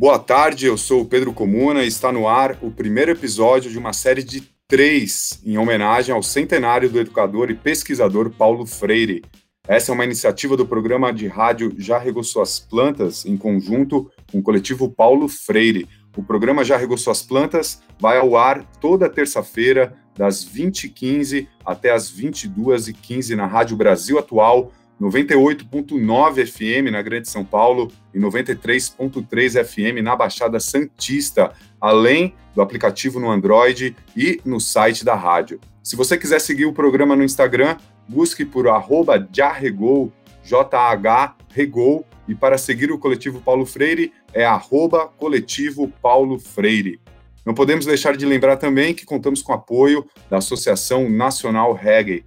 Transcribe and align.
Boa 0.00 0.18
tarde, 0.18 0.64
eu 0.64 0.78
sou 0.78 1.02
o 1.02 1.04
Pedro 1.04 1.30
Comuna 1.30 1.84
e 1.84 1.86
está 1.86 2.10
no 2.10 2.26
ar 2.26 2.56
o 2.62 2.70
primeiro 2.70 3.10
episódio 3.10 3.70
de 3.70 3.76
uma 3.76 3.92
série 3.92 4.22
de 4.22 4.40
três 4.66 5.38
em 5.44 5.58
homenagem 5.58 6.14
ao 6.14 6.22
centenário 6.22 6.88
do 6.88 6.98
educador 6.98 7.50
e 7.50 7.54
pesquisador 7.54 8.30
Paulo 8.30 8.64
Freire. 8.64 9.22
Essa 9.68 9.92
é 9.92 9.94
uma 9.94 10.06
iniciativa 10.06 10.56
do 10.56 10.64
programa 10.64 11.12
de 11.12 11.28
rádio 11.28 11.74
Já 11.76 11.98
Regou 11.98 12.24
Suas 12.24 12.58
Plantas, 12.58 13.26
em 13.26 13.36
conjunto 13.36 14.10
com 14.32 14.38
o 14.38 14.42
coletivo 14.42 14.90
Paulo 14.90 15.28
Freire. 15.28 15.86
O 16.16 16.22
programa 16.22 16.64
Já 16.64 16.78
Regou 16.78 16.96
Suas 16.96 17.20
Plantas 17.20 17.82
vai 18.00 18.16
ao 18.16 18.38
ar 18.38 18.64
toda 18.80 19.06
terça-feira, 19.06 19.94
das 20.16 20.42
20h15 20.42 21.46
até 21.62 21.90
as 21.90 22.10
22h15 22.10 23.36
na 23.36 23.46
Rádio 23.46 23.76
Brasil 23.76 24.18
Atual, 24.18 24.72
98.9 25.00 26.46
FM 26.46 26.92
na 26.92 27.00
Grande 27.00 27.28
São 27.28 27.42
Paulo 27.42 27.90
e 28.12 28.18
93.3 28.18 29.64
FM 29.64 30.02
na 30.02 30.14
Baixada 30.14 30.60
Santista, 30.60 31.52
além 31.80 32.34
do 32.54 32.60
aplicativo 32.60 33.18
no 33.18 33.30
Android 33.30 33.96
e 34.14 34.40
no 34.44 34.60
site 34.60 35.04
da 35.04 35.14
rádio. 35.14 35.58
Se 35.82 35.96
você 35.96 36.18
quiser 36.18 36.40
seguir 36.40 36.66
o 36.66 36.72
programa 36.74 37.16
no 37.16 37.24
Instagram, 37.24 37.78
busque 38.06 38.44
por 38.44 38.68
arroba 38.68 39.26
jarregou, 39.32 40.12
J-A-H, 40.44 41.36
regou, 41.48 42.06
e 42.28 42.34
para 42.34 42.58
seguir 42.58 42.92
o 42.92 42.98
Coletivo 42.98 43.40
Paulo 43.40 43.64
Freire 43.64 44.12
é 44.32 44.44
arroba 44.44 45.08
coletivo 45.08 45.88
Paulo 46.00 46.38
Freire. 46.38 47.00
Não 47.44 47.54
podemos 47.54 47.86
deixar 47.86 48.16
de 48.16 48.26
lembrar 48.26 48.56
também 48.56 48.94
que 48.94 49.04
contamos 49.04 49.42
com 49.42 49.52
apoio 49.52 50.06
da 50.28 50.36
Associação 50.36 51.08
Nacional 51.08 51.72
Reggae, 51.72 52.24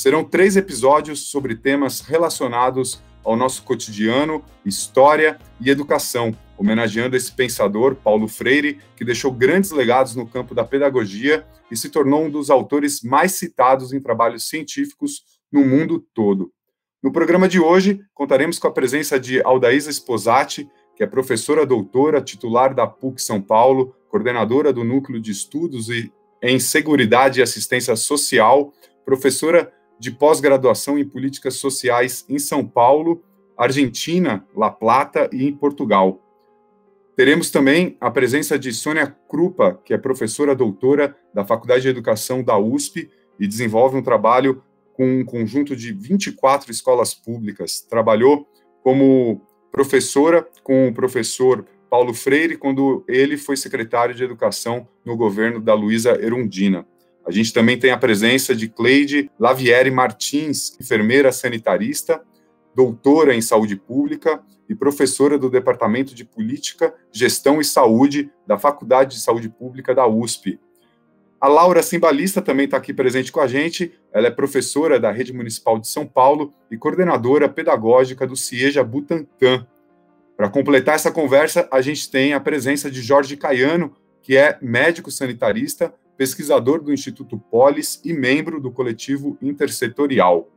Serão 0.00 0.24
três 0.24 0.56
episódios 0.56 1.28
sobre 1.28 1.54
temas 1.54 2.00
relacionados 2.00 3.02
ao 3.22 3.36
nosso 3.36 3.62
cotidiano, 3.64 4.42
história 4.64 5.38
e 5.60 5.68
educação, 5.68 6.34
homenageando 6.56 7.18
esse 7.18 7.30
pensador, 7.30 7.94
Paulo 7.96 8.26
Freire, 8.26 8.78
que 8.96 9.04
deixou 9.04 9.30
grandes 9.30 9.70
legados 9.72 10.14
no 10.14 10.26
campo 10.26 10.54
da 10.54 10.64
pedagogia 10.64 11.46
e 11.70 11.76
se 11.76 11.90
tornou 11.90 12.24
um 12.24 12.30
dos 12.30 12.48
autores 12.48 13.02
mais 13.02 13.32
citados 13.32 13.92
em 13.92 14.00
trabalhos 14.00 14.48
científicos 14.48 15.22
no 15.52 15.66
mundo 15.66 16.02
todo. 16.14 16.50
No 17.02 17.12
programa 17.12 17.46
de 17.46 17.60
hoje, 17.60 18.00
contaremos 18.14 18.58
com 18.58 18.68
a 18.68 18.72
presença 18.72 19.20
de 19.20 19.42
Aldaísa 19.42 19.92
Sposati, 19.92 20.66
que 20.96 21.02
é 21.02 21.06
professora 21.06 21.66
doutora, 21.66 22.22
titular 22.22 22.74
da 22.74 22.86
PUC 22.86 23.20
São 23.20 23.38
Paulo, 23.38 23.94
coordenadora 24.08 24.72
do 24.72 24.82
Núcleo 24.82 25.20
de 25.20 25.30
Estudos 25.30 25.88
em 26.42 26.58
Seguridade 26.58 27.40
e 27.40 27.42
Assistência 27.42 27.94
Social, 27.96 28.72
professora 29.04 29.70
de 30.00 30.10
pós-graduação 30.10 30.98
em 30.98 31.04
políticas 31.04 31.56
sociais 31.56 32.24
em 32.26 32.38
São 32.38 32.66
Paulo, 32.66 33.22
Argentina, 33.54 34.46
La 34.56 34.70
Plata 34.70 35.28
e 35.30 35.46
em 35.46 35.52
Portugal. 35.52 36.18
Teremos 37.14 37.50
também 37.50 37.98
a 38.00 38.10
presença 38.10 38.58
de 38.58 38.72
Sônia 38.72 39.14
Krupa, 39.28 39.78
que 39.84 39.92
é 39.92 39.98
professora 39.98 40.56
doutora 40.56 41.14
da 41.34 41.44
Faculdade 41.44 41.82
de 41.82 41.88
Educação 41.88 42.42
da 42.42 42.56
USP 42.56 43.10
e 43.38 43.46
desenvolve 43.46 43.98
um 43.98 44.02
trabalho 44.02 44.62
com 44.94 45.20
um 45.20 45.24
conjunto 45.24 45.76
de 45.76 45.92
24 45.92 46.70
escolas 46.70 47.12
públicas. 47.12 47.82
Trabalhou 47.82 48.48
como 48.82 49.46
professora 49.70 50.48
com 50.62 50.88
o 50.88 50.94
professor 50.94 51.66
Paulo 51.90 52.14
Freire 52.14 52.56
quando 52.56 53.04
ele 53.06 53.36
foi 53.36 53.56
secretário 53.56 54.14
de 54.14 54.24
Educação 54.24 54.88
no 55.04 55.14
governo 55.14 55.60
da 55.60 55.74
Luísa 55.74 56.18
Erundina. 56.22 56.86
A 57.26 57.30
gente 57.30 57.52
também 57.52 57.78
tem 57.78 57.90
a 57.90 57.98
presença 57.98 58.54
de 58.54 58.68
Cleide 58.68 59.30
Lavieri 59.38 59.90
Martins, 59.90 60.76
enfermeira 60.80 61.30
sanitarista, 61.30 62.22
doutora 62.74 63.34
em 63.34 63.40
saúde 63.40 63.76
pública 63.76 64.42
e 64.68 64.74
professora 64.74 65.36
do 65.36 65.50
Departamento 65.50 66.14
de 66.14 66.24
Política, 66.24 66.94
Gestão 67.12 67.60
e 67.60 67.64
Saúde 67.64 68.30
da 68.46 68.58
Faculdade 68.58 69.16
de 69.16 69.20
Saúde 69.20 69.48
Pública 69.48 69.94
da 69.94 70.06
USP. 70.06 70.58
A 71.40 71.48
Laura 71.48 71.82
Simbalista 71.82 72.42
também 72.42 72.66
está 72.66 72.76
aqui 72.76 72.92
presente 72.92 73.32
com 73.32 73.40
a 73.40 73.48
gente. 73.48 73.98
Ela 74.12 74.26
é 74.26 74.30
professora 74.30 75.00
da 75.00 75.10
Rede 75.10 75.32
Municipal 75.32 75.78
de 75.78 75.88
São 75.88 76.06
Paulo 76.06 76.52
e 76.70 76.76
coordenadora 76.76 77.48
pedagógica 77.48 78.26
do 78.26 78.36
CIEJA 78.36 78.84
Butantan. 78.84 79.66
Para 80.36 80.50
completar 80.50 80.96
essa 80.96 81.10
conversa, 81.10 81.66
a 81.72 81.80
gente 81.80 82.10
tem 82.10 82.34
a 82.34 82.40
presença 82.40 82.90
de 82.90 83.00
Jorge 83.00 83.36
Caiano, 83.36 83.96
que 84.22 84.36
é 84.36 84.58
médico 84.60 85.10
sanitarista 85.10 85.92
pesquisador 86.20 86.82
do 86.82 86.92
Instituto 86.92 87.38
Polis 87.38 87.98
e 88.04 88.12
membro 88.12 88.60
do 88.60 88.70
coletivo 88.70 89.38
intersetorial. 89.40 90.50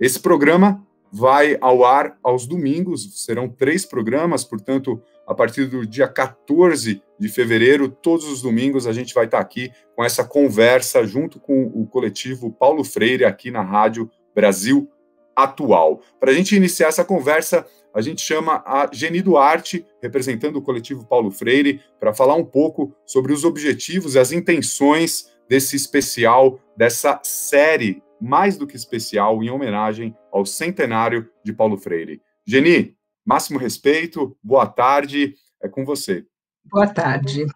Esse 0.00 0.18
programa 0.18 0.82
vai 1.12 1.58
ao 1.60 1.84
ar 1.84 2.18
aos 2.22 2.46
domingos, 2.46 3.22
serão 3.22 3.46
três 3.46 3.84
programas, 3.84 4.42
portanto, 4.42 5.02
a 5.26 5.34
partir 5.34 5.66
do 5.66 5.86
dia 5.86 6.08
14 6.08 7.02
de 7.18 7.28
fevereiro, 7.28 7.90
todos 7.90 8.26
os 8.26 8.40
domingos, 8.40 8.86
a 8.86 8.92
gente 8.94 9.12
vai 9.12 9.26
estar 9.26 9.38
aqui 9.38 9.70
com 9.94 10.02
essa 10.02 10.24
conversa 10.24 11.06
junto 11.06 11.38
com 11.38 11.66
o 11.66 11.86
coletivo 11.86 12.50
Paulo 12.50 12.84
Freire 12.84 13.26
aqui 13.26 13.50
na 13.50 13.60
Rádio 13.60 14.10
Brasil 14.34 14.90
Atual. 15.36 16.00
Para 16.18 16.30
a 16.30 16.34
gente 16.34 16.56
iniciar 16.56 16.88
essa 16.88 17.04
conversa, 17.04 17.66
a 17.94 18.00
gente 18.00 18.20
chama 18.20 18.62
a 18.66 18.88
Geni 18.92 19.22
Duarte, 19.22 19.86
representando 20.02 20.56
o 20.56 20.62
coletivo 20.62 21.06
Paulo 21.06 21.30
Freire, 21.30 21.80
para 22.00 22.12
falar 22.12 22.34
um 22.34 22.44
pouco 22.44 22.92
sobre 23.06 23.32
os 23.32 23.44
objetivos 23.44 24.16
e 24.16 24.18
as 24.18 24.32
intenções 24.32 25.32
desse 25.48 25.76
especial, 25.76 26.58
dessa 26.76 27.20
série 27.22 28.02
mais 28.20 28.56
do 28.56 28.66
que 28.66 28.76
especial, 28.76 29.42
em 29.42 29.50
homenagem 29.50 30.16
ao 30.32 30.44
centenário 30.44 31.30
de 31.44 31.52
Paulo 31.52 31.76
Freire. 31.76 32.20
Geni, 32.46 32.96
máximo 33.24 33.58
respeito, 33.58 34.36
boa 34.42 34.66
tarde, 34.66 35.34
é 35.62 35.68
com 35.68 35.84
você. 35.84 36.26
Boa 36.64 36.86
tarde. 36.86 37.46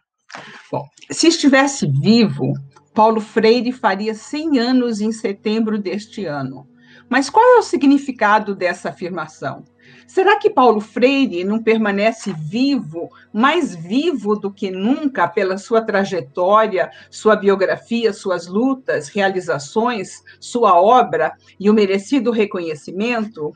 Bom, 0.70 0.86
se 1.10 1.26
estivesse 1.28 1.86
vivo, 1.86 2.52
Paulo 2.94 3.20
Freire 3.20 3.72
faria 3.72 4.14
100 4.14 4.58
anos 4.58 5.00
em 5.00 5.10
setembro 5.10 5.78
deste 5.78 6.26
ano. 6.26 6.68
Mas 7.08 7.30
qual 7.30 7.56
é 7.56 7.58
o 7.58 7.62
significado 7.62 8.54
dessa 8.54 8.90
afirmação? 8.90 9.64
Será 10.08 10.38
que 10.38 10.48
Paulo 10.48 10.80
Freire 10.80 11.44
não 11.44 11.62
permanece 11.62 12.32
vivo, 12.32 13.10
mais 13.30 13.76
vivo 13.76 14.36
do 14.36 14.50
que 14.50 14.70
nunca 14.70 15.28
pela 15.28 15.58
sua 15.58 15.82
trajetória, 15.82 16.90
sua 17.10 17.36
biografia, 17.36 18.10
suas 18.14 18.46
lutas, 18.46 19.08
realizações, 19.08 20.24
sua 20.40 20.80
obra 20.80 21.34
e 21.60 21.68
o 21.68 21.74
merecido 21.74 22.30
reconhecimento? 22.30 23.52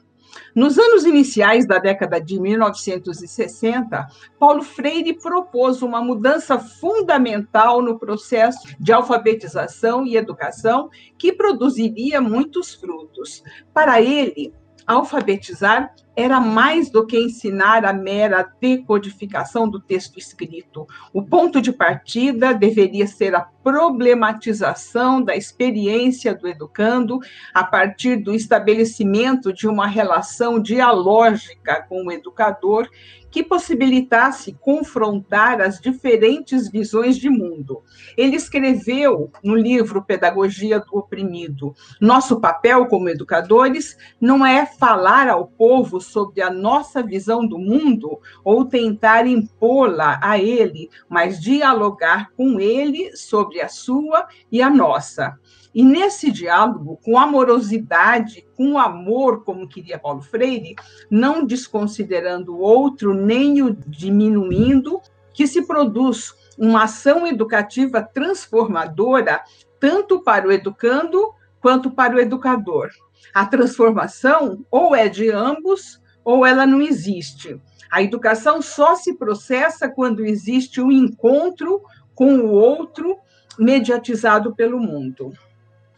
Nos 0.55 0.79
anos 0.79 1.05
iniciais 1.05 1.67
da 1.67 1.79
década 1.79 2.21
de 2.21 2.39
1960, 2.39 4.07
Paulo 4.39 4.63
Freire 4.63 5.15
propôs 5.15 5.81
uma 5.81 6.03
mudança 6.03 6.59
fundamental 6.59 7.81
no 7.81 7.99
processo 7.99 8.61
de 8.79 8.93
alfabetização 8.93 10.07
e 10.07 10.17
educação 10.17 10.91
que 11.17 11.33
produziria 11.33 12.21
muitos 12.21 12.75
frutos. 12.75 13.43
Para 13.73 14.03
ele, 14.03 14.53
alfabetizar 14.87 15.95
era 16.15 16.41
mais 16.41 16.91
do 16.91 17.07
que 17.07 17.19
ensinar 17.19 17.85
a 17.85 17.93
mera 17.93 18.47
decodificação 18.61 19.69
do 19.69 19.81
texto 19.81 20.19
escrito. 20.19 20.87
O 21.13 21.23
ponto 21.23 21.61
de 21.61 21.73
partida 21.73 22.53
deveria 22.53 23.07
ser 23.07 23.35
a 23.35 23.41
problematização 23.41 25.23
da 25.23 25.35
experiência 25.35 26.35
do 26.35 26.47
educando 26.47 27.19
a 27.55 27.65
partir 27.65 28.17
do 28.17 28.35
estabelecimento 28.35 29.53
de 29.53 29.67
uma 29.67 29.87
relação 29.87 30.61
dialógica 30.61 31.87
com 31.89 32.07
o 32.07 32.13
educador 32.13 32.89
que 33.33 33.43
possibilitasse 33.43 34.53
confrontar 34.61 35.63
as 35.63 35.81
diferentes 35.81 36.71
visões 36.71 37.17
de 37.17 37.31
mundo. 37.31 37.83
Ele 38.15 38.37
escreveu 38.37 39.33
no 39.43 39.57
livro 39.57 40.05
Pedagogia 40.05 40.79
do 40.79 40.99
Oprimido: 40.99 41.75
Nosso 41.99 42.39
papel 42.39 42.87
como 42.87 43.09
educadores 43.09 43.97
não 44.21 44.45
é 44.45 44.67
falar 44.67 45.29
ao 45.29 45.47
povo 45.47 45.99
sobre 45.99 46.43
a 46.43 46.51
nossa 46.51 47.03
visão 47.03 47.45
do 47.47 47.59
mundo 47.59 48.21
ou 48.45 48.67
tentar 48.67 49.27
impô-la 49.27 50.21
a 50.23 50.39
ele, 50.39 50.91
mas 51.09 51.41
dialogar 51.41 52.31
com 52.37 52.61
ele 52.61 53.17
sobre 53.17 53.63
a 53.63 53.69
sua 53.69 54.29
e 54.51 54.61
a 54.61 54.69
nossa. 54.69 55.39
E 55.75 55.83
nesse 55.85 56.31
diálogo, 56.31 56.99
com 57.03 57.19
amorosidade, 57.19 58.47
com 58.57 58.79
amor, 58.79 59.43
como 59.45 59.69
queria 59.69 59.99
Paulo 59.99 60.21
Freire, 60.21 60.75
não 61.11 61.45
desconsiderando 61.45 62.55
o 62.55 62.61
outro 62.61 63.15
nem 63.15 63.63
o 63.63 63.75
diminuindo, 63.87 65.01
que 65.33 65.47
se 65.47 65.67
produz 65.67 66.35
uma 66.59 66.85
ação 66.85 67.27
educativa 67.27 68.03
transformadora, 68.03 69.43
tanto 69.81 70.23
para 70.23 70.47
o 70.47 70.53
educando 70.53 71.33
quanto 71.61 71.91
para 71.91 72.17
o 72.17 72.21
educador. 72.21 72.91
A 73.33 73.47
transformação 73.47 74.65
ou 74.71 74.95
é 74.95 75.09
de 75.09 75.31
ambos 75.31 76.01
ou 76.25 76.45
ela 76.45 76.67
não 76.67 76.83
existe. 76.83 77.59
A 77.91 78.03
educação 78.03 78.61
só 78.61 78.95
se 78.95 79.15
processa 79.15 79.89
quando 79.89 80.25
existe 80.25 80.81
um 80.81 80.93
encontro 80.93 81.83
com 82.15 82.39
o 82.39 82.51
outro 82.51 83.19
mediatizado 83.59 84.55
pelo 84.55 84.79
mundo. 84.79 85.33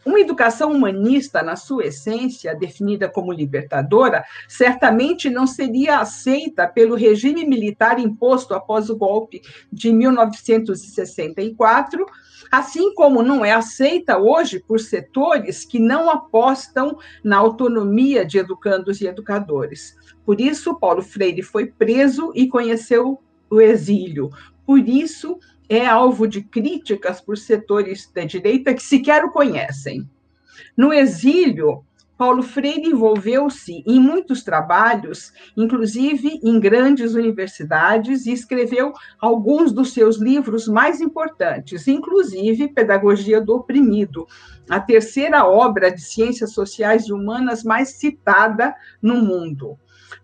Uma 0.05 0.19
educação 0.19 0.71
humanista, 0.71 1.41
na 1.41 1.55
sua 1.55 1.87
essência, 1.87 2.53
definida 2.53 3.09
como 3.09 3.33
libertadora, 3.33 4.23
certamente 4.47 5.31
não 5.31 5.47
seria 5.47 5.99
aceita 5.99 6.67
pelo 6.67 6.93
regime 6.93 7.43
militar 7.43 7.99
imposto 7.99 8.53
após 8.53 8.91
o 8.91 8.95
golpe 8.95 9.41
de 9.73 9.91
1964, 9.91 12.05
assim 12.51 12.93
como 12.93 13.23
não 13.23 13.43
é 13.43 13.51
aceita 13.51 14.19
hoje 14.19 14.59
por 14.59 14.79
setores 14.79 15.65
que 15.65 15.79
não 15.79 16.11
apostam 16.11 16.99
na 17.23 17.37
autonomia 17.37 18.23
de 18.23 18.37
educandos 18.37 19.01
e 19.01 19.07
educadores. 19.07 19.95
Por 20.23 20.39
isso, 20.39 20.79
Paulo 20.79 21.01
Freire 21.01 21.41
foi 21.41 21.65
preso 21.65 22.31
e 22.35 22.47
conheceu 22.47 23.19
o 23.49 23.59
exílio. 23.59 24.29
Por 24.65 24.87
isso, 24.87 25.37
é 25.69 25.85
alvo 25.85 26.27
de 26.27 26.41
críticas 26.41 27.21
por 27.21 27.37
setores 27.37 28.09
da 28.13 28.23
direita 28.23 28.73
que 28.73 28.83
sequer 28.83 29.23
o 29.23 29.31
conhecem. 29.31 30.09
No 30.77 30.93
exílio, 30.93 31.83
Paulo 32.17 32.43
Freire 32.43 32.87
envolveu-se 32.87 33.83
em 33.85 33.99
muitos 33.99 34.41
trabalhos, 34.41 35.33
inclusive 35.55 36.39
em 36.41 36.59
grandes 36.61 37.13
universidades, 37.13 38.25
e 38.25 38.31
escreveu 38.31 38.93
alguns 39.19 39.73
dos 39.73 39.91
seus 39.93 40.17
livros 40.17 40.65
mais 40.65 41.01
importantes, 41.01 41.89
inclusive 41.89 42.69
Pedagogia 42.69 43.41
do 43.41 43.55
Oprimido, 43.55 44.25
a 44.69 44.79
terceira 44.79 45.45
obra 45.45 45.91
de 45.91 46.01
ciências 46.01 46.53
sociais 46.53 47.05
e 47.07 47.13
humanas 47.13 47.63
mais 47.63 47.89
citada 47.89 48.73
no 49.01 49.15
mundo. 49.15 49.77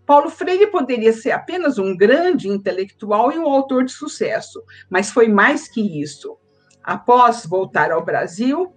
Paulo 0.05 0.29
Freire 0.29 0.67
poderia 0.67 1.13
ser 1.13 1.31
apenas 1.31 1.77
um 1.77 1.95
grande 1.95 2.47
intelectual 2.47 3.31
e 3.31 3.37
um 3.37 3.47
autor 3.47 3.85
de 3.85 3.91
sucesso, 3.91 4.63
mas 4.89 5.11
foi 5.11 5.27
mais 5.27 5.67
que 5.67 6.01
isso. 6.01 6.37
Após 6.83 7.45
voltar 7.45 7.91
ao 7.91 8.03
Brasil, 8.03 8.73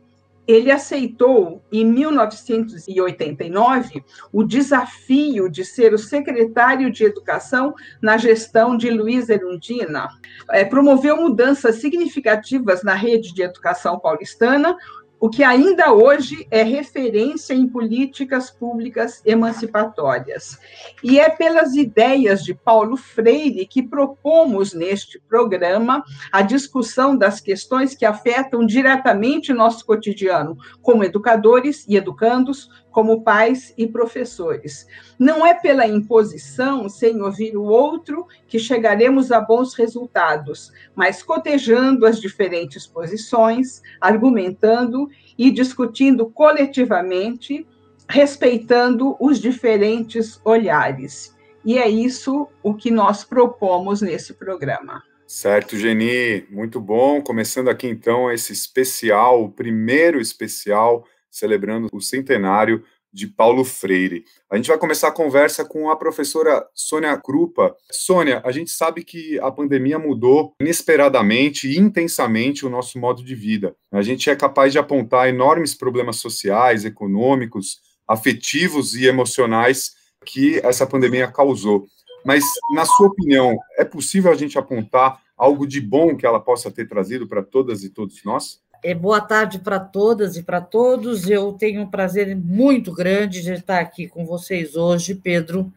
ele 0.46 0.70
aceitou, 0.70 1.64
em 1.72 1.87
1989, 1.87 4.05
o 4.32 4.44
desafio 4.44 5.49
de 5.49 5.64
ser 5.64 5.94
o 5.94 5.99
secretário 5.99 6.93
de 6.93 7.05
Educação 7.05 7.72
na 8.00 8.16
gestão 8.19 8.76
de 8.76 8.90
Luiz 8.90 9.31
Erundina. 9.31 10.08
É, 10.50 10.64
promoveu 10.64 11.16
mudanças 11.16 11.76
significativas 11.76 12.82
na 12.82 12.94
rede 12.94 13.32
de 13.32 13.43
educação 13.43 13.96
paulistana, 13.99 14.76
o 15.20 15.31
que 15.31 15.43
ainda 15.43 15.93
hoje 15.93 16.46
é 16.50 16.62
referência 16.62 17.55
em 17.55 17.66
políticas 17.66 18.50
públicas 18.50 19.22
emancipatórias. 19.25 20.58
E 21.02 21.19
é 21.19 21.31
pelas 21.31 21.75
ideias 21.75 22.43
de 22.43 22.55
Paulo 22.55 22.96
Freire 22.96 23.66
que 23.66 23.82
propomos 23.82 24.75
neste 24.75 25.20
programa 25.28 26.05
a 26.31 26.43
discussão 26.43 27.16
das 27.16 27.40
questões 27.40 27.94
que 27.94 28.05
afetam 28.05 28.66
diretamente 28.66 29.52
nosso 29.52 29.84
cotidiano, 29.87 30.56
como 30.82 31.05
educadores 31.05 31.84
e 31.88 31.96
educandos, 31.96 32.69
como 32.94 33.23
pais 33.23 33.75
e 33.76 33.88
professores. 33.88 34.87
Não 35.19 35.44
é 35.44 35.52
pela 35.52 35.85
imposição, 35.85 36.88
sem 36.88 37.20
ouvir 37.20 37.56
o 37.56 37.64
outro, 37.64 38.29
que 38.46 38.56
chegaremos 38.56 39.32
a 39.32 39.41
bons 39.41 39.75
resultados, 39.75 40.73
mas 40.94 41.20
cotejando 41.20 42.06
as 42.06 42.20
diferentes 42.20 42.87
posições, 42.87 43.82
argumentando 44.00 45.08
e 45.37 45.50
discutindo 45.50 46.31
coletivamente, 46.31 47.67
respeitando 48.08 49.17
os 49.19 49.40
diferentes 49.40 50.40
olhares. 50.44 51.35
E 51.64 51.79
é 51.79 51.88
isso 51.88 52.47
o 52.62 52.75
que 52.75 52.93
nós 52.93 53.25
propomos 53.25 54.02
nesse 54.02 54.35
programa. 54.35 55.02
Certo, 55.26 55.76
Geni, 55.76 56.47
muito 56.49 56.79
bom. 56.79 57.20
Começando 57.20 57.69
aqui 57.69 57.88
então 57.88 58.31
esse 58.31 58.52
especial, 58.52 59.43
o 59.43 59.50
primeiro 59.50 60.20
especial 60.20 61.05
celebrando 61.35 61.89
o 61.93 62.01
centenário 62.01 62.85
de 63.13 63.29
Paulo 63.29 63.65
Freire. 63.65 64.25
A 64.51 64.57
gente 64.57 64.67
vai 64.67 64.77
começar 64.77 65.09
a 65.09 65.13
conversa 65.13 65.65
com 65.65 65.89
a 65.89 65.97
professora 65.97 66.67
Sônia 66.75 67.17
Krupa. 67.17 67.77
Sônia, 67.91 68.43
a 68.45 68.51
gente 68.51 68.71
sabe 68.71 69.05
que 69.05 69.39
a 69.39 69.53
pandemia 69.53 69.99
mudou 69.99 70.53
inesperadamente 70.61 71.69
e 71.69 71.79
intensamente 71.79 72.67
o 72.67 72.71
nosso 72.71 72.99
modo 72.99 73.23
de 73.23 73.35
vida. 73.35 73.77
A 73.93 74.03
gente 74.03 74.29
é 74.29 74.35
capaz 74.35 74.73
de 74.73 74.81
apontar 74.81 75.29
enormes 75.29 75.75
problemas 75.75 76.17
sociais, 76.17 76.85
econômicos, 76.85 77.81
afetivos 78.07 78.97
e 78.97 79.07
emocionais 79.07 79.95
que 80.27 80.59
essa 80.65 80.87
pandemia 80.87 81.29
causou. 81.29 81.87
Mas, 82.25 82.43
na 82.75 82.85
sua 82.85 83.07
opinião, 83.07 83.57
é 83.79 83.85
possível 83.85 84.33
a 84.33 84.35
gente 84.35 84.59
apontar 84.59 85.23
algo 85.37 85.67
de 85.67 85.81
bom 85.81 86.17
que 86.17 86.27
ela 86.27 86.41
possa 86.41 86.71
ter 86.71 86.89
trazido 86.89 87.29
para 87.29 87.43
todas 87.43 87.85
e 87.85 87.91
todos 87.91 88.25
nós? 88.25 88.63
É, 88.87 88.93
boa 88.93 89.19
tarde 89.19 89.61
para 89.61 89.81
todas 89.81 90.37
e 90.37 90.43
para 90.43 90.61
todos. 90.61 91.27
Eu 91.27 91.55
tenho 91.55 91.81
um 91.81 91.87
prazer 91.87 92.37
muito 92.37 92.93
grande 92.93 93.41
de 93.41 93.55
estar 93.55 93.81
aqui 93.81 94.07
com 94.07 94.27
vocês 94.27 94.77
hoje, 94.77 95.15
Pedro, 95.15 95.73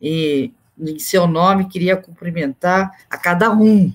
e 0.00 0.52
em 0.78 0.96
seu 0.96 1.26
nome 1.26 1.68
queria 1.68 1.96
cumprimentar 1.96 3.04
a 3.10 3.18
cada 3.18 3.50
um, 3.50 3.92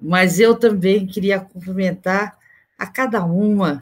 mas 0.00 0.40
eu 0.40 0.56
também 0.56 1.06
queria 1.06 1.38
cumprimentar 1.38 2.36
a 2.76 2.84
cada 2.84 3.24
uma, 3.24 3.80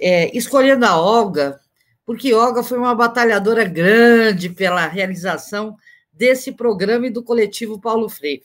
é, 0.00 0.36
escolhendo 0.36 0.84
a 0.84 1.00
Olga, 1.00 1.60
porque 2.04 2.34
Olga 2.34 2.64
foi 2.64 2.78
uma 2.78 2.96
batalhadora 2.96 3.62
grande 3.62 4.50
pela 4.50 4.88
realização 4.88 5.76
desse 6.12 6.50
programa 6.50 7.06
e 7.06 7.10
do 7.10 7.22
coletivo 7.22 7.80
Paulo 7.80 8.08
Freire 8.08 8.42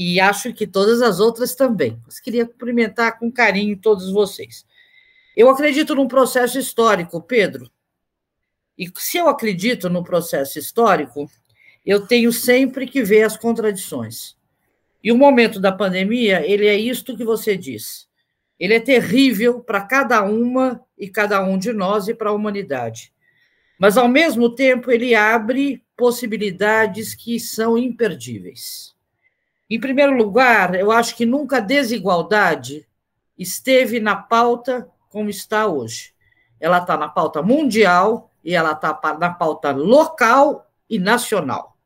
e 0.00 0.20
acho 0.20 0.52
que 0.52 0.64
todas 0.64 1.02
as 1.02 1.18
outras 1.18 1.56
também. 1.56 2.00
Mas 2.06 2.20
queria 2.20 2.46
cumprimentar 2.46 3.18
com 3.18 3.32
carinho 3.32 3.76
todos 3.76 4.12
vocês. 4.12 4.64
Eu 5.36 5.50
acredito 5.50 5.92
num 5.92 6.06
processo 6.06 6.56
histórico, 6.56 7.20
Pedro. 7.20 7.68
E 8.78 8.88
se 8.96 9.18
eu 9.18 9.28
acredito 9.28 9.90
no 9.90 10.04
processo 10.04 10.56
histórico, 10.56 11.28
eu 11.84 12.06
tenho 12.06 12.32
sempre 12.32 12.86
que 12.86 13.02
ver 13.02 13.24
as 13.24 13.36
contradições. 13.36 14.36
E 15.02 15.10
o 15.10 15.18
momento 15.18 15.58
da 15.58 15.72
pandemia, 15.72 16.48
ele 16.48 16.68
é 16.68 16.78
isto 16.78 17.16
que 17.16 17.24
você 17.24 17.56
diz. 17.56 18.08
Ele 18.56 18.74
é 18.74 18.80
terrível 18.80 19.58
para 19.58 19.80
cada 19.80 20.22
uma 20.22 20.80
e 20.96 21.08
cada 21.08 21.42
um 21.42 21.58
de 21.58 21.72
nós 21.72 22.06
e 22.06 22.14
para 22.14 22.30
a 22.30 22.34
humanidade. 22.34 23.12
Mas, 23.80 23.96
ao 23.96 24.06
mesmo 24.06 24.54
tempo, 24.54 24.92
ele 24.92 25.16
abre 25.16 25.82
possibilidades 25.96 27.16
que 27.16 27.40
são 27.40 27.76
imperdíveis. 27.76 28.96
Em 29.70 29.78
primeiro 29.78 30.16
lugar, 30.16 30.74
eu 30.74 30.90
acho 30.90 31.14
que 31.14 31.26
nunca 31.26 31.58
a 31.58 31.60
desigualdade 31.60 32.86
esteve 33.36 34.00
na 34.00 34.16
pauta 34.16 34.88
como 35.10 35.28
está 35.28 35.66
hoje. 35.66 36.14
Ela 36.58 36.78
está 36.78 36.96
na 36.96 37.08
pauta 37.08 37.42
mundial 37.42 38.30
e 38.42 38.54
ela 38.54 38.72
está 38.72 38.98
na 39.18 39.30
pauta 39.30 39.70
local 39.72 40.70
e 40.88 40.98
nacional. 40.98 41.76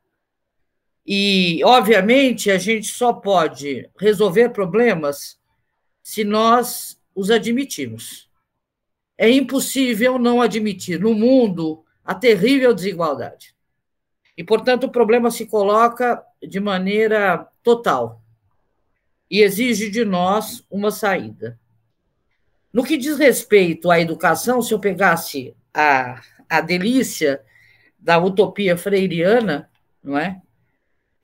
E, 1.04 1.60
obviamente, 1.64 2.50
a 2.50 2.58
gente 2.58 2.86
só 2.86 3.12
pode 3.12 3.90
resolver 3.98 4.50
problemas 4.50 5.38
se 6.02 6.22
nós 6.22 7.00
os 7.14 7.30
admitirmos. 7.30 8.30
É 9.18 9.28
impossível 9.28 10.18
não 10.18 10.40
admitir 10.40 11.00
no 11.00 11.14
mundo 11.14 11.84
a 12.04 12.14
terrível 12.14 12.72
desigualdade. 12.72 13.54
E, 14.36 14.44
portanto, 14.44 14.84
o 14.84 14.90
problema 14.90 15.30
se 15.30 15.46
coloca 15.46 16.24
de 16.42 16.60
maneira 16.60 17.48
total 17.62 18.22
e 19.30 19.40
exige 19.40 19.90
de 19.90 20.04
nós 20.04 20.64
uma 20.70 20.90
saída. 20.90 21.58
No 22.72 22.84
que 22.84 22.96
diz 22.96 23.18
respeito 23.18 23.90
à 23.90 24.00
educação, 24.00 24.60
se 24.60 24.72
eu 24.72 24.78
pegasse 24.78 25.56
a, 25.72 26.20
a 26.48 26.60
delícia 26.60 27.42
da 27.98 28.18
utopia 28.18 28.76
freiriana, 28.76 29.70
não 30.02 30.18
é? 30.18 30.40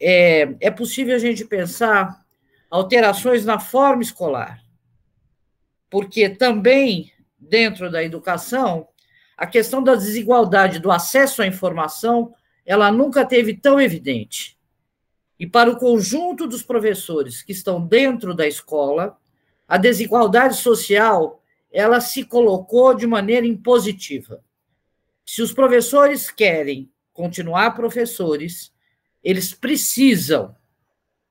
é? 0.01 0.57
É 0.61 0.71
possível 0.71 1.15
a 1.15 1.19
gente 1.19 1.45
pensar 1.45 2.25
alterações 2.71 3.45
na 3.45 3.59
forma 3.59 4.03
escolar, 4.03 4.63
porque 5.91 6.29
também 6.29 7.13
dentro 7.39 7.91
da 7.91 8.03
educação 8.03 8.89
a 9.37 9.47
questão 9.47 9.83
da 9.83 9.95
desigualdade 9.95 10.81
do 10.81 10.91
acesso 10.91 11.43
à 11.43 11.47
informação 11.47 12.35
ela 12.67 12.93
nunca 12.93 13.25
teve 13.25 13.55
tão 13.55 13.81
evidente. 13.81 14.58
E 15.39 15.47
para 15.47 15.71
o 15.71 15.77
conjunto 15.77 16.47
dos 16.47 16.63
professores 16.63 17.43
que 17.43 17.53
estão 17.53 17.87
dentro 17.87 18.35
da 18.35 18.47
escola, 18.47 19.17
a 19.67 19.77
desigualdade 19.79 20.57
social 20.57 21.43
ela 21.71 22.01
se 22.01 22.25
colocou 22.25 22.95
de 22.95 23.07
maneira 23.07 23.47
impositiva. 23.47 24.43
Se 25.25 25.43
os 25.43 25.53
professores 25.53 26.31
querem 26.31 26.91
continuar 27.13 27.73
professores, 27.73 28.73
eles 29.23 29.53
precisam 29.53 30.57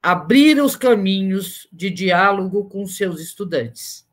abrir 0.01 0.61
os 0.61 0.75
caminhos 0.75 1.67
de 1.71 1.89
diálogo 1.89 2.69
com 2.69 2.85
seus 2.85 3.19
estudantes. 3.19 4.07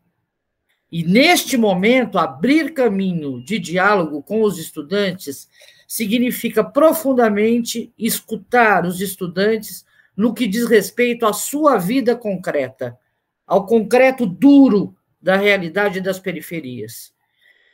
E 0.91 1.05
neste 1.05 1.57
momento, 1.57 2.19
abrir 2.19 2.73
caminho 2.73 3.45
de 3.45 3.59
diálogo 3.59 4.23
com 4.23 4.43
os 4.43 4.59
estudantes 4.59 5.49
significa 5.87 6.65
profundamente 6.65 7.93
escutar 7.99 8.87
os 8.87 9.01
estudantes 9.01 9.85
no 10.17 10.33
que 10.33 10.47
diz 10.47 10.69
respeito 10.69 11.27
à 11.27 11.33
sua 11.33 11.77
vida 11.77 12.17
concreta, 12.17 12.99
ao 13.47 13.67
concreto 13.67 14.27
duro 14.27 14.97
da 15.21 15.37
realidade 15.37 16.01
das 16.01 16.19
periferias. 16.19 17.13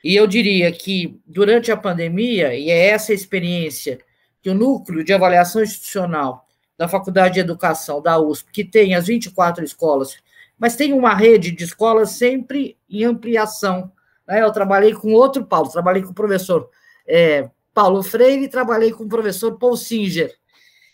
E 0.03 0.17
eu 0.17 0.27
diria 0.27 0.73
que, 0.73 1.21
durante 1.27 1.71
a 1.71 1.77
pandemia, 1.77 2.55
e 2.55 2.71
é 2.71 2.89
essa 2.89 3.13
experiência 3.13 3.99
que 4.43 4.49
o 4.49 4.55
núcleo 4.55 5.05
de 5.05 5.13
avaliação 5.13 5.63
institucional 5.63 6.49
da 6.79 6.89
Faculdade 6.89 7.35
de 7.35 7.41
Educação 7.41 8.01
da 8.01 8.19
USP, 8.19 8.51
que 8.53 8.65
tem 8.65 8.95
as 8.95 9.07
24 9.07 9.63
escolas, 9.63 10.17
mas 10.59 10.77
tem 10.77 10.95
uma 10.95 11.15
rede 11.15 11.51
de 11.51 11.65
escolas 11.65 12.13
sempre 12.13 12.79
em 12.89 13.05
ampliação. 13.05 13.93
Né? 14.27 14.43
Eu 14.43 14.51
trabalhei 14.51 14.95
com 14.95 15.13
outro 15.13 15.45
Paulo, 15.45 15.71
trabalhei 15.71 16.03
com 16.03 16.11
o 16.11 16.15
professor 16.15 16.71
é, 17.07 17.51
Paulo 17.73 18.03
Freire 18.03 18.49
trabalhei 18.49 18.93
com 18.93 19.05
o 19.05 19.09
professor 19.09 19.59
Paul 19.59 19.77
Singer. 19.77 20.35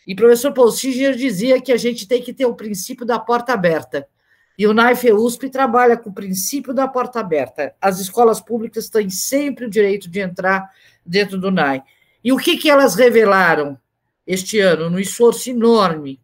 E 0.06 0.12
o 0.12 0.16
professor 0.16 0.52
Paul 0.52 0.70
Singer 0.70 1.14
dizia 1.14 1.60
que 1.60 1.72
a 1.72 1.76
gente 1.76 2.06
tem 2.06 2.22
que 2.22 2.32
ter 2.32 2.46
o 2.46 2.54
princípio 2.54 3.04
da 3.04 3.18
porta 3.18 3.52
aberta. 3.52 4.06
E 4.58 4.66
o 4.66 4.72
NAIF 4.72 5.12
USP 5.12 5.50
trabalha 5.50 5.96
com 5.96 6.08
o 6.08 6.14
princípio 6.14 6.72
da 6.72 6.88
porta 6.88 7.20
aberta. 7.20 7.74
As 7.80 7.98
escolas 7.98 8.40
públicas 8.40 8.88
têm 8.88 9.10
sempre 9.10 9.66
o 9.66 9.70
direito 9.70 10.08
de 10.08 10.20
entrar 10.20 10.70
dentro 11.04 11.38
do 11.38 11.50
NAI. 11.50 11.82
E 12.24 12.32
o 12.32 12.38
que, 12.38 12.56
que 12.56 12.70
elas 12.70 12.94
revelaram 12.94 13.78
este 14.26 14.58
ano, 14.58 14.88
no 14.88 14.98
esforço 14.98 15.50
enorme? 15.50 16.20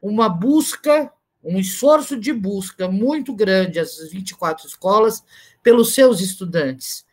Uma 0.00 0.28
busca, 0.28 1.12
um 1.42 1.58
esforço 1.58 2.16
de 2.16 2.32
busca 2.32 2.88
muito 2.88 3.34
grande, 3.34 3.80
as 3.80 3.98
24 4.10 4.66
escolas, 4.66 5.24
pelos 5.62 5.92
seus 5.92 6.20
estudantes. 6.20 7.04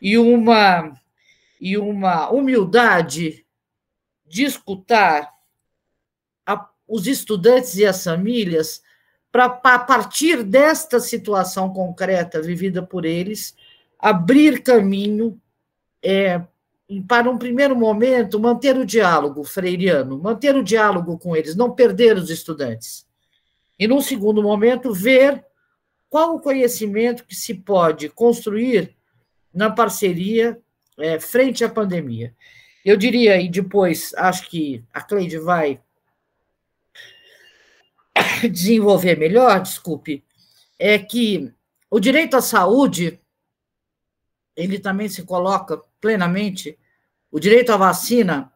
E 0.00 0.16
uma, 0.16 0.92
e 1.64 1.78
uma 1.78 2.28
humildade 2.28 3.46
de 4.26 4.44
escutar 4.44 5.32
a, 6.44 6.68
os 6.86 7.06
estudantes 7.06 7.74
e 7.76 7.86
as 7.86 8.04
famílias 8.04 8.82
para, 9.32 9.46
a 9.46 9.78
partir 9.78 10.42
desta 10.42 11.00
situação 11.00 11.72
concreta 11.72 12.42
vivida 12.42 12.82
por 12.82 13.06
eles, 13.06 13.56
abrir 13.98 14.62
caminho 14.62 15.40
é, 16.02 16.42
para 17.08 17.30
um 17.30 17.38
primeiro 17.38 17.74
momento, 17.74 18.38
manter 18.38 18.76
o 18.76 18.84
diálogo 18.84 19.42
freiriano, 19.42 20.18
manter 20.18 20.54
o 20.54 20.62
diálogo 20.62 21.18
com 21.18 21.34
eles, 21.34 21.56
não 21.56 21.74
perder 21.74 22.18
os 22.18 22.28
estudantes. 22.28 23.06
E, 23.78 23.88
num 23.88 24.02
segundo 24.02 24.42
momento, 24.42 24.92
ver 24.92 25.42
qual 26.10 26.36
o 26.36 26.40
conhecimento 26.40 27.24
que 27.24 27.34
se 27.34 27.54
pode 27.54 28.10
construir 28.10 28.94
na 29.50 29.70
parceria 29.70 30.60
é, 30.98 31.18
frente 31.20 31.64
à 31.64 31.68
pandemia. 31.68 32.34
Eu 32.84 32.96
diria, 32.96 33.40
e 33.40 33.48
depois 33.48 34.12
acho 34.14 34.48
que 34.48 34.84
a 34.92 35.00
Cleide 35.00 35.38
vai 35.38 35.80
desenvolver 38.50 39.16
melhor, 39.18 39.60
desculpe, 39.60 40.24
é 40.78 40.98
que 40.98 41.52
o 41.90 41.98
direito 41.98 42.36
à 42.36 42.42
saúde 42.42 43.20
ele 44.56 44.78
também 44.78 45.08
se 45.08 45.22
coloca 45.22 45.80
plenamente, 46.00 46.78
o 47.30 47.40
direito 47.40 47.72
à 47.72 47.76
vacina, 47.76 48.52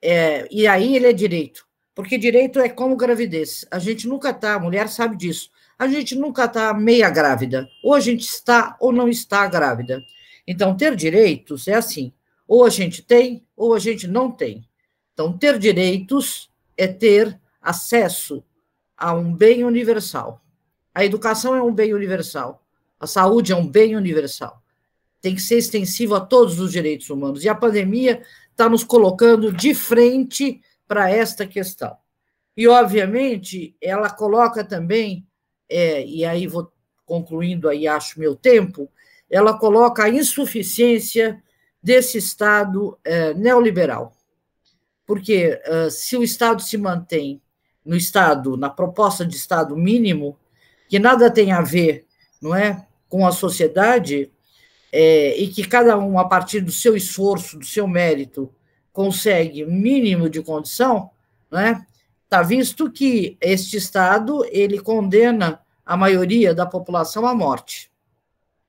é, 0.00 0.46
e 0.50 0.66
aí 0.66 0.94
ele 0.94 1.08
é 1.08 1.12
direito, 1.12 1.66
porque 1.94 2.16
direito 2.16 2.60
é 2.60 2.68
como 2.68 2.96
gravidez. 2.96 3.64
A 3.70 3.78
gente 3.78 4.06
nunca 4.06 4.30
está, 4.30 4.54
a 4.54 4.60
mulher 4.60 4.88
sabe 4.88 5.16
disso, 5.16 5.50
a 5.78 5.88
gente 5.88 6.14
nunca 6.14 6.44
está 6.44 6.72
meia 6.72 7.10
grávida, 7.10 7.68
ou 7.82 7.94
a 7.94 8.00
gente 8.00 8.22
está 8.22 8.76
ou 8.78 8.92
não 8.92 9.08
está 9.08 9.46
grávida. 9.48 10.02
Então, 10.46 10.76
ter 10.76 10.96
direitos 10.96 11.68
é 11.68 11.74
assim, 11.74 12.12
ou 12.46 12.64
a 12.64 12.70
gente 12.70 13.02
tem, 13.02 13.46
ou 13.56 13.74
a 13.74 13.78
gente 13.78 14.08
não 14.08 14.30
tem. 14.30 14.68
Então, 15.12 15.36
ter 15.36 15.58
direitos 15.58 16.50
é 16.76 16.86
ter 16.88 17.38
acesso 17.60 18.42
a 18.96 19.14
um 19.14 19.34
bem 19.34 19.64
universal. 19.64 20.42
A 20.94 21.04
educação 21.04 21.54
é 21.54 21.62
um 21.62 21.72
bem 21.72 21.94
universal. 21.94 22.64
A 22.98 23.06
saúde 23.06 23.52
é 23.52 23.56
um 23.56 23.66
bem 23.66 23.96
universal. 23.96 24.62
Tem 25.20 25.34
que 25.34 25.40
ser 25.42 25.58
extensivo 25.58 26.14
a 26.14 26.20
todos 26.20 26.58
os 26.58 26.72
direitos 26.72 27.08
humanos. 27.10 27.44
E 27.44 27.48
a 27.48 27.54
pandemia 27.54 28.22
está 28.50 28.68
nos 28.68 28.84
colocando 28.84 29.52
de 29.52 29.74
frente 29.74 30.60
para 30.88 31.10
esta 31.10 31.46
questão. 31.46 31.96
E, 32.56 32.66
obviamente, 32.66 33.74
ela 33.80 34.10
coloca 34.10 34.64
também, 34.64 35.26
é, 35.68 36.04
e 36.04 36.24
aí 36.24 36.46
vou 36.46 36.72
concluindo 37.06 37.68
aí, 37.68 37.86
acho 37.86 38.20
meu 38.20 38.36
tempo, 38.36 38.90
ela 39.30 39.56
coloca 39.56 40.04
a 40.04 40.10
insuficiência 40.10 41.42
desse 41.82 42.18
Estado 42.18 42.98
é, 43.04 43.32
neoliberal. 43.34 44.12
Porque 45.06 45.60
uh, 45.66 45.90
se 45.90 46.16
o 46.16 46.22
Estado 46.22 46.62
se 46.62 46.76
mantém 46.76 47.40
no 47.84 47.96
Estado, 47.96 48.56
na 48.56 48.68
proposta 48.68 49.24
de 49.24 49.36
Estado 49.36 49.76
mínimo, 49.76 50.36
que 50.88 50.98
nada 50.98 51.30
tem 51.30 51.52
a 51.52 51.60
ver, 51.60 52.06
não 52.40 52.54
é, 52.54 52.86
com 53.08 53.26
a 53.26 53.32
sociedade, 53.32 54.30
é, 54.92 55.36
e 55.36 55.48
que 55.48 55.66
cada 55.66 55.96
um, 55.96 56.18
a 56.18 56.24
partir 56.24 56.60
do 56.60 56.72
seu 56.72 56.96
esforço, 56.96 57.58
do 57.58 57.64
seu 57.64 57.86
mérito, 57.86 58.52
consegue 58.92 59.64
o 59.64 59.70
mínimo 59.70 60.28
de 60.28 60.42
condição? 60.42 61.10
Está 62.24 62.42
visto 62.42 62.90
que 62.90 63.36
este 63.40 63.76
Estado 63.76 64.44
ele 64.50 64.80
condena 64.80 65.60
a 65.84 65.96
maioria 65.96 66.54
da 66.54 66.66
população 66.66 67.26
à 67.26 67.34
morte. 67.34 67.89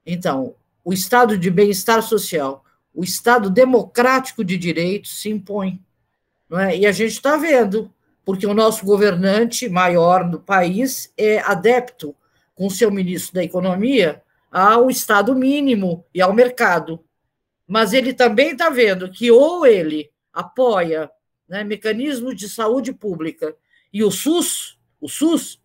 Então, 0.06 0.56
o 0.84 0.94
Estado 0.94 1.38
de 1.38 1.50
bem-estar 1.50 2.02
social, 2.02 2.66
o 2.94 3.04
Estado 3.04 3.50
democrático 3.50 4.44
de 4.44 4.58
direitos 4.58 5.22
se 5.22 5.30
impõe. 5.30 5.80
Não 6.50 6.60
é? 6.60 6.78
E 6.78 6.86
a 6.86 6.92
gente 6.92 7.12
está 7.14 7.38
vendo 7.38 7.92
porque 8.26 8.46
o 8.46 8.54
nosso 8.54 8.86
governante 8.86 9.68
maior 9.70 10.30
do 10.30 10.40
país 10.40 11.12
é 11.18 11.40
adepto, 11.40 12.16
com 12.56 12.70
seu 12.70 12.92
ministro 12.92 13.36
da 13.36 13.44
Economia, 13.44 14.22
ao 14.52 14.90
Estado 14.90 15.34
mínimo 15.34 16.06
e 16.14 16.22
ao 16.22 16.34
mercado. 16.34 17.04
Mas 17.68 17.94
ele 17.94 18.14
também 18.14 18.52
está 18.52 18.70
vendo 18.70 19.10
que 19.10 19.32
ou 19.32 19.66
ele 19.66 20.12
apoia 20.34 21.10
né, 21.48 21.64
mecanismos 21.64 22.36
de 22.36 22.48
saúde 22.48 22.94
pública 22.94 23.56
e 23.92 24.04
o 24.04 24.12
SUS, 24.12 24.78
o 25.00 25.10
SUS, 25.10 25.60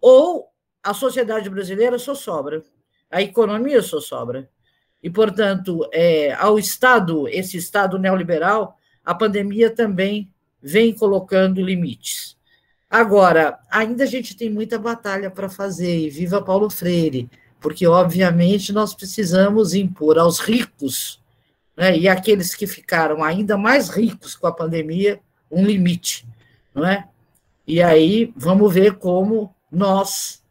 ou 0.00 0.50
a 0.82 0.94
sociedade 0.94 1.48
brasileira 1.48 1.98
só 1.98 2.14
sobra, 2.14 2.64
a 3.10 3.20
economia 3.20 3.82
só 3.82 4.00
sobra. 4.00 4.48
E, 5.02 5.08
portanto, 5.10 5.88
é, 5.92 6.32
ao 6.34 6.58
Estado, 6.58 7.26
esse 7.28 7.56
Estado 7.56 7.98
neoliberal, 7.98 8.78
a 9.04 9.14
pandemia 9.14 9.70
também 9.70 10.30
vem 10.62 10.92
colocando 10.92 11.62
limites. 11.62 12.36
Agora, 12.88 13.58
ainda 13.70 14.04
a 14.04 14.06
gente 14.06 14.36
tem 14.36 14.50
muita 14.50 14.78
batalha 14.78 15.30
para 15.30 15.48
fazer, 15.48 16.06
e 16.06 16.10
viva 16.10 16.42
Paulo 16.42 16.68
Freire, 16.68 17.30
porque, 17.60 17.86
obviamente, 17.86 18.72
nós 18.72 18.94
precisamos 18.94 19.74
impor 19.74 20.18
aos 20.18 20.40
ricos, 20.40 21.20
né, 21.76 21.96
e 21.96 22.08
aqueles 22.08 22.54
que 22.54 22.66
ficaram 22.66 23.22
ainda 23.22 23.56
mais 23.56 23.88
ricos 23.88 24.34
com 24.34 24.46
a 24.46 24.52
pandemia, 24.52 25.20
um 25.50 25.64
limite, 25.64 26.26
não 26.74 26.84
é? 26.84 27.08
E 27.66 27.82
aí 27.82 28.32
vamos 28.36 28.72
ver 28.72 28.98
como 28.98 29.54
nós, 29.70 30.42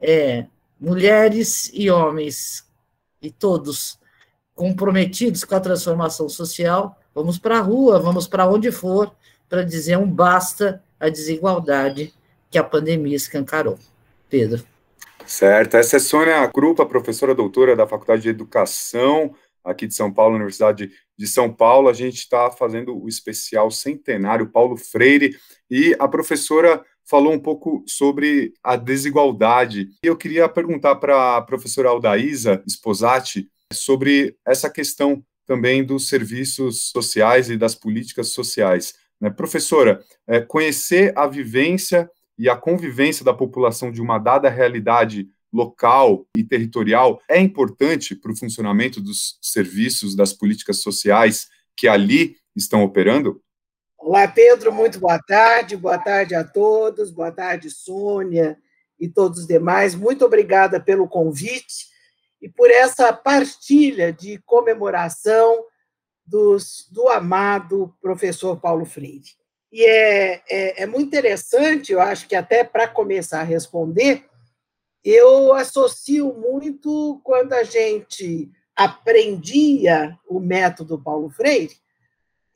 é, 0.00 0.46
mulheres 0.80 1.70
e 1.72 1.90
homens, 1.90 2.64
e 3.20 3.30
todos 3.30 3.98
comprometidos 4.54 5.44
com 5.44 5.54
a 5.54 5.60
transformação 5.60 6.28
social, 6.28 6.98
vamos 7.14 7.38
para 7.38 7.58
a 7.58 7.62
rua, 7.62 8.00
vamos 8.00 8.26
para 8.26 8.48
onde 8.48 8.72
for, 8.72 9.14
para 9.48 9.64
dizer 9.64 9.96
um 9.96 10.10
basta 10.10 10.82
à 10.98 11.08
desigualdade 11.08 12.12
que 12.50 12.58
a 12.58 12.64
pandemia 12.64 13.16
escancarou. 13.16 13.78
Pedro. 14.28 14.64
Certo. 15.26 15.76
Essa 15.76 15.96
é 15.96 16.00
Sônia 16.00 16.48
Krupa, 16.48 16.86
professora 16.86 17.34
doutora 17.34 17.76
da 17.76 17.86
Faculdade 17.86 18.22
de 18.22 18.28
Educação 18.28 19.34
aqui 19.64 19.86
de 19.86 19.94
São 19.94 20.12
Paulo, 20.12 20.36
Universidade 20.36 20.90
de 21.16 21.26
São 21.26 21.52
Paulo. 21.52 21.88
A 21.88 21.92
gente 21.92 22.16
está 22.16 22.50
fazendo 22.50 22.96
o 22.96 23.08
especial 23.08 23.70
centenário 23.70 24.48
Paulo 24.48 24.76
Freire 24.76 25.36
e 25.70 25.94
a 25.98 26.08
professora 26.08 26.82
falou 27.08 27.32
um 27.32 27.38
pouco 27.38 27.82
sobre 27.86 28.52
a 28.62 28.76
desigualdade. 28.76 29.88
E 30.04 30.06
eu 30.06 30.16
queria 30.16 30.48
perguntar 30.48 30.96
para 30.96 31.38
a 31.38 31.42
professora 31.42 31.88
Aldaísa 31.88 32.62
Sposati 32.68 33.48
sobre 33.72 34.36
essa 34.46 34.68
questão 34.68 35.22
também 35.46 35.82
dos 35.82 36.08
serviços 36.08 36.90
sociais 36.90 37.48
e 37.48 37.56
das 37.56 37.74
políticas 37.74 38.28
sociais. 38.28 38.94
Né? 39.20 39.30
Professora, 39.30 40.04
é, 40.26 40.40
conhecer 40.40 41.12
a 41.16 41.26
vivência 41.26 42.10
e 42.38 42.48
a 42.48 42.56
convivência 42.56 43.24
da 43.24 43.32
população 43.32 43.90
de 43.90 44.00
uma 44.00 44.18
dada 44.18 44.50
realidade 44.50 45.28
local 45.50 46.26
e 46.36 46.44
territorial 46.44 47.20
é 47.28 47.40
importante 47.40 48.14
para 48.14 48.30
o 48.30 48.36
funcionamento 48.36 49.00
dos 49.00 49.38
serviços, 49.40 50.14
das 50.14 50.34
políticas 50.34 50.82
sociais 50.82 51.48
que 51.74 51.88
ali 51.88 52.36
estão 52.54 52.82
operando? 52.82 53.40
Olá, 54.00 54.28
Pedro, 54.28 54.72
muito 54.72 55.00
boa 55.00 55.18
tarde, 55.18 55.76
boa 55.76 55.98
tarde 55.98 56.32
a 56.32 56.44
todos, 56.44 57.10
boa 57.10 57.32
tarde, 57.32 57.68
Sônia 57.68 58.56
e 58.98 59.08
todos 59.08 59.40
os 59.40 59.46
demais. 59.46 59.92
Muito 59.96 60.24
obrigada 60.24 60.80
pelo 60.80 61.08
convite 61.08 61.88
e 62.40 62.48
por 62.48 62.70
essa 62.70 63.12
partilha 63.12 64.12
de 64.12 64.38
comemoração 64.46 65.64
dos, 66.24 66.88
do 66.92 67.08
amado 67.08 67.92
professor 68.00 68.58
Paulo 68.60 68.86
Freire. 68.86 69.32
E 69.70 69.84
é, 69.84 70.42
é, 70.48 70.82
é 70.84 70.86
muito 70.86 71.08
interessante, 71.08 71.92
eu 71.92 72.00
acho 72.00 72.28
que 72.28 72.36
até 72.36 72.62
para 72.62 72.86
começar 72.86 73.40
a 73.40 73.44
responder, 73.44 74.24
eu 75.04 75.52
associo 75.52 76.32
muito 76.32 77.20
quando 77.24 77.52
a 77.52 77.64
gente 77.64 78.48
aprendia 78.76 80.16
o 80.26 80.38
método 80.38 81.02
Paulo 81.02 81.28
Freire, 81.28 81.76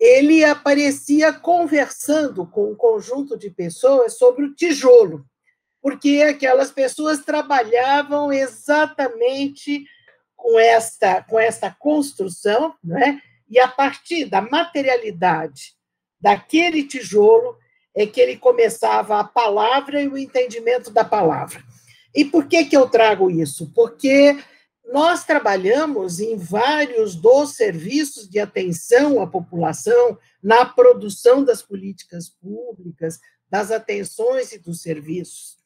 ele 0.02 0.44
aparecia 0.44 1.32
conversando 1.32 2.44
com 2.44 2.72
um 2.72 2.74
conjunto 2.74 3.38
de 3.38 3.48
pessoas 3.48 4.18
sobre 4.18 4.44
o 4.44 4.52
tijolo, 4.52 5.24
porque 5.80 6.24
aquelas 6.28 6.72
pessoas 6.72 7.24
trabalhavam 7.24 8.32
exatamente 8.32 9.84
com 10.34 10.58
esta, 10.58 11.22
com 11.22 11.38
esta 11.38 11.70
construção, 11.70 12.74
né? 12.82 13.22
e 13.48 13.60
a 13.60 13.68
partir 13.68 14.24
da 14.24 14.40
materialidade 14.40 15.74
daquele 16.20 16.82
tijolo 16.82 17.56
é 17.94 18.04
que 18.04 18.20
ele 18.20 18.36
começava 18.36 19.20
a 19.20 19.24
palavra 19.24 20.02
e 20.02 20.08
o 20.08 20.18
entendimento 20.18 20.90
da 20.90 21.04
palavra. 21.04 21.62
E 22.12 22.24
por 22.24 22.48
que, 22.48 22.64
que 22.64 22.76
eu 22.76 22.88
trago 22.88 23.30
isso? 23.30 23.70
Porque 23.72 24.36
nós 24.90 25.24
trabalhamos 25.24 26.20
em 26.20 26.36
vários 26.36 27.14
dos 27.14 27.54
serviços 27.54 28.28
de 28.28 28.38
atenção 28.38 29.20
à 29.20 29.26
população, 29.26 30.18
na 30.42 30.64
produção 30.64 31.44
das 31.44 31.62
políticas 31.62 32.28
públicas, 32.28 33.20
das 33.48 33.70
atenções 33.70 34.52
e 34.52 34.58
dos 34.58 34.82
serviços. 34.82 35.56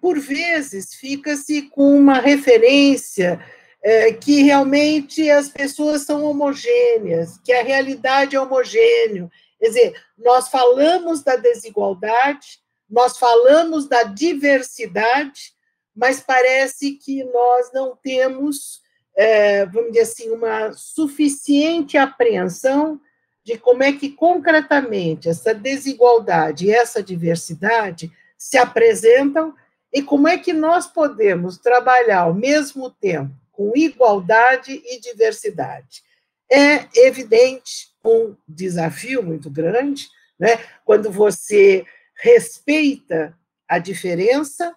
Por 0.00 0.18
vezes, 0.18 0.94
fica-se 0.94 1.62
com 1.62 1.96
uma 1.96 2.18
referência 2.20 3.40
é, 3.82 4.12
que 4.12 4.42
realmente 4.42 5.30
as 5.30 5.48
pessoas 5.48 6.02
são 6.02 6.24
homogêneas, 6.24 7.38
que 7.38 7.52
a 7.52 7.62
realidade 7.62 8.36
é 8.36 8.40
homogênea. 8.40 9.30
Quer 9.58 9.66
dizer, 9.66 10.02
nós 10.16 10.48
falamos 10.48 11.22
da 11.22 11.36
desigualdade, 11.36 12.60
nós 12.88 13.18
falamos 13.18 13.88
da 13.88 14.04
diversidade, 14.04 15.52
mas 15.98 16.20
parece 16.20 16.92
que 16.92 17.24
nós 17.24 17.72
não 17.74 17.96
temos, 17.96 18.80
é, 19.16 19.66
vamos 19.66 19.88
dizer 19.88 20.02
assim, 20.02 20.30
uma 20.30 20.72
suficiente 20.72 21.98
apreensão 21.98 23.00
de 23.44 23.58
como 23.58 23.82
é 23.82 23.92
que 23.92 24.10
concretamente 24.10 25.28
essa 25.28 25.52
desigualdade 25.52 26.66
e 26.66 26.70
essa 26.70 27.02
diversidade 27.02 28.12
se 28.38 28.56
apresentam 28.56 29.52
e 29.92 30.00
como 30.00 30.28
é 30.28 30.38
que 30.38 30.52
nós 30.52 30.86
podemos 30.86 31.58
trabalhar 31.58 32.20
ao 32.20 32.34
mesmo 32.34 32.90
tempo 32.90 33.34
com 33.50 33.72
igualdade 33.74 34.80
e 34.84 35.00
diversidade. 35.00 36.04
É 36.48 36.86
evidente 37.06 37.88
um 38.04 38.36
desafio 38.46 39.20
muito 39.20 39.50
grande, 39.50 40.06
né? 40.38 40.60
quando 40.84 41.10
você 41.10 41.84
respeita 42.14 43.36
a 43.66 43.80
diferença 43.80 44.76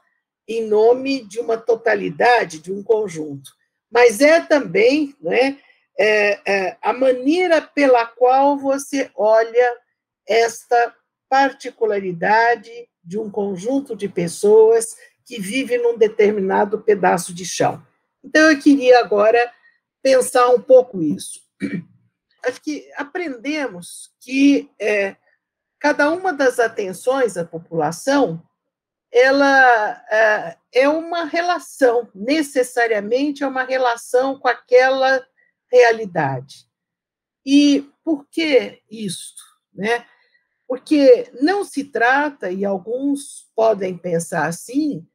em 0.52 0.68
nome 0.68 1.24
de 1.24 1.40
uma 1.40 1.58
totalidade, 1.58 2.60
de 2.60 2.72
um 2.72 2.84
conjunto. 2.84 3.52
Mas 3.90 4.20
é 4.20 4.42
também 4.42 5.16
né, 5.22 5.58
é, 5.98 6.40
é, 6.46 6.78
a 6.82 6.92
maneira 6.92 7.62
pela 7.62 8.06
qual 8.06 8.58
você 8.58 9.10
olha 9.16 9.78
esta 10.28 10.96
particularidade 11.30 12.70
de 13.04 13.18
um 13.18 13.30
conjunto 13.30 13.96
de 13.96 14.10
pessoas 14.10 14.96
que 15.26 15.40
vive 15.40 15.78
num 15.78 15.98
determinado 15.98 16.82
pedaço 16.82 17.34
de 17.34 17.46
chão. 17.46 17.82
Então, 18.24 18.52
eu 18.52 18.60
queria 18.60 19.00
agora 19.00 19.52
pensar 20.04 20.50
um 20.50 20.60
pouco 20.60 21.02
isso. 21.02 21.42
Acho 22.46 22.62
que 22.62 22.90
aprendemos 22.96 24.12
que 24.20 24.70
é, 24.80 25.16
cada 25.80 26.12
uma 26.12 26.34
das 26.34 26.60
atenções 26.60 27.38
à 27.38 27.46
população 27.46 28.44
ela 29.12 30.06
é, 30.10 30.58
é 30.74 30.90
uma 30.90 31.26
relação, 31.26 32.10
necessariamente 32.16 33.44
é 33.44 33.48
uma 33.48 33.64
relação 33.64 34.40
com 34.40 34.48
aquela 34.48 35.26
realidade. 35.72 36.66
E 37.46 37.90
por 38.04 38.26
que 38.30 38.82
isso? 38.90 39.36
Né? 39.74 40.06
Porque 40.68 41.30
não 41.42 41.66
se 41.66 41.84
trata, 41.84 42.50
e 42.52 42.64
alguns 42.64 43.50
podem 43.56 43.98
pensar 43.98 44.46
assim, 44.46 45.06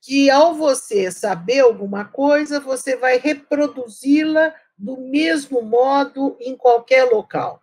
que 0.00 0.30
ao 0.30 0.54
você 0.54 1.10
saber 1.10 1.60
alguma 1.60 2.04
coisa, 2.04 2.58
você 2.58 2.96
vai 2.96 3.18
reproduzi-la 3.18 4.54
do 4.76 4.96
mesmo 4.96 5.62
modo 5.62 6.36
em 6.40 6.56
qualquer 6.56 7.04
local 7.04 7.62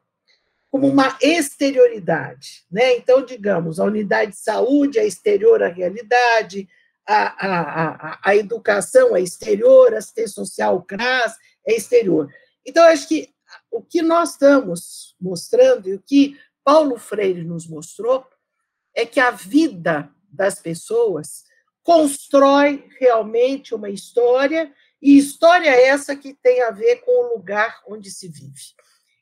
como 0.71 0.87
uma 0.87 1.17
exterioridade. 1.21 2.63
Né? 2.71 2.95
Então, 2.97 3.23
digamos, 3.25 3.79
a 3.79 3.85
unidade 3.85 4.31
de 4.31 4.37
saúde 4.37 4.99
é 4.99 5.05
exterior 5.05 5.63
à 5.63 5.67
realidade, 5.67 6.67
a, 7.07 7.47
a, 7.47 8.11
a, 8.11 8.19
a 8.23 8.35
educação 8.35 9.15
é 9.15 9.21
exterior, 9.21 9.93
a 9.93 9.97
assistência 9.97 10.35
social, 10.35 10.75
o 10.75 10.83
CRAS, 10.83 11.35
é 11.67 11.75
exterior. 11.75 12.31
Então, 12.65 12.83
acho 12.85 13.07
que 13.07 13.33
o 13.71 13.81
que 13.81 14.01
nós 14.01 14.31
estamos 14.31 15.15
mostrando 15.19 15.89
e 15.89 15.95
o 15.95 16.03
que 16.05 16.39
Paulo 16.63 16.99
Freire 16.99 17.43
nos 17.43 17.67
mostrou 17.67 18.27
é 18.93 19.05
que 19.05 19.19
a 19.19 19.31
vida 19.31 20.11
das 20.31 20.59
pessoas 20.59 21.45
constrói 21.81 22.87
realmente 22.99 23.73
uma 23.73 23.89
história, 23.89 24.71
e 25.01 25.17
história 25.17 25.69
essa 25.69 26.15
que 26.15 26.33
tem 26.35 26.61
a 26.61 26.69
ver 26.69 26.97
com 26.97 27.11
o 27.11 27.37
lugar 27.37 27.81
onde 27.87 28.11
se 28.11 28.27
vive. 28.27 28.75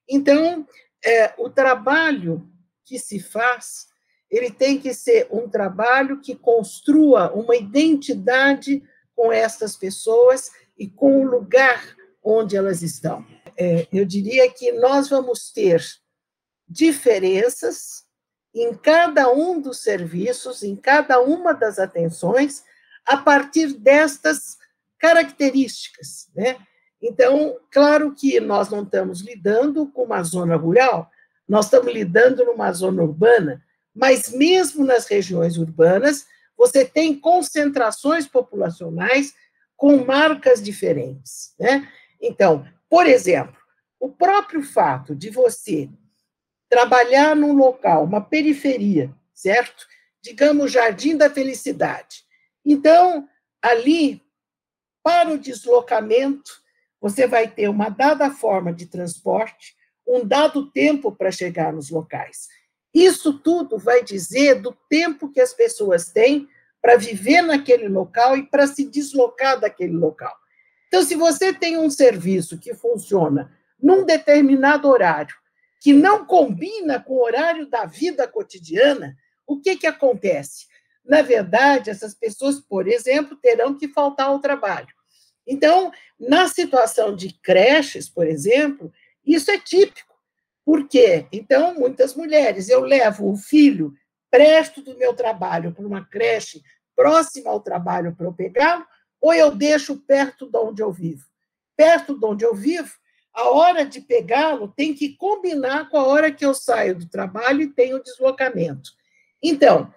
Então, 0.09 0.67
é, 1.03 1.33
o 1.37 1.49
trabalho 1.49 2.47
que 2.85 2.97
se 2.97 3.19
faz, 3.19 3.87
ele 4.29 4.51
tem 4.51 4.79
que 4.79 4.93
ser 4.93 5.27
um 5.31 5.49
trabalho 5.49 6.19
que 6.21 6.35
construa 6.35 7.31
uma 7.33 7.55
identidade 7.55 8.83
com 9.15 9.31
essas 9.31 9.75
pessoas 9.75 10.51
e 10.77 10.87
com 10.87 11.21
o 11.21 11.27
lugar 11.27 11.95
onde 12.23 12.55
elas 12.55 12.81
estão. 12.81 13.25
É, 13.57 13.87
eu 13.91 14.05
diria 14.05 14.51
que 14.51 14.71
nós 14.73 15.09
vamos 15.09 15.51
ter 15.51 15.83
diferenças 16.67 18.05
em 18.53 18.73
cada 18.75 19.31
um 19.31 19.59
dos 19.59 19.81
serviços, 19.81 20.63
em 20.63 20.75
cada 20.75 21.19
uma 21.21 21.53
das 21.53 21.79
atenções, 21.79 22.63
a 23.05 23.17
partir 23.17 23.73
destas 23.73 24.57
características, 24.97 26.29
né? 26.35 26.57
Então, 27.01 27.57
claro 27.71 28.13
que 28.13 28.39
nós 28.39 28.69
não 28.69 28.83
estamos 28.83 29.21
lidando 29.21 29.87
com 29.87 30.03
uma 30.03 30.23
zona 30.23 30.55
rural, 30.55 31.09
nós 31.47 31.65
estamos 31.65 31.93
lidando 31.93 32.43
numa 32.43 32.71
zona 32.71 33.03
urbana, 33.03 33.63
mas 33.93 34.29
mesmo 34.31 34.85
nas 34.85 35.07
regiões 35.07 35.57
urbanas, 35.57 36.25
você 36.57 36.83
tem 36.83 37.17
concentrações 37.17 38.27
populacionais 38.27 39.33
com 39.75 40.03
marcas 40.03 40.61
diferentes. 40.61 41.53
Né? 41.59 41.87
Então, 42.19 42.67
por 42.89 43.05
exemplo, 43.05 43.55
o 43.99 44.09
próprio 44.09 44.63
fato 44.63 45.15
de 45.15 45.29
você 45.29 45.89
trabalhar 46.69 47.35
num 47.35 47.53
local, 47.53 48.03
uma 48.03 48.21
periferia, 48.21 49.13
certo? 49.33 49.87
Digamos, 50.21 50.71
Jardim 50.71 51.15
da 51.15 51.29
Felicidade. 51.29 52.23
Então, 52.65 53.27
ali, 53.61 54.21
para 55.01 55.29
o 55.29 55.37
deslocamento, 55.37 56.61
você 56.99 57.27
vai 57.27 57.47
ter 57.47 57.69
uma 57.69 57.89
dada 57.89 58.29
forma 58.31 58.73
de 58.73 58.85
transporte, 58.85 59.75
um 60.07 60.25
dado 60.25 60.71
tempo 60.71 61.11
para 61.11 61.31
chegar 61.31 61.73
nos 61.73 61.89
locais. 61.89 62.47
Isso 62.93 63.37
tudo 63.39 63.77
vai 63.77 64.03
dizer 64.03 64.61
do 64.61 64.75
tempo 64.89 65.29
que 65.29 65.39
as 65.39 65.53
pessoas 65.53 66.11
têm 66.11 66.47
para 66.81 66.95
viver 66.95 67.41
naquele 67.41 67.87
local 67.87 68.37
e 68.37 68.43
para 68.43 68.65
se 68.65 68.85
deslocar 68.85 69.59
daquele 69.59 69.93
local. 69.93 70.35
Então, 70.87 71.03
se 71.03 71.15
você 71.15 71.53
tem 71.53 71.77
um 71.77 71.89
serviço 71.89 72.57
que 72.57 72.73
funciona 72.73 73.51
num 73.81 74.05
determinado 74.05 74.87
horário, 74.87 75.35
que 75.79 75.93
não 75.93 76.25
combina 76.25 76.99
com 76.99 77.15
o 77.15 77.23
horário 77.23 77.69
da 77.69 77.85
vida 77.85 78.27
cotidiana, 78.27 79.15
o 79.45 79.59
que, 79.59 79.75
que 79.75 79.85
acontece? 79.85 80.65
Na 81.05 81.21
verdade, 81.21 81.89
essas 81.89 82.13
pessoas, 82.13 82.59
por 82.59 82.87
exemplo, 82.87 83.37
terão 83.37 83.77
que 83.77 83.87
faltar 83.87 84.27
ao 84.27 84.39
trabalho. 84.39 84.96
Então, 85.47 85.91
na 86.19 86.47
situação 86.47 87.15
de 87.15 87.33
creches, 87.41 88.09
por 88.09 88.27
exemplo, 88.27 88.91
isso 89.25 89.49
é 89.49 89.57
típico. 89.57 90.15
Por 90.65 90.87
quê? 90.87 91.25
Então, 91.31 91.73
muitas 91.75 92.13
mulheres, 92.13 92.67
eu 92.67 92.81
levo 92.81 93.31
o 93.31 93.37
filho, 93.37 93.93
presto 94.29 94.81
do 94.81 94.97
meu 94.97 95.13
trabalho 95.13 95.71
para 95.71 95.87
uma 95.87 96.05
creche 96.05 96.61
próxima 96.95 97.49
ao 97.49 97.61
trabalho 97.61 98.13
para 98.15 98.25
eu 98.25 98.33
pegá-lo, 98.33 98.85
ou 99.21 99.33
eu 99.33 99.51
deixo 99.55 99.95
perto 99.95 100.49
de 100.49 100.57
onde 100.57 100.83
eu 100.83 100.91
vivo. 100.91 101.25
Perto 101.75 102.19
de 102.19 102.25
onde 102.25 102.43
eu 102.43 102.53
vivo, 102.53 102.91
a 103.33 103.49
hora 103.49 103.85
de 103.85 104.01
pegá-lo 104.01 104.67
tem 104.67 104.93
que 104.93 105.15
combinar 105.15 105.89
com 105.89 105.97
a 105.97 106.07
hora 106.07 106.31
que 106.31 106.43
eu 106.43 106.53
saio 106.53 106.95
do 106.97 107.07
trabalho 107.07 107.61
e 107.61 107.67
tenho 107.67 108.01
deslocamento. 108.01 108.91
Então, 109.41 109.93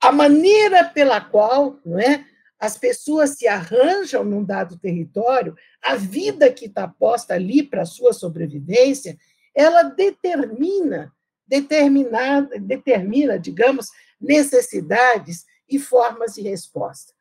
a 0.00 0.12
maneira 0.12 0.84
pela 0.84 1.20
qual 1.20 1.78
não 1.84 1.98
é, 1.98 2.24
as 2.60 2.76
pessoas 2.76 3.30
se 3.30 3.48
arranjam 3.48 4.22
num 4.22 4.44
dado 4.44 4.78
território, 4.78 5.56
a 5.82 5.96
vida 5.96 6.52
que 6.52 6.66
está 6.66 6.86
posta 6.86 7.32
ali 7.32 7.62
para 7.62 7.82
a 7.82 7.86
sua 7.86 8.12
sobrevivência, 8.12 9.18
ela 9.54 9.84
determina, 9.84 11.10
determinada, 11.46 12.58
determina, 12.58 13.38
digamos, 13.38 13.88
necessidades 14.20 15.46
e 15.66 15.78
formas 15.78 16.34
de 16.34 16.42
resposta. 16.42 17.14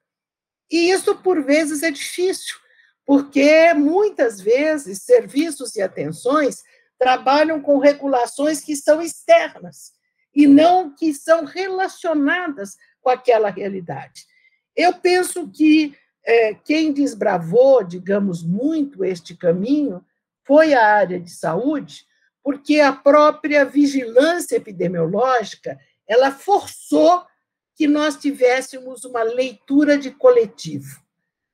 E 0.69 0.91
isso, 0.91 1.15
por 1.15 1.41
vezes, 1.43 1.84
é 1.84 1.89
difícil, 1.89 2.58
porque 3.06 3.73
muitas 3.73 4.41
vezes 4.41 5.04
serviços 5.04 5.73
e 5.78 5.82
atenções 5.82 6.62
trabalham 6.99 7.62
com 7.62 7.80
regulações 7.80 8.60
que 8.60 8.75
são 8.75 9.02
externas 9.02 9.93
e 10.36 10.45
não 10.45 10.93
que 10.93 11.13
são 11.13 11.45
relacionadas 11.45 12.75
com 13.02 13.10
aquela 13.10 13.49
realidade. 13.49 14.28
Eu 14.80 14.94
penso 14.94 15.50
que 15.50 15.94
é, 16.26 16.54
quem 16.54 16.94
desbravou, 16.94 17.84
digamos, 17.84 18.42
muito 18.42 19.04
este 19.04 19.36
caminho 19.36 20.02
foi 20.48 20.74
a 20.74 20.86
área 20.86 21.20
de 21.20 21.30
saúde, 21.30 22.06
porque 22.42 22.80
a 22.80 22.94
própria 22.94 23.65
vigilância 23.65 24.56
epidemiológica 24.56 25.78
ela 26.08 26.32
forçou 26.32 27.26
que 27.76 27.88
nós 27.88 28.15
tivéssemos 28.15 29.04
uma 29.04 29.22
leitura 29.22 29.98
de 29.98 30.12
coletivo. 30.12 31.02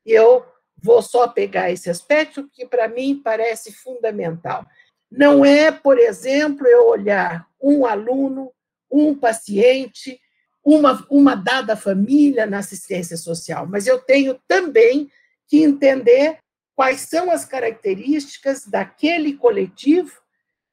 Eu 0.05 0.45
vou 0.77 1.01
só 1.01 1.27
pegar 1.27 1.71
esse 1.71 1.89
aspecto 1.89 2.47
que 2.53 2.67
para 2.67 2.87
mim 2.87 3.19
parece 3.23 3.73
fundamental. 3.73 4.63
Não 5.09 5.43
é, 5.43 5.71
por 5.71 5.97
exemplo, 5.97 6.67
eu 6.67 6.89
olhar 6.89 7.47
um 7.59 7.87
aluno, 7.87 8.53
um 8.91 9.15
paciente, 9.15 10.21
uma, 10.65 11.05
uma 11.11 11.35
dada 11.35 11.77
família 11.77 12.47
na 12.47 12.57
assistência 12.57 13.15
social, 13.15 13.67
mas 13.67 13.85
eu 13.85 13.99
tenho 13.99 14.39
também 14.47 15.11
que 15.47 15.61
entender 15.61 16.39
quais 16.75 17.01
são 17.01 17.29
as 17.29 17.45
características 17.45 18.65
daquele 18.65 19.37
coletivo 19.37 20.11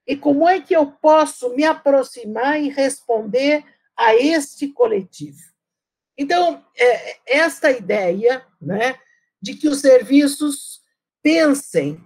e 0.07 0.16
como 0.16 0.48
é 0.48 0.61
que 0.61 0.74
eu 0.74 0.87
posso 0.87 1.55
me 1.55 1.64
aproximar 1.64 2.61
e 2.61 2.70
responder 2.70 3.62
a 3.94 4.16
este 4.16 4.68
coletivo. 4.68 5.52
Então, 6.16 6.64
é, 6.76 7.18
esta 7.26 7.70
ideia 7.70 8.44
né, 8.61 8.98
de 9.40 9.55
que 9.55 9.68
os 9.68 9.81
serviços 9.81 10.81
pensem, 11.22 12.02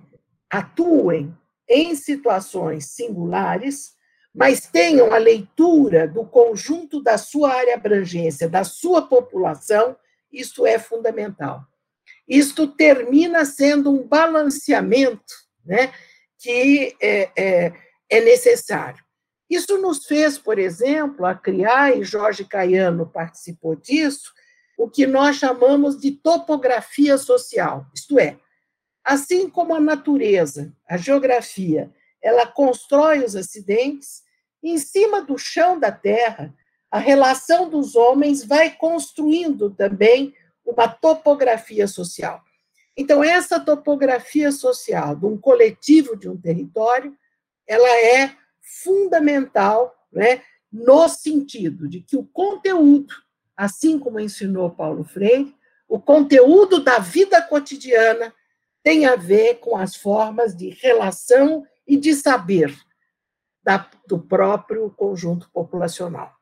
atuem 0.51 1.37
em 1.69 1.95
situações 1.95 2.87
singulares, 2.87 3.96
mas 4.37 4.67
tenham 4.67 5.15
a 5.15 5.17
leitura 5.17 6.07
do 6.07 6.23
conjunto 6.23 7.03
da 7.03 7.17
sua 7.17 7.55
área 7.55 7.75
abrangência, 7.75 8.47
da 8.47 8.65
sua 8.65 9.01
população, 9.01 9.97
isso 10.31 10.67
é 10.67 10.79
fundamental. 10.79 11.65
Isto 12.29 12.67
termina 12.67 13.47
sendo 13.47 13.91
um 13.91 14.07
balanceamento 14.07 15.33
né, 15.65 15.91
que 16.39 16.95
é, 17.01 17.31
é, 17.35 17.73
é 18.11 18.21
necessário. 18.21 19.03
Isso 19.49 19.79
nos 19.79 20.05
fez, 20.05 20.37
por 20.37 20.59
exemplo, 20.59 21.25
a 21.25 21.35
criar, 21.35 21.97
e 21.97 22.05
Jorge 22.05 22.45
Caiano 22.45 23.07
participou 23.07 23.75
disso, 23.75 24.35
o 24.77 24.91
que 24.91 25.07
nós 25.07 25.37
chamamos 25.37 25.99
de 25.99 26.11
topografia 26.11 27.17
social, 27.17 27.87
isto 27.95 28.19
é, 28.19 28.37
assim 29.03 29.49
como 29.49 29.75
a 29.75 29.81
natureza, 29.81 30.75
a 30.87 30.99
geografia, 30.99 31.91
ela 32.23 32.47
constrói 32.47 33.25
os 33.25 33.35
acidentes, 33.35 34.26
em 34.71 34.79
cima 34.79 35.23
do 35.23 35.39
chão 35.39 35.79
da 35.79 35.93
terra, 35.93 36.55
a 36.91 36.99
relação 36.99 37.69
dos 37.69 37.95
homens 37.95 38.45
vai 38.45 38.71
construindo 38.71 39.71
também 39.71 40.35
uma 40.65 40.89
topografia 40.89 41.87
social. 41.87 42.43
Então, 42.97 43.23
essa 43.23 43.61
topografia 43.61 44.51
social 44.51 45.15
de 45.15 45.27
um 45.27 45.37
coletivo, 45.37 46.17
de 46.17 46.29
um 46.29 46.37
território, 46.37 47.17
ela 47.67 47.89
é 47.89 48.35
fundamental 48.61 49.95
né, 50.13 50.43
no 50.73 51.09
sentido 51.09 51.89
de 51.89 52.01
que 52.01 52.17
o 52.17 52.25
conteúdo, 52.25 53.15
assim 53.57 53.99
como 53.99 54.19
ensinou 54.19 54.71
Paulo 54.71 55.05
Freire, 55.05 55.55
o 55.89 56.01
conteúdo 56.01 56.83
da 56.83 56.99
vida 56.99 57.41
cotidiana 57.43 58.35
tem 58.83 59.07
a 59.07 59.17
ver 59.17 59.57
com 59.57 59.77
as 59.77 59.95
formas 59.95 60.57
de 60.57 60.71
relação 60.71 61.67
e 61.87 61.97
de 61.97 62.15
saber 62.15 62.75
da, 63.67 63.91
do 64.07 64.17
próprio 64.17 64.89
conjunto 64.91 65.51
populacional. 65.53 66.33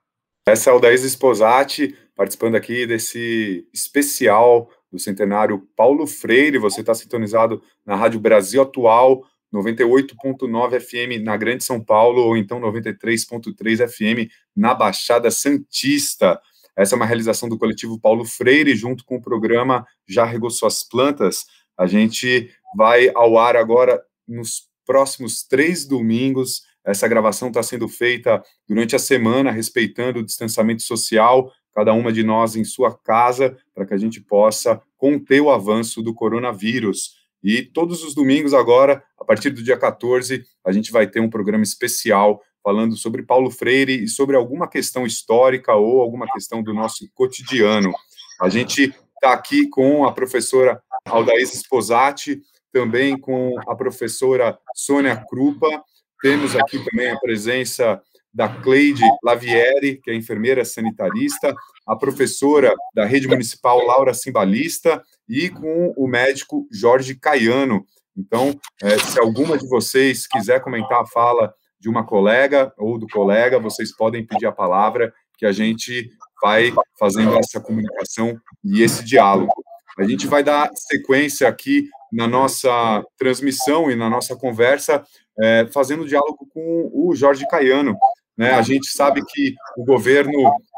Essa 0.46 0.68
é 0.68 0.70
a 0.70 0.74
Aldaís 0.74 1.02
Esposati, 1.02 1.96
participando 2.14 2.54
aqui 2.54 2.86
desse 2.86 3.66
especial 3.72 4.70
do 4.92 4.98
centenário 4.98 5.66
Paulo 5.74 6.06
Freire. 6.06 6.58
Você 6.58 6.82
está 6.82 6.94
sintonizado 6.94 7.62
na 7.84 7.96
Rádio 7.96 8.20
Brasil 8.20 8.60
Atual, 8.60 9.24
98.9 9.52 10.80
FM 10.80 11.24
na 11.24 11.34
Grande 11.38 11.64
São 11.64 11.82
Paulo, 11.82 12.20
ou 12.20 12.36
então 12.36 12.60
93.3 12.60 13.88
FM 13.88 14.30
na 14.54 14.74
Baixada 14.74 15.30
Santista. 15.30 16.38
Essa 16.76 16.94
é 16.94 16.96
uma 16.96 17.06
realização 17.06 17.48
do 17.48 17.56
coletivo 17.56 17.98
Paulo 17.98 18.26
Freire, 18.26 18.76
junto 18.76 19.02
com 19.02 19.16
o 19.16 19.22
programa 19.22 19.86
Já 20.06 20.26
Regou 20.26 20.50
Suas 20.50 20.82
Plantas. 20.82 21.46
A 21.78 21.86
gente 21.86 22.50
vai 22.76 23.10
ao 23.14 23.38
ar 23.38 23.56
agora 23.56 24.02
nos 24.28 24.68
próximos 24.84 25.42
três 25.42 25.86
domingos. 25.86 26.62
Essa 26.84 27.08
gravação 27.08 27.48
está 27.48 27.62
sendo 27.62 27.88
feita 27.88 28.42
durante 28.68 28.94
a 28.94 28.98
semana, 28.98 29.50
respeitando 29.50 30.20
o 30.20 30.24
distanciamento 30.24 30.82
social, 30.82 31.50
cada 31.74 31.92
uma 31.92 32.12
de 32.12 32.22
nós 32.22 32.56
em 32.56 32.64
sua 32.64 32.96
casa, 32.96 33.56
para 33.74 33.86
que 33.86 33.94
a 33.94 33.98
gente 33.98 34.20
possa 34.20 34.80
conter 34.96 35.40
o 35.40 35.50
avanço 35.50 36.02
do 36.02 36.14
coronavírus. 36.14 37.16
E 37.42 37.62
todos 37.62 38.02
os 38.04 38.14
domingos 38.14 38.54
agora, 38.54 39.02
a 39.18 39.24
partir 39.24 39.50
do 39.50 39.62
dia 39.62 39.76
14, 39.76 40.44
a 40.64 40.72
gente 40.72 40.92
vai 40.92 41.06
ter 41.06 41.20
um 41.20 41.28
programa 41.28 41.62
especial 41.62 42.40
falando 42.62 42.96
sobre 42.96 43.22
Paulo 43.22 43.50
Freire 43.50 44.04
e 44.04 44.08
sobre 44.08 44.36
alguma 44.36 44.66
questão 44.66 45.04
histórica 45.04 45.74
ou 45.74 46.00
alguma 46.00 46.26
questão 46.32 46.62
do 46.62 46.72
nosso 46.72 47.06
cotidiano. 47.14 47.92
A 48.40 48.48
gente 48.48 48.94
está 49.14 49.34
aqui 49.34 49.68
com 49.68 50.06
a 50.06 50.12
professora 50.12 50.82
Aldaís 51.04 51.52
Sposati, 51.52 52.40
também 52.72 53.18
com 53.18 53.54
a 53.68 53.76
professora 53.76 54.58
Sônia 54.74 55.22
Krupa, 55.28 55.84
temos 56.24 56.56
aqui 56.56 56.82
também 56.82 57.10
a 57.10 57.20
presença 57.20 58.00
da 58.32 58.48
Cleide 58.48 59.04
Lavieri, 59.22 60.00
que 60.02 60.10
é 60.10 60.14
enfermeira 60.14 60.64
sanitarista, 60.64 61.54
a 61.86 61.94
professora 61.94 62.74
da 62.94 63.04
rede 63.04 63.28
municipal 63.28 63.84
Laura 63.84 64.14
Simbalista 64.14 65.02
e 65.28 65.50
com 65.50 65.92
o 65.94 66.08
médico 66.08 66.66
Jorge 66.72 67.14
Caiano. 67.14 67.84
Então, 68.16 68.58
é, 68.82 68.98
se 68.98 69.20
alguma 69.20 69.58
de 69.58 69.68
vocês 69.68 70.26
quiser 70.26 70.62
comentar 70.62 71.02
a 71.02 71.06
fala 71.06 71.52
de 71.78 71.90
uma 71.90 72.06
colega 72.06 72.72
ou 72.78 72.98
do 72.98 73.06
colega, 73.06 73.60
vocês 73.60 73.94
podem 73.94 74.26
pedir 74.26 74.46
a 74.46 74.52
palavra, 74.52 75.12
que 75.36 75.44
a 75.44 75.52
gente 75.52 76.08
vai 76.42 76.72
fazendo 76.98 77.36
essa 77.36 77.60
comunicação 77.60 78.40
e 78.64 78.82
esse 78.82 79.04
diálogo. 79.04 79.52
A 79.98 80.04
gente 80.04 80.26
vai 80.26 80.42
dar 80.42 80.70
sequência 80.74 81.46
aqui 81.46 81.90
na 82.10 82.26
nossa 82.26 83.04
transmissão 83.18 83.90
e 83.90 83.94
na 83.94 84.08
nossa 84.08 84.34
conversa, 84.36 85.04
é, 85.40 85.66
fazendo 85.72 86.06
diálogo 86.06 86.46
com 86.52 86.90
o 86.92 87.14
Jorge 87.14 87.46
Caiano, 87.48 87.96
né? 88.36 88.52
A 88.52 88.62
gente 88.62 88.88
sabe 88.88 89.24
que 89.24 89.54
o 89.76 89.84
governo 89.84 90.32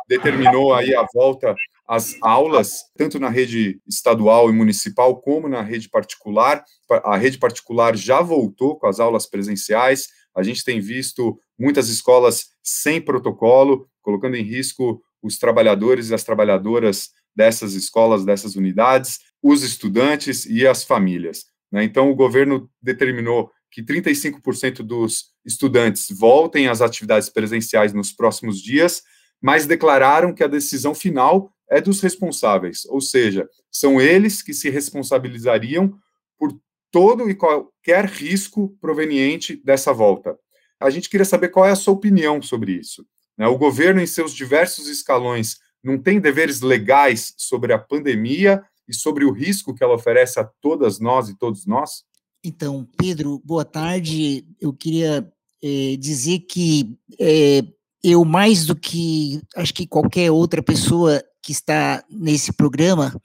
determinou 0.09 0.75
aí 0.75 0.95
a 0.95 1.07
volta 1.13 1.55
às 1.89 2.17
aulas, 2.21 2.85
tanto 2.97 3.19
na 3.19 3.29
rede 3.29 3.81
estadual 3.87 4.51
e 4.51 4.53
municipal, 4.53 5.21
como 5.21 5.49
na 5.49 5.63
rede 5.63 5.89
particular. 5.89 6.65
A 7.05 7.17
rede 7.17 7.39
particular 7.39 7.97
já 7.97 8.21
voltou 8.21 8.79
com 8.79 8.87
as 8.87 9.01
aulas 9.01 9.27
presenciais. 9.27 10.09
A 10.35 10.43
gente 10.43 10.65
tem 10.65 10.81
visto 10.81 11.39
muitas 11.59 11.89
escolas 11.89 12.49
sem 12.63 13.01
protocolo, 13.01 13.89
colocando 14.03 14.37
em 14.37 14.43
risco 14.43 15.01
os 15.23 15.39
trabalhadores 15.39 16.11
e 16.11 16.15
as 16.15 16.25
trabalhadoras 16.25 17.11
dessas 17.35 17.75
escolas, 17.75 18.25
dessas 18.25 18.55
unidades, 18.55 19.21
os 19.43 19.63
estudantes 19.63 20.45
e 20.47 20.67
as 20.67 20.85
famílias. 20.85 21.47
Né? 21.71 21.85
Então, 21.85 22.11
o 22.11 22.15
governo 22.15 22.71
determinou 22.81 23.51
que 23.77 23.83
35% 23.83 24.77
dos 24.77 25.35
estudantes 25.45 26.07
voltem 26.11 26.67
às 26.67 26.81
atividades 26.81 27.29
presenciais 27.29 27.93
nos 27.93 28.11
próximos 28.11 28.59
dias, 28.59 29.03
mas 29.39 29.67
declararam 29.67 30.33
que 30.33 30.43
a 30.43 30.47
decisão 30.47 30.95
final 30.95 31.53
é 31.71 31.79
dos 31.79 32.01
responsáveis, 32.01 32.87
ou 32.87 33.03
seja, 33.03 33.47
são 33.71 34.01
eles 34.01 34.41
que 34.41 34.55
se 34.55 34.71
responsabilizariam 34.71 35.95
por 36.39 36.59
todo 36.91 37.29
e 37.29 37.35
qualquer 37.35 38.07
risco 38.07 38.75
proveniente 38.81 39.61
dessa 39.63 39.93
volta. 39.93 40.39
A 40.81 40.89
gente 40.89 41.11
queria 41.11 41.27
saber 41.27 41.51
qual 41.51 41.67
é 41.67 41.71
a 41.73 41.77
sua 41.77 41.93
opinião 41.93 42.41
sobre 42.41 42.73
isso. 42.73 43.07
Né? 43.37 43.47
O 43.47 43.59
governo, 43.59 44.01
em 44.01 44.07
seus 44.07 44.33
diversos 44.33 44.89
escalões, 44.89 45.59
não 45.85 45.99
tem 45.99 46.19
deveres 46.19 46.63
legais 46.63 47.35
sobre 47.37 47.75
a 47.75 47.79
pandemia 47.79 48.65
e 48.89 48.95
sobre 48.95 49.27
o 49.27 49.33
risco 49.33 49.75
que 49.75 49.85
ela 49.85 49.97
oferece 49.97 50.41
a 50.41 50.45
todas 50.63 50.99
nós 50.99 51.29
e 51.29 51.37
todos 51.37 51.67
nós? 51.67 52.06
Então, 52.47 52.87
Pedro, 52.97 53.43
boa 53.45 53.65
tarde. 53.65 54.47
Eu 54.61 54.73
queria 54.73 55.29
é, 55.61 55.97
dizer 55.97 56.39
que 56.49 56.97
é, 57.19 57.65
eu, 58.05 58.25
mais 58.25 58.65
do 58.65 58.77
que 58.77 59.43
acho 59.57 59.75
que 59.75 59.85
qualquer 59.85 60.31
outra 60.31 60.63
pessoa 60.63 61.21
que 61.43 61.51
está 61.51 62.05
nesse 62.09 62.53
programa, 62.53 63.21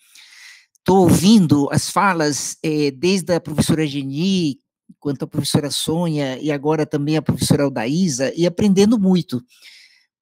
estou 0.80 1.04
ouvindo 1.04 1.70
as 1.72 1.88
falas 1.88 2.58
é, 2.64 2.90
desde 2.90 3.32
a 3.36 3.40
professora 3.40 3.86
Geni, 3.86 4.58
quanto 5.00 5.26
a 5.26 5.28
professora 5.28 5.70
Sônia, 5.70 6.40
e 6.42 6.52
agora 6.52 6.84
também 6.84 7.16
a 7.16 7.22
professora 7.22 7.66
Aldaísa, 7.66 8.34
e 8.36 8.48
aprendendo 8.48 8.98
muito. 8.98 9.40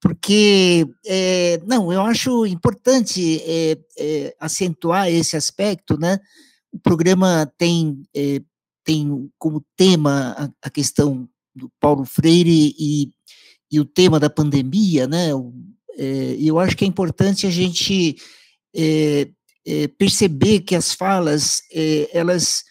Porque, 0.02 0.86
não, 1.66 1.92
eu 1.92 2.02
acho 2.02 2.46
importante 2.46 3.44
acentuar 4.40 5.10
esse 5.10 5.36
aspecto, 5.36 5.98
né? 5.98 6.20
o 6.72 6.80
programa 6.80 7.52
tem, 7.58 8.04
tem 8.90 9.30
como 9.38 9.64
tema 9.78 10.36
a, 10.36 10.68
a, 10.68 10.70
questão 10.72 11.30
do 11.54 11.72
Paulo 11.80 12.06
Freire 12.06 12.74
e, 12.76 13.12
e 13.72 13.80
o 13.80 13.86
tema 13.86 14.20
da 14.20 14.32
pandemia, 14.32 15.06
né? 15.06 15.28
É, 15.96 16.36
eu 16.40 16.58
acho 16.58 16.76
que 16.76 16.84
é 16.84 16.88
importante 16.88 17.46
a 17.46 17.52
gente 17.52 18.18
é, 18.76 19.30
é, 19.64 19.88
perceber 19.90 20.62
que 20.62 20.76
as 20.76 20.92
falas, 20.92 21.62
é, 21.72 22.10
elas 22.12 22.64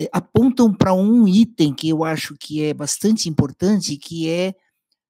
é, 0.00 0.08
apontam 0.12 0.72
para 0.72 0.94
um 0.94 1.26
item 1.26 1.74
que 1.74 1.88
eu 1.88 2.04
acho 2.04 2.36
que 2.38 2.62
é 2.62 2.72
bastante 2.72 3.28
importante, 3.28 3.96
que 3.96 4.30
é 4.30 4.54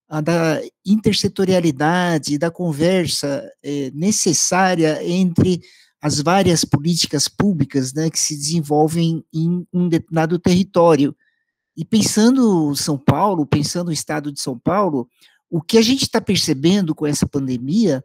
a 0.09 0.22
da 0.22 0.62
intersetorialidade, 0.87 2.38
da 2.38 2.50
conversa 2.50 3.46
é, 3.62 3.90
necessária 3.92 5.05
entre 5.05 5.61
as 6.05 6.21
várias 6.21 6.67
políticas 6.67 7.29
públicas 7.29 7.95
né, 7.95 8.11
que 8.11 8.21
se 8.21 8.37
desenvolvem 8.37 9.25
em 9.33 9.67
um 9.73 9.88
determinado 9.88 10.38
território. 10.38 11.17
E 11.75 11.83
pensando 11.83 12.77
São 12.77 12.99
Paulo, 12.99 13.47
pensando 13.47 13.88
o 13.88 13.93
estado 13.93 14.31
de 14.31 14.38
São 14.38 14.59
Paulo, 14.59 15.09
o 15.49 15.62
que 15.62 15.79
a 15.79 15.81
gente 15.81 16.03
está 16.03 16.21
percebendo 16.21 16.95
com 16.95 17.07
essa 17.07 17.27
pandemia 17.27 18.05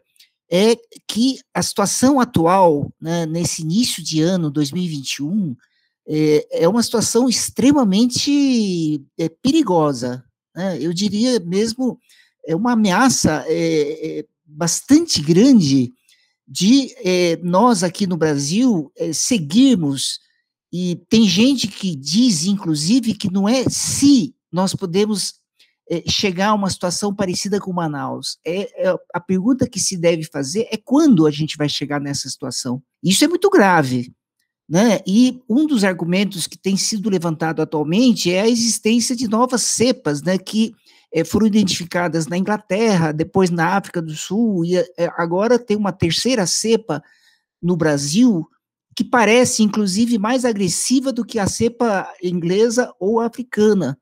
é 0.49 0.77
que 1.09 1.41
a 1.53 1.61
situação 1.61 2.21
atual, 2.21 2.89
né, 3.01 3.25
nesse 3.25 3.63
início 3.63 4.01
de 4.01 4.21
ano 4.21 4.49
2021, 4.49 5.53
é, 6.07 6.63
é 6.63 6.69
uma 6.69 6.81
situação 6.81 7.27
extremamente 7.27 9.03
é, 9.17 9.27
perigosa. 9.27 10.23
Né? 10.55 10.77
Eu 10.79 10.93
diria 10.93 11.37
mesmo, 11.41 11.99
é 12.47 12.55
uma 12.55 12.71
ameaça 12.71 13.43
é, 13.45 14.19
é 14.19 14.25
bastante 14.45 15.21
grande 15.21 15.91
de 16.49 16.95
é, 17.05 17.37
nós 17.43 17.83
aqui 17.83 18.07
no 18.07 18.17
Brasil 18.17 18.91
é, 18.97 19.13
seguirmos, 19.13 20.19
e 20.73 20.99
tem 21.07 21.27
gente 21.27 21.67
que 21.67 21.95
diz, 21.95 22.45
inclusive, 22.45 23.13
que 23.13 23.31
não 23.31 23.47
é 23.47 23.63
se 23.69 24.35
nós 24.51 24.73
podemos 24.73 25.35
é, 25.89 26.03
chegar 26.09 26.49
a 26.49 26.53
uma 26.53 26.69
situação 26.69 27.13
parecida 27.13 27.59
com 27.59 27.71
Manaus. 27.71 28.37
É, 28.45 28.87
é, 28.87 28.95
a 29.13 29.19
pergunta 29.19 29.67
que 29.67 29.79
se 29.79 29.95
deve 29.95 30.23
fazer 30.23 30.67
é 30.71 30.77
quando 30.77 31.27
a 31.27 31.31
gente 31.31 31.55
vai 31.55 31.69
chegar 31.69 31.99
nessa 31.99 32.27
situação. 32.27 32.81
Isso 33.03 33.23
é 33.23 33.27
muito 33.27 33.49
grave. 33.49 34.11
Né? 34.67 34.99
E 35.07 35.41
um 35.49 35.65
dos 35.65 35.83
argumentos 35.83 36.45
que 36.45 36.57
tem 36.57 36.77
sido 36.77 37.09
levantado 37.09 37.59
atualmente 37.59 38.31
é 38.31 38.41
a 38.41 38.49
existência 38.49 39.15
de 39.15 39.27
novas 39.27 39.63
cepas, 39.63 40.21
né, 40.21 40.37
que 40.37 40.75
foram 41.25 41.47
identificadas 41.47 42.27
na 42.27 42.37
Inglaterra, 42.37 43.11
depois 43.11 43.49
na 43.49 43.75
África 43.75 44.01
do 44.01 44.13
Sul, 44.15 44.63
e 44.63 44.77
é, 44.77 44.87
agora 45.17 45.57
tem 45.57 45.75
uma 45.75 45.91
terceira 45.91 46.45
cepa 46.45 47.03
no 47.61 47.75
Brasil, 47.75 48.47
que 48.95 49.03
parece, 49.03 49.63
inclusive, 49.63 50.17
mais 50.17 50.45
agressiva 50.45 51.11
do 51.11 51.25
que 51.25 51.39
a 51.39 51.47
cepa 51.47 52.11
inglesa 52.21 52.93
ou 52.99 53.19
africana. 53.19 53.97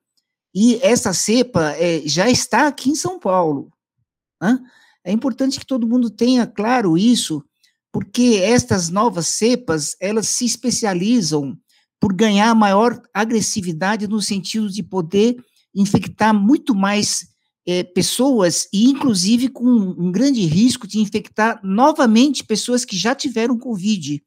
E 0.53 0.79
essa 0.81 1.13
cepa 1.13 1.73
é, 1.77 2.01
já 2.05 2.29
está 2.29 2.67
aqui 2.67 2.89
em 2.89 2.95
São 2.95 3.19
Paulo. 3.19 3.71
Né? 4.41 4.59
É 5.03 5.11
importante 5.11 5.59
que 5.59 5.65
todo 5.65 5.87
mundo 5.87 6.09
tenha 6.09 6.45
claro 6.45 6.97
isso, 6.97 7.43
porque 7.91 8.41
estas 8.43 8.89
novas 8.89 9.27
cepas, 9.27 9.95
elas 9.99 10.27
se 10.27 10.45
especializam 10.45 11.57
por 11.99 12.13
ganhar 12.13 12.53
maior 12.53 13.01
agressividade 13.13 14.07
no 14.07 14.21
sentido 14.21 14.69
de 14.69 14.83
poder 14.83 15.37
infectar 15.79 16.33
muito 16.33 16.73
mais 16.73 17.27
é, 17.65 17.83
pessoas 17.83 18.67
e, 18.73 18.89
inclusive, 18.89 19.49
com 19.49 19.65
um 19.65 20.11
grande 20.11 20.45
risco 20.45 20.87
de 20.87 20.99
infectar 20.99 21.59
novamente 21.63 22.43
pessoas 22.43 22.83
que 22.83 22.97
já 22.97 23.13
tiveram 23.13 23.57
Covid. 23.57 24.23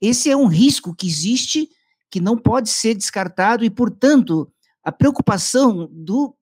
Esse 0.00 0.30
é 0.30 0.36
um 0.36 0.46
risco 0.46 0.94
que 0.94 1.06
existe, 1.06 1.68
que 2.10 2.20
não 2.20 2.36
pode 2.36 2.68
ser 2.68 2.94
descartado 2.94 3.64
e, 3.64 3.70
portanto, 3.70 4.52
a 4.84 4.92
preocupação 4.92 5.88
do, 5.90 6.34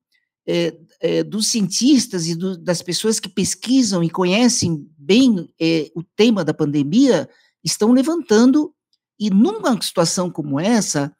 é, 0.46 0.76
é, 1.00 1.24
dos 1.24 1.46
cientistas 1.46 2.26
e 2.26 2.34
do, 2.34 2.58
das 2.58 2.82
pessoas 2.82 3.18
que 3.18 3.28
pesquisam 3.28 4.02
e 4.02 4.10
conhecem 4.10 4.86
bem 4.98 5.48
é, 5.58 5.90
o 5.94 6.02
tema 6.02 6.44
da 6.44 6.52
pandemia 6.52 7.28
estão 7.62 7.92
levantando, 7.92 8.74
e 9.18 9.30
numa 9.30 9.80
situação 9.80 10.30
como 10.30 10.60
essa, 10.60 11.14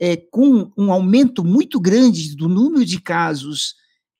é, 0.00 0.16
com 0.16 0.72
um 0.76 0.90
aumento 0.90 1.44
muito 1.44 1.78
grande 1.78 2.34
do 2.34 2.48
número 2.48 2.86
de 2.86 2.98
casos 2.98 3.74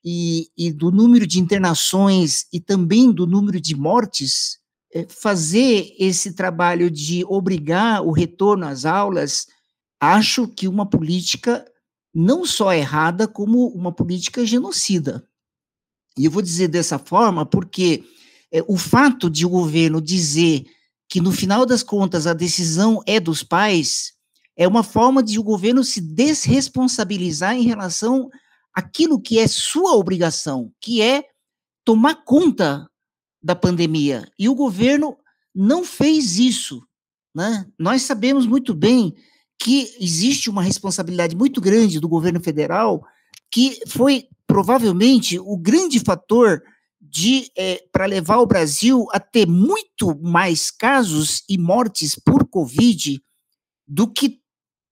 e, 0.05 0.49
e, 0.57 0.71
do 0.71 0.91
número 0.91 1.27
de 1.27 1.41
internações 1.41 2.45
e 2.53 2.61
também 2.61 3.11
do 3.11 3.27
número 3.27 3.59
de 3.59 3.75
mortes, 3.75 4.59
é, 4.93 5.07
fazer 5.09 5.95
esse 5.99 6.35
trabalho 6.35 6.91
de 6.91 7.25
obrigar 7.25 8.03
o 8.03 8.11
retorno 8.11 8.67
às 8.67 8.85
aulas, 8.85 9.47
acho 9.99 10.47
que 10.47 10.69
uma 10.69 10.85
política 10.85 11.65
não 12.15 12.45
só 12.45 12.73
errada, 12.75 13.27
como 13.27 13.69
uma 13.69 13.93
política 13.93 14.45
genocida. 14.45 15.27
E 16.19 16.25
eu 16.25 16.31
vou 16.31 16.43
dizer 16.43 16.69
dessa 16.69 16.99
forma 16.99 17.47
porque 17.47 18.05
é, 18.53 18.63
o 18.67 18.77
fato 18.77 19.31
de 19.31 19.47
o 19.47 19.49
governo 19.49 20.01
dizer 20.01 20.67
que, 21.09 21.21
no 21.21 21.33
final 21.33 21.65
das 21.65 21.83
contas, 21.83 22.27
a 22.27 22.35
decisão 22.35 23.01
é 23.07 23.21
dos 23.21 23.43
pais, 23.43 24.13
é 24.61 24.69
uma 24.69 24.83
forma 24.83 25.23
de 25.23 25.39
o 25.39 25.43
governo 25.43 25.83
se 25.83 26.03
desresponsabilizar 26.03 27.57
em 27.57 27.63
relação 27.63 28.29
àquilo 28.75 29.19
que 29.19 29.39
é 29.39 29.49
sua 29.49 29.97
obrigação, 29.97 30.71
que 30.79 31.01
é 31.01 31.25
tomar 31.83 32.17
conta 32.27 32.87
da 33.43 33.57
pandemia. 33.57 34.31
E 34.39 34.51
o 34.51 34.55
governo 34.55 35.17
não 35.55 35.83
fez 35.83 36.39
isso. 36.39 36.87
Né? 37.35 37.67
Nós 37.79 38.03
sabemos 38.03 38.47
muito 38.47 38.75
bem 38.75 39.15
que 39.59 39.97
existe 39.99 40.51
uma 40.51 40.63
responsabilidade 40.63 41.35
muito 41.35 41.59
grande 41.59 41.99
do 41.99 42.07
governo 42.07 42.39
federal, 42.39 43.03
que 43.51 43.81
foi 43.89 44.29
provavelmente 44.47 45.39
o 45.39 45.57
grande 45.57 45.99
fator 45.99 46.63
de 47.01 47.51
é, 47.57 47.83
para 47.91 48.05
levar 48.05 48.37
o 48.37 48.47
Brasil 48.47 49.07
a 49.11 49.19
ter 49.19 49.47
muito 49.47 50.15
mais 50.21 50.71
casos 50.71 51.45
e 51.49 51.57
mortes 51.57 52.15
por 52.15 52.47
Covid 52.47 53.23
do 53.89 54.07
que 54.07 54.40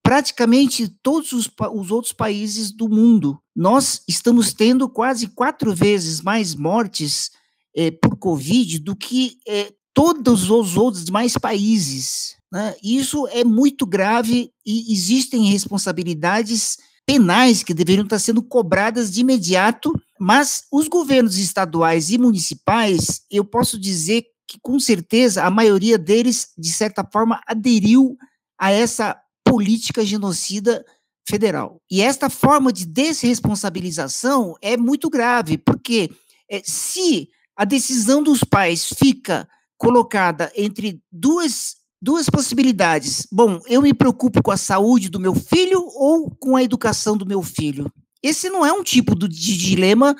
praticamente 0.09 0.89
todos 1.03 1.33
os, 1.33 1.51
os, 1.75 1.91
outros 1.91 2.15
países 2.15 2.73
do 2.73 2.89
mundo. 2.89 3.39
Nós 3.55 4.01
estamos 4.09 4.55
tendo 4.55 4.89
quase 4.89 5.29
quatro 5.29 5.75
vezes 5.75 6.23
mais 6.23 6.55
mortes 6.55 7.31
é, 7.77 7.91
por 7.91 8.17
Covid 8.17 8.79
do 8.79 8.97
que 8.97 9.37
é, 9.47 9.71
todos 9.93 10.51
os 10.51 10.79
outros 10.79 11.05
demais 11.05 11.35
países. 11.37 12.37
Né? 12.51 12.75
Isso 12.83 13.29
é 13.29 13.45
muito 13.45 13.85
grave 13.85 14.51
e 14.65 14.91
existem 14.95 15.45
responsabilidades 15.45 16.79
penais 17.05 17.63
que 17.63 17.75
deveriam 17.75 18.05
estar 18.05 18.19
sendo 18.19 18.43
cobradas 18.43 19.13
de 19.13 19.21
imediato, 19.21 19.93
mas 20.19 20.63
os 20.73 20.89
governos 20.89 21.37
estaduais 21.37 22.09
e 22.09 22.17
municipais, 22.17 23.21
eu 23.31 23.45
posso 23.45 23.79
dizer 23.79 24.25
que 24.47 24.59
com 24.63 24.81
certeza 24.81 25.45
a 25.45 25.51
maioria 25.51 25.99
deles, 25.99 26.49
de 26.57 26.73
certa 26.73 27.07
forma, 27.13 27.43
aderiu 27.47 28.17
a 28.59 28.71
essa 28.71 29.15
política 29.49 30.05
genocida 30.05 30.85
federal. 31.29 31.81
E 31.91 32.01
esta 32.01 32.31
forma 32.31 32.73
de 32.73 32.87
desresponsabilização 32.87 34.55
é 34.63 34.77
muito 34.77 35.11
grave, 35.11 35.59
porque 35.59 36.11
é, 36.51 36.63
se 36.65 37.29
a 37.57 37.65
decisão 37.65 38.23
dos 38.23 38.43
pais 38.45 38.89
fica 38.99 39.49
colocada 39.77 40.51
entre 40.57 41.01
duas, 41.13 41.77
duas 42.01 42.29
possibilidades, 42.31 43.27
bom, 43.31 43.61
eu 43.67 43.83
me 43.83 43.93
preocupo 43.93 44.43
com 44.43 44.51
a 44.51 44.57
saúde 44.57 45.09
do 45.09 45.21
meu 45.21 45.35
filho 45.35 45.85
ou 45.95 46.31
com 46.31 46.57
a 46.57 46.63
educação 46.63 47.17
do 47.17 47.27
meu 47.27 47.43
filho. 47.43 47.93
Esse 48.23 48.49
não 48.49 48.65
é 48.65 48.73
um 48.73 48.83
tipo 48.83 49.15
de 49.17 49.57
dilema 49.57 50.17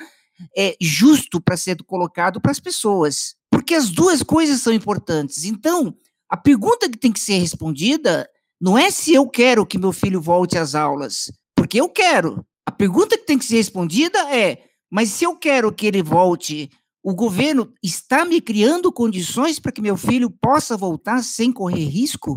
é, 0.55 0.75
justo 0.79 1.41
para 1.41 1.57
ser 1.57 1.77
colocado 1.83 2.39
para 2.39 2.51
as 2.51 2.59
pessoas, 2.59 3.35
porque 3.51 3.73
as 3.73 3.89
duas 3.89 4.23
coisas 4.23 4.61
são 4.61 4.71
importantes. 4.71 5.43
Então, 5.43 5.93
a 6.29 6.37
pergunta 6.37 6.89
que 6.89 6.97
tem 6.97 7.11
que 7.11 7.19
ser 7.19 7.39
respondida 7.39 8.29
não 8.59 8.77
é 8.77 8.91
se 8.91 9.13
eu 9.13 9.27
quero 9.27 9.65
que 9.65 9.77
meu 9.77 9.93
filho 9.93 10.21
volte 10.21 10.57
às 10.57 10.75
aulas, 10.75 11.31
porque 11.55 11.79
eu 11.79 11.89
quero. 11.89 12.45
A 12.65 12.71
pergunta 12.71 13.17
que 13.17 13.25
tem 13.25 13.37
que 13.37 13.45
ser 13.45 13.55
respondida 13.55 14.19
é: 14.35 14.63
mas 14.91 15.09
se 15.09 15.23
eu 15.23 15.35
quero 15.35 15.71
que 15.71 15.87
ele 15.87 16.03
volte, 16.03 16.69
o 17.03 17.13
governo 17.13 17.73
está 17.81 18.25
me 18.25 18.41
criando 18.41 18.91
condições 18.91 19.59
para 19.59 19.71
que 19.71 19.81
meu 19.81 19.95
filho 19.95 20.29
possa 20.29 20.75
voltar 20.75 21.23
sem 21.23 21.51
correr 21.51 21.85
risco? 21.85 22.35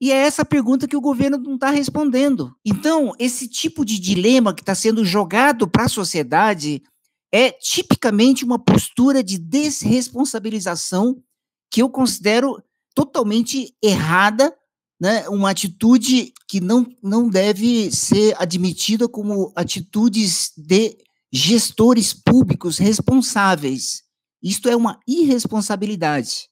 E 0.00 0.12
é 0.12 0.16
essa 0.16 0.44
pergunta 0.44 0.86
que 0.86 0.96
o 0.96 1.00
governo 1.00 1.38
não 1.38 1.56
está 1.56 1.70
respondendo. 1.70 2.54
Então, 2.64 3.14
esse 3.18 3.48
tipo 3.48 3.84
de 3.84 3.98
dilema 3.98 4.54
que 4.54 4.62
está 4.62 4.74
sendo 4.74 5.04
jogado 5.04 5.66
para 5.66 5.84
a 5.84 5.88
sociedade 5.88 6.82
é 7.32 7.50
tipicamente 7.50 8.44
uma 8.44 8.58
postura 8.58 9.24
de 9.24 9.38
desresponsabilização 9.38 11.20
que 11.70 11.82
eu 11.82 11.90
considero 11.90 12.62
totalmente 12.94 13.74
errada 13.82 14.56
né, 15.00 15.28
uma 15.28 15.50
atitude 15.50 16.32
que 16.48 16.60
não, 16.60 16.86
não 17.02 17.28
deve 17.28 17.90
ser 17.90 18.34
admitida 18.38 19.08
como 19.08 19.52
atitudes 19.54 20.52
de 20.56 20.96
gestores 21.32 22.12
públicos 22.12 22.78
responsáveis. 22.78 24.02
Isto 24.42 24.68
é 24.68 24.76
uma 24.76 24.98
irresponsabilidade. 25.06 26.48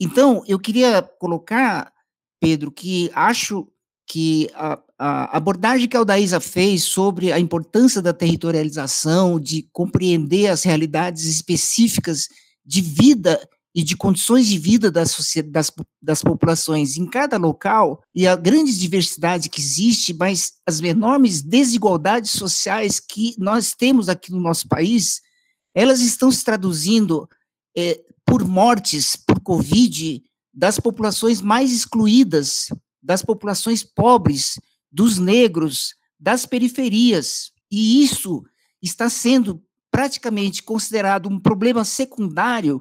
Então, 0.00 0.42
eu 0.46 0.58
queria 0.58 1.02
colocar, 1.02 1.92
Pedro, 2.40 2.70
que 2.70 3.10
acho 3.14 3.66
que 4.06 4.50
a, 4.54 4.80
a 4.98 5.36
abordagem 5.36 5.88
que 5.88 5.96
a 5.96 6.00
Aldaísa 6.00 6.40
fez 6.40 6.82
sobre 6.84 7.32
a 7.32 7.38
importância 7.38 8.02
da 8.02 8.12
territorialização, 8.12 9.40
de 9.40 9.68
compreender 9.72 10.48
as 10.48 10.62
realidades 10.62 11.24
específicas 11.24 12.28
de 12.64 12.80
vida 12.80 13.40
e 13.74 13.82
de 13.82 13.96
condições 13.96 14.46
de 14.46 14.56
vida 14.56 14.90
das, 14.90 15.16
das, 15.46 15.72
das 16.00 16.22
populações 16.22 16.96
em 16.96 17.06
cada 17.06 17.36
local, 17.36 18.02
e 18.14 18.26
a 18.26 18.36
grande 18.36 18.78
diversidade 18.78 19.48
que 19.48 19.60
existe, 19.60 20.14
mas 20.14 20.52
as 20.64 20.80
enormes 20.80 21.42
desigualdades 21.42 22.30
sociais 22.30 23.00
que 23.00 23.34
nós 23.36 23.74
temos 23.74 24.08
aqui 24.08 24.30
no 24.30 24.40
nosso 24.40 24.68
país, 24.68 25.20
elas 25.74 26.00
estão 26.00 26.30
se 26.30 26.44
traduzindo 26.44 27.28
é, 27.76 28.00
por 28.24 28.46
mortes 28.46 29.16
por 29.16 29.40
Covid 29.40 30.22
das 30.52 30.78
populações 30.78 31.40
mais 31.40 31.72
excluídas, 31.72 32.68
das 33.02 33.22
populações 33.22 33.82
pobres, 33.82 34.58
dos 34.90 35.18
negros, 35.18 35.96
das 36.18 36.46
periferias. 36.46 37.50
E 37.68 38.04
isso 38.04 38.44
está 38.80 39.10
sendo 39.10 39.60
praticamente 39.90 40.62
considerado 40.62 41.28
um 41.28 41.40
problema 41.40 41.84
secundário 41.84 42.80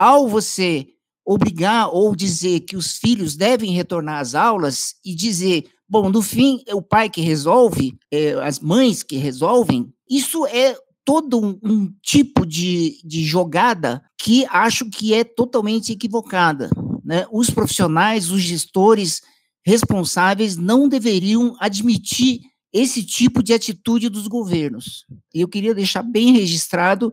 ao 0.00 0.26
você 0.26 0.86
obrigar 1.26 1.94
ou 1.94 2.16
dizer 2.16 2.60
que 2.60 2.74
os 2.74 2.96
filhos 2.96 3.36
devem 3.36 3.72
retornar 3.72 4.18
às 4.18 4.34
aulas 4.34 4.94
e 5.04 5.14
dizer, 5.14 5.66
bom, 5.86 6.08
no 6.08 6.22
fim 6.22 6.62
é 6.66 6.74
o 6.74 6.80
pai 6.80 7.10
que 7.10 7.20
resolve, 7.20 7.98
é, 8.10 8.32
as 8.42 8.58
mães 8.58 9.02
que 9.02 9.18
resolvem, 9.18 9.92
isso 10.08 10.46
é 10.46 10.74
todo 11.04 11.38
um, 11.38 11.58
um 11.62 11.92
tipo 12.02 12.46
de, 12.46 12.98
de 13.04 13.24
jogada 13.24 14.02
que 14.18 14.46
acho 14.46 14.88
que 14.88 15.12
é 15.12 15.22
totalmente 15.22 15.92
equivocada. 15.92 16.70
Né? 17.04 17.26
Os 17.30 17.50
profissionais, 17.50 18.30
os 18.30 18.40
gestores 18.40 19.20
responsáveis 19.62 20.56
não 20.56 20.88
deveriam 20.88 21.54
admitir 21.60 22.40
esse 22.72 23.04
tipo 23.04 23.42
de 23.42 23.52
atitude 23.52 24.08
dos 24.08 24.26
governos. 24.26 25.04
Eu 25.34 25.46
queria 25.48 25.74
deixar 25.74 26.02
bem 26.02 26.32
registrado 26.32 27.12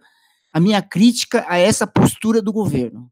a 0.58 0.60
minha 0.60 0.82
crítica 0.82 1.46
a 1.48 1.60
essa 1.60 1.86
postura 1.86 2.41
do 2.41 2.52
governo. 2.52 3.12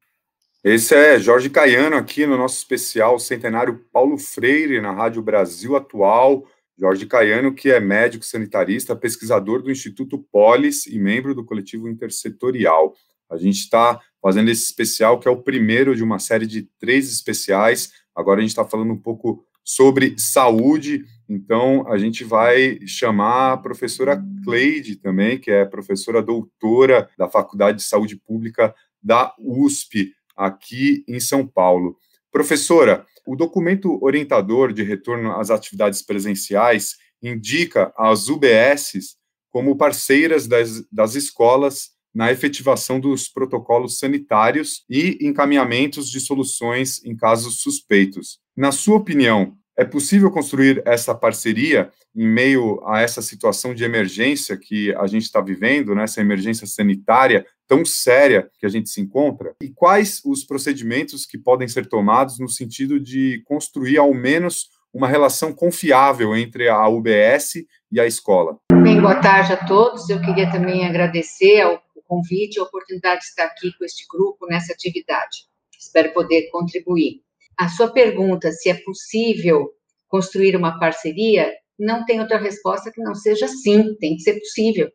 Esse 0.63 0.95
é 0.95 1.19
Jorge 1.19 1.47
Caiano 1.47 1.95
aqui 1.95 2.25
no 2.25 2.35
nosso 2.35 2.57
especial 2.57 3.19
Centenário 3.19 3.85
Paulo 3.93 4.17
Freire 4.17 4.81
na 4.81 4.91
Rádio 4.91 5.21
Brasil 5.21 5.75
Atual. 5.75 6.47
Jorge 6.75 7.05
Caiano, 7.05 7.53
que 7.53 7.69
é 7.69 7.79
médico 7.79 8.25
sanitarista, 8.25 8.95
pesquisador 8.95 9.61
do 9.61 9.69
Instituto 9.69 10.17
Polis 10.31 10.87
e 10.87 10.97
membro 10.97 11.35
do 11.35 11.45
coletivo 11.45 11.87
intersetorial. 11.87 12.95
A 13.29 13.37
gente 13.37 13.59
está 13.59 14.01
fazendo 14.19 14.49
esse 14.49 14.63
especial, 14.63 15.19
que 15.19 15.27
é 15.27 15.31
o 15.31 15.43
primeiro 15.43 15.95
de 15.95 16.01
uma 16.01 16.17
série 16.17 16.47
de 16.47 16.67
três 16.79 17.13
especiais. 17.13 17.91
Agora 18.15 18.39
a 18.39 18.41
gente 18.41 18.49
está 18.49 18.65
falando 18.65 18.91
um 18.91 18.99
pouco 18.99 19.45
sobre 19.63 20.15
saúde 20.17 21.05
então, 21.27 21.87
a 21.87 21.97
gente 21.97 22.23
vai 22.23 22.79
chamar 22.85 23.53
a 23.53 23.57
professora 23.57 24.23
Cleide 24.43 24.95
também, 24.95 25.39
que 25.39 25.49
é 25.49 25.65
professora 25.65 26.21
doutora 26.21 27.09
da 27.17 27.27
Faculdade 27.27 27.77
de 27.77 27.83
Saúde 27.83 28.15
Pública 28.15 28.73
da 29.01 29.33
USP, 29.39 30.13
aqui 30.35 31.03
em 31.07 31.19
São 31.19 31.45
Paulo. 31.45 31.97
Professora, 32.31 33.05
o 33.25 33.35
documento 33.35 33.97
orientador 34.03 34.71
de 34.71 34.83
retorno 34.83 35.31
às 35.39 35.49
atividades 35.49 36.01
presenciais 36.01 36.95
indica 37.21 37.91
as 37.97 38.27
UBSs 38.27 39.15
como 39.49 39.77
parceiras 39.77 40.47
das, 40.47 40.85
das 40.91 41.15
escolas 41.15 41.95
na 42.13 42.31
efetivação 42.31 42.99
dos 42.99 43.27
protocolos 43.27 43.99
sanitários 43.99 44.83
e 44.89 45.17
encaminhamentos 45.21 46.09
de 46.09 46.19
soluções 46.19 47.03
em 47.03 47.15
casos 47.15 47.61
suspeitos. 47.61 48.39
Na 48.55 48.71
sua 48.71 48.97
opinião, 48.97 49.57
é 49.77 49.83
possível 49.83 50.31
construir 50.31 50.81
essa 50.85 51.13
parceria 51.13 51.91
em 52.15 52.27
meio 52.27 52.81
a 52.87 53.01
essa 53.01 53.21
situação 53.21 53.73
de 53.73 53.83
emergência 53.83 54.57
que 54.57 54.93
a 54.95 55.05
gente 55.05 55.23
está 55.23 55.41
vivendo, 55.41 55.93
né, 55.93 56.03
essa 56.03 56.21
emergência 56.21 56.65
sanitária 56.65 57.45
tão 57.67 57.83
séria 57.83 58.49
que 58.57 58.65
a 58.65 58.69
gente 58.69 58.89
se 58.89 59.01
encontra? 59.01 59.53
E 59.61 59.69
quais 59.69 60.21
os 60.23 60.43
procedimentos 60.45 61.25
que 61.25 61.37
podem 61.37 61.67
ser 61.67 61.87
tomados 61.87 62.39
no 62.39 62.47
sentido 62.47 62.99
de 62.99 63.41
construir 63.45 63.97
ao 63.97 64.13
menos 64.13 64.69
uma 64.93 65.07
relação 65.07 65.53
confiável 65.53 66.35
entre 66.35 66.69
a 66.69 66.87
UBS 66.87 67.65
e 67.91 67.99
a 67.99 68.05
escola? 68.05 68.57
Bem, 68.71 69.01
boa 69.01 69.19
tarde 69.19 69.51
a 69.51 69.65
todos. 69.65 70.09
Eu 70.09 70.21
queria 70.21 70.49
também 70.49 70.87
agradecer 70.87 71.61
ao 71.61 71.83
convite 72.07 72.59
a 72.59 72.63
oportunidade 72.63 73.21
de 73.21 73.27
estar 73.27 73.45
aqui 73.45 73.71
com 73.77 73.83
este 73.83 74.05
grupo 74.09 74.45
nessa 74.47 74.71
atividade. 74.71 75.47
Espero 75.77 76.13
poder 76.13 76.49
contribuir. 76.51 77.24
A 77.57 77.69
sua 77.69 77.91
pergunta 77.91 78.51
se 78.51 78.69
é 78.69 78.73
possível 78.73 79.71
construir 80.07 80.55
uma 80.55 80.79
parceria, 80.79 81.51
não 81.77 82.05
tem 82.05 82.19
outra 82.19 82.37
resposta 82.37 82.91
que 82.91 83.01
não 83.01 83.15
seja 83.15 83.47
sim, 83.47 83.95
tem 83.95 84.15
que 84.15 84.21
ser 84.21 84.39
possível. 84.39 84.91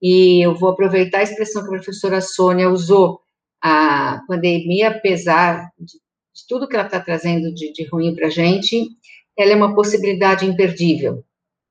E 0.00 0.44
eu 0.44 0.54
vou 0.54 0.70
aproveitar 0.70 1.18
a 1.18 1.22
expressão 1.22 1.62
que 1.62 1.68
a 1.68 1.72
professora 1.72 2.20
Sônia 2.20 2.68
usou, 2.68 3.20
a 3.60 4.20
pandemia, 4.26 4.88
apesar 4.88 5.70
de, 5.78 5.92
de 5.94 6.46
tudo 6.48 6.68
que 6.68 6.74
ela 6.74 6.86
está 6.86 7.00
trazendo 7.00 7.54
de, 7.54 7.72
de 7.72 7.84
ruim 7.84 8.14
para 8.14 8.26
a 8.26 8.30
gente, 8.30 8.88
ela 9.36 9.52
é 9.52 9.56
uma 9.56 9.74
possibilidade 9.74 10.44
imperdível. 10.44 11.24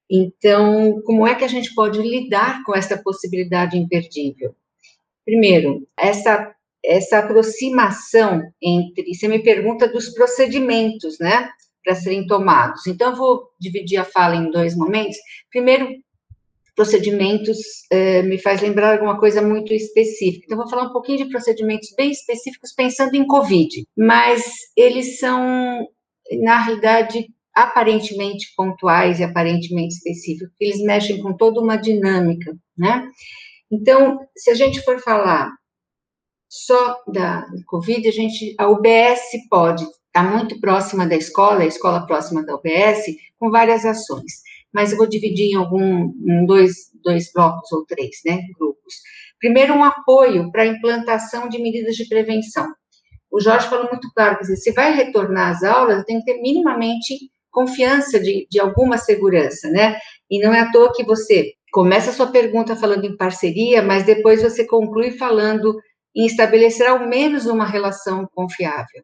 Então, 0.09 1.01
como 1.05 1.25
é 1.25 1.35
que 1.35 1.43
a 1.43 1.47
gente 1.47 1.73
pode 1.73 2.01
lidar 2.01 2.63
com 2.63 2.75
essa 2.75 2.97
possibilidade 2.97 3.77
imperdível? 3.77 4.55
Primeiro, 5.25 5.87
essa 5.97 6.53
essa 6.83 7.19
aproximação 7.19 8.41
entre, 8.61 9.13
você 9.13 9.27
me 9.27 9.39
pergunta 9.39 9.87
dos 9.87 10.09
procedimentos, 10.09 11.17
né, 11.19 11.49
para 11.83 11.95
serem 11.95 12.25
tomados. 12.27 12.85
Então, 12.87 13.11
eu 13.11 13.15
vou 13.15 13.43
dividir 13.59 13.97
a 13.97 14.05
fala 14.05 14.35
em 14.35 14.51
dois 14.51 14.75
momentos. 14.75 15.17
Primeiro, 15.49 15.89
procedimentos 16.75 17.57
eh, 17.91 18.21
me 18.23 18.37
faz 18.37 18.61
lembrar 18.61 18.93
alguma 18.93 19.19
coisa 19.19 19.41
muito 19.41 19.73
específica. 19.73 20.45
Então, 20.45 20.57
vou 20.57 20.69
falar 20.69 20.83
um 20.83 20.93
pouquinho 20.93 21.19
de 21.19 21.29
procedimentos 21.29 21.89
bem 21.95 22.11
específicos 22.11 22.73
pensando 22.73 23.15
em 23.15 23.25
COVID, 23.25 23.83
mas 23.97 24.43
eles 24.75 25.19
são, 25.19 25.87
na 26.39 26.61
realidade, 26.61 27.27
aparentemente 27.53 28.53
pontuais 28.55 29.19
e 29.19 29.23
aparentemente 29.23 29.95
específicos, 29.95 30.53
eles 30.59 30.81
mexem 30.81 31.21
com 31.21 31.33
toda 31.33 31.59
uma 31.59 31.75
dinâmica, 31.77 32.55
né? 32.77 33.07
Então, 33.71 34.19
se 34.35 34.49
a 34.49 34.53
gente 34.53 34.81
for 34.81 34.99
falar 34.99 35.51
só 36.51 37.01
da 37.07 37.45
Covid, 37.65 38.05
a 38.05 38.11
gente, 38.11 38.53
a 38.57 38.67
UBS 38.67 39.21
pode 39.49 39.83
estar 39.83 39.95
tá 40.11 40.23
muito 40.23 40.59
próxima 40.59 41.07
da 41.07 41.15
escola, 41.15 41.61
a 41.61 41.65
escola 41.65 42.05
próxima 42.05 42.45
da 42.45 42.55
UBS, 42.55 43.05
com 43.39 43.49
várias 43.49 43.85
ações. 43.85 44.41
Mas 44.73 44.91
eu 44.91 44.97
vou 44.97 45.07
dividir 45.07 45.53
em 45.53 45.55
algum, 45.55 46.11
em 46.27 46.45
dois, 46.45 46.91
dois 47.05 47.31
blocos 47.33 47.71
ou 47.71 47.85
três, 47.85 48.17
né, 48.25 48.41
grupos. 48.59 48.95
Primeiro, 49.39 49.73
um 49.73 49.83
apoio 49.85 50.51
para 50.51 50.63
a 50.63 50.67
implantação 50.67 51.47
de 51.47 51.57
medidas 51.57 51.95
de 51.95 52.05
prevenção. 52.09 52.69
O 53.31 53.39
Jorge 53.39 53.69
falou 53.69 53.87
muito 53.87 54.11
claro, 54.13 54.35
quer 54.35 54.41
dizer, 54.41 54.57
se 54.57 54.73
vai 54.73 54.93
retornar 54.93 55.51
às 55.51 55.63
aulas, 55.63 56.03
tem 56.03 56.19
que 56.19 56.25
ter 56.25 56.41
minimamente 56.41 57.31
confiança 57.49 58.19
de, 58.19 58.45
de 58.51 58.59
alguma 58.59 58.97
segurança, 58.97 59.69
né? 59.69 59.97
E 60.29 60.37
não 60.41 60.53
é 60.53 60.59
à 60.59 60.71
toa 60.71 60.91
que 60.93 61.05
você 61.05 61.53
começa 61.71 62.09
a 62.09 62.13
sua 62.13 62.27
pergunta 62.27 62.75
falando 62.75 63.05
em 63.05 63.15
parceria, 63.15 63.81
mas 63.81 64.03
depois 64.03 64.41
você 64.41 64.65
conclui 64.67 65.11
falando 65.11 65.73
em 66.15 66.25
estabelecer 66.25 66.87
ao 66.87 67.07
menos 67.07 67.45
uma 67.45 67.65
relação 67.65 68.27
confiável. 68.33 69.03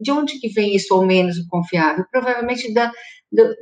De 0.00 0.12
onde 0.12 0.38
que 0.38 0.48
vem 0.48 0.76
isso 0.76 0.94
ao 0.94 1.04
menos 1.04 1.36
confiável? 1.48 2.04
Provavelmente 2.10 2.72
da, 2.72 2.92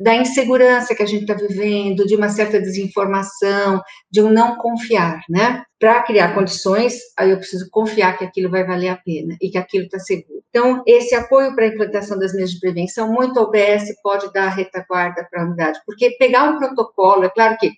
da 0.01 0.15
insegurança 0.15 0.95
que 0.95 1.03
a 1.03 1.07
gente 1.07 1.23
está 1.23 1.35
vivendo, 1.35 2.07
de 2.07 2.15
uma 2.15 2.29
certa 2.29 2.61
desinformação, 2.61 3.81
de 4.11 4.21
um 4.21 4.31
não 4.31 4.57
confiar, 4.57 5.21
né? 5.29 5.63
Para 5.81 6.03
criar 6.03 6.35
condições, 6.35 6.99
aí 7.19 7.31
eu 7.31 7.39
preciso 7.39 7.69
confiar 7.71 8.19
que 8.19 8.25
aquilo 8.25 8.51
vai 8.51 8.65
valer 8.65 8.89
a 8.89 8.97
pena 8.97 9.37
e 9.41 9.49
que 9.49 9.57
aquilo 9.57 9.85
está 9.85 9.99
seguro. 9.99 10.43
Então, 10.51 10.83
esse 10.87 11.15
apoio 11.15 11.55
para 11.55 11.65
a 11.65 11.69
implantação 11.69 12.19
das 12.19 12.33
medidas 12.33 12.53
de 12.53 12.61
prevenção, 12.61 13.11
muito 13.11 13.41
OBS 13.41 13.85
pode 14.03 14.31
dar 14.33 14.51
retaguarda 14.51 15.27
para 15.31 15.43
a 15.43 15.47
unidade, 15.47 15.81
porque 15.87 16.11
pegar 16.19 16.45
um 16.45 16.59
protocolo, 16.59 17.25
é 17.25 17.31
claro 17.31 17.57
que 17.59 17.73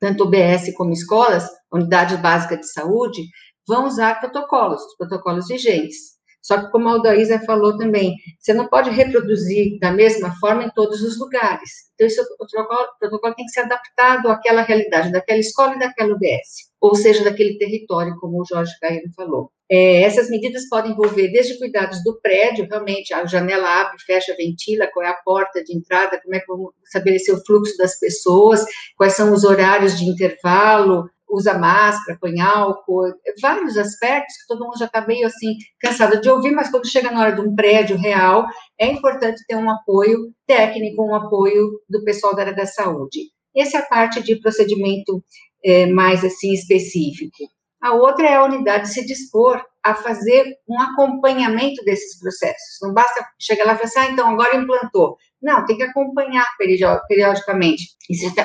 tanto 0.00 0.24
OBS 0.24 0.74
como 0.76 0.92
escolas, 0.92 1.48
unidade 1.72 2.16
básica 2.16 2.56
de 2.56 2.70
saúde, 2.70 3.22
vão 3.68 3.86
usar 3.86 4.18
protocolos, 4.18 4.82
protocolos 4.96 5.46
vigentes. 5.46 6.18
Só 6.40 6.58
que, 6.58 6.70
como 6.70 6.88
a 6.88 6.92
Aldaísa 6.92 7.38
falou 7.40 7.76
também, 7.76 8.14
você 8.38 8.54
não 8.54 8.68
pode 8.68 8.88
reproduzir 8.90 9.78
da 9.80 9.92
mesma 9.92 10.34
forma 10.40 10.64
em 10.64 10.70
todos 10.70 11.02
os 11.02 11.18
lugares. 11.18 11.70
Então, 11.94 12.06
esse 12.06 12.22
protocolo, 12.36 12.88
protocolo 12.98 13.34
tem 13.34 13.44
que 13.44 13.52
ser 13.52 13.60
adaptado 13.60 14.30
àquela 14.30 14.62
realidade, 14.62 15.12
daquela 15.12 15.40
escola 15.40 15.74
e 15.74 15.78
daquela 15.78 16.14
UBS, 16.14 16.70
ou 16.80 16.94
seja, 16.94 17.24
daquele 17.24 17.58
território, 17.58 18.16
como 18.18 18.40
o 18.40 18.46
Jorge 18.46 18.72
Caio 18.80 19.02
falou. 19.14 19.50
É, 19.70 20.02
essas 20.02 20.30
medidas 20.30 20.66
podem 20.70 20.92
envolver 20.92 21.28
desde 21.28 21.58
cuidados 21.58 22.02
do 22.02 22.18
prédio, 22.22 22.66
realmente, 22.70 23.12
a 23.12 23.26
janela 23.26 23.82
abre, 23.82 23.98
fecha, 24.06 24.34
ventila, 24.34 24.86
qual 24.86 25.04
é 25.04 25.10
a 25.10 25.20
porta 25.22 25.62
de 25.62 25.76
entrada, 25.76 26.18
como 26.22 26.34
é 26.34 26.40
que 26.40 26.46
vamos 26.46 26.72
estabelecer 26.82 27.34
o 27.34 27.44
fluxo 27.44 27.76
das 27.76 27.98
pessoas, 27.98 28.64
quais 28.96 29.12
são 29.12 29.34
os 29.34 29.44
horários 29.44 29.98
de 29.98 30.06
intervalo, 30.06 31.10
usa 31.28 31.58
máscara, 31.58 32.18
põe 32.20 32.40
álcool, 32.40 33.12
vários 33.40 33.76
aspectos 33.76 34.36
que 34.36 34.46
todo 34.48 34.64
mundo 34.64 34.78
já 34.78 34.86
está 34.86 35.06
meio 35.06 35.26
assim 35.26 35.56
cansado 35.80 36.20
de 36.20 36.28
ouvir, 36.28 36.52
mas 36.52 36.70
quando 36.70 36.88
chega 36.88 37.10
na 37.10 37.20
hora 37.20 37.34
de 37.34 37.40
um 37.40 37.54
prédio 37.54 37.96
real, 37.96 38.46
é 38.78 38.86
importante 38.86 39.44
ter 39.46 39.56
um 39.56 39.70
apoio 39.70 40.32
técnico, 40.46 41.02
um 41.02 41.14
apoio 41.14 41.80
do 41.88 42.02
pessoal 42.04 42.34
da 42.34 42.42
área 42.42 42.54
da 42.54 42.66
saúde. 42.66 43.20
Essa 43.56 43.78
é 43.78 43.80
a 43.80 43.86
parte 43.86 44.22
de 44.22 44.36
procedimento 44.36 45.22
é, 45.64 45.86
mais 45.86 46.24
assim 46.24 46.52
específico. 46.52 47.36
A 47.82 47.92
outra 47.92 48.26
é 48.26 48.34
a 48.34 48.44
unidade 48.44 48.88
se 48.88 49.06
dispor 49.06 49.64
a 49.84 49.94
fazer 49.94 50.56
um 50.68 50.80
acompanhamento 50.80 51.82
desses 51.84 52.18
processos. 52.18 52.78
Não 52.82 52.92
basta 52.92 53.24
chegar 53.38 53.64
lá 53.64 53.74
e 53.74 53.76
falar 53.76 53.86
assim, 53.86 53.98
ah, 54.00 54.12
então 54.12 54.28
agora 54.28 54.56
implantou. 54.56 55.16
Não, 55.40 55.64
tem 55.64 55.76
que 55.76 55.84
acompanhar 55.84 56.46
periodicamente. 56.58 57.84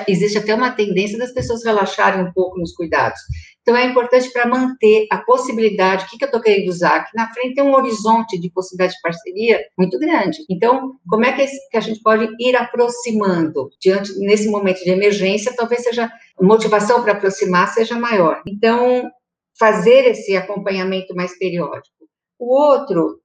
Existe, 0.07 0.37
até 0.37 0.53
uma 0.53 0.71
tendência 0.71 1.17
das 1.17 1.33
pessoas 1.33 1.65
relaxarem 1.65 2.23
um 2.23 2.31
pouco 2.31 2.59
nos 2.59 2.73
cuidados. 2.73 3.19
Então, 3.63 3.77
é 3.77 3.85
importante 3.85 4.29
para 4.31 4.45
manter 4.45 5.07
a 5.09 5.17
possibilidade, 5.19 6.03
o 6.03 6.09
que, 6.09 6.17
que 6.17 6.25
eu 6.25 6.27
estou 6.27 6.41
querendo 6.41 6.67
usar? 6.67 7.05
Que 7.05 7.15
na 7.15 7.31
frente 7.33 7.55
tem 7.55 7.63
um 7.63 7.73
horizonte 7.73 8.37
de 8.37 8.51
possibilidade 8.51 8.93
de 8.93 9.01
parceria 9.01 9.61
muito 9.77 9.97
grande. 9.97 10.39
Então, 10.49 10.95
como 11.07 11.25
é 11.25 11.31
que, 11.31 11.77
a 11.77 11.79
gente 11.79 12.01
pode 12.01 12.27
ir 12.39 12.55
aproximando? 12.57 13.69
Diante, 13.81 14.13
nesse 14.19 14.49
momento 14.49 14.83
de 14.83 14.91
emergência, 14.91 15.55
talvez 15.55 15.81
seja, 15.81 16.11
motivação 16.39 17.01
para 17.01 17.13
aproximar 17.13 17.73
seja 17.73 17.97
maior. 17.97 18.41
Então, 18.45 19.09
fazer 19.57 20.05
esse 20.05 20.35
acompanhamento 20.35 21.15
mais 21.15 21.37
periódico. 21.37 21.95
O 22.39 22.53
outro, 22.53 23.21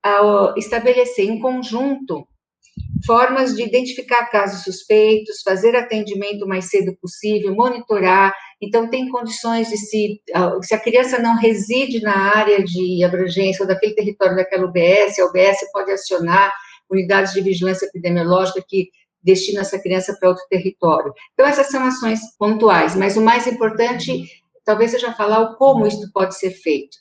estabelecer 0.57 1.29
em 1.29 1.41
conjunto 1.41 2.27
formas 3.05 3.57
de 3.57 3.63
identificar 3.63 4.27
casos 4.27 4.63
suspeitos, 4.63 5.43
fazer 5.43 5.75
atendimento 5.75 6.47
mais 6.47 6.67
cedo 6.67 6.97
possível, 7.01 7.55
monitorar. 7.55 8.35
Então, 8.61 8.89
tem 8.91 9.09
condições 9.09 9.69
de 9.69 9.77
se, 9.77 10.21
se 10.63 10.75
a 10.75 10.81
criança 10.81 11.19
não 11.19 11.37
reside 11.37 12.01
na 12.01 12.37
área 12.37 12.63
de 12.63 13.03
abrangência 13.03 13.63
ou 13.63 13.69
daquele 13.69 13.95
território 13.95 14.37
daquela 14.37 14.67
UBS, 14.67 15.19
a 15.19 15.27
UBS 15.27 15.59
pode 15.73 15.91
acionar 15.91 16.53
unidades 16.91 17.33
de 17.33 17.41
vigilância 17.41 17.87
epidemiológica 17.87 18.65
que 18.67 18.89
destinam 19.23 19.63
essa 19.63 19.79
criança 19.79 20.17
para 20.19 20.29
outro 20.29 20.45
território. 20.49 21.13
Então, 21.33 21.47
essas 21.47 21.69
são 21.69 21.83
ações 21.85 22.21
pontuais, 22.39 22.95
mas 22.95 23.17
o 23.17 23.23
mais 23.23 23.47
importante 23.47 24.25
talvez 24.69 24.91
seja 24.91 25.15
falar 25.15 25.41
o 25.41 25.57
como 25.57 25.87
isso 25.87 26.13
pode 26.13 26.39
ser 26.39 26.51
feito. 26.51 26.99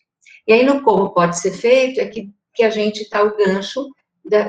E 0.48 0.54
aí, 0.54 0.64
no 0.64 0.82
como 0.82 1.14
pode 1.14 1.38
ser 1.38 1.52
feito, 1.52 2.00
é 2.00 2.06
que, 2.06 2.32
que 2.54 2.64
a 2.64 2.70
gente 2.70 3.02
está 3.02 3.22
o 3.22 3.36
gancho 3.36 3.90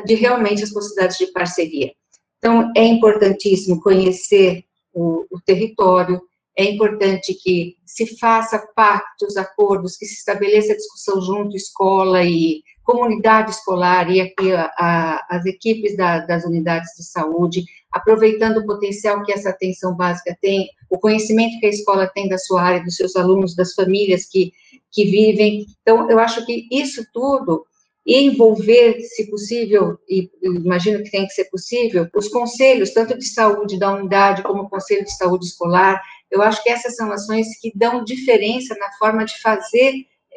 de 0.05 0.15
realmente 0.15 0.63
as 0.63 0.71
possibilidades 0.71 1.19
de 1.19 1.27
parceria. 1.33 1.93
Então, 2.39 2.73
é 2.77 2.85
importantíssimo 2.85 3.83
conhecer 3.83 4.63
o, 4.93 5.27
o 5.33 5.41
território, 5.41 6.23
é 6.59 6.65
importante 6.65 7.35
que 7.35 7.77
se 7.87 8.19
faça 8.19 8.59
pactos, 8.75 9.37
acordos, 9.37 9.97
que 9.97 10.05
se 10.05 10.15
estabeleça 10.15 10.75
discussão 10.75 11.21
junto, 11.21 11.57
escola 11.57 12.25
e 12.25 12.65
comunidade 12.83 13.53
escolar 13.53 14.11
e 14.11 14.21
aqui 14.21 14.53
a, 14.53 14.65
a, 14.77 15.27
as 15.31 15.47
equipes 15.47 15.97
da, 15.97 16.19
das 16.19 16.45
unidades 16.45 16.91
de 16.97 17.05
saúde, 17.05 17.63
aproveitando 17.93 18.59
o 18.59 18.67
potencial 18.67 19.23
que 19.23 19.33
essa 19.33 19.51
atenção 19.51 19.95
básica 19.95 20.37
tem, 20.43 20.69
o 20.91 20.99
conhecimento 20.99 21.61
que 21.61 21.67
a 21.67 21.71
escola 21.71 22.11
tem 22.13 22.29
da 22.29 22.39
sua 22.39 22.61
área, 22.61 22.83
dos 22.83 22.97
seus 22.97 23.15
alunos, 23.15 23.55
das 23.55 23.73
famílias 23.75 24.27
que, 24.27 24.53
que 24.91 25.05
vivem. 25.05 25.65
Então, 25.83 26.11
eu 26.11 26.19
acho 26.19 26.45
que 26.45 26.67
isso 26.73 27.07
tudo 27.13 27.65
e 28.09 28.23
envolver, 28.25 29.03
se 29.03 29.29
possível, 29.29 29.99
e 30.09 30.31
imagino 30.43 31.05
que 31.05 31.11
tem 31.11 31.27
que 31.27 31.35
ser 31.35 31.45
possível, 31.51 32.09
os 32.17 32.27
conselhos, 32.29 32.91
tanto 32.95 33.19
de 33.19 33.27
saúde 33.27 33.79
da 33.79 33.95
unidade 33.95 34.43
como 34.43 34.63
o 34.63 34.69
conselho 34.71 35.05
de 35.05 35.15
saúde 35.15 35.45
escolar. 35.45 36.01
Eu 36.31 36.43
acho 36.43 36.63
que 36.63 36.71
essas 36.71 36.95
são 36.97 37.11
ações 37.11 37.47
que 37.61 37.73
dão 37.75 38.05
diferença 38.05 38.75
na 38.79 38.91
forma 38.99 39.25
de 39.25 39.41
fazer 39.41 39.93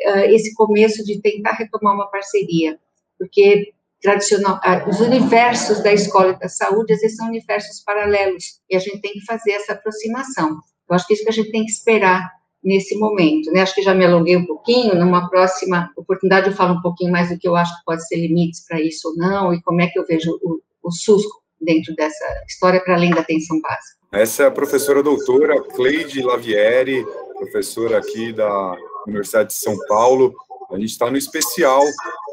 uh, 0.08 0.26
esse 0.30 0.54
começo 0.54 1.04
de 1.04 1.22
tentar 1.22 1.52
retomar 1.52 1.94
uma 1.94 2.10
parceria, 2.10 2.80
porque 3.18 3.74
tradicional, 4.02 4.60
uh, 4.66 4.90
os 4.90 5.00
universos 5.00 5.84
da 5.84 5.94
escola 5.94 6.32
e 6.32 6.40
da 6.40 6.50
saúde, 6.50 6.94
às 6.94 7.02
vezes 7.02 7.18
são 7.18 7.28
universos 7.28 7.82
paralelos, 7.84 8.60
e 8.70 8.76
a 8.76 8.80
gente 8.80 9.00
tem 9.00 9.14
que 9.14 9.26
fazer 9.26 9.52
essa 9.52 9.74
aproximação. 9.74 10.60
Eu 10.90 10.96
acho 10.96 11.06
que 11.06 11.14
é 11.14 11.16
isso 11.16 11.24
que 11.24 11.30
a 11.30 11.34
gente 11.34 11.52
tem 11.52 11.66
que 11.66 11.72
esperar 11.72 12.32
nesse 12.64 12.98
momento, 12.98 13.52
né? 13.52 13.62
Acho 13.62 13.76
que 13.76 13.82
já 13.82 13.94
me 13.94 14.06
alonguei 14.06 14.38
um 14.38 14.46
pouquinho, 14.46 14.96
numa 14.96 15.30
próxima 15.30 15.92
oportunidade 15.98 16.48
eu 16.48 16.54
falo 16.54 16.78
um 16.78 16.82
pouquinho 16.82 17.12
mais 17.12 17.30
do 17.30 17.38
que 17.38 17.48
eu 17.48 17.56
acho 17.56 17.76
que 17.78 17.86
pode 17.86 18.06
ser 18.08 18.18
limites 18.18 18.66
para 18.68 18.80
isso 18.80 19.10
ou 19.10 19.16
não, 19.16 19.54
e 19.54 19.62
como 19.62 19.82
é 19.82 19.88
que 19.88 19.98
eu 19.98 20.06
vejo 20.06 20.32
o, 20.44 20.62
o 20.84 20.92
SUS 20.92 21.24
dentro 21.62 21.96
dessa 21.96 22.26
história 22.48 22.82
para 22.84 22.96
além 22.96 23.12
da 23.12 23.22
atenção 23.22 23.60
básica. 23.62 23.98
Essa 24.12 24.44
é 24.44 24.48
a 24.48 24.52
professora 24.52 25.02
doutora 25.02 25.62
Cleide 25.62 26.22
Lavieri, 26.22 27.06
professora 27.38 27.98
aqui 27.98 28.34
da 28.34 28.76
Universidade 29.08 29.50
de 29.50 29.56
São 29.56 29.78
Paulo. 29.88 30.34
A 30.72 30.76
gente 30.76 30.90
está 30.90 31.10
no 31.10 31.18
especial 31.18 31.84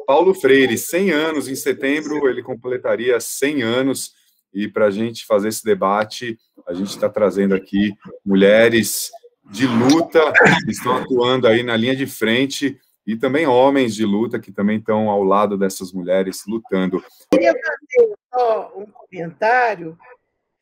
Paulo 0.07 0.35
Freire, 0.35 0.79
100 0.79 1.11
anos, 1.11 1.49
em 1.49 1.55
setembro 1.55 2.29
ele 2.29 2.43
completaria 2.43 3.20
100 3.20 3.62
anos, 3.62 4.12
e 4.53 4.66
para 4.66 4.87
a 4.87 4.91
gente 4.91 5.26
fazer 5.26 5.49
esse 5.49 5.62
debate, 5.62 6.39
a 6.66 6.72
gente 6.72 6.89
está 6.89 7.09
trazendo 7.09 7.55
aqui 7.55 7.93
mulheres 8.24 9.11
de 9.51 9.66
luta 9.66 10.33
que 10.64 10.70
estão 10.70 10.97
atuando 10.97 11.47
aí 11.47 11.62
na 11.62 11.76
linha 11.76 11.95
de 11.95 12.07
frente 12.07 12.79
e 13.09 13.16
também 13.16 13.46
homens 13.46 13.94
de 13.94 14.04
luta 14.04 14.38
que 14.38 14.52
também 14.52 14.76
estão 14.76 15.09
ao 15.09 15.24
lado 15.24 15.56
dessas 15.56 15.94
mulheres 15.94 16.44
lutando. 16.46 16.98
Eu 16.98 17.38
queria 17.38 17.54
fazer 17.54 18.14
só 18.30 18.72
um 18.76 18.84
comentário, 18.84 19.98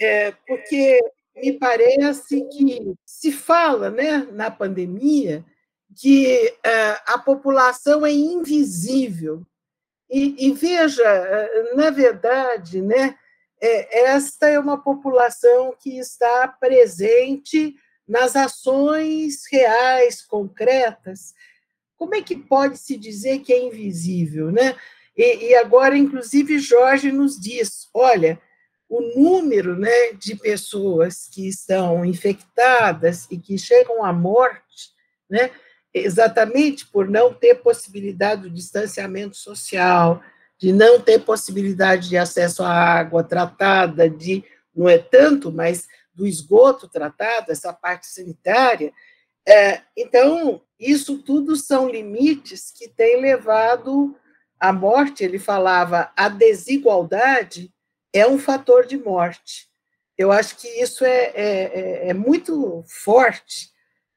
é, 0.00 0.30
porque 0.46 1.00
me 1.34 1.54
parece 1.54 2.44
que 2.44 2.94
se 3.04 3.32
fala 3.32 3.90
né, 3.90 4.28
na 4.30 4.48
pandemia 4.48 5.44
que 6.00 6.54
é, 6.64 7.00
a 7.08 7.18
população 7.18 8.06
é 8.06 8.12
invisível. 8.12 9.44
E, 10.08 10.46
e, 10.46 10.52
veja, 10.52 11.02
é, 11.02 11.74
na 11.74 11.90
verdade, 11.90 12.80
né, 12.80 13.16
é, 13.60 14.04
esta 14.10 14.46
é 14.48 14.56
uma 14.56 14.80
população 14.80 15.74
que 15.80 15.98
está 15.98 16.46
presente 16.46 17.74
nas 18.06 18.36
ações 18.36 19.42
reais, 19.50 20.24
concretas, 20.24 21.34
como 21.96 22.14
é 22.14 22.22
que 22.22 22.36
pode 22.36 22.78
se 22.78 22.96
dizer 22.96 23.40
que 23.40 23.52
é 23.52 23.66
invisível, 23.66 24.50
né? 24.50 24.76
E, 25.16 25.48
e, 25.48 25.54
agora, 25.54 25.96
inclusive, 25.96 26.58
Jorge 26.58 27.10
nos 27.10 27.40
diz: 27.40 27.88
olha, 27.94 28.40
o 28.88 29.00
número 29.18 29.76
né, 29.76 30.12
de 30.12 30.36
pessoas 30.36 31.28
que 31.32 31.48
estão 31.48 32.04
infectadas 32.04 33.26
e 33.30 33.38
que 33.38 33.58
chegam 33.58 34.04
à 34.04 34.12
morte, 34.12 34.90
né, 35.28 35.50
exatamente 35.92 36.86
por 36.86 37.08
não 37.08 37.32
ter 37.32 37.56
possibilidade 37.56 38.42
do 38.42 38.50
distanciamento 38.50 39.36
social, 39.36 40.22
de 40.58 40.72
não 40.72 41.00
ter 41.00 41.20
possibilidade 41.20 42.08
de 42.08 42.16
acesso 42.16 42.62
à 42.62 42.70
água 42.70 43.24
tratada, 43.24 44.08
de 44.08 44.44
não 44.74 44.88
é 44.88 44.98
tanto, 44.98 45.50
mas 45.50 45.88
do 46.14 46.26
esgoto 46.26 46.88
tratado, 46.88 47.50
essa 47.50 47.72
parte 47.72 48.06
sanitária. 48.06 48.92
É, 49.46 49.80
então, 49.96 50.60
isso 50.78 51.18
tudo 51.18 51.56
são 51.56 51.88
limites 51.88 52.70
que 52.70 52.88
têm 52.88 53.20
levado 53.20 54.14
à 54.60 54.72
morte. 54.72 55.24
Ele 55.24 55.38
falava, 55.38 56.10
a 56.16 56.28
desigualdade 56.28 57.72
é 58.12 58.26
um 58.26 58.38
fator 58.38 58.86
de 58.86 58.96
morte. 58.96 59.68
Eu 60.16 60.32
acho 60.32 60.56
que 60.56 60.68
isso 60.80 61.04
é, 61.04 61.32
é, 61.34 61.34
é, 61.34 62.08
é 62.08 62.14
muito 62.14 62.82
forte, 62.86 63.70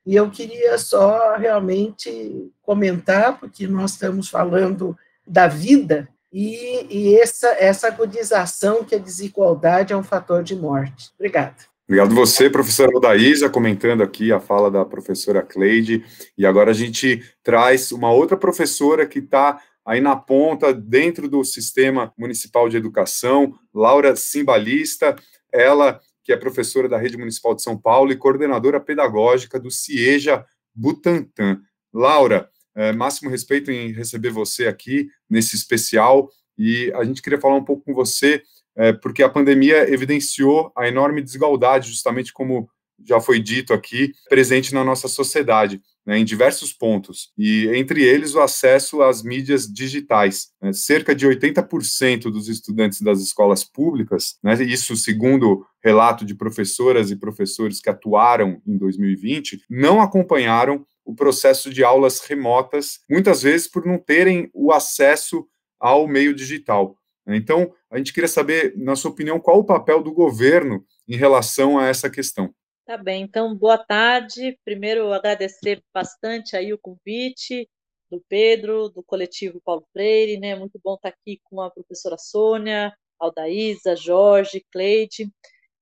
e 0.05 0.15
eu 0.15 0.31
queria 0.31 0.77
só 0.77 1.35
realmente 1.35 2.51
comentar, 2.61 3.37
porque 3.37 3.67
nós 3.67 3.91
estamos 3.91 4.29
falando 4.29 4.97
da 5.27 5.47
vida, 5.47 6.07
e, 6.31 6.87
e 6.89 7.19
essa, 7.19 7.49
essa 7.59 7.87
agudização 7.87 8.83
que 8.83 8.95
a 8.95 8.99
desigualdade 8.99 9.91
é 9.91 9.97
um 9.97 10.03
fator 10.03 10.43
de 10.43 10.55
morte. 10.55 11.11
Obrigada. 11.15 11.57
Obrigado 11.89 12.13
você, 12.13 12.51
professora 12.51 12.95
Odaísa, 12.95 13.49
comentando 13.49 14.03
aqui 14.03 14.31
a 14.31 14.39
fala 14.39 14.69
da 14.69 14.85
professora 14.85 15.41
Cleide. 15.41 16.05
E 16.37 16.45
agora 16.45 16.69
a 16.69 16.73
gente 16.73 17.23
traz 17.41 17.91
uma 17.91 18.11
outra 18.11 18.37
professora 18.37 19.07
que 19.07 19.17
está 19.17 19.59
aí 19.83 19.99
na 19.99 20.15
ponta, 20.15 20.71
dentro 20.71 21.27
do 21.27 21.43
sistema 21.43 22.13
municipal 22.15 22.69
de 22.69 22.77
educação, 22.77 23.55
Laura 23.73 24.15
Simbalista, 24.15 25.15
ela 25.51 25.99
que 26.23 26.31
é 26.31 26.37
professora 26.37 26.87
da 26.87 26.95
Rede 26.95 27.17
Municipal 27.17 27.55
de 27.55 27.63
São 27.63 27.75
Paulo 27.75 28.11
e 28.11 28.15
coordenadora 28.15 28.79
pedagógica 28.79 29.59
do 29.59 29.71
CIEJA 29.71 30.45
Butantan. 30.75 31.59
Laura, 31.91 32.51
é, 32.75 32.91
máximo 32.91 33.31
respeito 33.31 33.71
em 33.71 33.91
receber 33.91 34.29
você 34.29 34.67
aqui 34.67 35.09
nesse 35.27 35.55
especial 35.55 36.29
e 36.55 36.93
a 36.93 37.03
gente 37.03 37.23
queria 37.23 37.41
falar 37.41 37.55
um 37.55 37.65
pouco 37.65 37.83
com 37.83 37.95
você 37.95 38.43
é, 38.79 38.93
porque 38.93 39.21
a 39.21 39.29
pandemia 39.29 39.91
evidenciou 39.91 40.71
a 40.75 40.87
enorme 40.87 41.21
desigualdade, 41.21 41.89
justamente 41.89 42.31
como 42.31 42.69
já 43.05 43.19
foi 43.19 43.39
dito 43.39 43.73
aqui, 43.73 44.13
presente 44.29 44.73
na 44.73 44.83
nossa 44.83 45.07
sociedade. 45.07 45.81
Né, 46.05 46.17
em 46.17 46.25
diversos 46.25 46.73
pontos, 46.73 47.31
e 47.37 47.67
entre 47.75 48.01
eles 48.01 48.33
o 48.33 48.39
acesso 48.39 49.03
às 49.03 49.21
mídias 49.21 49.71
digitais. 49.71 50.47
Né, 50.59 50.73
cerca 50.73 51.13
de 51.13 51.27
80% 51.27 52.31
dos 52.31 52.47
estudantes 52.47 53.01
das 53.01 53.21
escolas 53.21 53.63
públicas, 53.63 54.39
né, 54.41 54.55
isso 54.63 54.95
segundo 54.95 55.63
relato 55.83 56.25
de 56.25 56.33
professoras 56.33 57.11
e 57.11 57.15
professores 57.15 57.79
que 57.79 57.91
atuaram 57.91 58.59
em 58.65 58.75
2020, 58.75 59.61
não 59.69 60.01
acompanharam 60.01 60.83
o 61.05 61.13
processo 61.13 61.69
de 61.69 61.83
aulas 61.83 62.21
remotas, 62.21 63.01
muitas 63.07 63.43
vezes 63.43 63.67
por 63.67 63.85
não 63.85 63.99
terem 63.99 64.49
o 64.51 64.71
acesso 64.71 65.45
ao 65.79 66.07
meio 66.07 66.33
digital. 66.33 66.98
Então, 67.35 67.73
a 67.89 67.97
gente 67.97 68.13
queria 68.13 68.27
saber, 68.27 68.73
na 68.77 68.95
sua 68.95 69.11
opinião, 69.11 69.39
qual 69.39 69.59
o 69.59 69.65
papel 69.65 70.01
do 70.01 70.13
governo 70.13 70.85
em 71.07 71.15
relação 71.15 71.77
a 71.77 71.87
essa 71.87 72.09
questão. 72.09 72.53
Tá 72.85 72.97
bem, 72.97 73.23
então, 73.23 73.55
boa 73.55 73.77
tarde. 73.77 74.57
Primeiro, 74.65 75.13
agradecer 75.13 75.81
bastante 75.93 76.55
aí 76.55 76.73
o 76.73 76.79
convite 76.79 77.69
do 78.09 78.23
Pedro, 78.27 78.89
do 78.89 79.03
coletivo 79.03 79.61
Paulo 79.63 79.85
Freire, 79.93 80.39
né? 80.39 80.55
Muito 80.55 80.79
bom 80.83 80.95
estar 80.95 81.09
aqui 81.09 81.39
com 81.43 81.61
a 81.61 81.69
professora 81.69 82.17
Sônia, 82.17 82.91
Aldaísa, 83.19 83.95
Jorge, 83.95 84.65
Cleide 84.71 85.29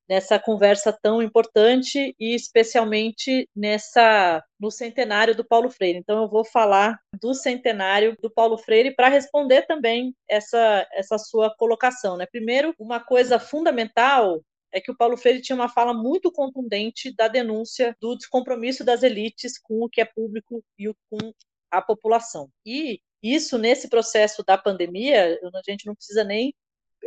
nessa 0.08 0.40
conversa 0.40 0.92
tão 0.92 1.22
importante 1.22 2.16
e 2.20 2.36
especialmente 2.36 3.48
nessa 3.56 4.44
no 4.60 4.72
centenário 4.72 5.36
do 5.36 5.46
Paulo 5.46 5.70
Freire. 5.70 6.00
Então 6.00 6.24
eu 6.24 6.30
vou 6.30 6.46
falar 6.46 7.00
do 7.22 7.34
centenário 7.34 8.16
do 8.22 8.30
Paulo 8.30 8.58
Freire 8.58 8.96
para 8.96 9.10
responder 9.10 9.64
também 9.64 10.16
essa 10.30 10.88
essa 10.94 11.18
sua 11.18 11.54
colocação, 11.56 12.18
né? 12.18 12.26
Primeiro, 12.26 12.74
uma 12.80 13.00
coisa 13.00 13.40
fundamental 13.40 14.42
é 14.72 14.82
que 14.82 14.92
o 14.92 14.98
Paulo 14.98 15.18
Freire 15.18 15.42
tinha 15.42 15.56
uma 15.56 15.70
fala 15.70 15.94
muito 15.94 16.32
contundente 16.32 17.14
da 17.16 17.28
denúncia 17.28 17.96
do 18.02 18.16
descompromisso 18.16 18.84
das 18.84 19.04
elites 19.04 19.58
com 19.58 19.84
o 19.84 19.90
que 19.90 20.02
é 20.02 20.06
público 20.06 20.64
e 20.78 20.88
com 21.10 21.34
a 21.72 21.82
população. 21.82 22.50
E 22.66 23.00
isso, 23.22 23.58
nesse 23.58 23.90
processo 23.90 24.44
da 24.44 24.58
pandemia, 24.58 25.40
a 25.44 25.72
gente 25.72 25.86
não 25.86 25.96
precisa 25.96 26.24
nem 26.24 26.54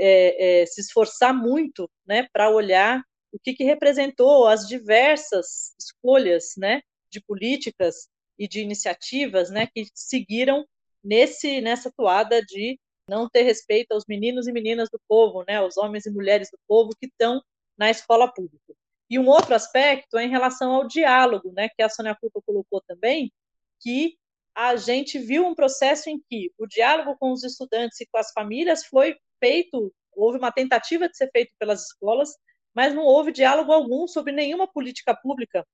é, 0.00 0.62
é, 0.62 0.66
se 0.66 0.80
esforçar 0.80 1.34
muito 1.34 1.88
né, 2.06 2.26
para 2.32 2.50
olhar 2.50 3.02
o 3.32 3.38
que, 3.38 3.52
que 3.52 3.64
representou 3.64 4.46
as 4.46 4.66
diversas 4.66 5.74
escolhas 5.78 6.54
né, 6.56 6.80
de 7.10 7.20
políticas 7.20 8.08
e 8.38 8.48
de 8.48 8.60
iniciativas 8.60 9.50
né, 9.50 9.66
que 9.66 9.86
seguiram 9.94 10.64
nesse 11.04 11.60
nessa 11.60 11.92
toada 11.96 12.42
de 12.42 12.78
não 13.08 13.28
ter 13.28 13.42
respeito 13.42 13.92
aos 13.92 14.04
meninos 14.06 14.46
e 14.46 14.52
meninas 14.52 14.88
do 14.90 15.00
povo, 15.08 15.44
né, 15.46 15.56
aos 15.56 15.76
homens 15.76 16.06
e 16.06 16.10
mulheres 16.10 16.48
do 16.50 16.58
povo 16.66 16.90
que 16.98 17.06
estão 17.06 17.42
na 17.76 17.90
escola 17.90 18.32
pública. 18.32 18.74
E 19.08 19.18
um 19.18 19.26
outro 19.26 19.54
aspecto 19.54 20.16
é 20.16 20.24
em 20.24 20.30
relação 20.30 20.72
ao 20.72 20.86
diálogo, 20.86 21.52
né, 21.52 21.68
que 21.68 21.82
a 21.82 21.88
Sônia 21.88 22.16
Culpa 22.18 22.40
colocou 22.46 22.80
também, 22.86 23.32
que 23.80 24.16
a 24.54 24.76
gente 24.76 25.18
viu 25.18 25.46
um 25.46 25.54
processo 25.54 26.10
em 26.10 26.20
que 26.28 26.52
o 26.58 26.66
diálogo 26.66 27.16
com 27.18 27.32
os 27.32 27.44
estudantes 27.44 28.00
e 28.00 28.06
com 28.06 28.18
as 28.18 28.32
famílias 28.32 28.84
foi 28.84 29.16
feito, 29.38 29.92
houve 30.14 30.38
uma 30.38 30.52
tentativa 30.52 31.08
de 31.08 31.16
ser 31.16 31.30
feito 31.30 31.52
pelas 31.58 31.86
escolas, 31.86 32.30
mas 32.74 32.94
não 32.94 33.04
houve 33.04 33.32
diálogo 33.32 33.72
algum 33.72 34.06
sobre 34.06 34.32
nenhuma 34.32 34.70
política 34.70 35.14
pública 35.14 35.66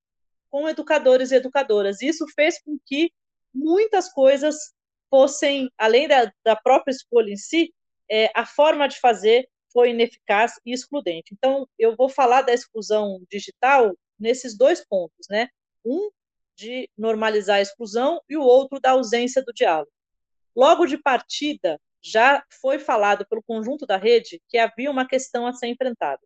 com 0.51 0.69
educadores 0.69 1.31
e 1.31 1.37
educadoras. 1.37 2.01
Isso 2.01 2.27
fez 2.35 2.63
com 2.63 2.79
que 2.87 3.13
muitas 3.53 4.13
coisas 4.13 4.73
fossem, 5.11 5.71
além 5.77 6.09
da, 6.09 6.33
da 6.45 6.57
própria 6.57 6.93
escolha 6.93 7.31
em 7.31 7.37
si, 7.37 7.75
é, 8.11 8.31
a 8.35 8.47
forma 8.47 8.89
de 8.89 8.99
fazer 9.01 9.49
foi 9.73 9.91
ineficaz 9.91 10.53
e 10.65 10.73
excludente. 10.73 11.35
Então, 11.35 11.69
eu 11.79 11.95
vou 11.97 12.09
falar 12.09 12.43
da 12.43 12.53
exclusão 12.53 13.21
digital 13.31 13.95
nesses 14.19 14.57
dois 14.57 14.85
pontos, 14.87 15.27
né? 15.29 15.49
Um 15.85 16.11
de 16.57 16.89
normalizar 16.97 17.57
a 17.57 17.63
exclusão 17.63 18.21
e 18.29 18.37
o 18.37 18.43
outro 18.43 18.81
da 18.81 18.93
ausência 18.93 19.43
do 19.43 19.53
diálogo. 19.53 19.91
Logo 20.55 20.87
de 20.87 20.97
partida, 20.97 21.79
já 22.03 22.45
foi 22.61 22.79
falado 22.79 23.27
pelo 23.27 23.43
conjunto 23.43 23.85
da 23.85 23.97
rede 23.97 24.41
que 24.49 24.59
havia 24.59 24.91
uma 24.91 25.07
questão 25.07 25.47
a 25.47 25.53
ser 25.53 25.67
enfrentada, 25.67 26.23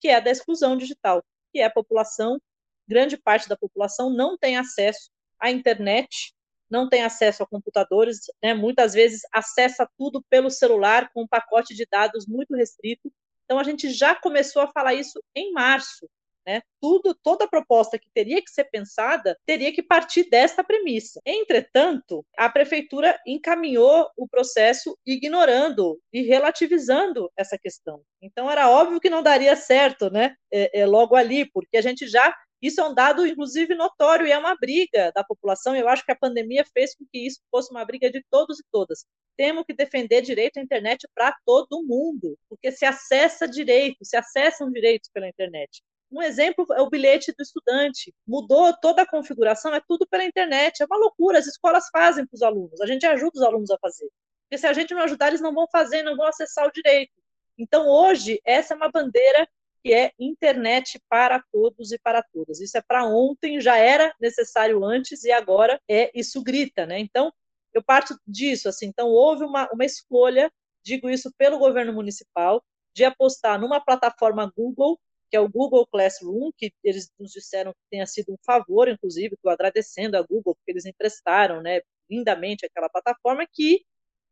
que 0.00 0.08
é 0.08 0.16
a 0.16 0.20
da 0.20 0.30
exclusão 0.30 0.76
digital, 0.76 1.24
que 1.52 1.60
é 1.60 1.64
a 1.64 1.70
população, 1.70 2.38
grande 2.86 3.16
parte 3.16 3.48
da 3.48 3.56
população 3.56 4.10
não 4.10 4.36
tem 4.36 4.56
acesso 4.56 5.10
à 5.40 5.50
internet, 5.50 6.34
não 6.68 6.88
tem 6.88 7.02
acesso 7.02 7.42
a 7.42 7.46
computadores, 7.46 8.20
né, 8.42 8.54
muitas 8.54 8.94
vezes 8.94 9.22
acessa 9.32 9.88
tudo 9.98 10.22
pelo 10.28 10.50
celular 10.50 11.10
com 11.12 11.22
um 11.22 11.28
pacote 11.28 11.74
de 11.74 11.86
dados 11.90 12.26
muito 12.26 12.54
restrito. 12.54 13.12
Então 13.44 13.58
a 13.58 13.64
gente 13.64 13.90
já 13.90 14.14
começou 14.14 14.62
a 14.62 14.68
falar 14.68 14.94
isso 14.94 15.22
em 15.34 15.52
março, 15.52 16.08
né? 16.46 16.62
Tudo, 16.80 17.14
toda 17.22 17.48
proposta 17.48 17.98
que 17.98 18.08
teria 18.12 18.42
que 18.42 18.50
ser 18.50 18.64
pensada 18.64 19.36
teria 19.46 19.72
que 19.72 19.82
partir 19.82 20.28
desta 20.28 20.64
premissa. 20.64 21.20
Entretanto, 21.24 22.24
a 22.36 22.48
prefeitura 22.48 23.18
encaminhou 23.26 24.10
o 24.16 24.28
processo 24.28 24.96
ignorando 25.06 26.00
e 26.12 26.22
relativizando 26.22 27.30
essa 27.36 27.58
questão. 27.58 28.02
Então 28.20 28.50
era 28.50 28.70
óbvio 28.70 29.00
que 29.00 29.10
não 29.10 29.22
daria 29.22 29.56
certo, 29.56 30.10
né? 30.10 30.34
É, 30.52 30.80
é, 30.80 30.86
logo 30.86 31.14
ali, 31.14 31.44
porque 31.50 31.76
a 31.76 31.82
gente 31.82 32.06
já 32.06 32.34
isso 32.62 32.80
é 32.80 32.88
um 32.88 32.94
dado, 32.94 33.26
inclusive, 33.26 33.74
notório 33.74 34.24
e 34.24 34.30
é 34.30 34.38
uma 34.38 34.54
briga 34.54 35.10
da 35.12 35.24
população. 35.24 35.74
Eu 35.74 35.88
acho 35.88 36.04
que 36.04 36.12
a 36.12 36.16
pandemia 36.16 36.64
fez 36.72 36.94
com 36.94 37.04
que 37.12 37.26
isso 37.26 37.40
fosse 37.50 37.72
uma 37.72 37.84
briga 37.84 38.08
de 38.08 38.24
todos 38.30 38.60
e 38.60 38.64
todas. 38.70 39.04
Temos 39.36 39.64
que 39.66 39.74
defender 39.74 40.22
direito 40.22 40.58
à 40.58 40.62
internet 40.62 41.08
para 41.12 41.36
todo 41.44 41.82
mundo, 41.84 42.38
porque 42.48 42.70
se 42.70 42.84
acessa 42.84 43.48
direito, 43.48 44.04
se 44.04 44.16
acessam 44.16 44.70
direitos 44.70 45.10
pela 45.12 45.28
internet. 45.28 45.82
Um 46.12 46.20
exemplo 46.20 46.66
é 46.74 46.82
o 46.82 46.90
bilhete 46.90 47.32
do 47.32 47.42
estudante. 47.42 48.14
Mudou 48.26 48.72
toda 48.80 49.02
a 49.02 49.06
configuração, 49.06 49.74
é 49.74 49.80
tudo 49.88 50.06
pela 50.06 50.24
internet. 50.24 50.82
É 50.82 50.86
uma 50.86 50.98
loucura, 50.98 51.38
as 51.38 51.46
escolas 51.46 51.88
fazem 51.90 52.26
para 52.26 52.36
os 52.36 52.42
alunos. 52.42 52.80
A 52.82 52.86
gente 52.86 53.06
ajuda 53.06 53.32
os 53.34 53.42
alunos 53.42 53.70
a 53.70 53.78
fazer. 53.78 54.08
Porque 54.44 54.58
se 54.58 54.66
a 54.66 54.72
gente 54.74 54.92
não 54.92 55.02
ajudar, 55.02 55.28
eles 55.28 55.40
não 55.40 55.54
vão 55.54 55.66
fazer, 55.72 56.02
não 56.02 56.14
vão 56.14 56.26
acessar 56.26 56.66
o 56.66 56.70
direito. 56.70 57.12
Então, 57.56 57.88
hoje, 57.88 58.40
essa 58.44 58.74
é 58.74 58.76
uma 58.76 58.90
bandeira 58.90 59.48
que 59.82 59.92
é 59.94 60.12
internet 60.18 61.00
para 61.08 61.42
todos 61.50 61.90
e 61.90 61.98
para 61.98 62.22
todas. 62.22 62.60
Isso 62.60 62.76
é 62.76 62.82
para 62.82 63.06
ontem, 63.06 63.60
já 63.60 63.76
era 63.76 64.14
necessário 64.20 64.84
antes 64.84 65.24
e 65.24 65.32
agora 65.32 65.80
é 65.88 66.10
isso 66.14 66.42
grita, 66.42 66.84
né? 66.86 66.98
Então, 66.98 67.32
eu 67.72 67.82
parto 67.82 68.16
disso, 68.26 68.68
assim, 68.68 68.86
então 68.86 69.08
houve 69.08 69.44
uma, 69.44 69.68
uma 69.72 69.84
escolha, 69.84 70.52
digo 70.84 71.08
isso 71.08 71.32
pelo 71.38 71.58
governo 71.58 71.92
municipal, 71.92 72.62
de 72.94 73.04
apostar 73.04 73.58
numa 73.58 73.80
plataforma 73.80 74.52
Google 74.54 75.00
que 75.32 75.36
é 75.36 75.40
o 75.40 75.48
Google 75.48 75.86
Classroom, 75.86 76.50
que 76.58 76.70
eles 76.84 77.10
nos 77.18 77.32
disseram 77.32 77.72
que 77.72 77.78
tenha 77.90 78.04
sido 78.06 78.34
um 78.34 78.36
favor, 78.44 78.86
inclusive, 78.86 79.34
estou 79.34 79.50
agradecendo 79.50 80.14
a 80.14 80.20
Google, 80.20 80.54
porque 80.54 80.70
eles 80.70 80.84
emprestaram 80.84 81.62
né, 81.62 81.80
lindamente 82.10 82.66
aquela 82.66 82.90
plataforma, 82.90 83.46
que 83.50 83.82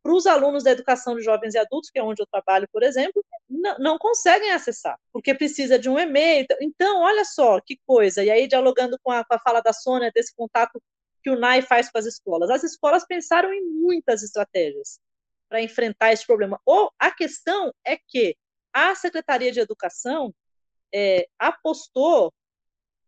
para 0.02 0.12
os 0.12 0.26
alunos 0.26 0.62
da 0.62 0.72
educação 0.72 1.16
de 1.16 1.22
jovens 1.22 1.54
e 1.54 1.58
adultos, 1.58 1.88
que 1.88 1.98
é 1.98 2.02
onde 2.02 2.20
eu 2.20 2.26
trabalho, 2.26 2.68
por 2.70 2.82
exemplo, 2.82 3.24
não, 3.48 3.78
não 3.78 3.98
conseguem 3.98 4.52
acessar, 4.52 4.98
porque 5.10 5.34
precisa 5.34 5.78
de 5.78 5.88
um 5.88 5.98
e-mail. 5.98 6.46
Então, 6.60 7.00
olha 7.00 7.24
só 7.24 7.58
que 7.62 7.78
coisa. 7.86 8.22
E 8.22 8.30
aí, 8.30 8.46
dialogando 8.46 8.98
com 9.02 9.10
a, 9.10 9.24
com 9.24 9.34
a 9.34 9.38
fala 9.38 9.62
da 9.62 9.72
Sônia, 9.72 10.12
desse 10.14 10.34
contato 10.36 10.82
que 11.22 11.30
o 11.30 11.38
NAI 11.38 11.62
faz 11.62 11.90
com 11.90 11.96
as 11.96 12.04
escolas. 12.04 12.50
As 12.50 12.62
escolas 12.62 13.06
pensaram 13.06 13.54
em 13.54 13.62
muitas 13.64 14.22
estratégias 14.22 15.00
para 15.48 15.62
enfrentar 15.62 16.12
esse 16.12 16.26
problema. 16.26 16.60
Ou 16.66 16.92
a 16.98 17.10
questão 17.10 17.72
é 17.86 17.96
que 17.96 18.36
a 18.70 18.94
Secretaria 18.94 19.50
de 19.50 19.60
Educação 19.60 20.34
é, 20.92 21.26
apostou 21.38 22.32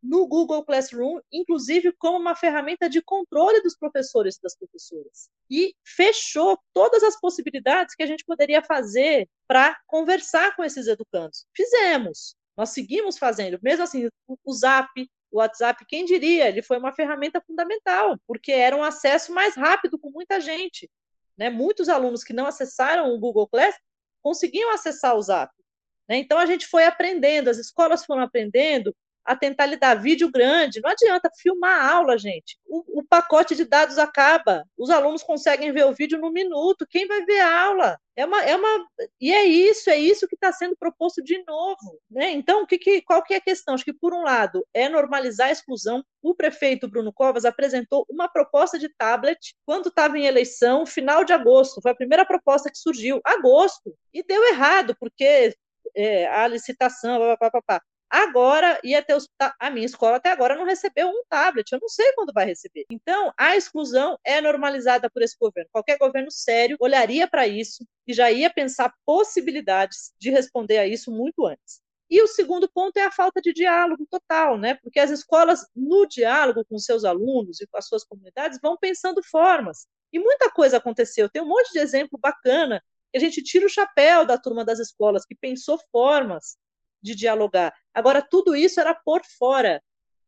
no 0.02 0.26
Google 0.26 0.64
Classroom, 0.64 1.20
inclusive 1.30 1.92
como 1.92 2.18
uma 2.18 2.34
ferramenta 2.34 2.90
de 2.90 3.00
controle 3.00 3.62
dos 3.62 3.76
professores 3.76 4.36
e 4.36 4.42
das 4.42 4.56
professoras. 4.56 5.30
E 5.48 5.76
fechou 5.84 6.58
todas 6.74 7.04
as 7.04 7.18
possibilidades 7.20 7.94
que 7.94 8.02
a 8.02 8.06
gente 8.06 8.24
poderia 8.24 8.62
fazer 8.62 9.28
para 9.46 9.78
conversar 9.86 10.56
com 10.56 10.64
esses 10.64 10.88
educandos. 10.88 11.46
Fizemos, 11.54 12.34
nós 12.56 12.70
seguimos 12.70 13.16
fazendo. 13.16 13.60
Mesmo 13.62 13.84
assim, 13.84 14.08
o 14.26 14.52
Zap, 14.52 14.90
o 15.30 15.38
WhatsApp, 15.38 15.86
quem 15.86 16.04
diria, 16.04 16.48
ele 16.48 16.62
foi 16.62 16.78
uma 16.78 16.92
ferramenta 16.92 17.40
fundamental, 17.40 18.18
porque 18.26 18.50
era 18.50 18.76
um 18.76 18.82
acesso 18.82 19.32
mais 19.32 19.54
rápido 19.54 19.98
com 19.98 20.10
muita 20.10 20.40
gente. 20.40 20.90
Né? 21.36 21.48
Muitos 21.48 21.88
alunos 21.88 22.24
que 22.24 22.32
não 22.32 22.46
acessaram 22.46 23.14
o 23.14 23.18
Google 23.20 23.48
Class 23.48 23.76
conseguiam 24.20 24.72
acessar 24.72 25.16
o 25.16 25.22
Zap. 25.22 25.52
Né? 26.08 26.16
Então, 26.16 26.38
a 26.38 26.46
gente 26.46 26.66
foi 26.66 26.84
aprendendo, 26.84 27.48
as 27.48 27.58
escolas 27.58 28.04
foram 28.04 28.22
aprendendo 28.22 28.94
a 29.24 29.36
tentar 29.36 29.66
lhe 29.66 29.76
dar 29.76 29.94
vídeo 29.94 30.30
grande. 30.30 30.80
Não 30.80 30.90
adianta 30.90 31.30
filmar 31.40 31.80
a 31.80 31.92
aula, 31.92 32.18
gente. 32.18 32.58
O, 32.66 33.00
o, 33.00 33.04
pacote 33.04 33.54
de 33.54 33.64
dados 33.64 33.98
acaba. 33.98 34.64
Os 34.76 34.90
alunos 34.90 35.22
conseguem 35.22 35.72
ver 35.72 35.86
o 35.86 35.92
vídeo 35.92 36.18
no 36.18 36.32
minuto. 36.32 36.86
Quem 36.88 37.06
vai 37.06 37.24
ver 37.24 37.40
a 37.40 37.62
aula? 37.66 37.98
É 38.14 38.26
uma, 38.26 38.42
é 38.42 38.54
uma, 38.54 38.86
e 39.20 39.32
é 39.32 39.44
isso, 39.44 39.88
é 39.88 39.96
isso 39.96 40.26
que 40.28 40.34
está 40.34 40.52
sendo 40.52 40.76
proposto 40.76 41.22
de 41.22 41.42
novo. 41.46 41.98
Né? 42.10 42.30
Então, 42.32 42.66
que, 42.66 42.78
que, 42.78 43.00
qual 43.00 43.22
que 43.22 43.32
é 43.32 43.38
a 43.38 43.40
questão? 43.40 43.74
Acho 43.74 43.84
que, 43.84 43.92
por 43.92 44.12
um 44.12 44.22
lado, 44.22 44.66
é 44.74 44.88
normalizar 44.88 45.48
a 45.48 45.52
exclusão. 45.52 46.04
O 46.20 46.34
prefeito 46.34 46.88
Bruno 46.88 47.12
Covas 47.12 47.44
apresentou 47.44 48.04
uma 48.10 48.28
proposta 48.28 48.78
de 48.78 48.88
tablet 48.88 49.54
quando 49.64 49.88
estava 49.88 50.18
em 50.18 50.26
eleição, 50.26 50.84
final 50.84 51.24
de 51.24 51.32
agosto. 51.32 51.80
Foi 51.80 51.92
a 51.92 51.96
primeira 51.96 52.26
proposta 52.26 52.70
que 52.70 52.78
surgiu, 52.78 53.20
agosto. 53.24 53.94
E 54.12 54.22
deu 54.22 54.44
errado, 54.48 54.94
porque 55.00 55.54
é, 55.94 56.26
a 56.26 56.46
licitação, 56.46 57.18
pá, 57.66 57.80
agora 58.10 58.78
ia 58.84 59.02
ter 59.02 59.14
os, 59.14 59.26
a 59.58 59.70
minha 59.70 59.86
escola 59.86 60.16
até 60.16 60.30
agora 60.30 60.54
não 60.54 60.66
recebeu 60.66 61.08
um 61.08 61.22
tablet, 61.28 61.72
eu 61.72 61.80
não 61.80 61.88
sei 61.88 62.12
quando 62.12 62.32
vai 62.32 62.44
receber. 62.44 62.84
Então, 62.90 63.32
a 63.38 63.56
exclusão 63.56 64.18
é 64.24 64.40
normalizada 64.40 65.08
por 65.10 65.22
esse 65.22 65.36
governo. 65.40 65.70
Qualquer 65.72 65.96
governo 65.98 66.30
sério 66.30 66.76
olharia 66.78 67.26
para 67.26 67.46
isso 67.46 67.86
e 68.06 68.12
já 68.12 68.30
ia 68.30 68.52
pensar 68.52 68.92
possibilidades 69.06 70.12
de 70.20 70.30
responder 70.30 70.78
a 70.78 70.86
isso 70.86 71.10
muito 71.10 71.46
antes. 71.46 71.80
E 72.12 72.20
o 72.20 72.26
segundo 72.26 72.70
ponto 72.70 72.98
é 72.98 73.04
a 73.04 73.10
falta 73.10 73.40
de 73.40 73.54
diálogo 73.54 74.06
total, 74.10 74.58
né? 74.58 74.74
Porque 74.82 75.00
as 75.00 75.10
escolas, 75.10 75.66
no 75.74 76.04
diálogo 76.06 76.62
com 76.66 76.78
seus 76.78 77.06
alunos 77.06 77.62
e 77.62 77.66
com 77.66 77.78
as 77.78 77.88
suas 77.88 78.04
comunidades, 78.04 78.58
vão 78.62 78.76
pensando 78.76 79.22
formas. 79.22 79.86
E 80.12 80.18
muita 80.18 80.50
coisa 80.50 80.76
aconteceu. 80.76 81.30
Tem 81.30 81.40
um 81.40 81.48
monte 81.48 81.72
de 81.72 81.78
exemplo 81.78 82.18
bacana 82.18 82.82
a 83.14 83.20
gente 83.20 83.42
tira 83.42 83.66
o 83.66 83.68
chapéu 83.68 84.24
da 84.24 84.38
turma 84.38 84.64
das 84.64 84.78
escolas, 84.78 85.24
que 85.24 85.34
pensou 85.34 85.78
formas 85.90 86.56
de 87.00 87.14
dialogar. 87.14 87.74
Agora, 87.92 88.22
tudo 88.22 88.54
isso 88.54 88.80
era 88.80 88.94
por 88.94 89.22
fora, 89.38 89.82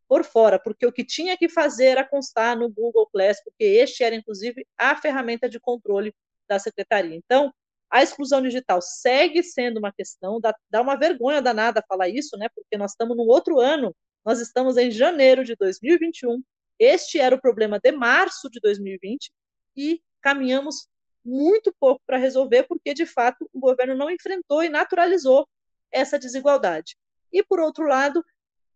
por 0.09 0.25
fora, 0.25 0.59
porque 0.59 0.87
o 0.87 0.93
que 0.93 1.05
tinha 1.05 1.37
que 1.37 1.49
fazer 1.49 1.87
era 1.87 2.09
constar 2.09 2.59
no 2.59 2.69
Google 2.69 3.07
Class, 3.07 3.43
porque 3.43 3.65
este 3.65 4.03
era, 4.03 4.15
inclusive, 4.15 4.67
a 4.77 4.97
ferramenta 4.97 5.49
de 5.49 5.59
controle 5.61 6.15
da 6.49 6.59
secretaria. 6.59 7.17
Então, 7.17 7.53
a 7.91 8.03
exclusão 8.03 8.43
digital 8.43 8.83
segue 8.83 9.43
sendo 9.43 9.79
uma 9.79 9.93
questão, 9.93 10.41
dá, 10.41 10.55
dá 10.69 10.83
uma 10.83 10.97
vergonha 10.97 11.41
danada 11.41 11.85
falar 11.89 12.09
isso, 12.09 12.37
né? 12.37 12.49
Porque 12.55 12.77
nós 12.77 12.91
estamos 12.91 13.17
num 13.17 13.27
outro 13.27 13.61
ano, 13.61 13.95
nós 14.25 14.41
estamos 14.41 14.77
em 14.77 14.91
janeiro 14.91 15.45
de 15.45 15.55
2021, 15.55 16.43
este 16.79 17.21
era 17.21 17.37
o 17.37 17.41
problema 17.41 17.79
de 17.79 17.93
março 17.93 18.51
de 18.51 18.59
2020, 18.61 19.31
e 19.77 20.03
caminhamos 20.21 20.89
muito 21.25 21.75
pouco 21.81 22.03
para 22.07 22.19
resolver, 22.19 22.65
porque, 22.65 22.93
de 22.95 23.07
fato, 23.07 23.49
o 23.53 23.61
governo 23.61 23.95
não 23.95 24.11
enfrentou 24.11 24.63
e 24.63 24.69
naturalizou 24.69 25.49
essa 25.91 26.19
desigualdade. 26.19 26.97
E, 27.33 27.43
por 27.43 27.61
outro 27.61 27.87
lado, 27.87 28.25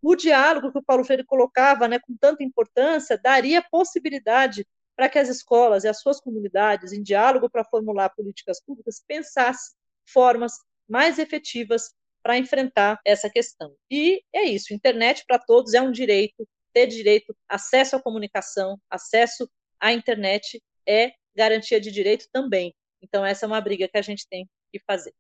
o 0.03 0.15
diálogo 0.15 0.73
que 0.73 0.79
o 0.79 0.83
Paulo 0.83 1.05
Freire 1.05 1.25
colocava 1.25 1.89
né, 1.89 1.99
com 1.99 2.17
tanta 2.17 2.43
importância 2.43 3.19
daria 3.19 3.63
possibilidade 3.71 4.67
para 4.97 5.09
que 5.09 5.19
as 5.19 5.29
escolas 5.29 5.85
e 5.85 5.89
as 5.89 6.01
suas 6.01 6.21
comunidades, 6.21 6.93
em 6.93 7.03
diálogo 7.03 7.49
para 7.49 7.65
formular 7.65 8.11
políticas 8.11 8.61
públicas, 8.61 9.03
pensassem 9.07 9.77
formas 10.05 10.55
mais 10.89 11.19
efetivas 11.19 11.95
para 12.23 12.39
enfrentar 12.39 13.01
essa 13.05 13.31
questão. 13.31 13.75
E 13.91 14.23
é 14.33 14.45
isso, 14.45 14.75
internet 14.75 15.25
para 15.27 15.39
todos 15.39 15.75
é 15.75 15.81
um 15.81 15.93
direito, 15.93 16.49
ter 16.73 16.87
direito, 16.87 17.37
acesso 17.49 17.97
à 17.97 18.03
comunicação, 18.03 18.79
acesso 18.91 19.49
à 19.81 19.93
internet 19.93 20.63
é 20.87 21.13
garantia 21.37 21.81
de 21.81 21.91
direito 21.91 22.27
também. 22.33 22.75
Então, 23.03 23.25
essa 23.25 23.47
é 23.47 23.49
uma 23.49 23.61
briga 23.61 23.89
que 23.89 23.99
a 23.99 24.03
gente 24.03 24.27
tem 24.29 24.49
que 24.73 24.81
fazer. 24.87 25.15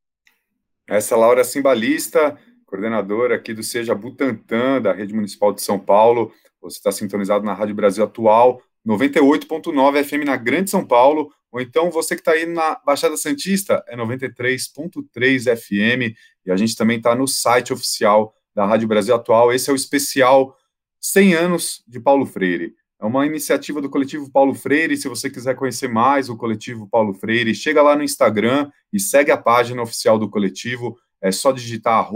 Essa 0.86 1.14
é 1.14 1.18
Laura 1.18 1.44
Simbalista, 1.44 2.38
coordenadora 2.64 3.36
aqui 3.36 3.52
do 3.52 3.62
Seja 3.62 3.94
Butantã, 3.94 4.80
da 4.80 4.92
Rede 4.92 5.14
Municipal 5.14 5.52
de 5.52 5.62
São 5.62 5.78
Paulo. 5.78 6.32
Você 6.60 6.78
está 6.78 6.90
sintonizado 6.90 7.44
na 7.44 7.54
Rádio 7.54 7.74
Brasil 7.74 8.04
Atual, 8.04 8.60
98.9 8.86 10.04
FM 10.04 10.24
na 10.24 10.36
Grande 10.36 10.70
São 10.70 10.84
Paulo, 10.84 11.32
ou 11.50 11.60
então 11.60 11.90
você 11.90 12.14
que 12.14 12.20
está 12.20 12.32
aí 12.32 12.46
na 12.46 12.80
Baixada 12.84 13.16
Santista, 13.16 13.82
é 13.86 13.96
93.3 13.96 15.56
FM, 15.56 16.16
e 16.44 16.50
a 16.50 16.56
gente 16.56 16.76
também 16.76 16.98
está 16.98 17.14
no 17.14 17.26
site 17.26 17.72
oficial 17.72 18.34
da 18.54 18.66
Rádio 18.66 18.88
Brasil 18.88 19.14
Atual. 19.14 19.52
Esse 19.52 19.70
é 19.70 19.72
o 19.72 19.76
especial 19.76 20.56
100 21.00 21.34
anos 21.34 21.84
de 21.86 22.00
Paulo 22.00 22.26
Freire. 22.26 22.74
É 23.00 23.06
uma 23.06 23.24
iniciativa 23.24 23.80
do 23.80 23.88
coletivo 23.88 24.28
Paulo 24.28 24.54
Freire. 24.54 24.96
Se 24.96 25.08
você 25.08 25.30
quiser 25.30 25.54
conhecer 25.54 25.88
mais 25.88 26.28
o 26.28 26.36
coletivo 26.36 26.88
Paulo 26.88 27.14
Freire, 27.14 27.54
chega 27.54 27.80
lá 27.80 27.94
no 27.94 28.02
Instagram 28.02 28.70
e 28.92 28.98
segue 28.98 29.30
a 29.30 29.36
página 29.36 29.80
oficial 29.80 30.18
do 30.18 30.28
coletivo. 30.28 30.98
É 31.20 31.30
só 31.30 31.52
digitar 31.52 32.10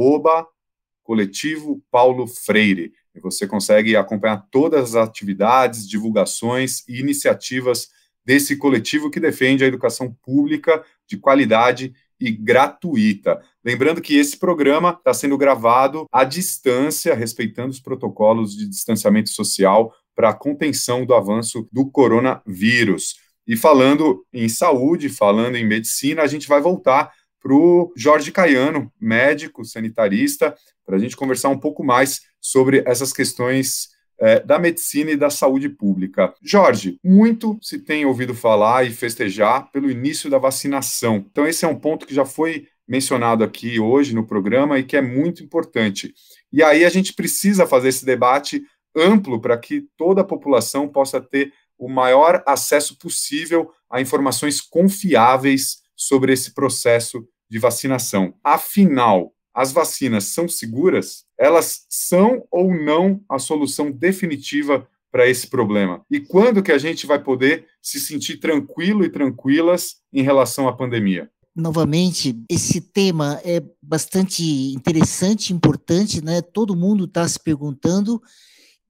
coletivo 1.04 1.80
Paulo 1.88 2.26
Freire. 2.26 2.92
E 3.14 3.20
você 3.20 3.46
consegue 3.46 3.94
acompanhar 3.94 4.44
todas 4.50 4.96
as 4.96 5.08
atividades, 5.08 5.88
divulgações 5.88 6.82
e 6.88 6.98
iniciativas 6.98 7.88
desse 8.24 8.56
coletivo 8.56 9.10
que 9.10 9.20
defende 9.20 9.62
a 9.62 9.68
educação 9.68 10.12
pública 10.22 10.84
de 11.06 11.16
qualidade 11.16 11.94
e 12.18 12.30
gratuita. 12.30 13.40
Lembrando 13.64 14.00
que 14.00 14.16
esse 14.16 14.36
programa 14.36 14.90
está 14.90 15.12
sendo 15.12 15.36
gravado 15.36 16.06
à 16.10 16.24
distância, 16.24 17.14
respeitando 17.14 17.70
os 17.70 17.80
protocolos 17.80 18.56
de 18.56 18.68
distanciamento 18.68 19.28
social 19.30 19.92
para 20.14 20.30
a 20.30 20.34
contenção 20.34 21.04
do 21.04 21.14
avanço 21.14 21.68
do 21.72 21.90
coronavírus. 21.90 23.16
E 23.46 23.56
falando 23.56 24.24
em 24.32 24.48
saúde, 24.48 25.08
falando 25.08 25.56
em 25.56 25.66
medicina, 25.66 26.22
a 26.22 26.26
gente 26.26 26.48
vai 26.48 26.60
voltar 26.60 27.12
para 27.42 27.54
o 27.54 27.92
Jorge 27.96 28.30
Caiano, 28.30 28.92
médico 29.00 29.64
sanitarista, 29.64 30.54
para 30.86 30.96
a 30.96 30.98
gente 30.98 31.16
conversar 31.16 31.48
um 31.48 31.58
pouco 31.58 31.82
mais 31.82 32.20
sobre 32.40 32.82
essas 32.86 33.12
questões 33.12 33.88
é, 34.20 34.38
da 34.40 34.58
medicina 34.58 35.10
e 35.10 35.16
da 35.16 35.30
saúde 35.30 35.68
pública. 35.68 36.32
Jorge, 36.40 36.98
muito 37.02 37.58
se 37.60 37.80
tem 37.80 38.06
ouvido 38.06 38.34
falar 38.34 38.86
e 38.86 38.90
festejar 38.90 39.70
pelo 39.72 39.90
início 39.90 40.30
da 40.30 40.38
vacinação. 40.38 41.26
Então, 41.28 41.46
esse 41.46 41.64
é 41.64 41.68
um 41.68 41.78
ponto 41.78 42.06
que 42.06 42.14
já 42.14 42.24
foi 42.24 42.68
mencionado 42.86 43.42
aqui 43.42 43.80
hoje 43.80 44.14
no 44.14 44.26
programa 44.26 44.78
e 44.78 44.84
que 44.84 44.96
é 44.96 45.02
muito 45.02 45.42
importante. 45.42 46.14
E 46.52 46.62
aí 46.62 46.84
a 46.84 46.90
gente 46.90 47.14
precisa 47.14 47.66
fazer 47.66 47.88
esse 47.88 48.04
debate 48.04 48.62
amplo 48.96 49.40
para 49.40 49.58
que 49.58 49.86
toda 49.96 50.20
a 50.20 50.24
população 50.24 50.88
possa 50.88 51.20
ter 51.20 51.52
o 51.78 51.88
maior 51.88 52.42
acesso 52.46 52.96
possível 52.98 53.70
a 53.90 54.00
informações 54.00 54.60
confiáveis 54.60 55.78
sobre 55.96 56.32
esse 56.32 56.54
processo 56.54 57.26
de 57.50 57.58
vacinação. 57.58 58.34
Afinal, 58.42 59.32
as 59.54 59.72
vacinas 59.72 60.24
são 60.24 60.48
seguras? 60.48 61.24
Elas 61.38 61.86
são 61.88 62.46
ou 62.50 62.72
não 62.72 63.22
a 63.28 63.38
solução 63.38 63.90
definitiva 63.90 64.88
para 65.10 65.28
esse 65.28 65.48
problema? 65.48 66.04
E 66.10 66.20
quando 66.20 66.62
que 66.62 66.72
a 66.72 66.78
gente 66.78 67.06
vai 67.06 67.22
poder 67.22 67.66
se 67.82 68.00
sentir 68.00 68.38
tranquilo 68.38 69.04
e 69.04 69.10
tranquilas 69.10 69.96
em 70.12 70.22
relação 70.22 70.68
à 70.68 70.72
pandemia? 70.72 71.30
novamente, 71.54 72.42
esse 72.48 72.80
tema 72.80 73.40
é 73.44 73.62
bastante 73.80 74.42
interessante, 74.72 75.52
importante, 75.52 76.24
né? 76.24 76.40
Todo 76.40 76.76
mundo 76.76 77.04
está 77.04 77.28
se 77.28 77.38
perguntando 77.38 78.22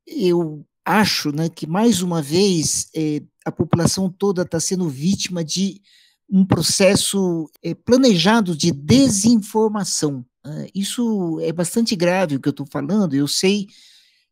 eu 0.06 0.64
acho 0.84 1.30
né, 1.30 1.48
que, 1.48 1.66
mais 1.66 2.02
uma 2.02 2.20
vez, 2.20 2.88
é, 2.94 3.22
a 3.44 3.52
população 3.52 4.10
toda 4.10 4.42
está 4.42 4.58
sendo 4.58 4.88
vítima 4.88 5.44
de 5.44 5.80
um 6.28 6.44
processo 6.44 7.50
é, 7.62 7.74
planejado 7.74 8.56
de 8.56 8.72
desinformação. 8.72 10.24
Né? 10.44 10.68
Isso 10.74 11.38
é 11.40 11.52
bastante 11.52 11.94
grave 11.94 12.36
o 12.36 12.40
que 12.40 12.48
eu 12.48 12.52
estou 12.52 12.66
falando, 12.66 13.14
eu 13.14 13.28
sei, 13.28 13.66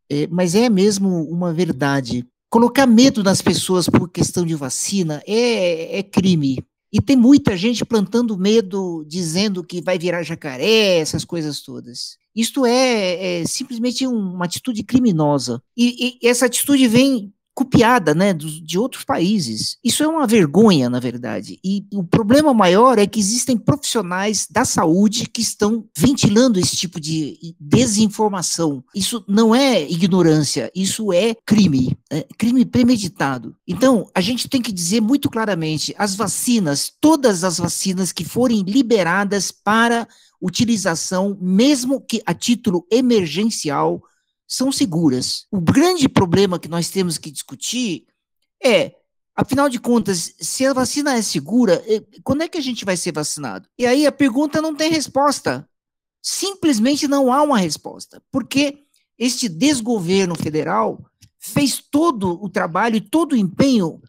é, 0.09 0.27
mas 0.29 0.55
é 0.55 0.68
mesmo 0.68 1.25
uma 1.31 1.53
verdade. 1.53 2.27
Colocar 2.49 2.87
medo 2.87 3.23
nas 3.23 3.41
pessoas 3.41 3.89
por 3.89 4.09
questão 4.09 4.45
de 4.45 4.55
vacina 4.55 5.23
é, 5.27 5.99
é 5.99 6.03
crime, 6.03 6.59
e 6.93 7.01
tem 7.01 7.16
muita 7.16 7.57
gente 7.57 7.85
plantando 7.85 8.37
medo, 8.37 9.05
dizendo 9.07 9.62
que 9.62 9.81
vai 9.81 9.97
virar 9.97 10.25
jacaré, 10.25 10.99
essas 10.99 11.25
coisas 11.25 11.61
todas. 11.61 12.18
Isto 12.35 12.64
é, 12.66 13.41
é 13.41 13.47
simplesmente 13.47 14.07
uma 14.07 14.45
atitude 14.45 14.83
criminosa. 14.83 15.62
E, 15.76 16.18
e, 16.22 16.28
essa 16.28 16.47
atitude 16.47 16.87
vem 16.87 17.33
copiada 17.61 18.14
né, 18.14 18.33
de 18.33 18.78
outros 18.78 19.05
países. 19.05 19.76
Isso 19.85 20.03
é 20.03 20.09
uma 20.09 20.26
vergonha, 20.26 20.89
na 20.89 20.99
verdade. 20.99 21.59
E 21.62 21.85
o 21.93 22.03
problema 22.03 22.55
maior 22.55 22.99
é 22.99 23.07
que 23.07 23.20
existem 23.20 23.57
profissionais 23.57 24.47
da 24.51 24.64
saúde 24.64 25.26
que 25.26 25.43
estão 25.43 25.85
ventilando 25.95 26.59
esse 26.59 26.74
tipo 26.74 26.99
de 26.99 27.55
desinformação. 27.61 28.83
Isso 28.95 29.22
não 29.28 29.55
é 29.55 29.83
ignorância, 29.83 30.72
isso 30.74 31.12
é 31.12 31.35
crime, 31.45 31.99
é 32.11 32.26
crime 32.39 32.64
premeditado. 32.64 33.55
Então, 33.68 34.09
a 34.14 34.22
gente 34.22 34.49
tem 34.49 34.62
que 34.62 34.72
dizer 34.72 35.03
muito 35.03 35.28
claramente: 35.28 35.95
as 35.99 36.14
vacinas, 36.14 36.91
todas 36.99 37.45
as 37.45 37.59
vacinas 37.59 38.11
que 38.11 38.24
forem 38.24 38.62
liberadas 38.62 39.51
para 39.53 40.09
utilização, 40.41 41.36
mesmo 41.41 42.01
que 42.01 42.22
a 42.24 42.34
título 42.34 42.86
emergencial, 42.91 44.03
são 44.47 44.72
seguras. 44.72 45.47
O 45.51 45.61
grande 45.61 46.09
problema 46.09 46.59
que 46.59 46.68
nós 46.68 46.88
temos 46.88 47.18
que 47.18 47.30
discutir 47.30 48.07
é, 48.62 48.95
afinal 49.34 49.68
de 49.68 49.78
contas, 49.78 50.34
se 50.38 50.66
a 50.66 50.72
vacina 50.72 51.14
é 51.14 51.22
segura, 51.22 51.82
eh, 51.86 52.03
quando 52.22 52.43
é 52.43 52.49
que 52.49 52.59
a 52.59 52.61
gente 52.61 52.84
vai 52.84 52.97
ser 52.97 53.12
vacinado? 53.12 53.68
E 53.78 53.86
aí 53.86 54.07
a 54.07 54.12
pergunta 54.12 54.61
não 54.61 54.74
tem 54.74 54.91
resposta. 54.91 55.68
Simplesmente 56.22 57.09
não 57.09 57.32
há 57.32 57.43
uma 57.43 57.59
resposta, 57.59 58.22
porque 58.30 58.84
este 59.18 59.49
desgoverno 59.49 60.34
federal 60.34 61.03
fez 61.38 61.82
todo 61.91 62.43
o 62.43 62.51
trabalho 62.51 62.97
e 62.97 63.01
todo 63.01 63.32
o 63.32 63.36
empenho 63.36 64.03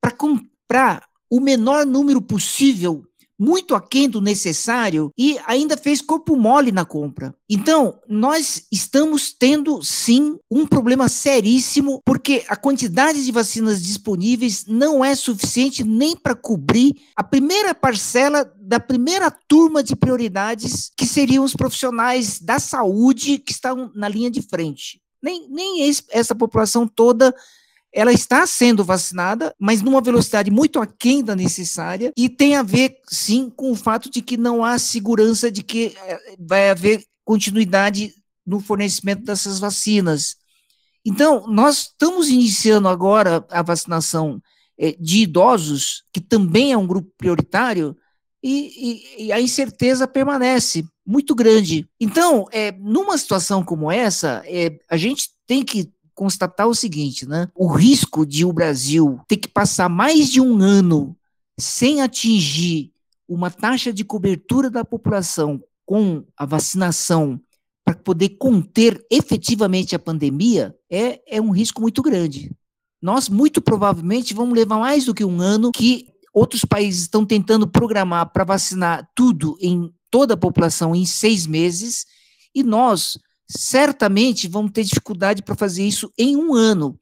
para 0.00 0.12
comprar 0.12 1.08
o 1.28 1.40
menor 1.40 1.84
número 1.84 2.22
possível 2.22 3.04
muito 3.38 3.74
aquém 3.74 4.08
do 4.08 4.20
necessário 4.20 5.12
e 5.16 5.38
ainda 5.46 5.76
fez 5.76 6.00
corpo 6.00 6.36
mole 6.36 6.72
na 6.72 6.84
compra. 6.84 7.34
Então, 7.48 7.98
nós 8.08 8.64
estamos 8.72 9.32
tendo 9.32 9.82
sim 9.82 10.38
um 10.50 10.66
problema 10.66 11.08
seríssimo, 11.08 12.02
porque 12.04 12.44
a 12.48 12.56
quantidade 12.56 13.24
de 13.24 13.32
vacinas 13.32 13.82
disponíveis 13.82 14.64
não 14.66 15.04
é 15.04 15.14
suficiente 15.14 15.84
nem 15.84 16.16
para 16.16 16.34
cobrir 16.34 16.94
a 17.14 17.22
primeira 17.22 17.74
parcela 17.74 18.50
da 18.58 18.80
primeira 18.80 19.30
turma 19.30 19.82
de 19.82 19.94
prioridades, 19.94 20.90
que 20.96 21.06
seriam 21.06 21.44
os 21.44 21.54
profissionais 21.54 22.40
da 22.40 22.58
saúde 22.58 23.38
que 23.38 23.52
estão 23.52 23.90
na 23.94 24.08
linha 24.08 24.30
de 24.30 24.42
frente. 24.42 25.00
Nem, 25.22 25.48
nem 25.48 25.88
esse, 25.88 26.04
essa 26.10 26.34
população 26.34 26.86
toda 26.86 27.34
ela 27.96 28.12
está 28.12 28.46
sendo 28.46 28.84
vacinada, 28.84 29.54
mas 29.58 29.80
numa 29.80 30.02
velocidade 30.02 30.50
muito 30.50 30.78
aquém 30.78 31.24
da 31.24 31.34
necessária, 31.34 32.12
e 32.14 32.28
tem 32.28 32.54
a 32.54 32.62
ver, 32.62 32.98
sim, 33.08 33.48
com 33.48 33.72
o 33.72 33.74
fato 33.74 34.10
de 34.10 34.20
que 34.20 34.36
não 34.36 34.62
há 34.62 34.78
segurança 34.78 35.50
de 35.50 35.62
que 35.62 35.96
eh, 36.04 36.36
vai 36.38 36.68
haver 36.68 37.02
continuidade 37.24 38.12
no 38.46 38.60
fornecimento 38.60 39.24
dessas 39.24 39.58
vacinas. 39.58 40.36
Então, 41.06 41.46
nós 41.46 41.84
estamos 41.84 42.28
iniciando 42.28 42.86
agora 42.86 43.42
a 43.50 43.62
vacinação 43.62 44.42
eh, 44.78 44.94
de 45.00 45.22
idosos, 45.22 46.04
que 46.12 46.20
também 46.20 46.72
é 46.72 46.76
um 46.76 46.86
grupo 46.86 47.10
prioritário, 47.16 47.96
e, 48.42 49.16
e, 49.18 49.24
e 49.24 49.32
a 49.32 49.40
incerteza 49.40 50.06
permanece 50.06 50.84
muito 51.06 51.34
grande. 51.34 51.88
Então, 51.98 52.46
é, 52.52 52.72
numa 52.72 53.16
situação 53.16 53.64
como 53.64 53.90
essa, 53.90 54.42
é, 54.44 54.78
a 54.86 54.98
gente 54.98 55.30
tem 55.46 55.64
que 55.64 55.90
constatar 56.16 56.66
o 56.66 56.74
seguinte, 56.74 57.28
né? 57.28 57.48
O 57.54 57.68
risco 57.68 58.26
de 58.26 58.44
o 58.44 58.52
Brasil 58.52 59.20
ter 59.28 59.36
que 59.36 59.48
passar 59.48 59.88
mais 59.88 60.28
de 60.28 60.40
um 60.40 60.58
ano 60.60 61.16
sem 61.60 62.00
atingir 62.00 62.90
uma 63.28 63.50
taxa 63.50 63.92
de 63.92 64.02
cobertura 64.02 64.70
da 64.70 64.84
população 64.84 65.62
com 65.84 66.24
a 66.36 66.46
vacinação 66.46 67.40
para 67.84 67.94
poder 67.94 68.30
conter 68.30 69.04
efetivamente 69.10 69.94
a 69.94 69.98
pandemia 69.98 70.74
é, 70.90 71.20
é 71.36 71.40
um 71.40 71.50
risco 71.50 71.80
muito 71.80 72.02
grande. 72.02 72.50
Nós, 73.00 73.28
muito 73.28 73.60
provavelmente, 73.60 74.34
vamos 74.34 74.54
levar 74.54 74.78
mais 74.78 75.04
do 75.04 75.14
que 75.14 75.24
um 75.24 75.40
ano 75.40 75.70
que 75.70 76.08
outros 76.32 76.64
países 76.64 77.02
estão 77.02 77.24
tentando 77.24 77.68
programar 77.68 78.32
para 78.32 78.42
vacinar 78.42 79.08
tudo 79.14 79.56
em 79.60 79.92
toda 80.10 80.34
a 80.34 80.36
população 80.36 80.94
em 80.94 81.04
seis 81.04 81.46
meses, 81.46 82.06
e 82.54 82.62
nós, 82.62 83.18
certamente 83.48 84.48
vamos 84.48 84.72
ter 84.72 84.84
dificuldade 84.84 85.42
para 85.42 85.54
fazer 85.54 85.84
isso 85.84 86.12
em 86.18 86.36
um 86.36 86.54
ano. 86.54 86.98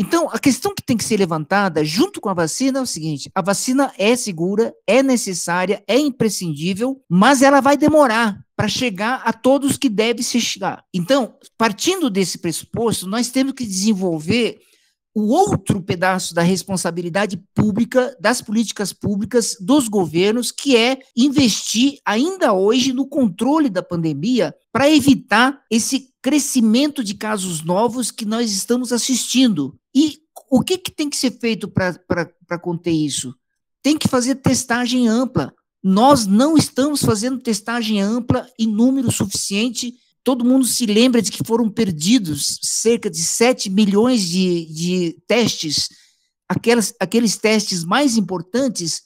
Então, 0.00 0.28
a 0.30 0.38
questão 0.38 0.72
que 0.72 0.82
tem 0.82 0.96
que 0.96 1.02
ser 1.02 1.16
levantada 1.16 1.84
junto 1.84 2.20
com 2.20 2.28
a 2.28 2.34
vacina 2.34 2.78
é 2.78 2.82
o 2.82 2.86
seguinte: 2.86 3.28
a 3.34 3.42
vacina 3.42 3.92
é 3.98 4.14
segura, 4.14 4.72
é 4.86 5.02
necessária, 5.02 5.82
é 5.88 5.98
imprescindível, 5.98 7.02
mas 7.08 7.42
ela 7.42 7.60
vai 7.60 7.76
demorar 7.76 8.38
para 8.56 8.68
chegar 8.68 9.22
a 9.24 9.32
todos 9.32 9.76
que 9.76 9.88
deve 9.88 10.22
se 10.22 10.40
chegar. 10.40 10.84
Então, 10.94 11.34
partindo 11.56 12.08
desse 12.08 12.38
pressuposto, 12.38 13.08
nós 13.08 13.28
temos 13.30 13.54
que 13.54 13.66
desenvolver 13.66 14.60
o 15.14 15.28
outro 15.28 15.82
pedaço 15.82 16.34
da 16.34 16.42
responsabilidade 16.42 17.42
pública, 17.54 18.16
das 18.20 18.40
políticas 18.40 18.92
públicas, 18.92 19.56
dos 19.60 19.88
governos, 19.88 20.52
que 20.52 20.76
é 20.76 20.98
investir 21.16 21.98
ainda 22.04 22.52
hoje 22.52 22.92
no 22.92 23.06
controle 23.06 23.68
da 23.68 23.82
pandemia 23.82 24.54
para 24.72 24.90
evitar 24.90 25.60
esse 25.70 26.10
crescimento 26.22 27.02
de 27.02 27.14
casos 27.14 27.64
novos 27.64 28.10
que 28.10 28.24
nós 28.24 28.52
estamos 28.52 28.92
assistindo. 28.92 29.76
E 29.94 30.18
o 30.50 30.62
que, 30.62 30.78
que 30.78 30.90
tem 30.90 31.10
que 31.10 31.16
ser 31.16 31.32
feito 31.32 31.68
para 31.68 32.58
conter 32.60 32.92
isso? 32.92 33.34
Tem 33.82 33.96
que 33.96 34.08
fazer 34.08 34.36
testagem 34.36 35.08
ampla. 35.08 35.52
Nós 35.82 36.26
não 36.26 36.56
estamos 36.56 37.02
fazendo 37.02 37.40
testagem 37.40 38.00
ampla 38.00 38.48
em 38.58 38.66
número 38.66 39.10
suficiente 39.10 39.94
todo 40.28 40.44
mundo 40.44 40.66
se 40.66 40.84
lembra 40.84 41.22
de 41.22 41.32
que 41.32 41.42
foram 41.42 41.70
perdidos 41.70 42.58
cerca 42.60 43.08
de 43.08 43.16
7 43.16 43.70
milhões 43.70 44.20
de, 44.20 44.66
de 44.66 45.18
testes, 45.26 45.88
aquelas, 46.46 46.92
aqueles 47.00 47.38
testes 47.38 47.82
mais 47.82 48.14
importantes, 48.18 49.04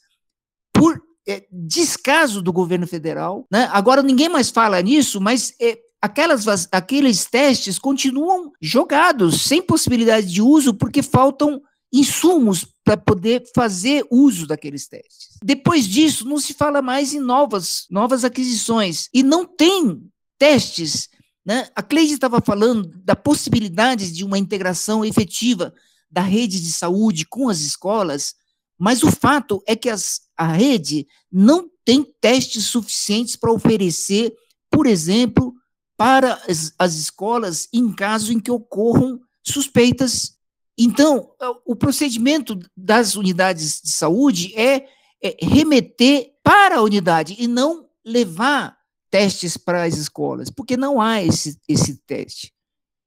por 0.73 1.01
é, 1.25 1.47
descaso 1.53 2.43
do 2.43 2.53
governo 2.53 2.89
federal. 2.89 3.47
Né? 3.49 3.69
Agora 3.71 4.03
ninguém 4.03 4.29
mais 4.29 4.51
fala 4.51 4.83
nisso, 4.83 5.21
mas 5.21 5.55
é, 5.61 5.79
aquelas, 6.01 6.67
aqueles 6.73 7.25
testes 7.25 7.79
continuam 7.79 8.51
jogados, 8.61 9.43
sem 9.43 9.63
possibilidade 9.63 10.27
de 10.27 10.43
uso, 10.43 10.75
porque 10.75 11.05
faltam 11.05 11.63
insumos 11.93 12.67
para 12.83 12.97
poder 12.97 13.45
fazer 13.55 14.05
uso 14.11 14.45
daqueles 14.45 14.89
testes. 14.89 15.39
Depois 15.41 15.87
disso, 15.87 16.29
não 16.29 16.41
se 16.41 16.53
fala 16.53 16.83
mais 16.83 17.15
em 17.15 17.21
novas, 17.21 17.87
novas 17.89 18.25
aquisições. 18.25 19.09
E 19.15 19.23
não 19.23 19.47
tem 19.47 20.03
testes 20.37 21.12
né? 21.45 21.69
A 21.75 21.83
Cleide 21.83 22.15
estava 22.15 22.41
falando 22.41 22.93
da 23.05 23.17
possibilidade 23.17 24.13
de 24.13 24.25
uma 24.25 24.39
integração 24.39 25.05
efetiva 25.05 25.75
da 26.11 26.21
rede 26.21 26.61
de 26.61 26.73
saúde 26.73 27.25
com 27.25 27.49
as 27.49 27.61
escolas, 27.61 28.35
mas 28.79 29.03
o 29.03 29.11
fato 29.11 29.63
é 29.67 29.75
que 29.75 29.89
as, 29.89 30.23
a 30.37 30.47
rede 30.47 31.07
não 31.31 31.69
tem 31.85 32.05
testes 32.21 32.67
suficientes 32.67 33.35
para 33.35 33.53
oferecer, 33.53 34.35
por 34.71 34.87
exemplo, 34.87 35.55
para 35.97 36.41
as, 36.49 36.73
as 36.79 36.95
escolas 36.95 37.69
em 37.73 37.93
caso 37.93 38.33
em 38.33 38.41
que 38.41 38.51
ocorram 38.51 39.21
suspeitas. 39.43 40.37
Então, 40.79 41.31
o 41.67 41.75
procedimento 41.75 42.59
das 42.77 43.15
unidades 43.15 43.81
de 43.83 43.93
saúde 43.93 44.53
é, 44.57 44.87
é 45.23 45.37
remeter 45.41 46.33
para 46.43 46.77
a 46.77 46.83
unidade 46.83 47.37
e 47.39 47.47
não 47.47 47.89
levar 48.05 48.77
testes 49.13 49.59
para 49.59 49.85
as 49.85 49.99
escolas, 49.99 50.49
porque 50.49 50.75
não 50.75 50.99
há 50.99 51.23
esse, 51.23 51.59
esse 51.69 51.97
teste. 52.07 52.51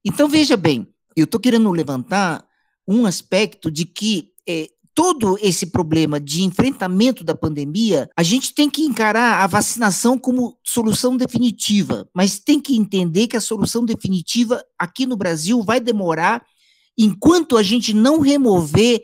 Então, 0.06 0.30
veja 0.30 0.56
bem, 0.56 0.88
eu 1.16 1.24
estou 1.24 1.40
querendo 1.40 1.72
levantar 1.72 2.46
um 2.88 3.08
aspecto 3.08 3.72
de 3.72 3.86
que 3.86 4.30
é, 4.48 4.70
todo 4.94 5.36
esse 5.42 5.66
problema 5.66 6.20
de 6.20 6.44
enfrentamento 6.44 7.24
da 7.24 7.34
pandemia, 7.34 8.08
a 8.16 8.22
gente 8.22 8.54
tem 8.54 8.70
que 8.70 8.84
encarar 8.84 9.44
a 9.44 9.48
vacinação 9.48 10.16
como 10.16 10.60
solução 10.64 11.18
definitiva, 11.18 12.08
mas 12.14 12.38
tem 12.38 12.62
que 12.62 12.78
entender 12.78 13.26
que 13.26 13.36
a 13.36 13.42
solução 13.42 13.84
definitiva 13.84 14.64
aqui 14.78 15.08
no 15.08 15.18
Brasil 15.18 15.64
vai 15.64 15.80
demorar 15.80 16.46
enquanto 16.96 17.58
a 17.58 17.64
gente 17.64 17.94
não 17.94 18.20
remover 18.20 19.04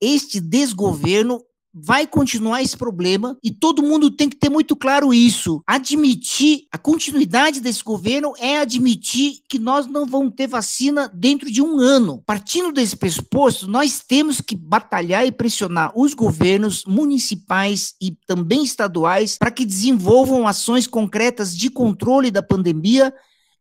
este 0.00 0.40
desgoverno 0.40 1.42
vai 1.82 2.06
continuar 2.06 2.62
esse 2.62 2.76
problema 2.76 3.36
e 3.42 3.50
todo 3.50 3.82
mundo 3.82 4.10
tem 4.10 4.28
que 4.28 4.36
ter 4.36 4.48
muito 4.48 4.74
claro 4.74 5.12
isso. 5.12 5.62
Admitir 5.66 6.66
a 6.72 6.78
continuidade 6.78 7.60
desse 7.60 7.82
governo 7.82 8.34
é 8.38 8.58
admitir 8.58 9.40
que 9.48 9.58
nós 9.58 9.86
não 9.86 10.06
vamos 10.06 10.34
ter 10.34 10.46
vacina 10.46 11.10
dentro 11.14 11.50
de 11.50 11.62
um 11.62 11.78
ano. 11.78 12.22
Partindo 12.26 12.72
desse 12.72 12.96
pressuposto, 12.96 13.68
nós 13.68 14.02
temos 14.06 14.40
que 14.40 14.56
batalhar 14.56 15.26
e 15.26 15.32
pressionar 15.32 15.92
os 15.94 16.14
governos 16.14 16.84
municipais 16.84 17.94
e 18.00 18.16
também 18.26 18.64
estaduais 18.64 19.36
para 19.38 19.50
que 19.50 19.64
desenvolvam 19.64 20.46
ações 20.46 20.86
concretas 20.86 21.56
de 21.56 21.70
controle 21.70 22.30
da 22.30 22.42
pandemia 22.42 23.14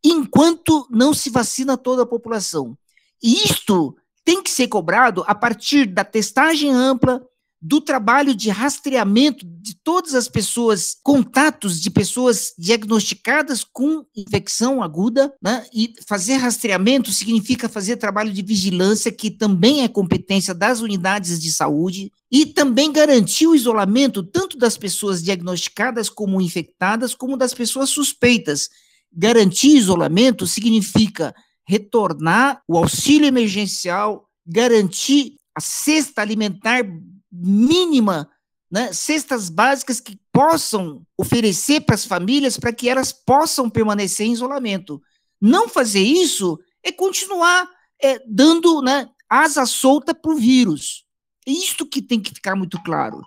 enquanto 0.03 0.88
não 0.89 1.13
se 1.13 1.30
vacina 1.30 1.78
toda 1.78 2.03
a 2.03 2.07
população. 2.07 2.78
E 3.22 3.43
isto 3.43 3.95
tem 4.24 4.43
que 4.43 4.49
ser 4.49 4.68
cobrado 4.68 5.24
a 5.26 5.34
partir 5.34 5.86
da 5.86 6.03
testagem 6.03 6.72
ampla, 6.72 7.26
do 7.62 7.82
trabalho 7.82 8.36
de 8.36 8.49
rastreamento 8.49 9.45
de 9.45 9.76
todas 9.84 10.14
as 10.14 10.28
pessoas, 10.28 10.95
contatos 11.03 11.82
de 11.82 11.89
pessoas 11.89 12.53
diagnosticadas 12.58 13.64
com 13.64 14.05
infecção 14.16 14.84
aguda, 14.84 15.34
né? 15.41 15.66
e 15.74 15.93
fazer 16.08 16.36
rastreamento 16.36 17.12
significa 17.12 17.68
fazer 17.68 17.97
trabalho 17.97 18.32
de 18.32 18.43
vigilância, 18.43 19.12
que 19.12 19.32
também 19.32 19.84
é 19.84 19.88
competência 19.88 20.53
das 20.53 20.82
unidades 20.82 21.41
de 21.41 21.51
saúde, 21.51 22.12
e 22.32 22.45
também 22.45 22.91
garantir 22.91 23.47
o 23.47 23.55
isolamento 23.55 24.22
tanto 24.22 24.58
das 24.58 24.78
pessoas 24.78 25.24
diagnosticadas 25.24 26.10
como 26.10 26.39
infectadas, 26.39 27.16
como 27.16 27.36
das 27.36 27.53
pessoas 27.53 27.89
suspeitas. 27.89 28.70
Garantir 29.12 29.76
isolamento 29.76 30.45
significa 30.45 31.34
retornar 31.68 32.62
o 32.68 32.78
auxílio 32.78 33.28
emergencial, 33.28 34.28
garantir 34.45 35.36
a 35.55 35.60
cesta 35.60 36.22
alimentar 36.22 36.86
mínima, 37.32 38.30
né, 38.69 38.91
cestas 38.91 39.49
básicas 39.49 39.99
que 39.99 40.19
possam 40.32 41.05
oferecer 41.17 41.82
para 41.82 41.95
as 41.95 42.05
famílias 42.05 42.57
para 42.57 42.73
que 42.73 42.89
elas 42.89 43.11
possam 43.11 43.69
permanecer 43.69 44.28
em 44.28 44.34
isolamento. 44.34 45.01
Não 45.41 45.69
fazer 45.69 46.01
isso 46.01 46.59
é 46.84 46.91
continuar 46.91 47.69
é, 48.01 48.21
dando 48.28 48.82
né, 48.82 49.09
asa 49.30 49.65
solta 49.65 50.13
para 50.13 50.32
o 50.32 50.38
vírus. 50.38 51.05
É 51.47 51.51
isto 51.51 51.86
que 51.86 52.01
tem 52.01 52.19
que 52.19 52.34
ficar 52.34 52.55
muito 52.55 52.82
claro. 52.84 53.21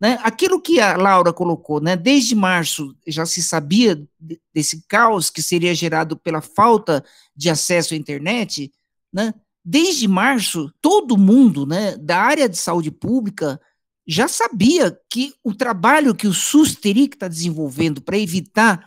Né? 0.00 0.18
Aquilo 0.22 0.60
que 0.60 0.80
a 0.80 0.96
Laura 0.96 1.32
colocou, 1.32 1.80
né, 1.80 1.94
desde 1.94 2.34
março 2.34 2.96
já 3.06 3.26
se 3.26 3.42
sabia 3.42 4.02
desse 4.52 4.82
caos 4.88 5.28
que 5.28 5.42
seria 5.42 5.74
gerado 5.74 6.16
pela 6.16 6.40
falta 6.40 7.04
de 7.36 7.50
acesso 7.50 7.92
à 7.92 7.96
internet, 7.96 8.72
né? 9.12 9.34
Desde 9.64 10.08
março, 10.08 10.72
todo 10.80 11.18
mundo 11.18 11.66
né, 11.66 11.96
da 11.96 12.20
área 12.20 12.48
de 12.48 12.56
saúde 12.56 12.90
pública 12.90 13.60
já 14.06 14.26
sabia 14.26 14.98
que 15.08 15.32
o 15.44 15.54
trabalho 15.54 16.14
que 16.14 16.26
o 16.26 16.34
SUS 16.34 16.74
teria 16.74 17.08
que 17.08 17.14
estar 17.14 17.28
desenvolvendo 17.28 18.00
para 18.00 18.18
evitar 18.18 18.84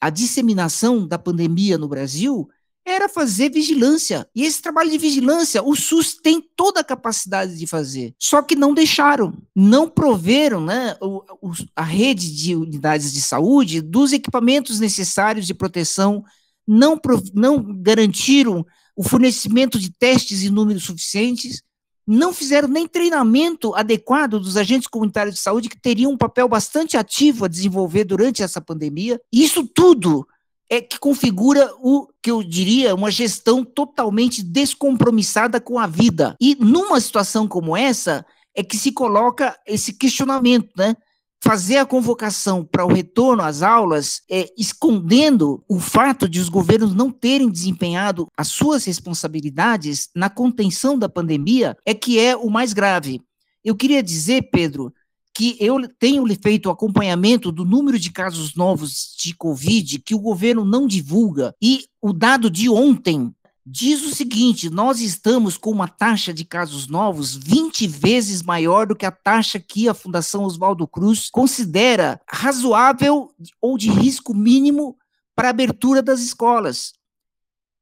a 0.00 0.10
disseminação 0.10 1.06
da 1.06 1.18
pandemia 1.18 1.78
no 1.78 1.88
Brasil 1.88 2.48
era 2.84 3.08
fazer 3.08 3.50
vigilância. 3.50 4.28
E 4.32 4.44
esse 4.44 4.62
trabalho 4.62 4.88
de 4.90 4.98
vigilância, 4.98 5.60
o 5.60 5.74
SUS 5.74 6.14
tem 6.14 6.40
toda 6.54 6.80
a 6.80 6.84
capacidade 6.84 7.56
de 7.58 7.66
fazer. 7.66 8.14
Só 8.16 8.40
que 8.42 8.54
não 8.54 8.72
deixaram, 8.72 9.36
não 9.54 9.88
proveram 9.88 10.60
né, 10.60 10.96
o, 11.00 11.22
o, 11.42 11.52
a 11.74 11.82
rede 11.82 12.32
de 12.32 12.54
unidades 12.54 13.12
de 13.12 13.20
saúde 13.20 13.80
dos 13.80 14.12
equipamentos 14.12 14.78
necessários 14.78 15.46
de 15.46 15.54
proteção, 15.54 16.22
não, 16.66 17.00
não 17.34 17.82
garantiram 17.82 18.64
o 18.96 19.02
fornecimento 19.02 19.78
de 19.78 19.90
testes 19.90 20.42
em 20.42 20.50
números 20.50 20.84
suficientes, 20.84 21.62
não 22.06 22.32
fizeram 22.32 22.68
nem 22.68 22.86
treinamento 22.86 23.74
adequado 23.74 24.38
dos 24.38 24.56
agentes 24.56 24.86
comunitários 24.86 25.34
de 25.34 25.40
saúde 25.40 25.68
que 25.68 25.80
teriam 25.80 26.12
um 26.12 26.16
papel 26.16 26.48
bastante 26.48 26.96
ativo 26.96 27.44
a 27.44 27.48
desenvolver 27.48 28.04
durante 28.04 28.42
essa 28.42 28.60
pandemia. 28.60 29.20
Isso 29.32 29.66
tudo 29.66 30.26
é 30.70 30.80
que 30.80 30.98
configura 30.98 31.72
o 31.80 32.08
que 32.22 32.30
eu 32.30 32.42
diria 32.42 32.94
uma 32.94 33.10
gestão 33.10 33.64
totalmente 33.64 34.42
descompromissada 34.42 35.60
com 35.60 35.78
a 35.78 35.86
vida. 35.86 36.36
E 36.40 36.56
numa 36.56 37.00
situação 37.00 37.46
como 37.46 37.76
essa 37.76 38.24
é 38.54 38.62
que 38.62 38.76
se 38.76 38.92
coloca 38.92 39.56
esse 39.66 39.92
questionamento, 39.92 40.70
né? 40.76 40.96
Fazer 41.42 41.76
a 41.76 41.86
convocação 41.86 42.64
para 42.64 42.84
o 42.84 42.92
retorno 42.92 43.42
às 43.42 43.62
aulas, 43.62 44.22
é, 44.30 44.48
escondendo 44.56 45.62
o 45.68 45.78
fato 45.78 46.28
de 46.28 46.40
os 46.40 46.48
governos 46.48 46.94
não 46.94 47.10
terem 47.10 47.50
desempenhado 47.50 48.26
as 48.36 48.48
suas 48.48 48.84
responsabilidades 48.84 50.08
na 50.14 50.30
contenção 50.30 50.98
da 50.98 51.08
pandemia, 51.08 51.76
é 51.84 51.94
que 51.94 52.18
é 52.18 52.34
o 52.34 52.50
mais 52.50 52.72
grave. 52.72 53.20
Eu 53.64 53.74
queria 53.76 54.02
dizer, 54.02 54.48
Pedro, 54.50 54.92
que 55.36 55.54
eu 55.60 55.76
tenho 55.98 56.24
feito 56.42 56.70
acompanhamento 56.70 57.52
do 57.52 57.62
número 57.62 57.98
de 57.98 58.10
casos 58.10 58.54
novos 58.54 59.14
de 59.18 59.34
Covid 59.34 59.98
que 59.98 60.14
o 60.14 60.18
governo 60.18 60.64
não 60.64 60.86
divulga. 60.86 61.54
E 61.60 61.84
o 62.00 62.14
dado 62.14 62.48
de 62.48 62.70
ontem 62.70 63.34
diz 63.66 64.04
o 64.04 64.14
seguinte: 64.14 64.70
nós 64.70 65.00
estamos 65.00 65.58
com 65.58 65.70
uma 65.70 65.88
taxa 65.88 66.32
de 66.32 66.44
casos 66.44 66.86
novos 66.86 67.34
20 67.34 67.88
vezes 67.88 68.42
maior 68.42 68.86
do 68.86 68.94
que 68.94 69.04
a 69.04 69.10
taxa 69.10 69.58
que 69.58 69.88
a 69.88 69.94
Fundação 69.94 70.44
Oswaldo 70.44 70.86
Cruz 70.86 71.28
considera 71.28 72.20
razoável 72.30 73.34
ou 73.60 73.76
de 73.76 73.90
risco 73.90 74.32
mínimo 74.32 74.96
para 75.34 75.48
a 75.48 75.50
abertura 75.50 76.00
das 76.00 76.20
escolas. 76.20 76.92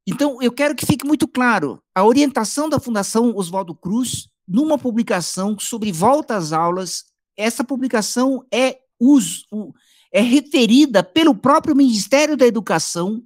Então, 0.07 0.41
eu 0.41 0.53
quero 0.53 0.75
que 0.75 0.87
fique 0.87 1.07
muito 1.07 1.29
claro: 1.29 1.83
a 1.95 2.03
orientação 2.03 2.69
da 2.69 2.81
Fundação 2.81 3.37
Oswaldo 3.37 3.75
Cruz, 3.75 4.29
numa 4.49 4.79
publicação 4.79 5.59
sobre 5.59 5.93
volta 5.93 6.35
às 6.37 6.53
aulas, 6.53 7.05
essa 7.37 7.63
publicação 7.63 8.45
é, 8.53 8.79
uso, 8.99 9.45
é 10.11 10.23
referida 10.23 11.03
pelo 11.03 11.35
próprio 11.35 11.77
Ministério 11.77 12.37
da 12.37 12.47
Educação 12.47 13.23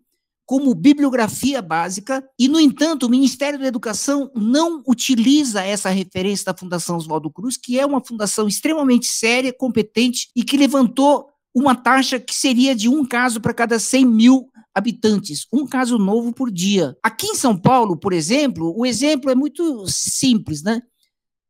como 0.49 0.74
bibliografia 0.74 1.61
básica, 1.61 2.26
e, 2.38 2.49
no 2.49 2.59
entanto, 2.59 3.05
o 3.05 3.11
Ministério 3.11 3.59
da 3.59 3.66
Educação 3.66 4.30
não 4.34 4.82
utiliza 4.88 5.62
essa 5.62 5.90
referência 5.90 6.46
da 6.46 6.59
Fundação 6.59 6.96
Oswaldo 6.96 7.30
Cruz, 7.30 7.59
que 7.59 7.78
é 7.78 7.84
uma 7.84 8.03
fundação 8.03 8.49
extremamente 8.49 9.09
séria, 9.09 9.53
competente 9.53 10.30
e 10.34 10.42
que 10.42 10.57
levantou 10.57 11.28
uma 11.55 11.74
taxa 11.74 12.18
que 12.18 12.34
seria 12.34 12.74
de 12.74 12.88
um 12.88 13.05
caso 13.05 13.42
para 13.42 13.53
cada 13.53 13.78
100 13.78 14.07
mil 14.07 14.49
habitantes, 14.74 15.46
um 15.53 15.66
caso 15.66 15.99
novo 15.99 16.32
por 16.32 16.51
dia. 16.51 16.96
Aqui 17.03 17.26
em 17.26 17.34
São 17.34 17.55
Paulo, 17.55 17.94
por 17.94 18.14
exemplo, 18.14 18.72
o 18.74 18.86
exemplo 18.86 19.30
é 19.30 19.34
muito 19.34 19.86
simples, 19.86 20.62
né? 20.62 20.80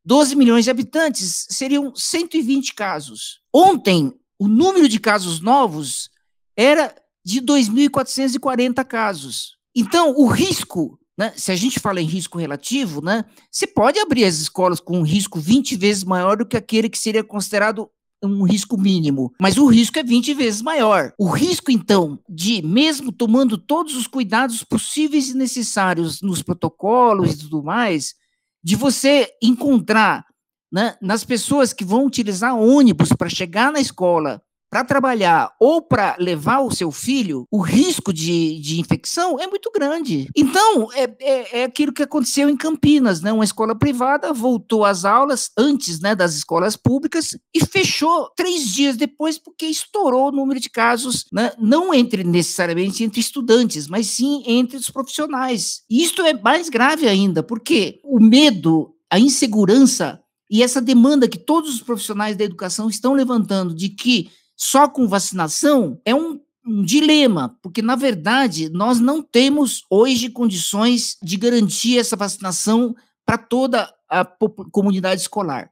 12 0.05 0.35
milhões 0.35 0.65
de 0.65 0.73
habitantes, 0.73 1.47
seriam 1.51 1.95
120 1.95 2.75
casos. 2.75 3.43
Ontem, 3.55 4.13
o 4.41 4.49
número 4.49 4.89
de 4.89 4.99
casos 4.99 5.41
novos 5.41 6.11
era 6.57 6.93
de 7.25 7.41
2.440 7.41 8.85
casos. 8.85 9.57
Então, 9.75 10.15
o 10.17 10.27
risco, 10.27 10.99
né, 11.17 11.33
se 11.37 11.53
a 11.53 11.57
gente 11.57 11.79
fala 11.79 12.01
em 12.01 12.07
risco 12.07 12.39
relativo, 12.39 13.03
né, 13.03 13.25
você 13.51 13.67
pode 13.67 13.99
abrir 13.99 14.25
as 14.25 14.37
escolas 14.37 14.81
com 14.81 14.99
um 14.99 15.03
risco 15.03 15.39
20 15.39 15.77
vezes 15.77 16.05
maior 16.05 16.37
do 16.37 16.47
que 16.47 16.57
aquele 16.57 16.89
que 16.89 16.99
seria 16.99 17.23
considerado 17.23 17.91
um 18.23 18.43
risco 18.43 18.77
mínimo, 18.77 19.33
mas 19.41 19.59
o 19.59 19.67
risco 19.67 19.99
é 19.99 20.03
20 20.03 20.35
vezes 20.35 20.63
maior. 20.63 21.13
O 21.19 21.29
risco, 21.29 21.71
então, 21.71 22.19
de, 22.29 22.63
mesmo 22.63 23.13
tomando 23.13 23.57
todos 23.57 23.95
os 23.95 24.07
cuidados 24.07 24.65
possíveis 24.65 25.29
e 25.29 25.37
necessários 25.37 26.21
nos 26.21 26.43
protocolos 26.43 27.35
e 27.35 27.39
tudo 27.39 27.63
mais, 27.63 28.15
de 28.63 28.75
você 28.75 29.29
encontrar 29.43 30.27
né, 30.73 30.97
nas 31.01 31.25
pessoas 31.25 31.73
que 31.73 31.85
vão 31.85 32.05
utilizar 32.05 32.59
ônibus 32.59 33.11
para 33.13 33.29
chegar 33.29 33.73
na 33.73 33.81
escola, 33.81 34.43
para 34.71 34.85
trabalhar 34.85 35.53
ou 35.59 35.81
para 35.81 36.17
levar 36.19 36.61
o 36.61 36.71
seu 36.71 36.91
filho, 36.91 37.47
o 37.51 37.61
risco 37.61 38.13
de, 38.13 38.61
de 38.61 38.81
infecção 38.81 39.41
é 39.41 39.47
muito 39.47 39.71
grande. 39.75 40.29
Então, 40.37 40.93
é, 40.93 41.11
é, 41.21 41.61
é, 41.61 41.65
aquilo 41.65 41.93
que 41.93 42.03
aconteceu 42.03 42.49
em 42.49 42.57
Campinas, 42.57 43.21
né? 43.21 43.33
Uma 43.33 43.45
escola 43.45 43.75
privada 43.75 44.33
voltou 44.33 44.85
às 44.85 45.05
aulas 45.05 45.51
antes 45.57 46.01
né, 46.01 46.15
das 46.15 46.35
escolas 46.35 46.77
públicas 46.77 47.37
e 47.55 47.65
fechou 47.65 48.31
três 48.37 48.69
dias 48.69 48.97
depois 48.97 49.39
porque 49.39 49.67
estourou 49.67 50.29
o 50.29 50.33
número 50.33 50.61
de 50.61 50.69
casos, 50.69 51.27
né, 51.33 51.53
não 51.59 51.95
entre 51.95 52.23
necessariamente 52.25 53.03
entre 53.03 53.21
estudantes, 53.21 53.89
mas 53.89 54.07
sim 54.07 54.43
entre 54.47 54.77
os 54.77 54.91
profissionais. 54.91 55.83
E 55.89 56.03
isto 56.03 56.23
é 56.23 56.35
mais 56.35 56.69
grave 56.69 57.09
ainda, 57.09 57.43
porque 57.43 58.01
o 58.05 58.21
medo, 58.21 58.95
a 59.11 59.19
insegurança 59.19 60.21
e 60.51 60.63
essa 60.63 60.81
demanda 60.81 61.29
que 61.29 61.39
todos 61.39 61.75
os 61.75 61.83
profissionais 61.83 62.37
da 62.37 62.45
educação 62.45 62.89
estão 62.89 63.13
levantando 63.13 63.75
de 63.75 63.91
que 63.91 64.31
só 64.59 64.89
com 64.89 65.07
vacinação 65.07 66.01
é 66.05 66.15
um, 66.15 66.41
um 66.67 66.83
dilema, 66.83 67.57
porque, 67.63 67.81
na 67.81 67.95
verdade, 67.95 68.69
nós 68.69 68.99
não 68.99 69.23
temos 69.23 69.85
hoje 69.89 70.29
condições 70.29 71.17
de 71.23 71.37
garantir 71.37 71.99
essa 71.99 72.17
vacinação 72.17 72.95
para 73.25 73.39
toda 73.39 73.95
a 74.09 74.25
comunidade 74.73 75.21
escolar. 75.21 75.71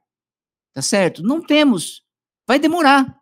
Tá 0.73 0.81
certo? 0.81 1.21
Não 1.21 1.41
temos. 1.41 2.03
Vai 2.47 2.59
demorar. 2.59 3.19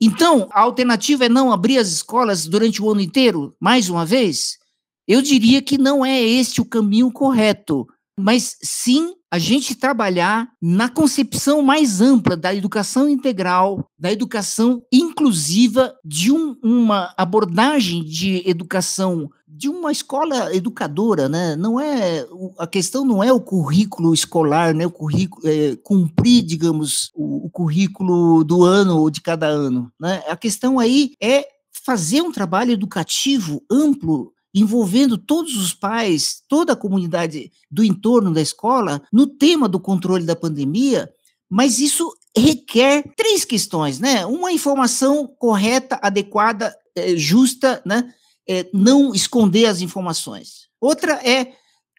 Então, 0.00 0.48
a 0.52 0.60
alternativa 0.60 1.26
é 1.26 1.28
não 1.28 1.52
abrir 1.52 1.78
as 1.78 1.88
escolas 1.88 2.46
durante 2.46 2.82
o 2.82 2.90
ano 2.90 3.00
inteiro, 3.00 3.54
mais 3.60 3.88
uma 3.88 4.04
vez? 4.04 4.58
Eu 5.06 5.22
diria 5.22 5.62
que 5.62 5.78
não 5.78 6.04
é 6.04 6.20
este 6.20 6.60
o 6.60 6.64
caminho 6.64 7.12
correto 7.12 7.86
mas 8.20 8.56
sim 8.62 9.14
a 9.30 9.38
gente 9.38 9.76
trabalhar 9.76 10.50
na 10.60 10.88
concepção 10.88 11.62
mais 11.62 12.00
ampla 12.00 12.36
da 12.36 12.52
educação 12.52 13.08
integral, 13.08 13.88
da 13.96 14.10
educação 14.10 14.82
inclusiva, 14.92 15.94
de 16.04 16.32
um, 16.32 16.56
uma 16.62 17.14
abordagem 17.16 18.02
de 18.04 18.42
educação, 18.44 19.30
de 19.46 19.68
uma 19.68 19.92
escola 19.92 20.54
educadora, 20.54 21.28
né? 21.28 21.54
Não 21.54 21.78
é 21.78 22.26
a 22.58 22.66
questão 22.66 23.04
não 23.04 23.22
é 23.22 23.32
o 23.32 23.40
currículo 23.40 24.12
escolar, 24.12 24.74
né? 24.74 24.84
O 24.84 24.90
currículo 24.90 25.46
é, 25.46 25.76
cumprir, 25.76 26.42
digamos, 26.42 27.12
o, 27.14 27.46
o 27.46 27.50
currículo 27.50 28.42
do 28.42 28.64
ano 28.64 28.98
ou 28.98 29.10
de 29.10 29.20
cada 29.20 29.46
ano, 29.46 29.92
né? 30.00 30.24
A 30.28 30.36
questão 30.36 30.80
aí 30.80 31.12
é 31.22 31.46
fazer 31.84 32.20
um 32.20 32.32
trabalho 32.32 32.72
educativo 32.72 33.62
amplo 33.70 34.32
envolvendo 34.54 35.16
todos 35.16 35.56
os 35.56 35.72
pais, 35.72 36.42
toda 36.48 36.72
a 36.72 36.76
comunidade 36.76 37.52
do 37.70 37.84
entorno 37.84 38.32
da 38.32 38.40
escola, 38.40 39.02
no 39.12 39.26
tema 39.26 39.68
do 39.68 39.78
controle 39.78 40.24
da 40.24 40.36
pandemia, 40.36 41.10
mas 41.48 41.78
isso 41.78 42.12
requer 42.36 43.04
três 43.16 43.44
questões, 43.44 43.98
né? 43.98 44.24
Uma 44.26 44.52
informação 44.52 45.26
correta, 45.26 45.98
adequada, 46.02 46.74
é, 46.96 47.16
justa, 47.16 47.82
né? 47.84 48.12
É, 48.48 48.68
não 48.72 49.14
esconder 49.14 49.66
as 49.66 49.80
informações. 49.80 50.68
Outra 50.80 51.14
é, 51.28 51.52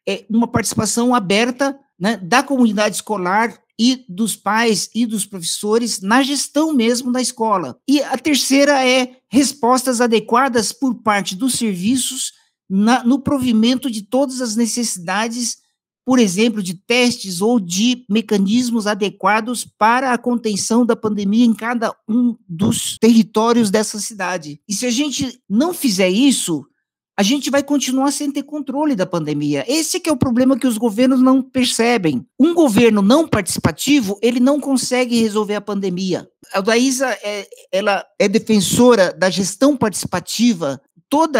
é 0.07 0.25
uma 0.29 0.47
participação 0.47 1.13
aberta 1.13 1.77
né, 1.99 2.17
da 2.17 2.41
comunidade 2.41 2.95
escolar 2.95 3.57
e 3.79 4.03
dos 4.09 4.35
pais 4.35 4.89
e 4.93 5.05
dos 5.05 5.25
professores 5.25 6.01
na 6.01 6.21
gestão 6.21 6.73
mesmo 6.73 7.11
da 7.11 7.21
escola. 7.21 7.77
E 7.87 8.01
a 8.01 8.17
terceira 8.17 8.85
é 8.85 9.17
respostas 9.29 10.01
adequadas 10.01 10.71
por 10.71 10.95
parte 10.95 11.35
dos 11.35 11.53
serviços 11.53 12.33
na, 12.73 13.03
no 13.03 13.19
provimento 13.19 13.91
de 13.91 14.01
todas 14.01 14.39
as 14.39 14.55
necessidades, 14.55 15.57
por 16.05 16.17
exemplo, 16.17 16.63
de 16.63 16.73
testes 16.73 17.41
ou 17.41 17.59
de 17.59 18.05
mecanismos 18.09 18.87
adequados 18.87 19.65
para 19.77 20.13
a 20.13 20.17
contenção 20.17 20.85
da 20.85 20.95
pandemia 20.95 21.45
em 21.45 21.53
cada 21.53 21.93
um 22.07 22.33
dos 22.47 22.97
territórios 22.97 23.69
dessa 23.69 23.99
cidade. 23.99 24.61
E 24.67 24.73
se 24.73 24.85
a 24.85 24.91
gente 24.91 25.37
não 25.49 25.73
fizer 25.73 26.09
isso, 26.09 26.65
a 27.17 27.23
gente 27.23 27.51
vai 27.51 27.61
continuar 27.61 28.11
sem 28.11 28.31
ter 28.31 28.43
controle 28.43 28.95
da 28.95 29.05
pandemia. 29.05 29.65
Esse 29.67 29.99
que 29.99 30.09
é 30.09 30.13
o 30.13 30.17
problema 30.17 30.57
que 30.57 30.65
os 30.65 30.77
governos 30.77 31.21
não 31.21 31.41
percebem. 31.41 32.25
Um 32.39 32.53
governo 32.53 33.01
não 33.01 33.27
participativo, 33.27 34.17
ele 34.21 34.39
não 34.39 34.59
consegue 34.61 35.21
resolver 35.21 35.55
a 35.55 35.61
pandemia. 35.61 36.27
A 36.53 36.61
Daísa, 36.61 37.09
é, 37.21 37.47
ela 37.71 38.03
é 38.17 38.29
defensora 38.29 39.13
da 39.13 39.29
gestão 39.29 39.75
participativa 39.75 40.81
todo 41.11 41.37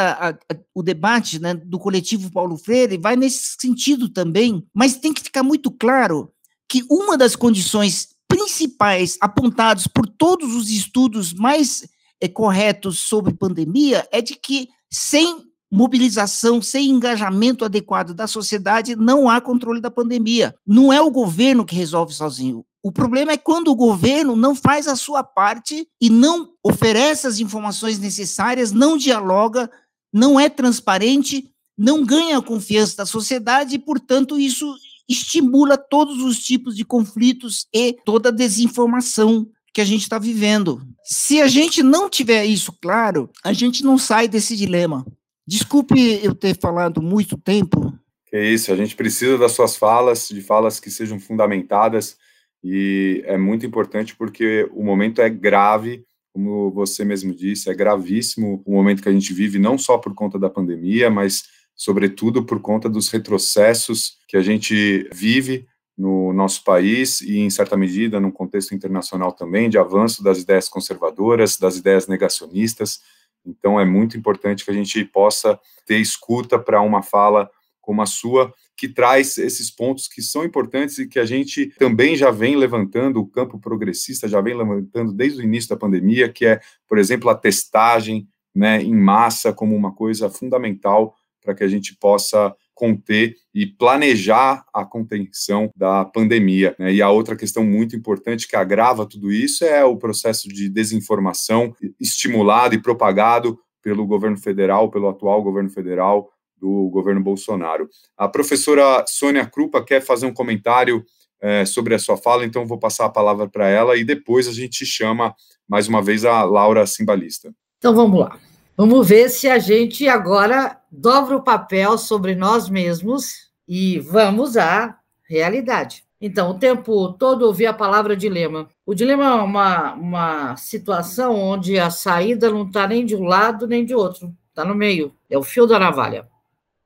o 0.75 0.83
debate 0.83 1.39
né, 1.39 1.53
do 1.53 1.79
coletivo 1.79 2.29
Paulo 2.29 2.57
Freire 2.57 2.97
vai 2.97 3.15
nesse 3.15 3.55
sentido 3.57 4.09
também, 4.09 4.67
mas 4.73 4.97
tem 4.97 5.13
que 5.13 5.23
ficar 5.23 5.43
muito 5.43 5.71
claro 5.71 6.29
que 6.69 6.83
uma 6.89 7.17
das 7.17 7.37
condições 7.37 8.09
principais 8.27 9.17
apontados 9.21 9.87
por 9.87 10.05
todos 10.05 10.53
os 10.53 10.69
estudos 10.69 11.33
mais 11.33 11.87
é, 12.19 12.27
corretos 12.27 12.99
sobre 12.99 13.33
pandemia 13.33 14.05
é 14.11 14.21
de 14.21 14.35
que 14.35 14.67
sem 14.91 15.49
mobilização, 15.71 16.61
sem 16.61 16.89
engajamento 16.89 17.63
adequado 17.63 18.13
da 18.13 18.27
sociedade, 18.27 18.97
não 18.97 19.29
há 19.29 19.39
controle 19.39 19.79
da 19.79 19.89
pandemia. 19.89 20.53
Não 20.67 20.91
é 20.91 20.99
o 20.99 21.09
governo 21.09 21.63
que 21.63 21.75
resolve 21.75 22.13
sozinho. 22.13 22.65
O 22.83 22.91
problema 22.91 23.31
é 23.31 23.37
quando 23.37 23.67
o 23.67 23.75
governo 23.75 24.35
não 24.35 24.55
faz 24.55 24.87
a 24.87 24.95
sua 24.95 25.23
parte 25.23 25.87
e 26.01 26.09
não 26.09 26.49
oferece 26.63 27.27
as 27.27 27.39
informações 27.39 27.99
necessárias, 27.99 28.71
não 28.71 28.97
dialoga, 28.97 29.69
não 30.11 30.39
é 30.39 30.49
transparente, 30.49 31.47
não 31.77 32.03
ganha 32.03 32.39
a 32.39 32.41
confiança 32.41 32.97
da 32.97 33.05
sociedade 33.05 33.75
e, 33.75 33.79
portanto, 33.79 34.39
isso 34.39 34.75
estimula 35.07 35.77
todos 35.77 36.23
os 36.23 36.39
tipos 36.39 36.75
de 36.75 36.83
conflitos 36.83 37.67
e 37.73 37.93
toda 38.03 38.29
a 38.29 38.31
desinformação 38.31 39.47
que 39.73 39.81
a 39.81 39.85
gente 39.85 40.01
está 40.01 40.17
vivendo. 40.17 40.81
Se 41.03 41.41
a 41.41 41.47
gente 41.47 41.83
não 41.83 42.09
tiver 42.09 42.45
isso 42.45 42.73
claro, 42.81 43.29
a 43.43 43.53
gente 43.53 43.83
não 43.83 43.97
sai 43.97 44.27
desse 44.27 44.55
dilema. 44.55 45.05
Desculpe 45.47 46.19
eu 46.23 46.33
ter 46.33 46.57
falado 46.59 47.01
muito 47.01 47.37
tempo. 47.37 47.93
É 48.33 48.43
isso, 48.43 48.71
a 48.71 48.75
gente 48.75 48.95
precisa 48.95 49.37
das 49.37 49.51
suas 49.51 49.75
falas, 49.75 50.29
de 50.29 50.41
falas 50.41 50.79
que 50.79 50.89
sejam 50.89 51.19
fundamentadas 51.19 52.17
e 52.63 53.23
é 53.25 53.37
muito 53.37 53.65
importante 53.65 54.15
porque 54.15 54.69
o 54.71 54.83
momento 54.83 55.21
é 55.21 55.29
grave, 55.29 56.05
como 56.33 56.71
você 56.71 57.03
mesmo 57.03 57.33
disse, 57.33 57.69
é 57.69 57.73
gravíssimo 57.73 58.61
o 58.65 58.73
momento 58.73 59.01
que 59.01 59.09
a 59.09 59.11
gente 59.11 59.33
vive, 59.33 59.59
não 59.59 59.77
só 59.77 59.97
por 59.97 60.13
conta 60.13 60.37
da 60.39 60.49
pandemia, 60.49 61.09
mas 61.09 61.43
sobretudo 61.75 62.45
por 62.45 62.61
conta 62.61 62.87
dos 62.87 63.09
retrocessos 63.09 64.17
que 64.27 64.37
a 64.37 64.41
gente 64.41 65.09
vive 65.13 65.65
no 65.97 66.31
nosso 66.33 66.63
país 66.63 67.21
e, 67.21 67.39
em 67.39 67.49
certa 67.49 67.75
medida, 67.75 68.19
no 68.19 68.31
contexto 68.31 68.73
internacional 68.73 69.31
também, 69.31 69.69
de 69.69 69.77
avanço 69.77 70.23
das 70.23 70.39
ideias 70.39 70.69
conservadoras, 70.69 71.57
das 71.57 71.77
ideias 71.77 72.07
negacionistas. 72.07 73.01
Então, 73.45 73.79
é 73.79 73.85
muito 73.85 74.17
importante 74.17 74.63
que 74.63 74.71
a 74.71 74.73
gente 74.73 75.03
possa 75.05 75.59
ter 75.85 75.97
escuta 75.97 76.57
para 76.57 76.81
uma 76.81 77.01
fala 77.01 77.49
como 77.81 78.01
a 78.01 78.05
sua, 78.05 78.53
que 78.81 78.89
traz 78.89 79.37
esses 79.37 79.69
pontos 79.69 80.07
que 80.07 80.23
são 80.23 80.43
importantes 80.43 80.97
e 80.97 81.07
que 81.07 81.19
a 81.19 81.23
gente 81.23 81.67
também 81.77 82.15
já 82.15 82.31
vem 82.31 82.55
levantando, 82.55 83.19
o 83.19 83.27
campo 83.27 83.59
progressista 83.59 84.27
já 84.27 84.41
vem 84.41 84.57
levantando 84.57 85.13
desde 85.13 85.39
o 85.39 85.43
início 85.43 85.69
da 85.69 85.77
pandemia, 85.77 86.27
que 86.27 86.47
é, 86.47 86.59
por 86.87 86.97
exemplo, 86.97 87.29
a 87.29 87.35
testagem 87.35 88.27
né, 88.55 88.81
em 88.81 88.95
massa 88.95 89.53
como 89.53 89.75
uma 89.75 89.93
coisa 89.93 90.31
fundamental 90.31 91.13
para 91.43 91.53
que 91.53 91.63
a 91.63 91.67
gente 91.67 91.95
possa 91.95 92.55
conter 92.73 93.35
e 93.53 93.67
planejar 93.67 94.65
a 94.73 94.83
contenção 94.83 95.69
da 95.75 96.03
pandemia. 96.03 96.75
Né? 96.79 96.91
E 96.91 97.03
a 97.03 97.09
outra 97.11 97.35
questão 97.35 97.63
muito 97.63 97.95
importante 97.95 98.47
que 98.47 98.55
agrava 98.55 99.05
tudo 99.05 99.31
isso 99.31 99.63
é 99.63 99.85
o 99.85 99.95
processo 99.95 100.47
de 100.47 100.67
desinformação 100.67 101.75
estimulado 101.99 102.73
e 102.73 102.81
propagado 102.81 103.59
pelo 103.83 104.07
governo 104.07 104.37
federal, 104.37 104.89
pelo 104.89 105.07
atual 105.07 105.43
governo 105.43 105.69
federal, 105.69 106.31
do 106.61 106.89
governo 106.89 107.21
Bolsonaro. 107.21 107.89
A 108.15 108.27
professora 108.27 109.03
Sônia 109.07 109.45
Krupa 109.45 109.83
quer 109.83 109.99
fazer 109.99 110.27
um 110.27 110.33
comentário 110.33 111.03
é, 111.41 111.65
sobre 111.65 111.95
a 111.95 111.99
sua 111.99 112.15
fala, 112.15 112.45
então 112.45 112.67
vou 112.67 112.77
passar 112.77 113.05
a 113.05 113.09
palavra 113.09 113.49
para 113.49 113.67
ela 113.67 113.97
e 113.97 114.03
depois 114.03 114.47
a 114.47 114.53
gente 114.53 114.85
chama 114.85 115.33
mais 115.67 115.87
uma 115.87 116.01
vez 116.01 116.23
a 116.23 116.43
Laura 116.43 116.85
Simbalista. 116.85 117.51
Então 117.79 117.95
vamos 117.95 118.19
lá. 118.19 118.37
Vamos 118.77 119.07
ver 119.07 119.29
se 119.29 119.49
a 119.49 119.57
gente 119.57 120.07
agora 120.07 120.79
dobra 120.91 121.35
o 121.35 121.43
papel 121.43 121.97
sobre 121.97 122.35
nós 122.35 122.69
mesmos 122.69 123.49
e 123.67 123.99
vamos 123.99 124.55
à 124.55 124.97
realidade. 125.27 126.03
Então, 126.19 126.51
o 126.51 126.59
tempo 126.59 127.13
todo 127.13 127.47
ouvi 127.47 127.65
a 127.65 127.73
palavra 127.73 128.15
dilema. 128.15 128.69
O 128.85 128.93
dilema 128.93 129.23
é 129.23 129.41
uma, 129.41 129.93
uma 129.93 130.55
situação 130.55 131.35
onde 131.35 131.79
a 131.79 131.89
saída 131.89 132.51
não 132.51 132.67
está 132.67 132.87
nem 132.87 133.03
de 133.03 133.15
um 133.15 133.23
lado 133.23 133.65
nem 133.65 133.83
de 133.83 133.95
outro, 133.95 134.31
está 134.49 134.63
no 134.63 134.75
meio. 134.75 135.15
É 135.27 135.37
o 135.37 135.43
fio 135.43 135.65
da 135.65 135.79
navalha. 135.79 136.27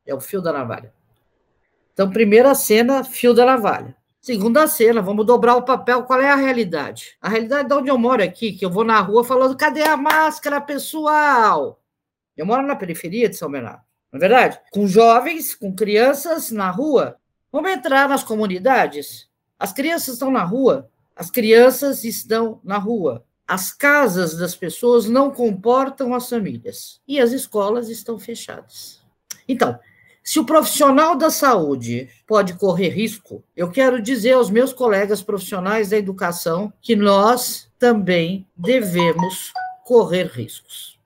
É 0.06 0.14
o 0.14 0.20
fio 0.20 0.42
da 0.42 0.54
navalha. 0.54 0.94
Então, 1.94 2.12
primeira 2.12 2.54
cena, 2.54 3.04
fio 3.04 3.34
da 3.34 3.46
navalha. 3.46 3.96
Segunda 4.22 4.66
cena, 4.66 5.02
vamos 5.02 5.26
dobrar 5.26 5.56
o 5.56 5.62
papel. 5.62 6.04
Qual 6.04 6.20
é 6.20 6.32
a 6.32 6.36
realidade? 6.36 7.16
A 7.22 7.30
realidade 7.30 7.70
de 7.70 7.74
onde 7.76 7.90
eu 7.90 7.98
moro 7.98 8.24
aqui, 8.24 8.54
que 8.54 8.66
eu 8.66 8.72
vou 8.72 8.84
na 8.84 9.00
rua 9.00 9.24
falando: 9.24 9.56
cadê 9.56 9.84
a 9.84 9.96
máscara, 9.96 10.60
pessoal? 10.60 11.80
Eu 12.36 12.46
moro 12.46 12.64
na 12.64 12.76
periferia 12.76 13.30
de 13.30 13.36
São 13.36 13.52
Bernardo, 13.52 13.84
não 14.12 14.18
é 14.18 14.20
verdade? 14.20 14.60
Com 14.72 14.88
jovens, 14.88 15.54
com 15.54 15.74
crianças 15.74 16.50
na 16.50 16.72
rua. 16.72 17.18
Vamos 17.52 17.72
entrar 17.72 18.10
nas 18.10 18.24
comunidades? 18.24 19.30
As 19.58 19.72
crianças 19.72 20.16
estão 20.16 20.32
na 20.32 20.44
rua. 20.44 20.90
As 21.16 21.32
crianças 21.32 22.04
estão 22.04 22.60
na 22.64 22.78
rua. 22.78 23.24
As 23.48 23.72
casas 23.72 24.36
das 24.36 24.56
pessoas 24.56 25.08
não 25.08 25.30
comportam 25.30 26.14
as 26.14 26.28
famílias. 26.28 27.00
E 27.08 27.20
as 27.20 27.32
escolas 27.32 27.90
estão 27.90 28.18
fechadas. 28.18 29.02
Então, 29.48 29.80
se 30.28 30.40
o 30.40 30.46
profissional 30.46 31.16
da 31.16 31.30
saúde 31.30 32.10
pode 32.26 32.56
correr 32.56 32.90
risco, 32.90 33.44
eu 33.56 33.70
quero 33.70 34.02
dizer 34.02 34.32
aos 34.32 34.50
meus 34.50 34.74
colegas 34.74 35.22
profissionais 35.22 35.90
da 35.90 35.98
educação 35.98 36.74
que 36.82 36.96
nós 36.96 37.70
também 37.78 38.48
devemos 38.58 39.54
correr 39.86 40.26
riscos. 40.26 41.00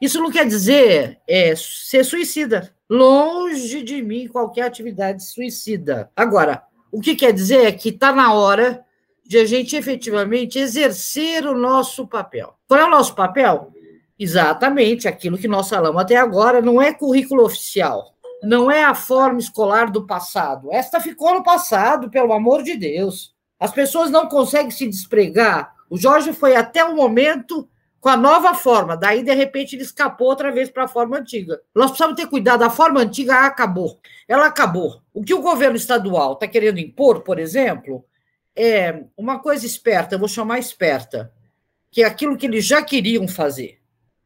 Isso 0.00 0.18
não 0.22 0.30
quer 0.30 0.46
dizer 0.46 1.20
é, 1.28 1.54
ser 1.54 2.02
suicida. 2.02 2.74
Longe 2.88 3.82
de 3.82 4.00
mim 4.00 4.26
qualquer 4.26 4.62
atividade 4.62 5.22
suicida. 5.22 6.10
Agora, 6.16 6.62
o 6.90 6.98
que 6.98 7.14
quer 7.14 7.32
dizer 7.32 7.66
é 7.66 7.72
que 7.72 7.90
está 7.90 8.10
na 8.10 8.32
hora 8.32 8.82
de 9.22 9.36
a 9.36 9.44
gente 9.44 9.76
efetivamente 9.76 10.58
exercer 10.58 11.44
o 11.46 11.58
nosso 11.58 12.06
papel. 12.06 12.54
Qual 12.66 12.80
é 12.80 12.84
o 12.86 12.90
nosso 12.90 13.14
papel? 13.14 13.70
Exatamente 14.18 15.06
aquilo 15.06 15.36
que 15.36 15.48
nós 15.48 15.68
falamos 15.68 16.00
até 16.00 16.16
agora, 16.16 16.62
não 16.62 16.80
é 16.80 16.94
currículo 16.94 17.44
oficial 17.44 18.15
não 18.42 18.70
é 18.70 18.84
a 18.84 18.94
forma 18.94 19.38
escolar 19.38 19.90
do 19.90 20.06
passado. 20.06 20.72
Esta 20.72 21.00
ficou 21.00 21.34
no 21.34 21.42
passado, 21.42 22.10
pelo 22.10 22.32
amor 22.32 22.62
de 22.62 22.76
Deus. 22.76 23.34
As 23.58 23.72
pessoas 23.72 24.10
não 24.10 24.28
conseguem 24.28 24.70
se 24.70 24.86
despregar. 24.86 25.74
O 25.88 25.96
Jorge 25.96 26.32
foi 26.32 26.56
até 26.56 26.84
o 26.84 26.94
momento 26.94 27.68
com 28.06 28.10
a 28.10 28.16
nova 28.16 28.54
forma, 28.54 28.96
daí 28.96 29.24
de 29.24 29.34
repente 29.34 29.74
ele 29.74 29.82
escapou 29.82 30.28
outra 30.28 30.52
vez 30.52 30.70
para 30.70 30.84
a 30.84 30.88
forma 30.88 31.18
antiga. 31.18 31.60
Nós 31.74 31.90
precisamos 31.90 32.14
ter 32.14 32.28
cuidado, 32.28 32.62
a 32.62 32.70
forma 32.70 33.00
antiga 33.00 33.40
acabou. 33.40 33.98
Ela 34.28 34.46
acabou. 34.46 35.02
O 35.12 35.24
que 35.24 35.34
o 35.34 35.42
governo 35.42 35.76
estadual 35.76 36.34
está 36.34 36.46
querendo 36.46 36.78
impor, 36.78 37.22
por 37.22 37.36
exemplo, 37.36 38.04
é 38.54 39.02
uma 39.16 39.40
coisa 39.40 39.66
esperta, 39.66 40.14
eu 40.14 40.20
vou 40.20 40.28
chamar 40.28 40.60
esperta, 40.60 41.32
que 41.90 42.02
é 42.02 42.06
aquilo 42.06 42.36
que 42.36 42.46
eles 42.46 42.64
já 42.64 42.80
queriam 42.80 43.26
fazer. 43.26 43.80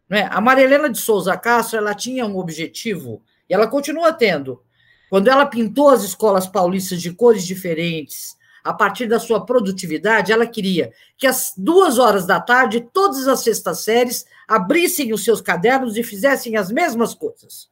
Né? 0.08 0.28
A 0.30 0.42
Marilena 0.42 0.90
de 0.90 0.98
Souza 0.98 1.34
Castro 1.38 1.78
ela 1.78 1.94
tinha 1.94 2.26
um 2.26 2.36
objetivo 2.36 3.22
e 3.51 3.55
ela 3.55 3.66
continua 3.66 4.12
tendo. 4.12 4.62
Quando 5.11 5.26
ela 5.26 5.44
pintou 5.44 5.88
as 5.88 6.05
escolas 6.05 6.46
paulistas 6.46 7.03
de 7.03 7.12
cores 7.12 7.44
diferentes, 7.44 8.38
a 8.62 8.72
partir 8.72 9.07
da 9.07 9.18
sua 9.18 9.44
produtividade, 9.44 10.30
ela 10.30 10.46
queria 10.46 10.92
que 11.18 11.26
às 11.26 11.53
duas 11.57 11.98
horas 11.98 12.26
da 12.26 12.40
tarde, 12.40 12.88
todas 12.92 13.26
as 13.26 13.40
sextas 13.40 13.80
séries 13.80 14.24
abrissem 14.46 15.12
os 15.12 15.24
seus 15.24 15.40
cadernos 15.40 15.96
e 15.96 16.05
fizessem 16.05 16.57
as 16.57 16.70
mesmas 16.70 17.12
coisas. 17.12 17.68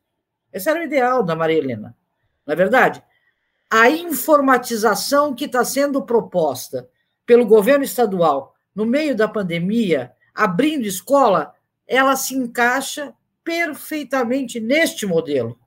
Esse 0.53 0.69
era 0.69 0.81
o 0.81 0.83
ideal 0.83 1.23
da 1.23 1.37
Maria 1.37 1.59
Helena, 1.59 1.95
não 2.45 2.53
é 2.53 2.57
verdade? 2.57 3.03
A 3.71 3.89
informatização 3.89 5.35
que 5.35 5.45
está 5.45 5.65
sendo 5.65 6.03
proposta 6.03 6.89
pelo 7.25 7.47
governo 7.47 7.85
estadual 7.85 8.55
no 8.75 8.87
meio 8.87 9.15
da 9.15 9.29
pandemia, 9.29 10.11
abrindo 10.35 10.87
escola, 10.87 11.53
ela 11.87 12.17
se 12.17 12.35
encaixa 12.35 13.15
perfeitamente 13.45 14.59
neste 14.59 15.05
modelo. 15.05 15.59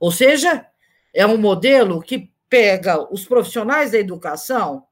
Ou 0.00 0.10
seja, 0.10 0.66
é 1.14 1.26
um 1.26 1.36
modelo 1.36 2.00
que 2.00 2.32
pega 2.48 3.06
os 3.12 3.24
profissionais 3.26 3.92
da 3.92 3.98
educação 3.98 4.84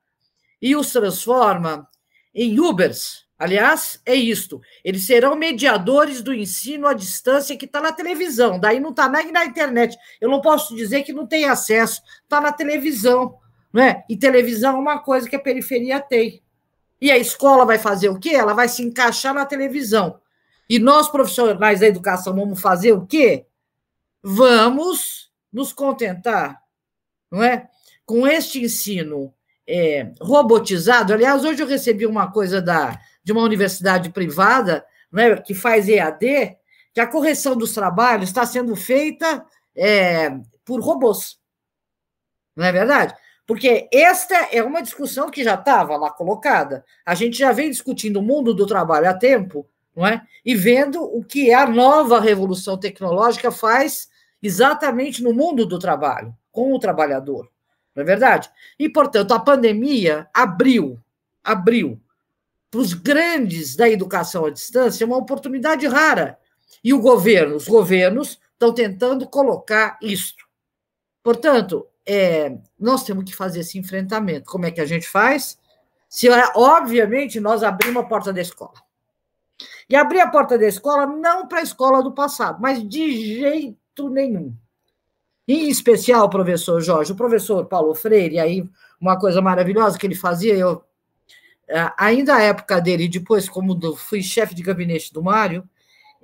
e 0.61 0.77
os 0.77 0.93
transforma 0.93 1.89
em 2.35 2.61
Ubers. 2.61 3.27
Aliás, 3.39 4.01
é 4.05 4.15
isto. 4.15 4.61
Eles 4.85 5.07
serão 5.07 5.37
mediadores 5.37 6.21
do 6.23 6.35
ensino 6.35 6.87
à 6.87 6.93
distância 6.93 7.57
que 7.57 7.65
está 7.65 7.81
na 7.81 7.93
televisão, 7.93 8.59
daí 8.59 8.81
não 8.81 8.91
está 8.91 9.09
nem 9.09 9.33
na 9.33 9.45
internet. 9.45 9.97
Eu 10.21 10.29
não 10.29 10.41
posso 10.41 10.75
dizer 10.75 11.05
que 11.05 11.13
não 11.13 11.27
tem 11.27 11.45
acesso, 11.47 12.03
está 12.23 12.41
na 12.41 12.53
televisão. 12.53 13.39
Não 13.73 13.83
é? 13.83 14.05
E 14.09 14.17
televisão 14.17 14.77
é 14.77 14.81
uma 14.81 14.99
coisa 14.99 15.29
que 15.29 15.37
a 15.37 15.41
periferia 15.41 16.01
tem. 16.01 16.43
E 17.01 17.13
a 17.13 17.17
escola 17.17 17.65
vai 17.65 17.79
fazer 17.79 18.09
o 18.09 18.19
quê? 18.19 18.31
Ela 18.31 18.55
vai 18.55 18.69
se 18.69 18.83
encaixar 18.83 19.33
na 19.33 19.47
televisão. 19.47 20.21
E 20.69 20.79
nós, 20.79 21.09
profissionais 21.09 21.81
da 21.81 21.87
educação, 21.87 22.35
vamos 22.35 22.61
fazer 22.61 22.93
o 22.93 23.07
quê? 23.07 23.47
Vamos 24.31 25.31
nos 25.51 25.73
contentar, 25.73 26.63
não 27.33 27.43
é? 27.43 27.67
Com 28.05 28.27
este 28.27 28.63
ensino 28.63 29.33
é, 29.67 30.13
robotizado. 30.21 31.15
Aliás, 31.15 31.47
hoje 31.47 31.63
eu 31.63 31.67
recebi 31.67 32.05
uma 32.05 32.31
coisa 32.31 32.61
da, 32.61 33.01
de 33.25 33.33
uma 33.33 33.43
universidade 33.43 34.11
privada, 34.11 34.85
é, 35.17 35.37
que 35.37 35.55
faz 35.55 35.89
EAD, 35.89 36.59
que 36.93 37.01
a 37.01 37.07
correção 37.07 37.57
dos 37.57 37.73
trabalhos 37.73 38.29
está 38.29 38.45
sendo 38.45 38.77
feita 38.77 39.47
é, 39.75 40.31
por 40.63 40.81
robôs. 40.81 41.39
Não 42.55 42.67
é 42.67 42.73
verdade? 42.73 43.15
Porque 43.47 43.89
esta 43.91 44.35
é 44.53 44.63
uma 44.63 44.83
discussão 44.83 45.31
que 45.31 45.43
já 45.43 45.55
estava 45.55 45.97
lá 45.97 46.11
colocada. 46.11 46.85
A 47.07 47.15
gente 47.15 47.39
já 47.39 47.51
vem 47.51 47.71
discutindo 47.71 48.19
o 48.19 48.23
mundo 48.23 48.53
do 48.53 48.67
trabalho 48.67 49.09
há 49.09 49.15
tempo, 49.15 49.67
não 49.97 50.07
é? 50.07 50.21
E 50.45 50.55
vendo 50.55 51.03
o 51.03 51.25
que 51.25 51.51
a 51.51 51.67
nova 51.67 52.21
revolução 52.21 52.77
tecnológica 52.77 53.51
faz 53.51 54.07
exatamente 54.43 55.23
no 55.23 55.33
mundo 55.33 55.67
do 55.67 55.79
trabalho, 55.79 56.35
com 56.51 56.73
o 56.73 56.79
trabalhador. 56.79 57.49
Não 57.95 58.03
é 58.03 58.07
verdade? 58.07 58.51
E, 58.79 58.89
portanto, 58.89 59.33
a 59.33 59.41
pandemia 59.41 60.29
abriu, 60.33 60.99
abriu 61.43 62.01
para 62.71 62.81
os 62.81 62.93
grandes 62.93 63.75
da 63.75 63.89
educação 63.89 64.45
à 64.45 64.51
distância 64.51 65.07
uma 65.07 65.17
oportunidade 65.17 65.87
rara. 65.87 66.39
E 66.83 66.93
o 66.93 67.01
governo, 67.01 67.57
os 67.57 67.67
governos 67.67 68.39
estão 68.53 68.73
tentando 68.73 69.27
colocar 69.27 69.99
isto. 70.03 70.47
Portanto, 71.23 71.87
é, 72.07 72.57
nós 72.79 73.03
temos 73.05 73.25
que 73.25 73.35
fazer 73.35 73.61
esse 73.61 73.79
enfrentamento. 73.79 74.51
Como 74.51 74.67
é 74.67 74.71
que 74.71 74.81
a 74.81 74.87
gente 74.87 75.09
faz? 75.09 75.59
Se, 76.09 76.29
obviamente, 76.55 77.41
nós 77.41 77.63
abrimos 77.63 78.03
a 78.03 78.07
porta 78.07 78.33
da 78.33 78.41
escola. 78.41 78.75
E 79.91 79.97
abrir 79.97 80.21
a 80.21 80.31
porta 80.31 80.57
da 80.57 80.67
escola 80.67 81.07
não 81.07 81.49
para 81.49 81.59
a 81.59 81.63
escola 81.63 82.03
do 82.03 82.13
passado, 82.13 82.59
mas 82.61 82.87
de 82.87 83.39
jeito 83.39 83.77
nenhum. 84.07 84.55
Em 85.47 85.69
especial, 85.69 86.29
professor 86.29 86.81
Jorge, 86.81 87.13
o 87.13 87.17
professor 87.17 87.65
Paulo 87.65 87.95
Freire, 87.95 88.39
aí 88.39 88.69
uma 89.01 89.19
coisa 89.19 89.41
maravilhosa 89.41 89.99
que 89.99 90.07
ele 90.07 90.15
fazia, 90.15 90.55
eu 90.55 90.85
é, 91.69 91.93
ainda 91.99 92.35
a 92.35 92.43
época 92.43 92.81
dele, 92.81 93.09
depois, 93.09 93.49
como 93.49 93.79
fui 93.97 94.23
chefe 94.23 94.55
de 94.55 94.63
gabinete 94.63 95.13
do 95.13 95.23
Mário, 95.23 95.69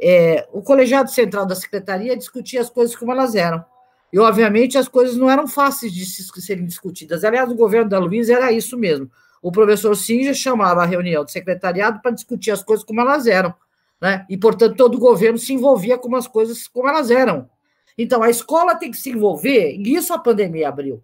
é, 0.01 0.49
o 0.53 0.62
colegiado 0.62 1.11
central 1.11 1.47
da 1.47 1.55
secretaria 1.55 2.16
discutia 2.16 2.61
as 2.61 2.70
coisas 2.70 2.97
como 2.97 3.12
elas 3.12 3.35
eram. 3.35 3.64
E, 4.12 4.18
obviamente, 4.18 4.79
as 4.79 4.89
coisas 4.89 5.16
não 5.16 5.29
eram 5.29 5.47
fáceis 5.47 5.93
de 5.93 6.05
serem 6.07 6.64
discutidas. 6.64 7.25
Aliás, 7.25 7.51
o 7.51 7.55
governo 7.55 7.91
da 7.91 7.99
Luiz 7.99 8.29
era 8.31 8.51
isso 8.53 8.79
mesmo. 8.79 9.11
O 9.43 9.53
professor 9.53 9.95
Sinja 9.95 10.33
chamava 10.33 10.83
a 10.83 10.87
reunião 10.87 11.25
do 11.25 11.31
secretariado 11.31 12.01
para 12.01 12.12
discutir 12.12 12.51
as 12.51 12.62
coisas 12.62 12.85
como 12.85 13.01
elas 13.01 13.27
eram. 13.27 13.53
Né? 14.01 14.25
E, 14.31 14.37
portanto, 14.37 14.77
todo 14.77 14.95
o 14.95 15.01
governo 15.01 15.37
se 15.37 15.53
envolvia 15.53 15.99
com 15.99 16.14
as 16.16 16.27
coisas 16.27 16.66
como 16.68 16.89
elas 16.89 17.11
eram. 17.11 17.51
Então, 17.97 18.22
a 18.22 18.30
escola 18.30 18.74
tem 18.74 18.90
que 18.90 18.97
se 18.97 19.11
envolver, 19.11 19.76
e 19.76 19.95
isso 19.95 20.12
a 20.12 20.18
pandemia 20.18 20.68
abriu, 20.68 21.03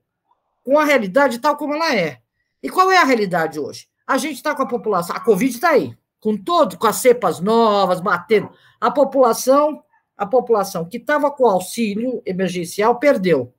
com 0.65 0.79
a 0.79 0.85
realidade 0.85 1.39
tal 1.39 1.57
como 1.57 1.75
ela 1.75 1.95
é. 1.95 2.19
E 2.63 2.69
qual 2.69 2.91
é 2.91 2.99
a 2.99 3.05
realidade 3.05 3.59
hoje? 3.59 3.89
A 4.07 4.19
gente 4.19 4.37
está 4.37 4.55
com 4.55 4.63
a 4.63 4.67
população, 4.67 5.15
a 5.15 5.21
Covid 5.21 5.55
está 5.55 5.71
aí, 5.71 5.97
com 6.21 6.37
todo, 6.37 6.77
com 6.77 6.87
as 6.87 6.97
cepas 6.97 7.41
novas, 7.41 8.01
batendo. 8.01 8.51
A 8.81 8.91
população 8.91 9.83
a 10.21 10.27
população 10.27 10.85
que 10.85 10.99
estava 10.99 11.31
com 11.31 11.47
auxílio 11.47 12.21
emergencial 12.27 12.99
perdeu. 12.99 13.55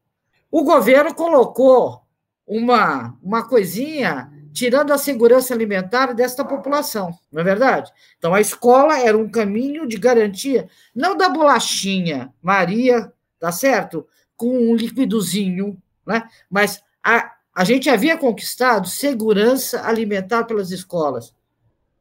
O 0.51 0.63
governo 0.63 1.11
colocou 1.15 2.03
uma, 2.45 3.17
uma 3.23 3.47
coisinha 3.47 4.31
tirando 4.53 4.93
a 4.93 4.97
segurança 4.99 5.55
alimentar 5.55 6.13
desta 6.13 6.45
população, 6.45 7.17
não 7.31 7.41
é 7.41 7.43
verdade? 7.43 7.91
Então, 8.19 8.35
a 8.35 8.39
escola 8.39 8.99
era 8.99 9.17
um 9.17 9.27
caminho 9.27 9.87
de 9.87 9.97
garantia, 9.97 10.69
não 10.93 11.17
da 11.17 11.29
bolachinha, 11.29 12.31
Maria, 12.39 13.11
tá 13.41 13.51
certo? 13.51 14.07
Com 14.37 14.55
um 14.55 14.75
liquidozinho, 14.75 15.81
né? 16.05 16.29
Mas 16.47 16.81
a, 17.03 17.33
a 17.53 17.63
gente 17.63 17.89
havia 17.89 18.15
conquistado 18.15 18.87
segurança 18.87 19.85
alimentar 19.85 20.43
pelas 20.43 20.69
escolas. 20.69 21.33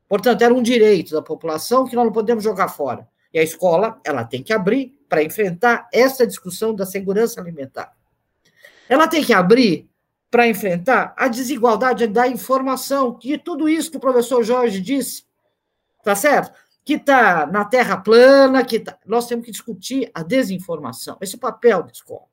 Portanto, 0.07 0.43
era 0.43 0.53
um 0.53 0.63
direito 0.63 1.15
da 1.15 1.23
população 1.23 1.87
que 1.87 1.97
nós 1.97 2.05
não 2.05 2.13
podemos 2.13 2.45
jogar 2.45 2.69
fora. 2.69 3.09
E 3.33 3.39
a 3.39 3.43
escola, 3.43 3.99
ela 4.05 4.23
tem 4.23 4.43
que 4.43 4.53
abrir 4.53 4.95
para 5.09 5.23
enfrentar 5.23 5.89
essa 5.93 6.27
discussão 6.27 6.75
da 6.75 6.85
segurança 6.85 7.41
alimentar. 7.41 7.93
Ela 8.87 9.09
tem 9.09 9.25
que 9.25 9.33
abrir 9.33 9.89
para 10.31 10.47
enfrentar 10.47 11.15
a 11.17 11.27
desigualdade 11.27 12.07
da 12.07 12.29
informação, 12.29 13.19
de 13.19 13.39
tudo 13.39 13.69
isso 13.69 13.91
que 13.91 13.97
o 13.97 14.01
professor 14.01 14.43
Jorge 14.43 14.81
disse, 14.81 15.25
tá 16.05 16.15
certo? 16.15 16.53
Que 16.91 16.97
está 16.97 17.47
na 17.47 17.65
terra 17.65 17.99
plana, 17.99 18.65
que 18.65 18.81
tá... 18.81 18.99
nós 19.07 19.29
temos 19.29 19.45
que 19.45 19.53
discutir 19.53 20.11
a 20.13 20.25
desinformação. 20.25 21.17
Esse 21.21 21.37
é 21.37 21.39
o 21.39 21.41
papel 21.41 21.85
da 21.85 21.93
escola, 21.93 22.25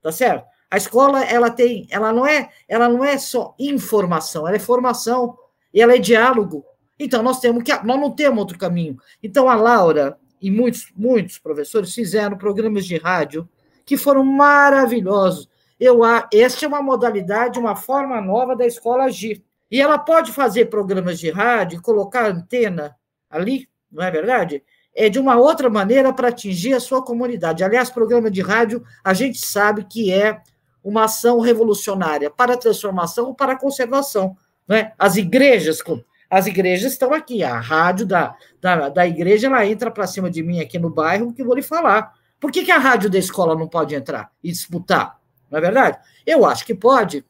tá 0.00 0.12
certo? 0.12 0.46
A 0.70 0.76
escola 0.76 1.24
ela 1.24 1.50
tem, 1.50 1.88
ela 1.90 2.12
não 2.12 2.24
é, 2.24 2.50
ela 2.68 2.88
não 2.88 3.04
é 3.04 3.18
só 3.18 3.52
informação, 3.58 4.46
ela 4.46 4.54
é 4.54 4.60
formação 4.60 5.36
e 5.74 5.82
ela 5.82 5.92
é 5.92 5.98
diálogo. 5.98 6.64
Então 6.96 7.20
nós 7.20 7.40
temos 7.40 7.64
que, 7.64 7.72
nós 7.82 8.00
não 8.00 8.12
temos 8.12 8.38
outro 8.38 8.56
caminho. 8.56 8.96
Então 9.20 9.48
a 9.48 9.56
Laura 9.56 10.16
e 10.40 10.52
muitos, 10.52 10.92
muitos 10.94 11.40
professores 11.40 11.92
fizeram 11.92 12.38
programas 12.38 12.86
de 12.86 12.96
rádio 12.96 13.48
que 13.84 13.96
foram 13.96 14.24
maravilhosos. 14.24 15.48
Eu, 15.80 16.02
esta 16.32 16.64
é 16.64 16.68
uma 16.68 16.80
modalidade, 16.80 17.58
uma 17.58 17.74
forma 17.74 18.20
nova 18.20 18.54
da 18.54 18.64
escola 18.64 19.06
agir. 19.06 19.42
E 19.68 19.80
ela 19.82 19.98
pode 19.98 20.30
fazer 20.30 20.66
programas 20.66 21.18
de 21.18 21.28
rádio, 21.28 21.82
colocar 21.82 22.30
antena 22.30 22.96
ali, 23.28 23.69
não 23.90 24.02
é 24.02 24.10
verdade? 24.10 24.62
É 24.94 25.08
de 25.08 25.18
uma 25.18 25.36
outra 25.36 25.70
maneira 25.70 26.12
para 26.12 26.28
atingir 26.28 26.74
a 26.74 26.80
sua 26.80 27.04
comunidade. 27.04 27.62
Aliás, 27.62 27.90
programa 27.90 28.30
de 28.30 28.40
rádio, 28.40 28.82
a 29.04 29.14
gente 29.14 29.38
sabe 29.38 29.84
que 29.84 30.12
é 30.12 30.40
uma 30.82 31.04
ação 31.04 31.40
revolucionária 31.40 32.30
para 32.30 32.54
a 32.54 32.56
transformação 32.56 33.26
ou 33.26 33.34
para 33.34 33.52
a 33.52 33.58
conservação. 33.58 34.36
Né? 34.66 34.92
As 34.98 35.16
igrejas, 35.16 35.82
as 36.28 36.46
igrejas 36.46 36.92
estão 36.92 37.12
aqui. 37.12 37.42
A 37.42 37.58
rádio 37.58 38.06
da, 38.06 38.34
da, 38.60 38.88
da 38.88 39.06
igreja 39.06 39.46
ela 39.46 39.64
entra 39.66 39.90
para 39.90 40.06
cima 40.06 40.30
de 40.30 40.42
mim 40.42 40.60
aqui 40.60 40.78
no 40.78 40.90
bairro, 40.90 41.32
que 41.32 41.42
eu 41.42 41.46
vou 41.46 41.54
lhe 41.54 41.62
falar. 41.62 42.14
Por 42.38 42.50
que, 42.50 42.64
que 42.64 42.70
a 42.70 42.78
rádio 42.78 43.10
da 43.10 43.18
escola 43.18 43.54
não 43.54 43.68
pode 43.68 43.94
entrar 43.94 44.30
e 44.42 44.50
disputar? 44.50 45.20
Não 45.50 45.58
é 45.58 45.60
verdade? 45.60 45.98
Eu 46.26 46.46
acho 46.46 46.64
que 46.64 46.74
pode. 46.74 47.24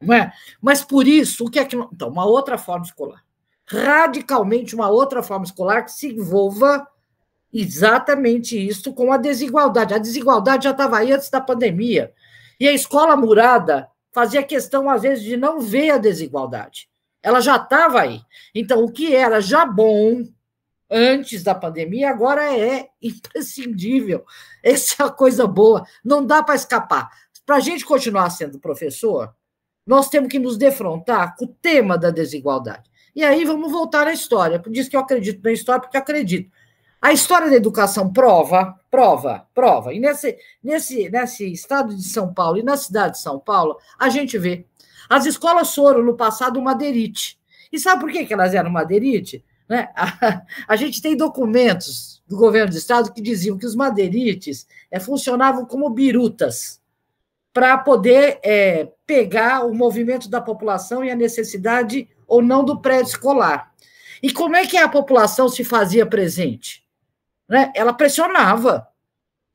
Não 0.00 0.14
é? 0.14 0.32
Mas 0.60 0.82
por 0.82 1.06
isso, 1.06 1.46
o 1.46 1.50
que 1.50 1.58
é 1.58 1.64
que. 1.64 1.76
Então, 1.76 2.08
uma 2.08 2.24
outra 2.24 2.58
forma 2.58 2.84
escolar. 2.84 3.23
Radicalmente 3.66 4.74
uma 4.74 4.88
outra 4.88 5.22
forma 5.22 5.44
escolar 5.44 5.82
que 5.82 5.92
se 5.92 6.08
envolva 6.08 6.86
exatamente 7.52 8.58
isso 8.58 8.92
com 8.92 9.12
a 9.12 9.16
desigualdade. 9.16 9.94
A 9.94 9.98
desigualdade 9.98 10.64
já 10.64 10.70
estava 10.70 10.98
aí 10.98 11.12
antes 11.12 11.30
da 11.30 11.40
pandemia. 11.40 12.12
E 12.58 12.68
a 12.68 12.72
escola 12.72 13.16
murada 13.16 13.88
fazia 14.12 14.42
questão, 14.42 14.88
às 14.88 15.02
vezes, 15.02 15.24
de 15.24 15.36
não 15.36 15.60
ver 15.60 15.90
a 15.90 15.98
desigualdade 15.98 16.88
ela 17.24 17.40
já 17.40 17.56
estava 17.56 18.02
aí. 18.02 18.20
Então, 18.54 18.84
o 18.84 18.92
que 18.92 19.16
era 19.16 19.40
já 19.40 19.64
bom 19.64 20.22
antes 20.90 21.42
da 21.42 21.54
pandemia, 21.54 22.10
agora 22.10 22.54
é 22.54 22.90
imprescindível. 23.00 24.26
Essa 24.62 25.02
é 25.02 25.06
a 25.06 25.10
coisa 25.10 25.46
boa, 25.46 25.86
não 26.04 26.24
dá 26.24 26.42
para 26.42 26.54
escapar. 26.54 27.08
Para 27.46 27.56
a 27.56 27.60
gente 27.60 27.84
continuar 27.84 28.28
sendo 28.28 28.60
professor, 28.60 29.34
nós 29.86 30.10
temos 30.10 30.28
que 30.28 30.38
nos 30.38 30.58
defrontar 30.58 31.34
com 31.36 31.46
o 31.46 31.54
tema 31.62 31.96
da 31.96 32.10
desigualdade. 32.10 32.90
E 33.14 33.22
aí 33.22 33.44
vamos 33.44 33.70
voltar 33.70 34.06
à 34.06 34.12
história. 34.12 34.62
Isso 34.70 34.90
que 34.90 34.96
eu 34.96 35.00
acredito 35.00 35.42
na 35.42 35.52
história, 35.52 35.80
porque 35.80 35.96
acredito. 35.96 36.50
A 37.00 37.12
história 37.12 37.50
da 37.50 37.56
educação 37.56 38.12
prova, 38.12 38.78
prova, 38.90 39.46
prova. 39.54 39.92
E 39.92 40.00
nesse, 40.00 40.36
nesse, 40.62 41.10
nesse 41.10 41.52
estado 41.52 41.94
de 41.94 42.02
São 42.02 42.32
Paulo 42.32 42.58
e 42.58 42.62
na 42.62 42.76
cidade 42.76 43.14
de 43.14 43.20
São 43.20 43.38
Paulo, 43.38 43.78
a 43.98 44.08
gente 44.08 44.38
vê 44.38 44.66
as 45.08 45.26
escolas 45.26 45.74
foram, 45.74 46.02
no 46.02 46.16
passado, 46.16 46.60
madeirite. 46.62 47.38
E 47.70 47.78
sabe 47.78 48.00
por 48.00 48.10
que, 48.10 48.24
que 48.24 48.32
elas 48.32 48.54
eram 48.54 48.70
madeirite? 48.70 49.44
Né? 49.68 49.90
A, 49.94 50.42
a, 50.68 50.76
gente 50.76 51.02
tem 51.02 51.16
documentos 51.16 52.22
do 52.26 52.36
governo 52.36 52.70
do 52.70 52.78
estado 52.78 53.12
que 53.12 53.20
diziam 53.20 53.58
que 53.58 53.66
os 53.66 53.74
madeirites 53.74 54.66
é, 54.90 54.98
funcionavam 54.98 55.66
como 55.66 55.90
birutas 55.90 56.80
para 57.52 57.78
poder 57.78 58.40
é, 58.42 58.88
pegar 59.06 59.64
o 59.64 59.74
movimento 59.74 60.28
da 60.28 60.40
população 60.40 61.04
e 61.04 61.10
a 61.10 61.14
necessidade 61.14 62.08
ou 62.26 62.42
não 62.42 62.64
do 62.64 62.80
prédio 62.80 63.10
escolar. 63.10 63.72
E 64.22 64.32
como 64.32 64.56
é 64.56 64.66
que 64.66 64.76
a 64.76 64.88
população 64.88 65.48
se 65.48 65.64
fazia 65.64 66.06
presente? 66.06 66.84
Né? 67.48 67.72
Ela 67.74 67.92
pressionava. 67.92 68.88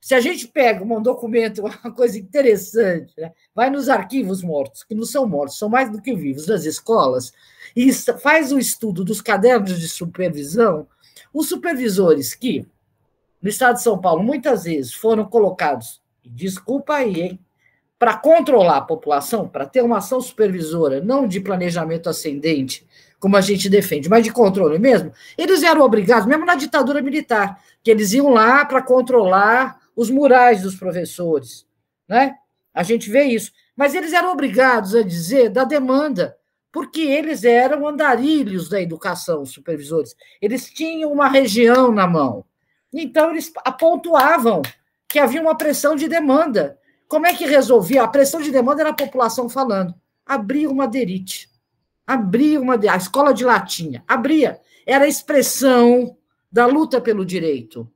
Se 0.01 0.15
a 0.15 0.21
gente 0.21 0.47
pega 0.47 0.83
um 0.83 1.01
documento, 1.01 1.61
uma 1.83 1.91
coisa 1.91 2.17
interessante, 2.17 3.13
né? 3.17 3.31
vai 3.53 3.69
nos 3.69 3.89
arquivos 3.89 4.41
mortos, 4.41 4.83
que 4.83 4.95
não 4.95 5.05
são 5.05 5.27
mortos, 5.27 5.57
são 5.57 5.69
mais 5.69 5.91
do 5.91 6.01
que 6.01 6.15
vivos, 6.15 6.45
das 6.45 6.65
escolas, 6.65 7.33
e 7.75 7.91
faz 7.93 8.51
o 8.51 8.59
estudo 8.59 9.03
dos 9.03 9.21
cadernos 9.21 9.79
de 9.79 9.87
supervisão, 9.87 10.87
os 11.33 11.49
supervisores 11.49 12.33
que, 12.33 12.65
no 13.41 13.49
estado 13.49 13.75
de 13.75 13.81
São 13.81 13.99
Paulo, 13.99 14.23
muitas 14.23 14.63
vezes 14.63 14.93
foram 14.93 15.25
colocados, 15.25 16.01
desculpa 16.23 16.95
aí, 16.95 17.21
hein, 17.21 17.39
para 17.99 18.15
controlar 18.15 18.77
a 18.77 18.81
população, 18.81 19.47
para 19.47 19.65
ter 19.65 19.83
uma 19.83 19.97
ação 19.97 20.21
supervisora, 20.21 21.01
não 21.01 21.27
de 21.27 21.41
planejamento 21.41 22.09
ascendente, 22.09 22.87
como 23.19 23.35
a 23.35 23.41
gente 23.41 23.69
defende, 23.69 24.09
mas 24.09 24.23
de 24.23 24.31
controle 24.31 24.79
mesmo, 24.79 25.11
eles 25.37 25.61
eram 25.61 25.81
obrigados, 25.81 26.25
mesmo 26.25 26.45
na 26.45 26.55
ditadura 26.55 27.01
militar, 27.01 27.61
que 27.83 27.91
eles 27.91 28.13
iam 28.13 28.29
lá 28.29 28.63
para 28.63 28.81
controlar 28.81 29.77
os 29.93 30.09
murais 30.09 30.61
dos 30.61 30.75
professores, 30.75 31.67
né? 32.07 32.37
A 32.73 32.83
gente 32.83 33.09
vê 33.09 33.23
isso. 33.23 33.51
Mas 33.75 33.93
eles 33.93 34.13
eram 34.13 34.31
obrigados 34.31 34.95
a 34.95 35.01
dizer 35.01 35.49
da 35.49 35.63
demanda, 35.63 36.37
porque 36.71 37.01
eles 37.01 37.43
eram 37.43 37.87
andarilhos 37.87 38.69
da 38.69 38.81
educação, 38.81 39.41
os 39.41 39.51
supervisores. 39.51 40.15
Eles 40.41 40.69
tinham 40.69 41.11
uma 41.11 41.27
região 41.27 41.91
na 41.91 42.07
mão. 42.07 42.45
Então, 42.93 43.31
eles 43.31 43.51
apontavam 43.65 44.61
que 45.07 45.19
havia 45.19 45.41
uma 45.41 45.57
pressão 45.57 45.95
de 45.95 46.07
demanda. 46.07 46.77
Como 47.09 47.25
é 47.25 47.33
que 47.33 47.45
resolvia? 47.45 48.03
A 48.03 48.07
pressão 48.07 48.39
de 48.39 48.51
demanda 48.51 48.83
era 48.83 48.91
a 48.91 48.95
população 48.95 49.49
falando. 49.49 49.95
abria 50.23 50.69
uma 50.69 50.87
derite, 50.87 51.49
abria 52.05 52.61
uma 52.61 52.75
a 52.75 52.95
escola 52.95 53.33
de 53.33 53.43
latinha, 53.43 54.03
abria, 54.07 54.61
era 54.85 55.05
a 55.05 55.07
expressão 55.07 56.15
da 56.51 56.67
luta 56.67 57.01
pelo 57.01 57.25
direito. 57.25 57.91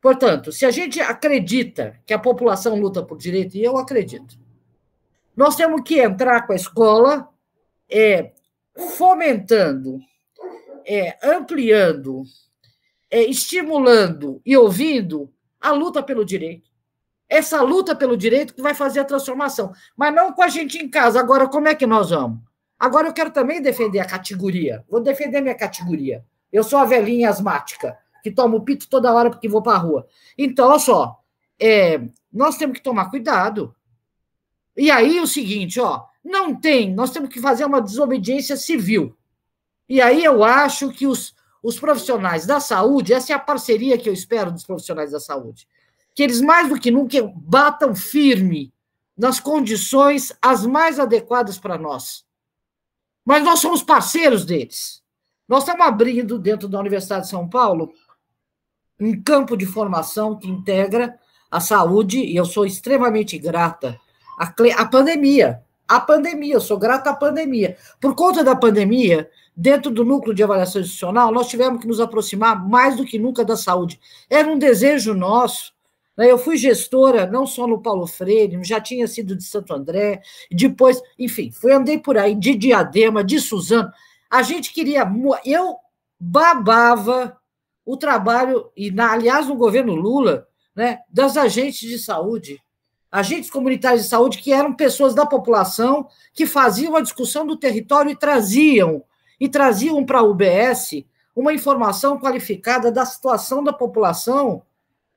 Portanto, 0.00 0.52
se 0.52 0.64
a 0.64 0.70
gente 0.70 1.00
acredita 1.00 2.00
que 2.06 2.14
a 2.14 2.18
população 2.18 2.78
luta 2.78 3.02
por 3.02 3.18
direito, 3.18 3.56
e 3.56 3.64
eu 3.64 3.76
acredito, 3.76 4.38
nós 5.36 5.56
temos 5.56 5.82
que 5.82 6.00
entrar 6.00 6.46
com 6.46 6.52
a 6.52 6.56
escola 6.56 7.28
é, 7.90 8.32
fomentando, 8.96 9.98
é, 10.86 11.18
ampliando, 11.24 12.22
é, 13.10 13.24
estimulando 13.24 14.40
e 14.46 14.56
ouvindo 14.56 15.28
a 15.60 15.72
luta 15.72 16.02
pelo 16.04 16.24
direito. 16.24 16.71
Essa 17.32 17.62
luta 17.62 17.96
pelo 17.96 18.14
direito 18.14 18.52
que 18.52 18.60
vai 18.60 18.74
fazer 18.74 19.00
a 19.00 19.06
transformação. 19.06 19.72
Mas 19.96 20.14
não 20.14 20.34
com 20.34 20.42
a 20.42 20.48
gente 20.48 20.76
em 20.76 20.86
casa. 20.86 21.18
Agora, 21.18 21.48
como 21.48 21.66
é 21.66 21.74
que 21.74 21.86
nós 21.86 22.10
vamos? 22.10 22.40
Agora, 22.78 23.08
eu 23.08 23.12
quero 23.14 23.30
também 23.30 23.62
defender 23.62 24.00
a 24.00 24.04
categoria. 24.04 24.84
Vou 24.86 25.00
defender 25.00 25.40
minha 25.40 25.54
categoria. 25.54 26.22
Eu 26.52 26.62
sou 26.62 26.78
a 26.78 26.84
velhinha 26.84 27.30
asmática, 27.30 27.96
que 28.22 28.30
tomo 28.30 28.62
pito 28.62 28.86
toda 28.86 29.14
hora 29.14 29.30
porque 29.30 29.48
vou 29.48 29.62
para 29.62 29.78
a 29.78 29.80
rua. 29.80 30.06
Então, 30.36 30.68
olha 30.68 30.78
só, 30.78 31.22
é, 31.58 32.02
nós 32.30 32.58
temos 32.58 32.76
que 32.76 32.84
tomar 32.84 33.08
cuidado. 33.08 33.74
E 34.76 34.90
aí, 34.90 35.18
o 35.18 35.26
seguinte, 35.26 35.80
ó, 35.80 36.04
não 36.22 36.54
tem, 36.54 36.92
nós 36.92 37.12
temos 37.12 37.30
que 37.30 37.40
fazer 37.40 37.64
uma 37.64 37.80
desobediência 37.80 38.58
civil. 38.58 39.16
E 39.88 40.02
aí 40.02 40.22
eu 40.22 40.44
acho 40.44 40.90
que 40.90 41.06
os, 41.06 41.34
os 41.62 41.80
profissionais 41.80 42.44
da 42.44 42.60
saúde, 42.60 43.14
essa 43.14 43.32
é 43.32 43.34
a 43.34 43.38
parceria 43.38 43.96
que 43.96 44.06
eu 44.06 44.12
espero 44.12 44.52
dos 44.52 44.66
profissionais 44.66 45.12
da 45.12 45.18
saúde 45.18 45.66
que 46.14 46.22
eles 46.22 46.40
mais 46.40 46.68
do 46.68 46.78
que 46.78 46.90
nunca 46.90 47.22
batam 47.34 47.94
firme 47.94 48.72
nas 49.16 49.40
condições 49.40 50.32
as 50.40 50.66
mais 50.66 50.98
adequadas 50.98 51.58
para 51.58 51.78
nós. 51.78 52.24
Mas 53.24 53.44
nós 53.44 53.60
somos 53.60 53.82
parceiros 53.82 54.44
deles. 54.44 55.02
Nós 55.48 55.62
estamos 55.62 55.86
abrindo, 55.86 56.38
dentro 56.38 56.68
da 56.68 56.80
Universidade 56.80 57.24
de 57.24 57.30
São 57.30 57.48
Paulo, 57.48 57.92
um 58.98 59.20
campo 59.22 59.56
de 59.56 59.66
formação 59.66 60.38
que 60.38 60.48
integra 60.48 61.18
a 61.50 61.60
saúde, 61.60 62.18
e 62.18 62.36
eu 62.36 62.44
sou 62.44 62.64
extremamente 62.64 63.38
grata 63.38 63.98
à, 64.38 64.86
pandemia. 64.86 65.62
A 65.86 66.00
pandemia, 66.00 66.54
eu 66.54 66.60
sou 66.60 66.78
grata 66.78 67.10
à 67.10 67.14
pandemia. 67.14 67.76
Por 68.00 68.14
conta 68.14 68.42
da 68.42 68.56
pandemia, 68.56 69.28
dentro 69.54 69.90
do 69.90 70.04
núcleo 70.04 70.34
de 70.34 70.42
avaliação 70.42 70.80
institucional, 70.80 71.30
nós 71.30 71.48
tivemos 71.48 71.80
que 71.80 71.86
nos 71.86 72.00
aproximar 72.00 72.66
mais 72.66 72.96
do 72.96 73.04
que 73.04 73.18
nunca 73.18 73.44
da 73.44 73.56
saúde. 73.56 74.00
Era 74.30 74.48
um 74.48 74.58
desejo 74.58 75.12
nosso? 75.12 75.74
Eu 76.18 76.36
fui 76.36 76.56
gestora 76.56 77.26
não 77.26 77.46
só 77.46 77.66
no 77.66 77.80
Paulo 77.80 78.06
Freire, 78.06 78.62
já 78.62 78.80
tinha 78.80 79.08
sido 79.08 79.34
de 79.34 79.44
Santo 79.44 79.72
André, 79.72 80.20
depois, 80.50 81.00
enfim, 81.18 81.50
fui 81.50 81.72
andei 81.72 81.98
por 81.98 82.18
aí 82.18 82.34
de 82.34 82.54
Diadema, 82.54 83.24
de 83.24 83.40
Suzano. 83.40 83.90
A 84.30 84.42
gente 84.42 84.72
queria, 84.72 85.10
eu 85.44 85.76
babava 86.20 87.38
o 87.84 87.96
trabalho 87.96 88.70
e 88.76 88.90
na, 88.90 89.12
aliás 89.12 89.48
no 89.48 89.56
governo 89.56 89.94
Lula, 89.94 90.46
né, 90.74 91.00
das 91.08 91.36
agentes 91.36 91.80
de 91.80 91.98
saúde, 91.98 92.60
agentes 93.10 93.50
comunitários 93.50 94.02
de 94.02 94.08
saúde 94.08 94.38
que 94.38 94.52
eram 94.52 94.74
pessoas 94.74 95.14
da 95.14 95.26
população 95.26 96.06
que 96.32 96.46
faziam 96.46 96.94
a 96.96 97.00
discussão 97.00 97.46
do 97.46 97.56
território 97.56 98.10
e 98.10 98.16
traziam 98.16 99.02
e 99.40 99.48
traziam 99.48 100.04
para 100.04 100.20
a 100.20 100.22
UBS 100.22 101.04
uma 101.34 101.52
informação 101.52 102.18
qualificada 102.18 102.92
da 102.92 103.04
situação 103.04 103.64
da 103.64 103.72
população 103.72 104.62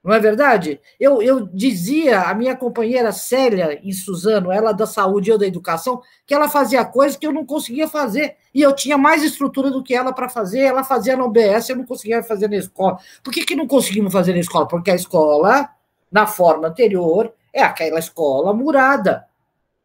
não 0.06 0.14
é 0.14 0.20
verdade? 0.20 0.80
Eu, 1.00 1.20
eu 1.20 1.50
dizia 1.52 2.22
a 2.22 2.34
minha 2.36 2.56
companheira 2.56 3.12
Célia 3.12 3.80
em 3.84 3.92
Suzano, 3.92 4.52
ela 4.52 4.72
da 4.72 4.86
saúde 4.86 5.32
e 5.32 5.34
eu 5.34 5.38
da 5.40 5.48
educação, 5.48 6.00
que 6.28 6.34
ela 6.36 6.48
fazia 6.48 6.86
coisas 6.86 7.18
que 7.18 7.26
eu 7.26 7.34
não 7.34 7.44
conseguia 7.44 7.88
fazer. 7.88 8.36
E 8.54 8.62
eu 8.62 8.72
tinha 8.72 9.00
mais 9.00 9.24
estrutura 9.24 9.72
do 9.72 9.82
que 9.82 9.96
ela 9.96 10.14
para 10.14 10.30
fazer. 10.30 10.60
Ela 10.60 10.84
fazia 10.84 11.18
na 11.18 11.26
UBS, 11.26 11.70
eu 11.70 11.78
não 11.78 11.86
conseguia 11.88 12.22
fazer 12.22 12.48
na 12.48 12.58
escola. 12.58 13.00
Por 13.24 13.34
que, 13.34 13.44
que 13.44 13.56
não 13.56 13.66
conseguimos 13.66 14.14
fazer 14.14 14.34
na 14.34 14.40
escola? 14.42 14.68
Porque 14.68 14.92
a 14.92 14.96
escola, 14.96 15.68
na 16.12 16.28
forma 16.28 16.68
anterior, 16.68 17.34
é 17.52 17.64
aquela 17.64 17.98
escola 17.98 18.54
murada. 18.54 19.26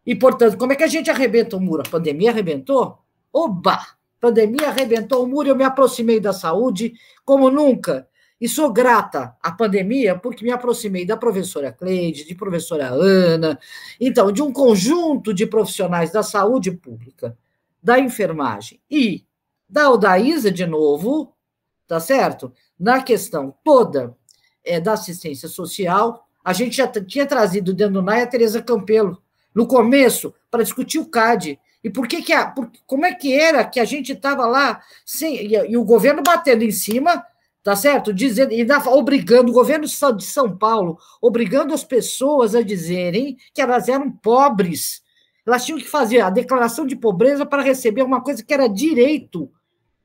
E, 0.04 0.14
portanto, 0.14 0.58
como 0.58 0.74
é 0.74 0.76
que 0.76 0.84
a 0.84 0.88
gente 0.88 1.10
arrebenta 1.10 1.56
o 1.56 1.60
muro? 1.60 1.82
A 1.86 1.90
pandemia 1.90 2.30
arrebentou? 2.30 2.98
Oba! 3.32 3.72
A 3.72 4.20
pandemia 4.20 4.68
arrebentou 4.68 5.24
o 5.24 5.26
muro, 5.26 5.48
eu 5.48 5.56
me 5.56 5.64
aproximei 5.64 6.20
da 6.20 6.34
saúde 6.34 6.92
como 7.24 7.50
nunca 7.50 8.06
e 8.40 8.48
sou 8.48 8.72
grata 8.72 9.36
à 9.42 9.52
pandemia 9.52 10.18
porque 10.18 10.42
me 10.42 10.50
aproximei 10.50 11.04
da 11.04 11.16
professora 11.16 11.70
Cleide, 11.70 12.26
de 12.26 12.34
professora 12.34 12.88
Ana, 12.88 13.58
então, 14.00 14.32
de 14.32 14.42
um 14.42 14.52
conjunto 14.52 15.34
de 15.34 15.46
profissionais 15.46 16.10
da 16.10 16.22
saúde 16.22 16.70
pública, 16.70 17.36
da 17.82 17.98
enfermagem 17.98 18.80
e 18.90 19.24
da 19.68 19.90
Odaísa, 19.90 20.50
de 20.50 20.66
novo, 20.66 21.34
tá 21.86 22.00
certo? 22.00 22.52
Na 22.78 23.02
questão 23.02 23.54
toda 23.62 24.16
é, 24.64 24.80
da 24.80 24.94
assistência 24.94 25.48
social, 25.48 26.26
a 26.42 26.52
gente 26.52 26.76
já 26.76 26.88
tinha 26.88 27.26
trazido 27.26 27.74
dentro 27.74 27.94
do 27.94 28.02
NAI 28.02 28.22
a 28.22 28.26
Tereza 28.26 28.62
Campelo, 28.62 29.22
no 29.54 29.66
começo, 29.66 30.34
para 30.50 30.62
discutir 30.62 30.98
o 30.98 31.06
CAD. 31.06 31.58
E 31.82 31.90
por 31.90 32.06
que 32.06 32.22
que 32.22 32.32
a, 32.32 32.46
por, 32.46 32.70
como 32.86 33.04
é 33.04 33.14
que 33.14 33.32
era 33.34 33.64
que 33.64 33.80
a 33.80 33.84
gente 33.84 34.12
estava 34.12 34.46
lá 34.46 34.80
sem, 35.04 35.46
e, 35.46 35.54
e 35.54 35.76
o 35.76 35.84
governo 35.84 36.22
batendo 36.22 36.62
em 36.62 36.70
cima 36.70 37.24
tá 37.62 37.76
certo? 37.76 38.12
Dizendo, 38.12 38.52
e 38.52 38.66
obrigando 38.88 39.50
o 39.50 39.54
governo 39.54 39.86
de 39.86 40.24
São 40.24 40.56
Paulo, 40.56 40.98
obrigando 41.20 41.74
as 41.74 41.84
pessoas 41.84 42.54
a 42.54 42.62
dizerem 42.62 43.36
que 43.54 43.60
elas 43.60 43.88
eram 43.88 44.10
pobres. 44.10 45.02
Elas 45.46 45.64
tinham 45.64 45.78
que 45.78 45.88
fazer 45.88 46.20
a 46.20 46.30
declaração 46.30 46.86
de 46.86 46.96
pobreza 46.96 47.44
para 47.44 47.62
receber 47.62 48.02
uma 48.02 48.22
coisa 48.22 48.42
que 48.42 48.54
era 48.54 48.68
direito, 48.68 49.50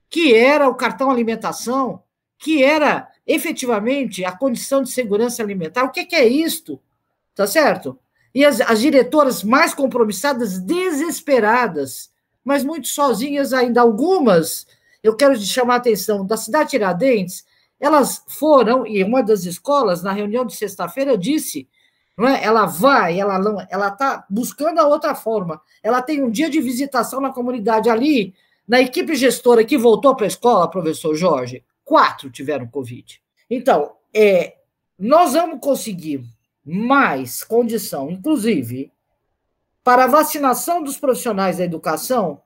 que 0.09 0.33
era 0.33 0.67
o 0.67 0.75
cartão 0.75 1.09
alimentação, 1.09 2.01
que 2.37 2.63
era 2.63 3.07
efetivamente 3.25 4.23
a 4.23 4.31
condição 4.31 4.81
de 4.81 4.91
segurança 4.91 5.41
alimentar. 5.41 5.83
O 5.83 5.91
que, 5.91 6.05
que 6.05 6.15
é 6.15 6.27
isto? 6.27 6.81
Tá 7.33 7.47
certo? 7.47 7.97
E 8.33 8.45
as, 8.45 8.59
as 8.61 8.81
diretoras 8.81 9.43
mais 9.43 9.73
compromissadas, 9.73 10.59
desesperadas, 10.59 12.11
mas 12.43 12.63
muito 12.63 12.87
sozinhas 12.87 13.53
ainda, 13.53 13.81
algumas 13.81 14.67
eu 15.05 15.15
quero 15.15 15.35
chamar 15.37 15.75
a 15.75 15.77
atenção 15.77 16.25
da 16.25 16.35
cidade 16.35 16.65
de 16.65 16.71
Tiradentes, 16.71 17.45
elas 17.79 18.23
foram, 18.27 18.87
e 18.87 19.03
uma 19.03 19.21
das 19.21 19.45
escolas, 19.45 20.01
na 20.01 20.11
reunião 20.11 20.45
de 20.45 20.55
sexta-feira, 20.55 21.17
disse, 21.17 21.67
não 22.17 22.27
é? 22.27 22.43
ela 22.43 22.65
vai, 22.65 23.19
ela 23.19 23.67
ela 23.69 23.87
está 23.89 24.25
buscando 24.29 24.79
a 24.79 24.87
outra 24.87 25.13
forma. 25.13 25.61
Ela 25.83 26.01
tem 26.01 26.23
um 26.23 26.29
dia 26.31 26.49
de 26.49 26.61
visitação 26.61 27.19
na 27.21 27.31
comunidade 27.31 27.89
ali, 27.89 28.33
na 28.67 28.81
equipe 28.81 29.15
gestora 29.15 29.63
que 29.63 29.77
voltou 29.77 30.15
para 30.15 30.25
a 30.25 30.27
escola, 30.27 30.69
professor 30.69 31.13
Jorge, 31.13 31.63
quatro 31.83 32.31
tiveram 32.31 32.67
Covid. 32.67 33.21
Então, 33.49 33.91
é, 34.13 34.55
nós 34.97 35.33
vamos 35.33 35.59
conseguir 35.59 36.23
mais 36.65 37.43
condição, 37.43 38.09
inclusive, 38.09 38.91
para 39.83 40.05
a 40.05 40.07
vacinação 40.07 40.81
dos 40.81 40.97
profissionais 40.97 41.59
da 41.59 41.63
educação, 41.63 42.41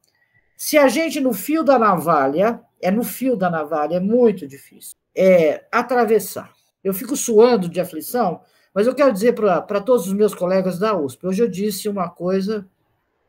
se 0.61 0.77
a 0.77 0.89
gente, 0.89 1.21
no 1.21 1.31
fio 1.31 1.63
da 1.63 1.79
navalha, 1.79 2.59
é 2.81 2.91
no 2.91 3.01
fio 3.01 3.37
da 3.37 3.49
navalha, 3.49 3.95
é 3.95 3.99
muito 4.01 4.45
difícil, 4.45 4.93
é 5.15 5.63
atravessar. 5.71 6.51
Eu 6.83 6.93
fico 6.93 7.15
suando 7.15 7.69
de 7.69 7.79
aflição, 7.79 8.41
mas 8.73 8.85
eu 8.85 8.93
quero 8.93 9.13
dizer 9.13 9.33
para 9.33 9.79
todos 9.79 10.05
os 10.07 10.13
meus 10.13 10.35
colegas 10.35 10.77
da 10.77 10.93
USP, 10.93 11.25
hoje 11.25 11.41
eu 11.41 11.47
disse 11.47 11.87
uma 11.87 12.09
coisa, 12.09 12.67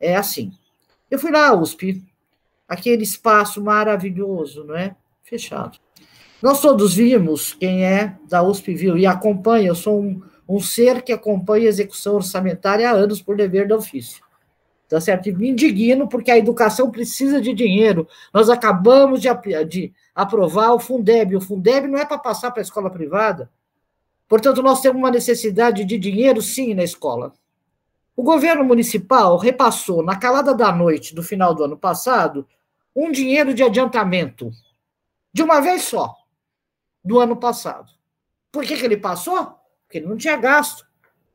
é 0.00 0.16
assim, 0.16 0.52
eu 1.08 1.20
fui 1.20 1.30
na 1.30 1.54
USP, 1.54 2.02
aquele 2.68 3.04
espaço 3.04 3.62
maravilhoso, 3.62 4.64
não 4.64 4.74
é? 4.74 4.96
Fechado. 5.22 5.78
Nós 6.42 6.60
todos 6.60 6.94
vimos, 6.94 7.54
quem 7.54 7.84
é 7.84 8.16
da 8.28 8.42
USP 8.42 8.74
viu, 8.74 8.98
e 8.98 9.06
acompanha, 9.06 9.68
eu 9.68 9.76
sou 9.76 10.02
um, 10.02 10.20
um 10.48 10.58
ser 10.58 11.02
que 11.02 11.12
acompanha 11.12 11.66
a 11.66 11.68
execução 11.68 12.16
orçamentária 12.16 12.90
há 12.90 12.92
anos 12.92 13.22
por 13.22 13.36
dever 13.36 13.68
de 13.68 13.72
ofício 13.72 14.20
tá 14.90 15.00
certo? 15.00 15.28
E 15.28 15.32
me 15.32 15.48
indigno 15.48 16.08
porque 16.08 16.32
a 16.32 16.36
educação 16.36 16.90
precisa 16.90 17.40
de 17.40 17.54
dinheiro. 17.54 18.08
Nós 18.34 18.50
acabamos 18.50 19.22
de, 19.22 19.28
de 19.64 19.94
aprovar 20.12 20.74
o 20.74 20.80
Fundeb. 20.80 21.36
O 21.36 21.40
Fundeb 21.40 21.86
não 21.86 21.96
é 21.96 22.04
para 22.04 22.18
passar 22.18 22.50
para 22.50 22.60
a 22.60 22.64
escola 22.64 22.90
privada. 22.90 23.48
Portanto, 24.28 24.60
nós 24.60 24.80
temos 24.80 24.98
uma 24.98 25.10
necessidade 25.10 25.84
de 25.84 25.96
dinheiro, 25.96 26.42
sim, 26.42 26.74
na 26.74 26.82
escola. 26.82 27.32
O 28.16 28.24
governo 28.24 28.64
municipal 28.64 29.36
repassou, 29.36 30.02
na 30.02 30.16
calada 30.16 30.52
da 30.52 30.72
noite 30.72 31.14
do 31.14 31.22
final 31.22 31.54
do 31.54 31.62
ano 31.62 31.76
passado, 31.76 32.44
um 32.94 33.12
dinheiro 33.12 33.54
de 33.54 33.62
adiantamento, 33.62 34.50
de 35.32 35.44
uma 35.44 35.60
vez 35.60 35.82
só, 35.82 36.16
do 37.02 37.20
ano 37.20 37.36
passado. 37.36 37.92
Por 38.50 38.64
que, 38.64 38.76
que 38.76 38.84
ele 38.84 38.96
passou? 38.96 39.54
Porque 39.84 39.98
ele 39.98 40.08
não 40.08 40.16
tinha 40.16 40.36
gasto, 40.36 40.84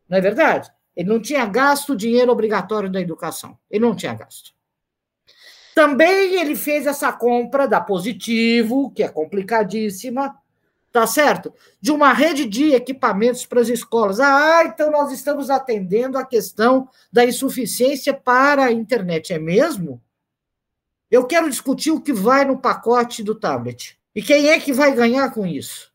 não 0.09 0.17
é 0.17 0.21
verdade? 0.21 0.69
Ele 0.95 1.09
não 1.09 1.21
tinha 1.21 1.45
gasto 1.45 1.91
o 1.91 1.95
dinheiro 1.95 2.31
obrigatório 2.31 2.89
da 2.89 3.01
educação. 3.01 3.57
Ele 3.69 3.83
não 3.83 3.95
tinha 3.95 4.13
gasto. 4.13 4.53
Também 5.75 6.39
ele 6.39 6.55
fez 6.55 6.87
essa 6.87 7.11
compra 7.11 7.67
da 7.67 7.81
Positivo, 7.81 8.91
que 8.91 9.03
é 9.03 9.09
complicadíssima, 9.09 10.33
tá 10.89 11.05
certo? 11.05 11.53
De 11.81 11.91
uma 11.91 12.13
rede 12.13 12.45
de 12.45 12.73
equipamentos 12.73 13.45
para 13.45 13.59
as 13.59 13.67
escolas. 13.67 14.21
Ah, 14.21 14.63
então 14.63 14.89
nós 14.89 15.11
estamos 15.11 15.49
atendendo 15.49 16.17
a 16.17 16.25
questão 16.25 16.87
da 17.11 17.25
insuficiência 17.25 18.13
para 18.13 18.63
a 18.63 18.71
internet. 18.71 19.33
É 19.33 19.37
mesmo? 19.37 20.01
Eu 21.11 21.25
quero 21.25 21.49
discutir 21.49 21.91
o 21.91 21.99
que 21.99 22.13
vai 22.13 22.45
no 22.45 22.57
pacote 22.57 23.21
do 23.21 23.35
tablet. 23.35 23.99
E 24.15 24.21
quem 24.21 24.47
é 24.47 24.57
que 24.57 24.71
vai 24.71 24.95
ganhar 24.95 25.29
com 25.33 25.45
isso? 25.45 25.91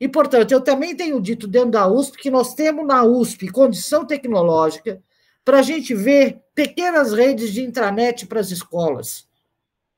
E, 0.00 0.08
portanto, 0.08 0.52
eu 0.52 0.60
também 0.60 0.96
tenho 0.96 1.20
dito 1.20 1.46
dentro 1.46 1.70
da 1.70 1.86
USP 1.86 2.18
que 2.18 2.30
nós 2.30 2.54
temos 2.54 2.86
na 2.86 3.04
USP 3.04 3.48
condição 3.48 4.04
tecnológica 4.04 5.02
para 5.44 5.58
a 5.58 5.62
gente 5.62 5.94
ver 5.94 6.40
pequenas 6.54 7.12
redes 7.12 7.52
de 7.52 7.62
intranet 7.62 8.26
para 8.26 8.40
as 8.40 8.50
escolas. 8.50 9.26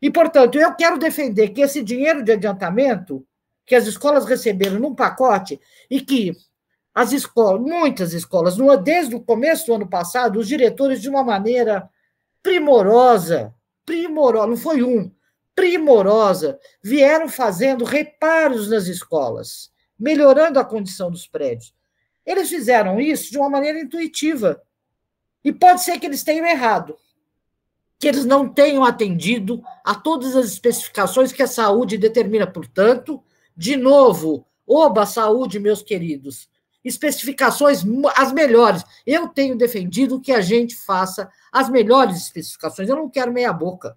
E, 0.00 0.10
portanto, 0.10 0.58
eu 0.58 0.74
quero 0.74 0.98
defender 0.98 1.50
que 1.50 1.60
esse 1.60 1.82
dinheiro 1.82 2.22
de 2.22 2.32
adiantamento 2.32 3.26
que 3.64 3.74
as 3.74 3.86
escolas 3.86 4.24
receberam 4.24 4.78
num 4.78 4.94
pacote 4.94 5.60
e 5.90 6.00
que 6.00 6.32
as 6.94 7.12
escolas, 7.12 7.60
muitas 7.60 8.12
escolas, 8.12 8.56
desde 8.82 9.14
o 9.14 9.20
começo 9.20 9.66
do 9.66 9.74
ano 9.74 9.88
passado, 9.88 10.38
os 10.38 10.48
diretores, 10.48 11.02
de 11.02 11.10
uma 11.10 11.22
maneira 11.22 11.90
primorosa, 12.42 13.54
primorosa, 13.84 14.46
não 14.46 14.56
foi 14.56 14.82
um, 14.82 15.10
primorosa, 15.54 16.58
vieram 16.82 17.28
fazendo 17.28 17.84
reparos 17.84 18.70
nas 18.70 18.86
escolas, 18.86 19.70
melhorando 19.98 20.58
a 20.58 20.64
condição 20.64 21.10
dos 21.10 21.26
prédios. 21.26 21.74
Eles 22.24 22.48
fizeram 22.48 23.00
isso 23.00 23.30
de 23.30 23.38
uma 23.38 23.48
maneira 23.48 23.80
intuitiva. 23.80 24.60
E 25.44 25.52
pode 25.52 25.82
ser 25.82 25.98
que 25.98 26.06
eles 26.06 26.24
tenham 26.24 26.44
errado, 26.44 26.96
que 27.98 28.08
eles 28.08 28.24
não 28.24 28.48
tenham 28.48 28.84
atendido 28.84 29.62
a 29.84 29.94
todas 29.94 30.34
as 30.34 30.46
especificações 30.46 31.32
que 31.32 31.42
a 31.42 31.46
saúde 31.46 31.96
determina. 31.96 32.46
Portanto, 32.46 33.22
de 33.56 33.76
novo, 33.76 34.44
oba 34.66 35.06
saúde, 35.06 35.60
meus 35.60 35.82
queridos. 35.82 36.48
Especificações 36.84 37.84
as 38.16 38.32
melhores. 38.32 38.84
Eu 39.06 39.28
tenho 39.28 39.56
defendido 39.56 40.20
que 40.20 40.32
a 40.32 40.40
gente 40.40 40.74
faça 40.76 41.30
as 41.52 41.68
melhores 41.68 42.16
especificações. 42.16 42.88
Eu 42.88 42.96
não 42.96 43.08
quero 43.08 43.32
meia 43.32 43.52
boca. 43.52 43.96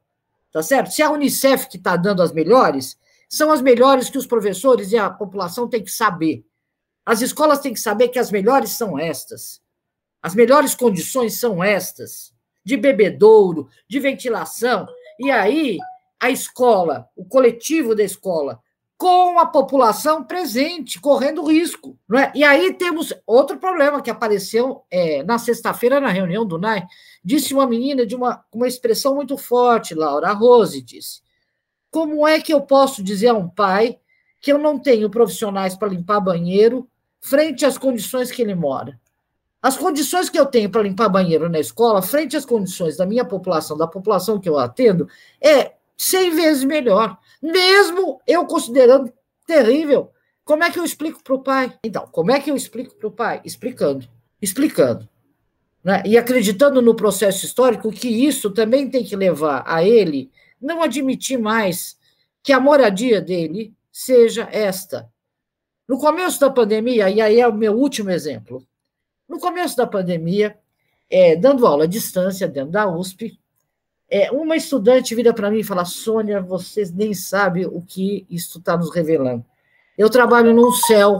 Tá 0.52 0.64
certo? 0.64 0.92
Se 0.92 1.02
a 1.02 1.12
Unicef 1.12 1.68
que 1.68 1.78
está 1.78 1.96
dando 1.96 2.22
as 2.22 2.32
melhores, 2.32 2.98
são 3.30 3.52
as 3.52 3.62
melhores 3.62 4.10
que 4.10 4.18
os 4.18 4.26
professores 4.26 4.92
e 4.92 4.98
a 4.98 5.10
população 5.10 5.70
têm 5.70 5.84
que 5.84 5.92
saber. 5.92 6.44
As 7.06 7.22
escolas 7.22 7.60
têm 7.60 7.74
que 7.74 7.80
saber 7.80 8.10
que 8.10 8.18
as 8.18 8.32
melhores 8.32 8.72
são 8.72 8.98
estas. 8.98 9.62
As 10.22 10.34
melhores 10.34 10.74
condições 10.74 11.40
são 11.40 11.64
estas, 11.64 12.34
de 12.66 12.76
bebedouro, 12.76 13.70
de 13.88 14.00
ventilação. 14.00 14.88
E 15.20 15.30
aí, 15.30 15.78
a 16.20 16.30
escola, 16.30 17.08
o 17.16 17.24
coletivo 17.24 17.96
da 17.96 18.04
escola, 18.04 18.60
com 18.98 19.40
a 19.40 19.46
população 19.46 20.24
presente, 20.26 21.00
correndo 21.00 21.46
risco. 21.46 21.98
Não 22.08 22.20
é? 22.20 22.34
E 22.36 22.44
aí 22.44 22.74
temos 22.74 23.14
outro 23.26 23.58
problema 23.58 24.02
que 24.02 24.10
apareceu 24.10 24.84
é, 24.92 25.24
na 25.24 25.38
sexta-feira, 25.38 26.02
na 26.02 26.10
reunião 26.10 26.46
do 26.46 26.58
NAI, 26.58 26.86
disse 27.24 27.54
uma 27.54 27.66
menina 27.66 28.06
de 28.06 28.14
uma, 28.14 28.44
uma 28.52 28.68
expressão 28.68 29.16
muito 29.16 29.38
forte, 29.38 29.96
Laura 29.96 30.34
Rose 30.34 30.82
disse. 30.82 31.22
Como 31.92 32.28
é 32.28 32.40
que 32.40 32.54
eu 32.54 32.62
posso 32.62 33.04
dizer 33.04 33.30
a 33.30 33.34
um 33.34 33.48
pai 33.48 33.98
que 34.40 34.52
eu 34.52 34.58
não 34.58 34.78
tenho 34.78 35.10
profissionais 35.10 35.76
para 35.76 35.90
limpar 35.90 36.20
banheiro 36.20 36.88
frente 37.20 37.66
às 37.66 37.78
condições 37.78 38.32
que 38.32 38.42
ele 38.42 38.56
mora? 38.56 39.00
As 39.62 39.76
condições 39.76 40.30
que 40.30 40.40
eu 40.40 40.46
tenho 40.46 40.70
para 40.70 40.84
limpar 40.84 41.10
banheiro 41.10 41.50
na 41.50 41.60
escola, 41.60 42.02
frente 42.02 42.38
às 42.38 42.46
condições 42.46 42.96
da 42.96 43.06
minha 43.06 43.26
população, 43.26 43.78
da 43.78 43.88
população 43.88 44.40
que 44.40 44.48
eu 44.48 44.58
atendo, 44.58 45.08
é 45.42 45.74
100 45.98 46.32
vezes 46.32 46.64
melhor. 46.64 47.18
Mesmo 47.42 48.22
eu 48.26 48.46
considerando 48.46 49.12
terrível. 49.46 50.12
Como 50.46 50.64
é 50.64 50.72
que 50.72 50.80
eu 50.80 50.86
explico 50.86 51.22
para 51.22 51.36
o 51.36 51.44
pai? 51.44 51.78
Então, 51.84 52.08
como 52.12 52.32
é 52.32 52.40
que 52.40 52.50
eu 52.50 52.56
explico 52.56 52.96
para 52.96 53.08
o 53.08 53.12
pai? 53.12 53.42
Explicando. 53.44 54.08
Explicando. 54.42 55.08
Né? 55.84 56.02
E 56.06 56.18
acreditando 56.18 56.82
no 56.82 56.96
processo 56.96 57.46
histórico 57.46 57.92
que 57.92 58.08
isso 58.08 58.50
também 58.52 58.90
tem 58.90 59.04
que 59.04 59.16
levar 59.16 59.64
a 59.68 59.84
ele 59.84 60.32
não 60.62 60.82
admitir 60.82 61.38
mais 61.38 61.98
que 62.44 62.54
a 62.54 62.60
moradia 62.60 63.22
dele 63.22 63.74
seja 63.92 64.48
esta. 64.52 65.12
No 65.88 65.98
começo 66.00 66.40
da 66.40 66.50
pandemia, 66.50 67.10
e 67.10 67.22
aí 67.22 67.40
é 67.40 67.48
o 67.48 67.54
meu 67.54 67.74
último 67.74 68.10
exemplo, 68.12 68.66
no 69.28 69.40
começo 69.40 69.76
da 69.76 69.86
pandemia, 69.86 70.58
é, 71.10 71.36
dando 71.36 71.66
aula 71.66 71.86
à 71.86 71.88
distância 71.88 72.48
dentro 72.48 72.72
da 72.72 72.88
USP, 72.88 73.40
é, 74.10 74.32
uma 74.32 74.56
estudante 74.56 75.14
vira 75.14 75.34
para 75.34 75.52
mim 75.52 75.60
e 75.60 75.64
fala: 75.64 75.86
Sônia, 75.86 76.42
vocês 76.42 76.92
nem 76.92 77.14
sabem 77.14 77.66
o 77.66 77.82
que 77.82 78.26
isso 78.30 78.58
está 78.58 78.76
nos 78.76 78.94
revelando. 78.94 79.46
Eu 79.98 80.10
trabalho 80.10 80.54
num 80.54 80.72
céu 80.72 81.18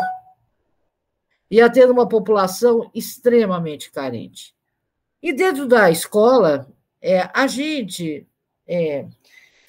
e 1.52 1.62
atendo 1.62 1.94
uma 1.94 2.08
população 2.08 2.90
extremamente 2.94 3.92
carente. 3.92 4.56
E 5.22 5.34
dentro 5.34 5.68
da 5.68 5.92
escola, 5.92 6.68
é, 7.02 7.30
a 7.34 7.46
gente 7.46 8.26
é, 8.68 9.06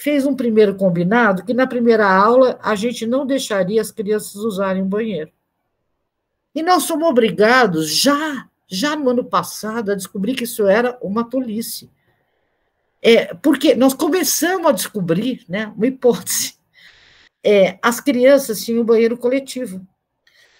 fez 0.00 0.24
um 0.24 0.34
primeiro 0.34 0.74
combinado 0.74 1.44
que 1.44 1.52
na 1.52 1.66
primeira 1.66 2.10
aula 2.10 2.58
a 2.62 2.74
gente 2.74 3.06
não 3.06 3.26
deixaria 3.26 3.80
as 3.80 3.90
crianças 3.90 4.36
usarem 4.36 4.82
o 4.82 4.86
banheiro. 4.86 5.30
E 6.54 6.62
nós 6.62 6.84
somos 6.84 7.06
obrigados, 7.06 7.90
já, 7.90 8.48
já 8.66 8.96
no 8.96 9.10
ano 9.10 9.24
passado, 9.24 9.92
a 9.92 9.94
descobrir 9.94 10.34
que 10.34 10.44
isso 10.44 10.66
era 10.66 10.98
uma 11.02 11.22
tolice. 11.22 11.90
É, 13.02 13.34
porque 13.34 13.74
nós 13.74 13.92
começamos 13.92 14.66
a 14.66 14.72
descobrir 14.72 15.44
né, 15.46 15.72
uma 15.76 15.86
hipótese. 15.86 16.54
É, 17.44 17.78
as 17.82 18.00
crianças 18.00 18.64
tinham 18.64 18.84
banheiro 18.84 19.18
coletivo. 19.18 19.86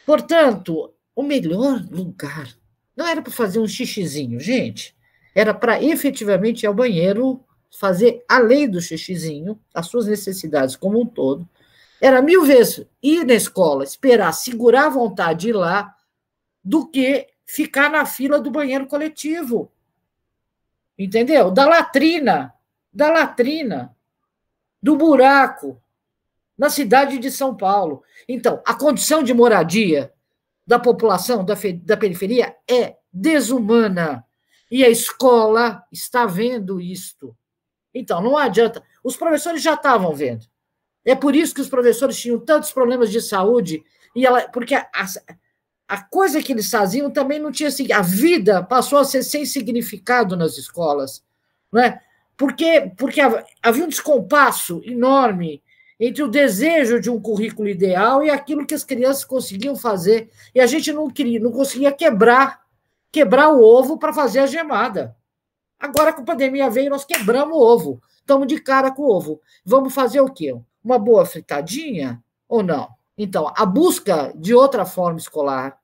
Portanto, 0.05 0.93
o 1.17 1.23
melhor 1.23 1.83
lugar 1.91 2.55
não 2.95 3.07
era 3.07 3.23
para 3.23 3.33
fazer 3.33 3.59
um 3.59 3.67
xixizinho, 3.67 4.39
gente. 4.39 4.95
Era 5.35 5.55
para 5.55 5.83
efetivamente 5.83 6.63
ir 6.63 6.67
ao 6.67 6.75
banheiro, 6.75 7.43
fazer 7.71 8.25
além 8.29 8.69
do 8.69 8.81
xixizinho, 8.81 9.59
as 9.75 9.87
suas 9.87 10.07
necessidades 10.07 10.77
como 10.77 11.01
um 11.01 11.07
todo. 11.07 11.49
Era 12.01 12.23
mil 12.23 12.45
vezes 12.45 12.87
ir 13.03 13.25
na 13.25 13.35
escola, 13.35 13.85
esperar, 13.85 14.33
segurar 14.33 14.87
a 14.87 14.91
vontade 14.91 15.41
de 15.41 15.49
ir 15.51 15.53
lá, 15.53 15.95
do 16.63 16.87
que 16.87 17.29
ficar 17.47 17.91
na 17.91 18.05
fila 18.05 18.41
do 18.41 18.51
banheiro 18.51 18.87
coletivo 18.87 19.71
entendeu? 21.03 21.51
Da 21.51 21.67
latrina, 21.67 22.53
da 22.93 23.11
latrina, 23.11 23.97
do 24.83 24.97
buraco, 24.97 25.81
na 26.57 26.69
cidade 26.69 27.19
de 27.19 27.31
São 27.31 27.57
Paulo. 27.57 28.03
Então, 28.29 28.63
a 28.67 28.75
condição 28.75 29.23
de 29.23 29.33
moradia 29.33 30.13
da 30.67 30.79
população 30.79 31.45
da, 31.45 31.55
da 31.83 31.97
periferia 31.97 32.55
é 32.71 32.97
desumana. 33.11 34.25
E 34.71 34.85
a 34.85 34.91
escola 34.91 35.83
está 35.91 36.27
vendo 36.27 36.81
isto. 36.81 37.35
Então, 37.95 38.23
não 38.23 38.37
adianta. 38.37 38.83
Os 39.03 39.17
professores 39.17 39.63
já 39.63 39.75
estavam 39.75 40.15
vendo. 40.15 40.47
É 41.05 41.15
por 41.15 41.35
isso 41.35 41.55
que 41.55 41.61
os 41.61 41.69
professores 41.69 42.19
tinham 42.19 42.39
tantos 42.39 42.73
problemas 42.73 43.11
de 43.11 43.21
saúde, 43.21 43.83
e 44.15 44.27
ela, 44.27 44.43
porque 44.49 44.75
a, 44.75 44.89
a 45.89 46.03
coisa 46.03 46.43
que 46.43 46.53
eles 46.53 46.71
faziam 46.71 47.11
também 47.11 47.39
não 47.39 47.51
tinha 47.51 47.71
a 47.95 48.03
vida 48.03 48.63
passou 48.63 48.99
a 48.99 49.05
ser 49.05 49.23
sem 49.23 49.45
significado 49.45 50.37
nas 50.37 50.59
escolas, 50.59 51.25
não 51.73 51.83
é? 51.83 52.01
Porque 52.37 52.93
porque 52.97 53.21
havia 53.63 53.85
um 53.85 53.89
descompasso 53.89 54.81
enorme 54.85 55.63
entre 55.99 56.23
o 56.23 56.29
desejo 56.29 57.01
de 57.01 57.11
um 57.11 57.21
currículo 57.21 57.69
ideal 57.69 58.23
e 58.23 58.31
aquilo 58.31 58.67
que 58.67 58.75
as 58.75 58.85
crianças 58.85 59.25
conseguiam 59.25 59.77
fazer, 59.77 60.31
e 60.55 60.61
a 60.61 60.67
gente 60.67 60.93
não 60.93 61.11
queria, 61.11 61.41
não 61.41 61.53
conseguia 61.53 61.93
quebrar 61.93 62.61
quebrar 63.13 63.49
o 63.51 63.63
ovo 63.63 63.99
para 63.99 64.13
fazer 64.13 64.41
a 64.41 64.47
gemada. 64.47 65.17
Agora 65.81 66.13
com 66.13 66.21
a 66.21 66.25
pandemia 66.25 66.69
veio, 66.69 66.91
nós 66.91 67.05
quebramos 67.05 67.57
o 67.57 67.61
ovo. 67.61 68.03
Estamos 68.17 68.47
de 68.47 68.61
cara 68.61 68.91
com 68.91 69.03
o 69.03 69.11
ovo. 69.11 69.41
Vamos 69.65 69.95
fazer 69.95 70.21
o 70.21 70.31
quê? 70.31 70.55
Uma 70.85 70.99
boa 70.99 71.25
fritadinha 71.25 72.23
ou 72.47 72.63
não? 72.63 72.91
Então, 73.17 73.53
a 73.57 73.65
busca 73.65 74.33
de 74.37 74.55
outra 74.55 74.85
forma 74.85 75.19
escolar, 75.19 75.79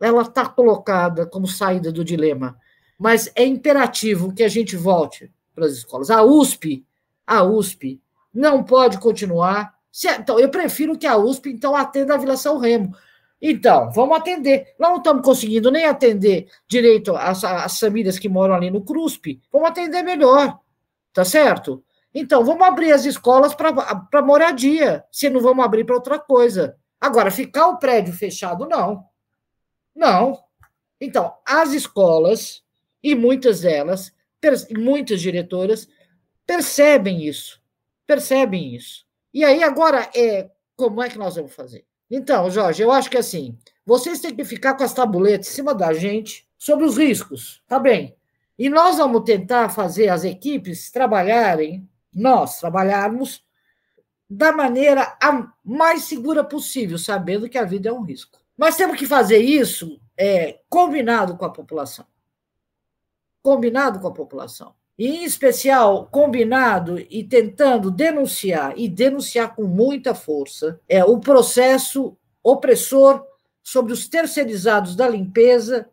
ela 0.00 0.22
está 0.22 0.46
colocada 0.46 1.26
como 1.26 1.46
saída 1.46 1.90
do 1.90 2.04
dilema, 2.04 2.58
mas 2.98 3.30
é 3.34 3.44
imperativo 3.44 4.32
que 4.32 4.42
a 4.42 4.48
gente 4.48 4.76
volte 4.76 5.32
para 5.54 5.66
as 5.66 5.72
escolas. 5.72 6.10
A 6.10 6.22
USP, 6.22 6.84
a 7.26 7.42
USP 7.42 8.00
não 8.32 8.62
pode 8.62 8.98
continuar. 8.98 9.74
Se, 9.90 10.08
então, 10.08 10.38
eu 10.38 10.50
prefiro 10.50 10.96
que 10.96 11.06
a 11.06 11.16
USP 11.16 11.50
então 11.50 11.74
atenda 11.74 12.14
a 12.14 12.18
Vila 12.18 12.36
São 12.36 12.58
Remo. 12.58 12.94
Então, 13.40 13.90
vamos 13.90 14.16
atender. 14.16 14.74
Nós 14.78 14.90
não 14.90 14.96
estamos 14.98 15.24
conseguindo 15.24 15.70
nem 15.70 15.84
atender 15.84 16.48
direito 16.66 17.14
as, 17.14 17.44
as 17.44 17.78
famílias 17.78 18.18
que 18.18 18.28
moram 18.28 18.54
ali 18.54 18.70
no 18.70 18.84
CRUSP. 18.84 19.40
Vamos 19.52 19.68
atender 19.68 20.02
melhor, 20.02 20.58
tá 21.12 21.24
certo? 21.24 21.84
Então, 22.14 22.42
vamos 22.44 22.66
abrir 22.66 22.92
as 22.92 23.04
escolas 23.04 23.54
para 23.54 24.22
moradia, 24.22 25.04
se 25.12 25.28
não 25.28 25.40
vamos 25.40 25.64
abrir 25.64 25.84
para 25.84 25.96
outra 25.96 26.18
coisa. 26.18 26.76
Agora, 26.98 27.30
ficar 27.30 27.68
o 27.68 27.78
prédio 27.78 28.14
fechado, 28.14 28.66
não. 28.66 29.04
Não. 29.94 30.42
Então, 30.98 31.34
as 31.46 31.72
escolas, 31.72 32.62
e 33.02 33.14
muitas 33.14 33.60
delas, 33.60 34.12
muitas 34.78 35.20
diretoras, 35.20 35.86
percebem 36.46 37.26
isso. 37.26 37.60
Percebem 38.06 38.74
isso. 38.74 39.04
E 39.32 39.44
aí, 39.44 39.62
agora, 39.62 40.08
é 40.16 40.50
como 40.74 41.02
é 41.02 41.10
que 41.10 41.18
nós 41.18 41.36
vamos 41.36 41.54
fazer? 41.54 41.84
Então, 42.10 42.50
Jorge, 42.50 42.82
eu 42.82 42.92
acho 42.92 43.10
que 43.10 43.18
assim, 43.18 43.58
vocês 43.84 44.20
têm 44.20 44.34
que 44.34 44.44
ficar 44.44 44.74
com 44.74 44.84
as 44.84 44.94
tabuletas 44.94 45.48
em 45.48 45.52
cima 45.52 45.74
da 45.74 45.92
gente 45.92 46.48
sobre 46.56 46.84
os 46.84 46.96
riscos, 46.96 47.62
tá 47.66 47.78
bem? 47.78 48.16
E 48.58 48.70
nós 48.70 48.96
vamos 48.96 49.24
tentar 49.24 49.68
fazer 49.68 50.08
as 50.08 50.24
equipes 50.24 50.90
trabalharem, 50.90 51.88
nós 52.12 52.58
trabalharmos 52.58 53.44
da 54.28 54.50
maneira 54.50 55.16
a 55.22 55.52
mais 55.64 56.04
segura 56.04 56.42
possível, 56.42 56.98
sabendo 56.98 57.48
que 57.48 57.58
a 57.58 57.64
vida 57.64 57.88
é 57.88 57.92
um 57.92 58.02
risco. 58.02 58.40
Mas 58.56 58.76
temos 58.76 58.98
que 58.98 59.06
fazer 59.06 59.38
isso 59.38 60.00
é, 60.16 60.60
combinado 60.68 61.36
com 61.36 61.44
a 61.44 61.52
população. 61.52 62.06
Combinado 63.42 64.00
com 64.00 64.08
a 64.08 64.12
população. 64.12 64.74
Em 64.98 65.24
especial, 65.24 66.08
combinado 66.10 66.98
e 66.98 67.22
tentando 67.22 67.90
denunciar, 67.90 68.72
e 68.76 68.88
denunciar 68.88 69.54
com 69.54 69.64
muita 69.64 70.14
força, 70.14 70.80
é 70.88 71.04
o 71.04 71.18
processo 71.18 72.16
opressor 72.42 73.22
sobre 73.62 73.92
os 73.92 74.08
terceirizados 74.08 74.96
da 74.96 75.08
limpeza 75.08 75.86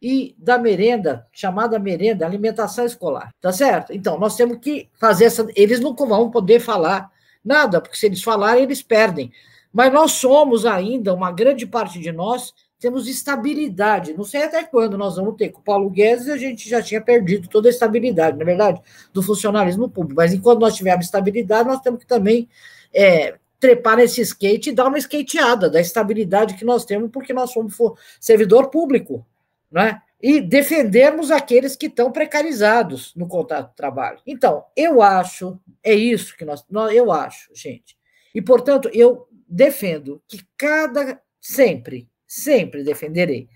e 0.00 0.34
da 0.38 0.56
merenda, 0.56 1.26
chamada 1.32 1.78
merenda, 1.78 2.24
alimentação 2.24 2.86
escolar. 2.86 3.34
Tá 3.40 3.52
certo? 3.52 3.92
Então, 3.92 4.18
nós 4.18 4.36
temos 4.36 4.58
que 4.58 4.88
fazer 4.98 5.26
essa. 5.26 5.46
Eles 5.54 5.80
não 5.80 5.94
vão 5.94 6.30
poder 6.30 6.60
falar 6.60 7.10
nada, 7.44 7.80
porque 7.80 7.96
se 7.96 8.06
eles 8.06 8.22
falarem, 8.22 8.62
eles 8.62 8.82
perdem. 8.82 9.30
Mas 9.72 9.92
nós 9.92 10.12
somos 10.12 10.64
ainda, 10.64 11.12
uma 11.12 11.30
grande 11.30 11.66
parte 11.66 11.98
de 11.98 12.12
nós, 12.12 12.54
temos 12.78 13.08
estabilidade. 13.08 14.14
Não 14.14 14.24
sei 14.24 14.44
até 14.44 14.62
quando 14.62 14.96
nós 14.96 15.16
vamos 15.16 15.36
ter. 15.36 15.50
Com 15.50 15.60
o 15.60 15.64
Paulo 15.64 15.90
Guedes, 15.90 16.28
a 16.28 16.36
gente 16.36 16.68
já 16.68 16.80
tinha 16.82 17.00
perdido 17.00 17.48
toda 17.48 17.68
a 17.68 17.70
estabilidade, 17.70 18.36
na 18.36 18.42
é 18.42 18.46
verdade, 18.46 18.80
do 19.12 19.22
funcionalismo 19.22 19.88
público. 19.88 20.16
Mas 20.16 20.32
enquanto 20.32 20.60
nós 20.60 20.76
tivermos 20.76 21.06
estabilidade, 21.06 21.68
nós 21.68 21.80
temos 21.80 22.00
que 22.00 22.06
também 22.06 22.48
é, 22.94 23.36
trepar 23.58 23.96
nesse 23.96 24.20
skate 24.20 24.70
e 24.70 24.72
dar 24.72 24.86
uma 24.86 24.98
skateada 24.98 25.68
da 25.68 25.80
estabilidade 25.80 26.54
que 26.54 26.64
nós 26.64 26.84
temos, 26.84 27.10
porque 27.10 27.32
nós 27.32 27.52
somos 27.52 27.76
servidor 28.20 28.70
público, 28.70 29.26
né? 29.70 30.00
E 30.20 30.40
defendermos 30.40 31.30
aqueles 31.30 31.76
que 31.76 31.86
estão 31.86 32.10
precarizados 32.10 33.14
no 33.14 33.28
contrato 33.28 33.70
de 33.70 33.76
trabalho. 33.76 34.18
Então, 34.26 34.64
eu 34.76 35.00
acho, 35.00 35.58
é 35.82 35.94
isso 35.94 36.36
que 36.36 36.44
nós, 36.44 36.64
eu 36.92 37.12
acho, 37.12 37.50
gente. 37.54 37.96
E, 38.34 38.42
portanto, 38.42 38.90
eu 38.92 39.28
defendo 39.48 40.20
que 40.26 40.44
cada, 40.56 41.20
sempre, 41.40 42.08
sempre 42.28 42.84
defenderei, 42.84 43.48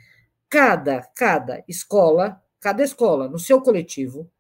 cada, 0.48 1.02
cada 1.14 1.62
escola, 1.68 2.42
cada 2.58 2.82
escola, 2.82 3.28
no 3.28 3.38
seu 3.38 3.60
coletivo, 3.60 4.30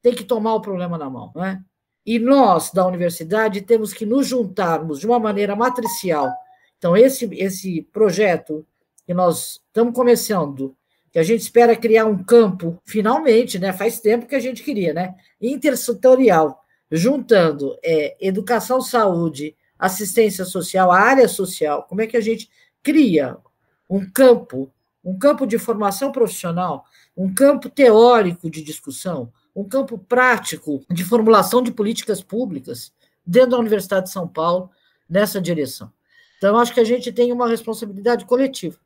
tem 0.00 0.14
que 0.14 0.24
tomar 0.24 0.54
o 0.54 0.60
problema 0.60 0.96
na 0.96 1.10
mão, 1.10 1.32
não 1.34 1.44
é? 1.44 1.60
E 2.06 2.18
nós, 2.18 2.70
da 2.70 2.86
universidade, 2.86 3.60
temos 3.60 3.92
que 3.92 4.06
nos 4.06 4.26
juntarmos 4.26 5.00
de 5.00 5.06
uma 5.06 5.18
maneira 5.18 5.54
matricial. 5.54 6.32
Então, 6.78 6.96
esse, 6.96 7.26
esse 7.34 7.82
projeto 7.92 8.66
que 9.06 9.12
nós 9.12 9.60
estamos 9.66 9.94
começando, 9.94 10.74
que 11.12 11.18
a 11.18 11.22
gente 11.22 11.40
espera 11.40 11.76
criar 11.76 12.06
um 12.06 12.22
campo, 12.22 12.80
finalmente, 12.86 13.58
né? 13.58 13.72
Faz 13.72 14.00
tempo 14.00 14.26
que 14.26 14.34
a 14.34 14.40
gente 14.40 14.62
queria, 14.62 14.94
né? 14.94 15.14
Intersetorial, 15.40 16.64
juntando 16.90 17.76
é, 17.82 18.16
educação, 18.20 18.80
saúde, 18.80 19.54
assistência 19.78 20.44
social, 20.44 20.90
a 20.90 20.98
área 20.98 21.28
social. 21.28 21.82
Como 21.82 22.00
é 22.00 22.06
que 22.06 22.16
a 22.16 22.20
gente 22.20 22.48
cria 22.82 23.36
um 23.90 24.08
campo, 24.08 24.72
um 25.04 25.18
campo 25.18 25.44
de 25.44 25.58
formação 25.58 26.12
profissional, 26.12 26.84
um 27.16 27.34
campo 27.34 27.68
teórico 27.68 28.48
de 28.48 28.62
discussão, 28.62 29.32
um 29.54 29.64
campo 29.64 29.98
prático 29.98 30.84
de 30.88 31.02
formulação 31.02 31.60
de 31.60 31.72
políticas 31.72 32.22
públicas 32.22 32.92
dentro 33.26 33.50
da 33.50 33.58
Universidade 33.58 34.06
de 34.06 34.12
São 34.12 34.28
Paulo 34.28 34.70
nessa 35.08 35.40
direção. 35.40 35.92
Então, 36.38 36.56
acho 36.56 36.72
que 36.72 36.80
a 36.80 36.84
gente 36.84 37.12
tem 37.12 37.32
uma 37.32 37.48
responsabilidade 37.48 38.24
coletiva. 38.24 38.78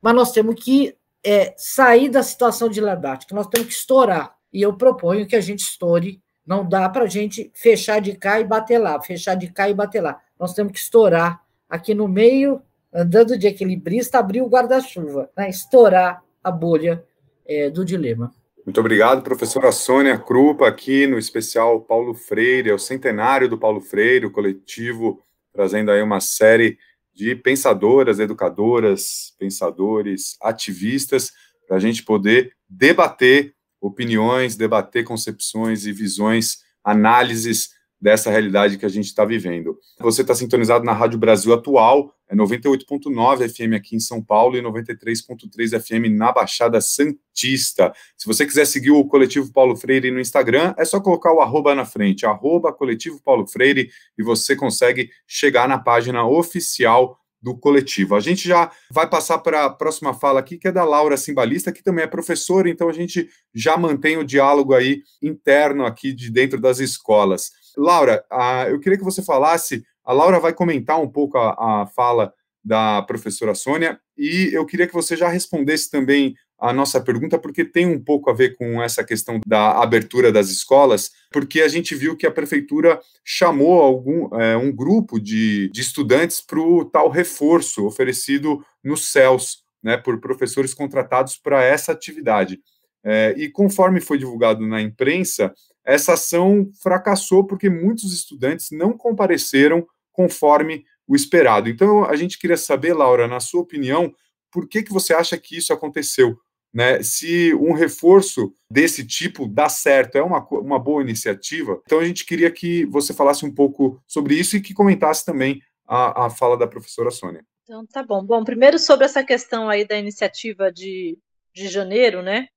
Mas 0.00 0.14
nós 0.14 0.32
temos 0.32 0.62
que 0.62 0.94
é, 1.24 1.54
sair 1.56 2.10
da 2.10 2.22
situação 2.22 2.68
de 2.68 2.80
debate, 2.80 3.26
que 3.26 3.34
nós 3.34 3.46
temos 3.46 3.68
que 3.68 3.74
estourar. 3.74 4.36
E 4.52 4.60
eu 4.60 4.74
proponho 4.74 5.26
que 5.26 5.34
a 5.34 5.40
gente 5.40 5.60
estoure. 5.60 6.22
Não 6.46 6.68
dá 6.68 6.88
para 6.88 7.04
a 7.04 7.08
gente 7.08 7.50
fechar 7.54 8.00
de 8.00 8.14
cá 8.14 8.38
e 8.38 8.44
bater 8.44 8.78
lá, 8.78 9.00
fechar 9.00 9.34
de 9.34 9.50
cá 9.50 9.68
e 9.68 9.74
bater 9.74 10.02
lá. 10.02 10.20
Nós 10.38 10.52
temos 10.52 10.72
que 10.72 10.78
estourar 10.78 11.42
aqui 11.68 11.94
no 11.94 12.06
meio, 12.06 12.62
andando 12.94 13.36
de 13.36 13.48
equilibrista, 13.48 14.18
abrir 14.18 14.40
o 14.40 14.48
guarda-chuva, 14.48 15.28
né? 15.36 15.48
estourar 15.48 16.22
a 16.42 16.50
bolha 16.50 17.04
é, 17.44 17.68
do 17.68 17.84
dilema. 17.84 18.32
Muito 18.64 18.80
obrigado, 18.80 19.22
professora 19.22 19.72
Sônia 19.72 20.16
Krupa, 20.16 20.66
aqui 20.66 21.06
no 21.06 21.18
especial 21.18 21.80
Paulo 21.82 22.14
Freire, 22.14 22.70
é 22.70 22.74
o 22.74 22.78
centenário 22.78 23.48
do 23.48 23.58
Paulo 23.58 23.80
Freire, 23.80 24.26
o 24.26 24.30
coletivo 24.30 25.20
trazendo 25.52 25.90
aí 25.90 26.00
uma 26.02 26.20
série 26.20 26.78
de 27.14 27.34
pensadoras, 27.36 28.18
educadoras, 28.18 29.34
pensadores, 29.38 30.36
ativistas, 30.40 31.30
para 31.66 31.76
a 31.76 31.80
gente 31.80 32.02
poder 32.02 32.52
debater 32.68 33.54
opiniões, 33.80 34.56
debater 34.56 35.04
concepções 35.04 35.86
e 35.86 35.92
visões, 35.92 36.64
análises 36.82 37.70
dessa 38.00 38.30
realidade 38.30 38.76
que 38.78 38.86
a 38.86 38.88
gente 38.88 39.06
está 39.06 39.24
vivendo. 39.24 39.78
Você 40.00 40.22
está 40.22 40.34
sintonizado 40.34 40.84
na 40.84 40.92
Rádio 40.92 41.18
Brasil 41.18 41.52
Atual, 41.54 42.13
é 42.28 42.34
98.9 42.34 43.48
FM 43.48 43.74
aqui 43.74 43.96
em 43.96 44.00
São 44.00 44.22
Paulo 44.22 44.56
e 44.56 44.62
93.3 44.62 45.80
FM 45.80 46.16
na 46.16 46.32
Baixada 46.32 46.80
Santista. 46.80 47.92
Se 48.16 48.26
você 48.26 48.46
quiser 48.46 48.66
seguir 48.66 48.90
o 48.90 49.04
Coletivo 49.04 49.52
Paulo 49.52 49.76
Freire 49.76 50.10
no 50.10 50.20
Instagram, 50.20 50.74
é 50.78 50.84
só 50.84 51.00
colocar 51.00 51.32
o 51.32 51.40
arroba 51.40 51.74
na 51.74 51.84
frente, 51.84 52.26
arroba 52.26 52.72
Coletivo 52.72 53.20
Paulo 53.22 53.46
Freire, 53.46 53.90
e 54.18 54.22
você 54.22 54.56
consegue 54.56 55.10
chegar 55.26 55.68
na 55.68 55.78
página 55.78 56.26
oficial 56.26 57.18
do 57.44 57.54
coletivo. 57.54 58.16
A 58.16 58.20
gente 58.20 58.48
já 58.48 58.72
vai 58.90 59.06
passar 59.06 59.38
para 59.38 59.66
a 59.66 59.70
próxima 59.70 60.14
fala 60.14 60.40
aqui, 60.40 60.56
que 60.56 60.66
é 60.66 60.72
da 60.72 60.82
Laura 60.82 61.14
Simbalista, 61.18 61.70
que 61.70 61.82
também 61.82 62.04
é 62.04 62.08
professora, 62.08 62.70
então 62.70 62.88
a 62.88 62.92
gente 62.92 63.28
já 63.54 63.76
mantém 63.76 64.16
o 64.16 64.24
diálogo 64.24 64.72
aí 64.72 65.02
interno 65.22 65.84
aqui 65.84 66.14
de 66.14 66.30
dentro 66.30 66.58
das 66.58 66.78
escolas. 66.78 67.50
Laura, 67.76 68.24
a, 68.30 68.66
eu 68.70 68.80
queria 68.80 68.96
que 68.96 69.04
você 69.04 69.22
falasse. 69.22 69.84
A 70.04 70.12
Laura 70.12 70.38
vai 70.38 70.52
comentar 70.52 71.00
um 71.00 71.08
pouco 71.08 71.38
a, 71.38 71.82
a 71.82 71.86
fala 71.86 72.32
da 72.64 73.02
professora 73.02 73.54
Sônia 73.54 73.98
e 74.16 74.50
eu 74.52 74.64
queria 74.64 74.86
que 74.86 74.94
você 74.94 75.16
já 75.16 75.28
respondesse 75.28 75.90
também 75.90 76.34
a 76.58 76.72
nossa 76.72 77.00
pergunta, 77.00 77.38
porque 77.38 77.64
tem 77.64 77.86
um 77.86 78.02
pouco 78.02 78.30
a 78.30 78.32
ver 78.32 78.56
com 78.56 78.82
essa 78.82 79.04
questão 79.04 79.40
da 79.46 79.82
abertura 79.82 80.32
das 80.32 80.48
escolas, 80.48 81.10
porque 81.30 81.60
a 81.60 81.68
gente 81.68 81.94
viu 81.94 82.16
que 82.16 82.26
a 82.26 82.30
prefeitura 82.30 83.00
chamou 83.22 83.82
algum, 83.82 84.34
é, 84.40 84.56
um 84.56 84.72
grupo 84.72 85.20
de, 85.20 85.68
de 85.70 85.80
estudantes 85.80 86.40
para 86.40 86.60
o 86.60 86.84
tal 86.84 87.10
reforço 87.10 87.84
oferecido 87.84 88.64
nos 88.82 89.10
céus, 89.10 89.62
né, 89.82 89.96
por 89.98 90.20
professores 90.20 90.72
contratados 90.72 91.36
para 91.36 91.62
essa 91.62 91.92
atividade. 91.92 92.60
É, 93.04 93.34
e 93.36 93.50
conforme 93.50 94.00
foi 94.00 94.16
divulgado 94.16 94.66
na 94.66 94.80
imprensa, 94.80 95.52
essa 95.84 96.14
ação 96.14 96.70
fracassou 96.82 97.46
porque 97.46 97.68
muitos 97.68 98.14
estudantes 98.14 98.70
não 98.70 98.96
compareceram 98.96 99.86
conforme 100.14 100.86
o 101.06 101.14
esperado. 101.14 101.68
Então, 101.68 102.04
a 102.04 102.16
gente 102.16 102.38
queria 102.38 102.56
saber, 102.56 102.94
Laura, 102.94 103.28
na 103.28 103.40
sua 103.40 103.60
opinião, 103.60 104.14
por 104.50 104.66
que, 104.66 104.82
que 104.82 104.92
você 104.92 105.12
acha 105.12 105.36
que 105.36 105.58
isso 105.58 105.72
aconteceu? 105.72 106.38
Né? 106.72 107.02
Se 107.02 107.52
um 107.54 107.74
reforço 107.74 108.54
desse 108.70 109.06
tipo 109.06 109.46
dá 109.46 109.68
certo, 109.68 110.16
é 110.16 110.22
uma, 110.22 110.42
uma 110.48 110.78
boa 110.78 111.02
iniciativa. 111.02 111.82
Então, 111.84 111.98
a 111.98 112.04
gente 112.04 112.24
queria 112.24 112.50
que 112.50 112.86
você 112.86 113.12
falasse 113.12 113.44
um 113.44 113.52
pouco 113.52 114.00
sobre 114.06 114.34
isso 114.34 114.56
e 114.56 114.62
que 114.62 114.72
comentasse 114.72 115.26
também 115.26 115.60
a, 115.86 116.26
a 116.26 116.30
fala 116.30 116.56
da 116.56 116.66
professora 116.66 117.10
Sônia. 117.10 117.44
Então, 117.64 117.84
tá 117.86 118.02
bom. 118.02 118.24
Bom, 118.24 118.42
primeiro 118.44 118.78
sobre 118.78 119.04
essa 119.04 119.22
questão 119.22 119.68
aí 119.68 119.86
da 119.86 119.98
iniciativa 119.98 120.72
de, 120.72 121.18
de 121.52 121.68
janeiro, 121.68 122.22
né? 122.22 122.48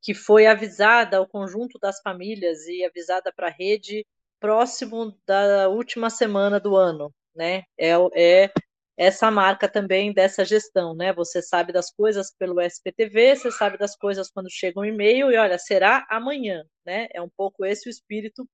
que 0.00 0.14
foi 0.14 0.46
avisada 0.46 1.16
ao 1.16 1.26
conjunto 1.26 1.78
das 1.78 2.00
famílias 2.00 2.66
e 2.66 2.84
avisada 2.84 3.32
para 3.34 3.48
a 3.48 3.50
rede 3.50 4.06
próximo 4.40 5.16
da 5.26 5.68
última 5.68 6.10
semana 6.10 6.60
do 6.60 6.76
ano, 6.76 7.12
né? 7.34 7.64
É, 7.78 7.92
é 8.14 8.52
essa 8.96 9.30
marca 9.30 9.68
também 9.68 10.12
dessa 10.12 10.44
gestão, 10.44 10.94
né? 10.94 11.12
Você 11.12 11.40
sabe 11.42 11.72
das 11.72 11.90
coisas 11.90 12.34
pelo 12.36 12.60
SPTV, 12.60 13.36
você 13.36 13.50
sabe 13.50 13.78
das 13.78 13.96
coisas 13.96 14.30
quando 14.30 14.50
chega 14.50 14.80
um 14.80 14.84
e-mail 14.84 15.30
e 15.30 15.36
olha, 15.36 15.58
será 15.58 16.06
amanhã, 16.10 16.64
né? 16.84 17.08
É 17.12 17.22
um 17.22 17.28
pouco 17.28 17.64
esse 17.64 17.88
o 17.88 17.90
espírito 17.90 18.48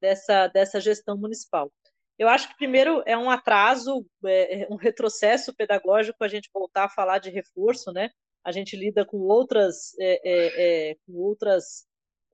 dessa, 0.00 0.48
dessa 0.48 0.80
gestão 0.80 1.16
municipal. 1.16 1.70
Eu 2.18 2.28
acho 2.28 2.48
que 2.48 2.56
primeiro 2.56 3.02
é 3.06 3.16
um 3.16 3.30
atraso, 3.30 4.06
é, 4.26 4.66
um 4.70 4.76
retrocesso 4.76 5.54
pedagógico 5.54 6.22
a 6.24 6.28
gente 6.28 6.50
voltar 6.52 6.84
a 6.84 6.88
falar 6.90 7.18
de 7.18 7.30
reforço, 7.30 7.92
né? 7.92 8.10
a 8.44 8.52
gente 8.52 8.76
lida 8.76 9.04
com 9.06 9.16
outras, 9.20 9.98
é, 9.98 10.20
é, 10.22 10.90
é, 10.90 10.94
com 11.06 11.14
outras, 11.14 11.86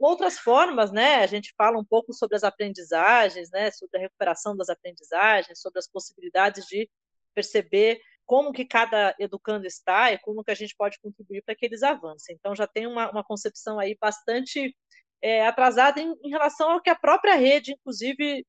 outras 0.07 0.39
formas, 0.39 0.91
né? 0.91 1.17
A 1.17 1.27
gente 1.27 1.53
fala 1.57 1.79
um 1.79 1.85
pouco 1.85 2.13
sobre 2.13 2.37
as 2.37 2.45
aprendizagens, 2.45 3.51
né? 3.51 3.71
Sobre 3.71 3.99
a 3.99 4.01
recuperação 4.01 4.57
das 4.57 4.69
aprendizagens, 4.69 5.61
sobre 5.61 5.79
as 5.79 5.89
possibilidades 5.89 6.65
de 6.67 6.89
perceber 7.35 8.01
como 8.27 8.53
que 8.53 8.65
cada 8.65 9.15
educando 9.19 9.67
está 9.67 10.13
e 10.13 10.19
como 10.19 10.45
que 10.45 10.51
a 10.51 10.55
gente 10.55 10.75
pode 10.77 10.99
contribuir 11.01 11.43
para 11.43 11.55
que 11.55 11.67
eles 11.67 11.83
avancem. 11.83 12.37
Então 12.39 12.55
já 12.55 12.67
tem 12.67 12.87
uma, 12.87 13.11
uma 13.11 13.25
concepção 13.25 13.79
aí 13.79 13.97
bastante 14.01 14.77
é, 15.21 15.47
atrasada 15.47 16.01
em, 16.01 16.15
em 16.23 16.31
relação 16.31 16.71
ao 16.71 16.81
que 16.81 16.91
a 16.91 16.95
própria 16.95 17.35
rede, 17.35 17.73
inclusive, 17.73 18.47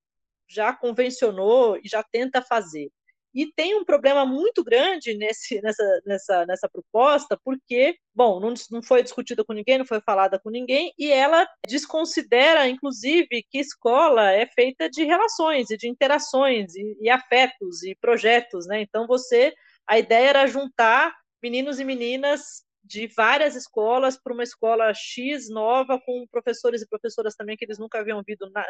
já 0.47 0.73
convencionou 0.73 1.77
e 1.77 1.87
já 1.87 2.03
tenta 2.03 2.41
fazer. 2.41 2.91
E 3.33 3.51
tem 3.53 3.75
um 3.75 3.85
problema 3.85 4.25
muito 4.25 4.63
grande 4.63 5.13
nesse, 5.13 5.61
nessa, 5.61 6.01
nessa, 6.05 6.45
nessa 6.45 6.69
proposta, 6.69 7.39
porque, 7.43 7.97
bom, 8.13 8.39
não, 8.39 8.53
não 8.69 8.83
foi 8.83 9.01
discutida 9.01 9.43
com 9.43 9.53
ninguém, 9.53 9.77
não 9.77 9.85
foi 9.85 10.01
falada 10.01 10.37
com 10.39 10.49
ninguém, 10.49 10.93
e 10.97 11.09
ela 11.11 11.47
desconsidera, 11.67 12.67
inclusive, 12.67 13.43
que 13.49 13.59
escola 13.59 14.31
é 14.31 14.45
feita 14.47 14.89
de 14.89 15.03
relações 15.03 15.69
e 15.69 15.77
de 15.77 15.87
interações 15.87 16.75
e, 16.75 16.97
e 16.99 17.09
afetos 17.09 17.83
e 17.83 17.95
projetos, 17.95 18.67
né? 18.67 18.81
Então, 18.81 19.07
você, 19.07 19.53
a 19.87 19.97
ideia 19.97 20.29
era 20.29 20.47
juntar 20.47 21.15
meninos 21.41 21.79
e 21.79 21.85
meninas 21.85 22.63
de 22.83 23.07
várias 23.07 23.55
escolas 23.55 24.17
para 24.21 24.33
uma 24.33 24.43
escola 24.43 24.93
X 24.93 25.49
nova, 25.49 25.99
com 25.99 26.27
professores 26.29 26.81
e 26.81 26.87
professoras 26.87 27.35
também 27.35 27.55
que 27.55 27.63
eles 27.63 27.79
nunca 27.79 27.99
haviam 27.99 28.21
visto 28.25 28.49
na, 28.49 28.65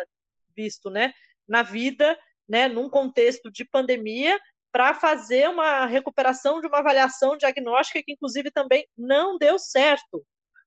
visto, 0.56 0.90
né, 0.90 1.14
na 1.48 1.64
vida, 1.64 2.18
né, 2.48 2.68
num 2.68 2.90
contexto 2.90 3.50
de 3.52 3.64
pandemia, 3.64 4.40
para 4.72 4.94
fazer 4.94 5.50
uma 5.50 5.86
recuperação 5.86 6.62
de 6.62 6.68
uma 6.68 6.80
avaliação 6.80 7.38
diagnóstica 7.38 8.02
que, 8.04 8.14
inclusive, 8.14 8.52
também 8.52 8.88
não 8.98 9.38
deu 9.38 9.60
certo, 9.60 10.26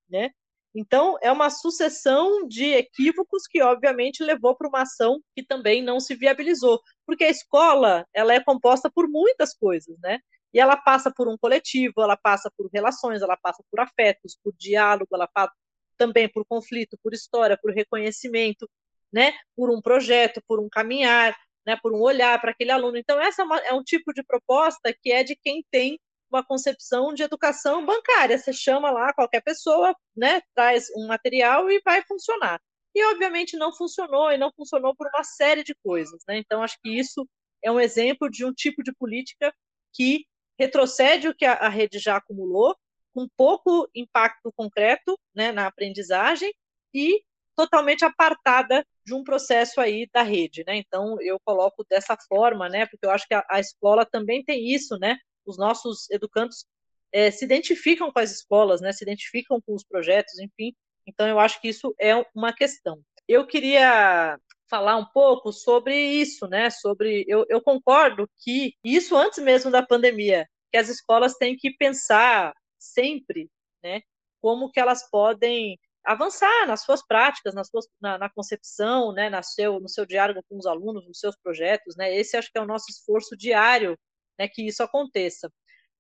né? 0.09 0.31
Então, 0.75 1.17
é 1.23 1.31
uma 1.31 1.51
sucessão 1.51 2.49
de 2.49 2.65
equívocos 2.65 3.47
que, 3.47 3.63
obviamente, 3.63 4.25
levou 4.25 4.57
para 4.57 4.69
uma 4.69 4.83
ação 4.83 5.21
que 5.35 5.43
também 5.45 5.83
não 5.83 6.01
se 6.01 6.17
viabilizou, 6.17 6.81
porque 7.07 7.25
a 7.25 7.31
escola 7.31 8.05
ela 8.13 8.35
é 8.35 8.43
composta 8.43 8.91
por 8.91 9.09
muitas 9.09 9.55
coisas, 9.55 9.97
né? 10.01 10.19
E 10.53 10.59
ela 10.59 10.77
passa 10.77 11.13
por 11.15 11.29
um 11.29 11.39
coletivo, 11.39 11.95
ela 11.99 12.17
passa 12.17 12.51
por 12.57 12.69
relações, 12.73 13.23
ela 13.23 13.37
passa 13.37 13.63
por 13.71 13.81
afetos, 13.81 14.37
por 14.43 14.53
diálogo, 14.59 15.09
ela 15.15 15.29
passa 15.29 15.53
também 15.97 16.29
por 16.29 16.45
conflito, 16.45 16.99
por 17.03 17.15
história, 17.15 17.59
por 17.61 17.73
reconhecimento, 17.73 18.69
né? 19.13 19.33
Por 19.57 19.71
um 19.71 19.81
projeto, 19.81 20.43
por 20.47 20.61
um 20.61 20.69
caminhar, 20.69 21.37
né? 21.67 21.77
Por 21.83 21.93
um 21.93 22.01
olhar 22.01 22.41
para 22.41 22.51
aquele 22.51 22.71
aluno. 22.71 22.97
Então 22.97 23.21
essa 23.21 23.43
é, 23.43 23.45
uma, 23.45 23.59
é 23.59 23.73
um 23.73 23.83
tipo 23.83 24.13
de 24.13 24.23
proposta 24.23 24.95
que 25.03 25.13
é 25.13 25.23
de 25.23 25.37
quem 25.37 25.65
tem 25.71 25.99
uma 26.31 26.45
concepção 26.45 27.15
de 27.15 27.23
educação 27.23 27.85
bancária. 27.85 28.39
Você 28.39 28.53
chama 28.53 28.91
lá 28.91 29.13
qualquer 29.13 29.43
pessoa, 29.43 29.95
né? 30.17 30.41
Traz 30.55 30.89
um 30.97 31.07
material 31.07 31.71
e 31.71 31.81
vai 31.85 32.03
funcionar. 32.03 32.61
E 32.95 33.05
obviamente 33.07 33.57
não 33.57 33.73
funcionou 33.75 34.31
e 34.33 34.39
não 34.39 34.53
funcionou 34.53 34.95
por 34.95 35.09
uma 35.09 35.25
série 35.25 35.65
de 35.65 35.75
coisas, 35.83 36.23
né? 36.29 36.39
Então 36.39 36.63
acho 36.63 36.79
que 36.83 36.91
isso 36.91 37.27
é 37.63 37.71
um 37.71 37.81
exemplo 37.81 38.29
de 38.31 38.45
um 38.45 38.53
tipo 38.53 38.83
de 38.83 38.93
política 38.93 39.53
que 39.93 40.27
retrocede 40.59 41.29
o 41.29 41.35
que 41.35 41.45
a, 41.45 41.55
a 41.55 41.69
rede 41.69 41.99
já 41.99 42.17
acumulou, 42.17 42.77
com 43.15 43.29
pouco 43.37 43.89
impacto 43.95 44.53
concreto 44.57 45.19
né, 45.35 45.53
na 45.53 45.67
aprendizagem 45.67 46.53
e 46.93 47.23
totalmente 47.57 48.05
apartada 48.05 48.85
de 49.05 49.15
um 49.15 49.23
processo 49.23 49.81
aí 49.81 50.09
da 50.13 50.23
rede, 50.23 50.65
né? 50.67 50.77
Então 50.77 51.21
eu 51.21 51.39
coloco 51.45 51.85
dessa 51.89 52.17
forma, 52.29 52.69
né? 52.69 52.87
Porque 52.87 53.07
eu 53.07 53.11
acho 53.11 53.27
que 53.27 53.35
a, 53.35 53.45
a 53.51 53.61
escola 53.61 54.07
também 54.07 54.43
tem 54.43 54.73
isso, 54.73 54.99
né? 54.99 55.17
Os 55.45 55.59
nossos 55.59 56.11
educandos 56.11 56.65
é, 57.13 57.31
se 57.31 57.45
identificam 57.45 58.11
com 58.13 58.19
as 58.19 58.33
escolas, 58.33 58.81
né? 58.81 58.93
Se 58.93 59.05
identificam 59.05 59.61
com 59.61 59.75
os 59.75 59.85
projetos, 59.85 60.39
enfim. 60.39 60.75
Então 61.07 61.29
eu 61.29 61.39
acho 61.39 61.61
que 61.61 61.69
isso 61.69 61.95
é 62.01 62.15
uma 62.35 62.53
questão. 62.53 63.01
Eu 63.29 63.47
queria 63.47 64.39
falar 64.69 64.97
um 64.97 65.05
pouco 65.05 65.53
sobre 65.53 65.95
isso, 65.97 66.47
né? 66.49 66.71
Sobre 66.71 67.25
eu, 67.29 67.45
eu 67.49 67.61
concordo 67.63 68.29
que 68.39 68.75
isso 68.83 69.17
antes 69.17 69.39
mesmo 69.43 69.71
da 69.71 69.85
pandemia, 69.87 70.49
que 70.73 70.79
as 70.79 70.89
escolas 70.89 71.35
têm 71.35 71.57
que 71.57 71.71
pensar 71.77 72.55
sempre, 72.79 73.51
né? 73.83 74.01
Como 74.41 74.71
que 74.71 74.81
elas 74.81 75.09
podem 75.11 75.79
avançar 76.05 76.67
nas 76.67 76.83
suas 76.83 77.05
práticas, 77.07 77.55
nas 77.55 77.69
suas, 77.69 77.87
na, 78.01 78.19
na, 78.19 78.29
concepção, 78.29 79.13
né, 79.13 79.31
na 79.31 79.43
seu, 79.43 79.81
no 79.81 79.89
seu 79.89 80.05
diálogo 80.05 80.45
com 80.49 80.59
os 80.59 80.67
alunos, 80.67 81.07
nos 81.07 81.19
seus 81.19 81.37
projetos, 81.37 81.97
né, 81.97 82.15
esse 82.15 82.37
acho 82.37 82.51
que 82.53 82.59
é 82.59 82.63
o 82.63 82.67
nosso 82.67 82.87
esforço 82.91 83.37
diário, 83.37 83.99
né, 84.39 84.49
que 84.49 84.67
isso 84.67 84.83
aconteça. 84.83 85.51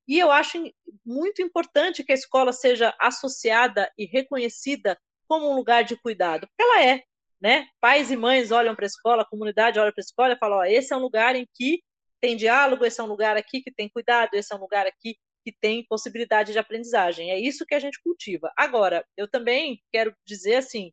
E 0.06 0.18
eu 0.18 0.30
acho 0.30 0.58
muito 1.04 1.40
importante 1.40 2.04
que 2.04 2.12
a 2.12 2.14
escola 2.14 2.52
seja 2.52 2.94
associada 3.00 3.90
e 3.96 4.04
reconhecida 4.04 4.98
como 5.26 5.50
um 5.50 5.56
lugar 5.56 5.82
de 5.84 5.96
cuidado, 5.96 6.46
porque 6.46 6.62
ela 6.62 6.84
é, 6.84 7.02
né? 7.40 7.66
Pais 7.80 8.10
e 8.10 8.16
mães 8.16 8.50
olham 8.50 8.74
para 8.74 8.84
a 8.84 8.86
escola, 8.86 9.22
a 9.22 9.26
comunidade 9.26 9.78
olha 9.78 9.92
para 9.92 10.00
a 10.00 10.04
escola 10.04 10.34
e 10.34 10.38
fala, 10.38 10.56
ó, 10.56 10.64
esse 10.64 10.92
é 10.92 10.96
um 10.96 11.00
lugar 11.00 11.34
em 11.34 11.48
que 11.54 11.82
tem 12.20 12.36
diálogo, 12.36 12.84
esse 12.84 13.00
é 13.00 13.04
um 13.04 13.06
lugar 13.06 13.36
aqui 13.36 13.62
que 13.62 13.72
tem 13.72 13.88
cuidado, 13.88 14.34
esse 14.34 14.52
é 14.52 14.56
um 14.56 14.60
lugar 14.60 14.86
aqui 14.86 15.16
que 15.44 15.52
tem 15.52 15.84
possibilidade 15.86 16.52
de 16.52 16.58
aprendizagem. 16.58 17.30
É 17.30 17.38
isso 17.38 17.66
que 17.66 17.74
a 17.74 17.78
gente 17.78 18.00
cultiva. 18.02 18.50
Agora, 18.56 19.06
eu 19.16 19.28
também 19.28 19.80
quero 19.92 20.14
dizer 20.26 20.56
assim 20.56 20.90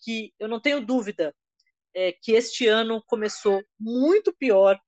que 0.00 0.32
eu 0.38 0.46
não 0.46 0.60
tenho 0.60 0.84
dúvida 0.84 1.34
é, 1.94 2.12
que 2.12 2.32
este 2.32 2.66
ano 2.68 3.02
começou 3.06 3.62
muito 3.80 4.34
pior 4.34 4.78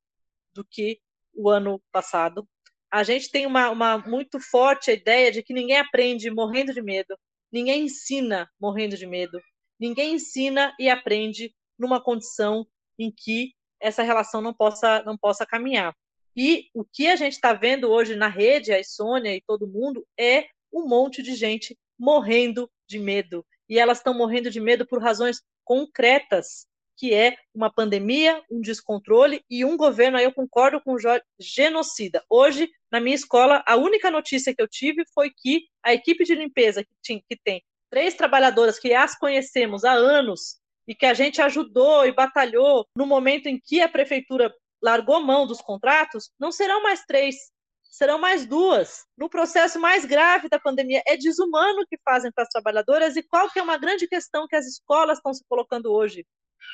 do 0.54 0.64
que 0.64 1.00
o 1.34 1.48
ano 1.48 1.82
passado. 1.90 2.46
A 2.90 3.02
gente 3.02 3.30
tem 3.30 3.46
uma, 3.46 3.70
uma 3.70 3.98
muito 3.98 4.38
forte 4.38 4.90
ideia 4.90 5.32
de 5.32 5.42
que 5.42 5.54
ninguém 5.54 5.78
aprende 5.78 6.30
morrendo 6.30 6.74
de 6.74 6.82
medo, 6.82 7.18
ninguém 7.50 7.84
ensina 7.84 8.50
morrendo 8.60 8.96
de 8.96 9.06
medo, 9.06 9.40
ninguém 9.80 10.14
ensina 10.14 10.74
e 10.78 10.90
aprende 10.90 11.54
numa 11.78 12.02
condição 12.02 12.66
em 12.98 13.10
que 13.10 13.52
essa 13.80 14.02
relação 14.02 14.40
não 14.40 14.54
possa 14.54 15.02
não 15.04 15.16
possa 15.16 15.46
caminhar. 15.46 15.94
E 16.36 16.68
o 16.74 16.84
que 16.84 17.08
a 17.08 17.16
gente 17.16 17.32
está 17.32 17.54
vendo 17.54 17.90
hoje 17.90 18.14
na 18.14 18.28
rede, 18.28 18.72
a 18.72 18.84
Sônia 18.84 19.34
e 19.34 19.40
todo 19.40 19.66
mundo, 19.66 20.06
é 20.18 20.46
um 20.70 20.86
monte 20.86 21.22
de 21.22 21.34
gente 21.34 21.76
morrendo 21.98 22.70
de 22.86 22.98
medo. 22.98 23.44
E 23.68 23.78
elas 23.78 23.98
estão 23.98 24.12
morrendo 24.12 24.50
de 24.50 24.60
medo 24.60 24.86
por 24.86 25.02
razões 25.02 25.40
concretas, 25.64 26.66
que 26.96 27.14
é 27.14 27.36
uma 27.54 27.72
pandemia, 27.72 28.42
um 28.50 28.60
descontrole 28.60 29.42
e 29.50 29.64
um 29.64 29.76
governo, 29.76 30.18
aí 30.18 30.24
eu 30.24 30.32
concordo 30.32 30.80
com 30.80 30.92
o 30.92 30.98
Jorge, 30.98 31.24
genocida. 31.38 32.22
Hoje, 32.28 32.70
na 32.90 33.00
minha 33.00 33.16
escola, 33.16 33.62
a 33.66 33.76
única 33.76 34.10
notícia 34.10 34.54
que 34.54 34.62
eu 34.62 34.68
tive 34.68 35.04
foi 35.14 35.30
que 35.34 35.64
a 35.82 35.92
equipe 35.92 36.24
de 36.24 36.34
limpeza, 36.34 36.84
que, 36.84 36.94
tinha, 37.02 37.20
que 37.28 37.36
tem 37.42 37.62
três 37.90 38.14
trabalhadoras 38.14 38.78
que 38.78 38.94
as 38.94 39.18
conhecemos 39.18 39.84
há 39.84 39.92
anos 39.92 40.58
e 40.88 40.94
que 40.94 41.06
a 41.06 41.14
gente 41.14 41.42
ajudou 41.42 42.06
e 42.06 42.12
batalhou 42.12 42.86
no 42.96 43.06
momento 43.06 43.46
em 43.46 43.58
que 43.58 43.80
a 43.80 43.88
prefeitura 43.88 44.54
largou 44.82 45.20
mão 45.20 45.46
dos 45.46 45.60
contratos, 45.60 46.30
não 46.38 46.52
serão 46.52 46.82
mais 46.82 47.02
três, 47.04 47.36
serão 47.82 48.18
mais 48.18 48.46
duas. 48.46 49.04
No 49.16 49.28
processo 49.28 49.80
mais 49.80 50.04
grave 50.04 50.48
da 50.48 50.58
pandemia, 50.58 51.02
é 51.06 51.16
desumano 51.16 51.80
o 51.80 51.86
que 51.86 51.98
fazem 52.04 52.30
para 52.32 52.44
as 52.44 52.50
trabalhadoras 52.50 53.16
e 53.16 53.22
qual 53.22 53.50
que 53.50 53.58
é 53.58 53.62
uma 53.62 53.78
grande 53.78 54.06
questão 54.06 54.46
que 54.46 54.56
as 54.56 54.66
escolas 54.66 55.18
estão 55.18 55.32
se 55.32 55.44
colocando 55.48 55.92
hoje? 55.92 56.26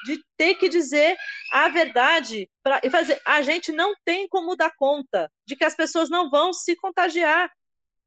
De 0.04 0.20
ter 0.36 0.54
que 0.54 0.68
dizer 0.68 1.16
a 1.52 1.68
verdade 1.68 2.48
pra, 2.62 2.80
e 2.82 2.90
fazer. 2.90 3.20
A 3.26 3.42
gente 3.42 3.70
não 3.70 3.94
tem 4.04 4.26
como 4.28 4.56
dar 4.56 4.72
conta 4.76 5.30
de 5.46 5.54
que 5.54 5.64
as 5.64 5.74
pessoas 5.74 6.08
não 6.08 6.30
vão 6.30 6.52
se 6.52 6.74
contagiar. 6.76 7.50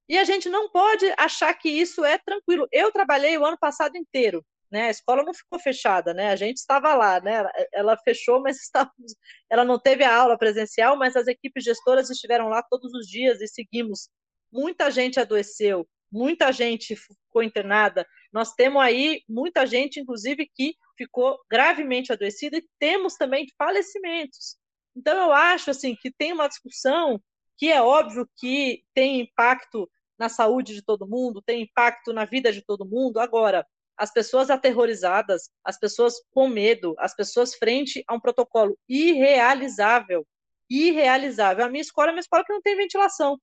E 0.08 0.18
a 0.18 0.24
gente 0.24 0.50
não 0.50 0.70
pode 0.70 1.12
achar 1.18 1.54
que 1.54 1.70
isso 1.70 2.04
é 2.04 2.18
tranquilo. 2.18 2.68
Eu 2.72 2.92
trabalhei 2.92 3.38
o 3.38 3.46
ano 3.46 3.58
passado 3.58 3.96
inteiro 3.98 4.44
né? 4.76 4.88
A 4.88 4.90
escola 4.90 5.24
não 5.24 5.34
ficou 5.34 5.58
fechada, 5.58 6.14
né? 6.14 6.30
A 6.30 6.36
gente 6.36 6.58
estava 6.58 6.94
lá, 6.94 7.22
né? 7.22 7.50
Ela 7.74 7.96
fechou, 7.98 8.42
mas 8.44 8.62
estávamos, 8.62 9.16
ela 9.50 9.64
não 9.64 9.80
teve 9.80 10.04
a 10.04 10.14
aula 10.14 10.38
presencial, 10.38 10.98
mas 10.98 11.16
as 11.16 11.28
equipes 11.28 11.64
gestoras 11.64 12.10
estiveram 12.10 12.50
lá 12.50 12.62
todos 12.62 12.94
os 12.94 13.08
dias 13.08 13.40
e 13.40 13.48
seguimos. 13.48 14.10
Muita 14.52 14.92
gente 14.92 15.18
adoeceu, 15.18 15.88
muita 16.12 16.52
gente 16.52 16.94
ficou 16.94 17.42
internada. 17.42 18.06
Nós 18.34 18.54
temos 18.54 18.82
aí 18.82 19.22
muita 19.30 19.66
gente, 19.66 20.00
inclusive, 20.00 20.50
que 20.54 20.76
ficou 20.98 21.40
gravemente 21.50 22.12
adoecida 22.12 22.58
e 22.58 22.68
temos 22.78 23.16
também 23.16 23.48
falecimentos. 23.58 24.58
Então 24.94 25.18
eu 25.18 25.32
acho 25.32 25.72
assim 25.72 25.96
que 25.96 26.12
tem 26.12 26.34
uma 26.34 26.50
discussão 26.50 27.22
que 27.58 27.72
é 27.72 27.82
óbvio 27.82 28.30
que 28.38 28.84
tem 28.94 29.22
impacto 29.22 29.90
na 30.18 30.28
saúde 30.28 30.74
de 30.74 30.82
todo 30.82 31.08
mundo, 31.08 31.42
tem 31.42 31.64
impacto 31.64 32.12
na 32.12 32.26
vida 32.26 32.52
de 32.52 32.62
todo 32.62 32.86
mundo. 32.86 33.20
Agora, 33.20 33.66
as 33.98 34.12
pessoas 34.12 34.50
aterrorizadas, 34.50 35.50
as 35.64 35.80
pessoas 35.80 36.16
com 36.32 36.48
medo, 36.48 36.96
as 36.98 37.16
pessoas 37.16 37.56
frente 37.56 38.04
a 38.08 38.14
um 38.14 38.20
protocolo 38.20 38.78
irrealizável. 38.88 40.26
Irrealizável. 40.70 41.66
A 41.66 41.70
minha 41.70 41.82
escola 41.82 42.10
é 42.10 42.12
uma 42.12 42.20
escola 42.20 42.44
que 42.44 42.54
não 42.54 42.62
tem 42.62 42.76
ventilação. 42.76 43.40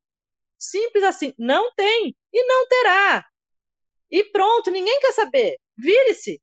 Simples 0.58 1.04
assim, 1.04 1.32
não 1.38 1.72
tem 1.74 2.14
e 2.32 2.44
não 2.44 2.68
terá. 2.68 3.24
E 4.10 4.24
pronto, 4.24 4.70
ninguém 4.70 5.00
quer 5.00 5.12
saber. 5.12 5.58
Vire-se, 5.76 6.40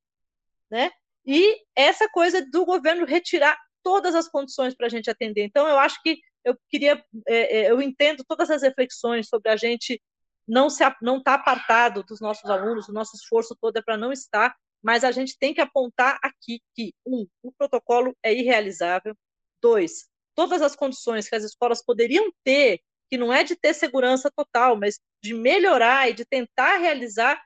né? 0.72 0.92
E 1.26 1.62
essa 1.76 2.10
coisa 2.10 2.44
do 2.50 2.66
governo 2.66 3.06
retirar 3.06 3.58
todas 3.84 4.16
as 4.16 4.28
condições 4.28 4.76
para 4.76 4.88
a 4.88 4.90
gente 4.90 5.10
atender. 5.10 5.44
Então, 5.44 5.68
eu 5.68 5.78
acho 5.78 6.02
que 6.02 6.20
eu 6.44 6.58
queria, 6.70 7.04
é, 7.28 7.60
é, 7.60 7.72
eu 7.72 7.82
entendo 7.82 8.24
todas 8.28 8.50
as 8.50 8.62
reflexões 8.62 9.28
sobre 9.28 9.52
a 9.52 9.56
gente 9.56 10.02
não 10.50 10.68
se 10.68 10.84
não 11.00 11.18
está 11.18 11.36
apartado 11.36 12.04
dos 12.04 12.20
nossos 12.20 12.50
alunos, 12.50 12.90
o 12.90 12.94
nosso 12.94 13.16
esforço 13.16 13.56
todo 13.62 13.78
é 13.78 13.82
para 13.84 13.96
não 13.96 14.12
estar, 14.12 14.56
mas 14.82 15.04
a 15.04 15.12
gente 15.12 15.38
tem 15.38 15.54
que 15.54 15.62
apontar 15.62 16.18
aqui 16.24 16.60
que 16.74 16.94
um, 17.06 17.28
o 17.44 17.52
protocolo 17.52 18.18
é 18.24 18.34
irrealizável, 18.34 19.16
dois, 19.62 20.10
todas 20.34 20.62
as 20.64 20.76
condições 20.76 21.30
que 21.30 21.36
as 21.36 21.44
escolas 21.44 21.86
poderiam 21.86 22.32
ter, 22.44 22.82
que 23.12 23.18
não 23.18 23.32
é 23.32 23.44
de 23.44 23.56
ter 23.56 23.76
segurança 23.76 24.32
total, 24.36 24.76
mas 24.76 25.00
de 25.24 25.36
melhorar 25.36 26.10
e 26.10 26.14
de 26.14 26.26
tentar 26.26 26.78
realizar, 26.78 27.40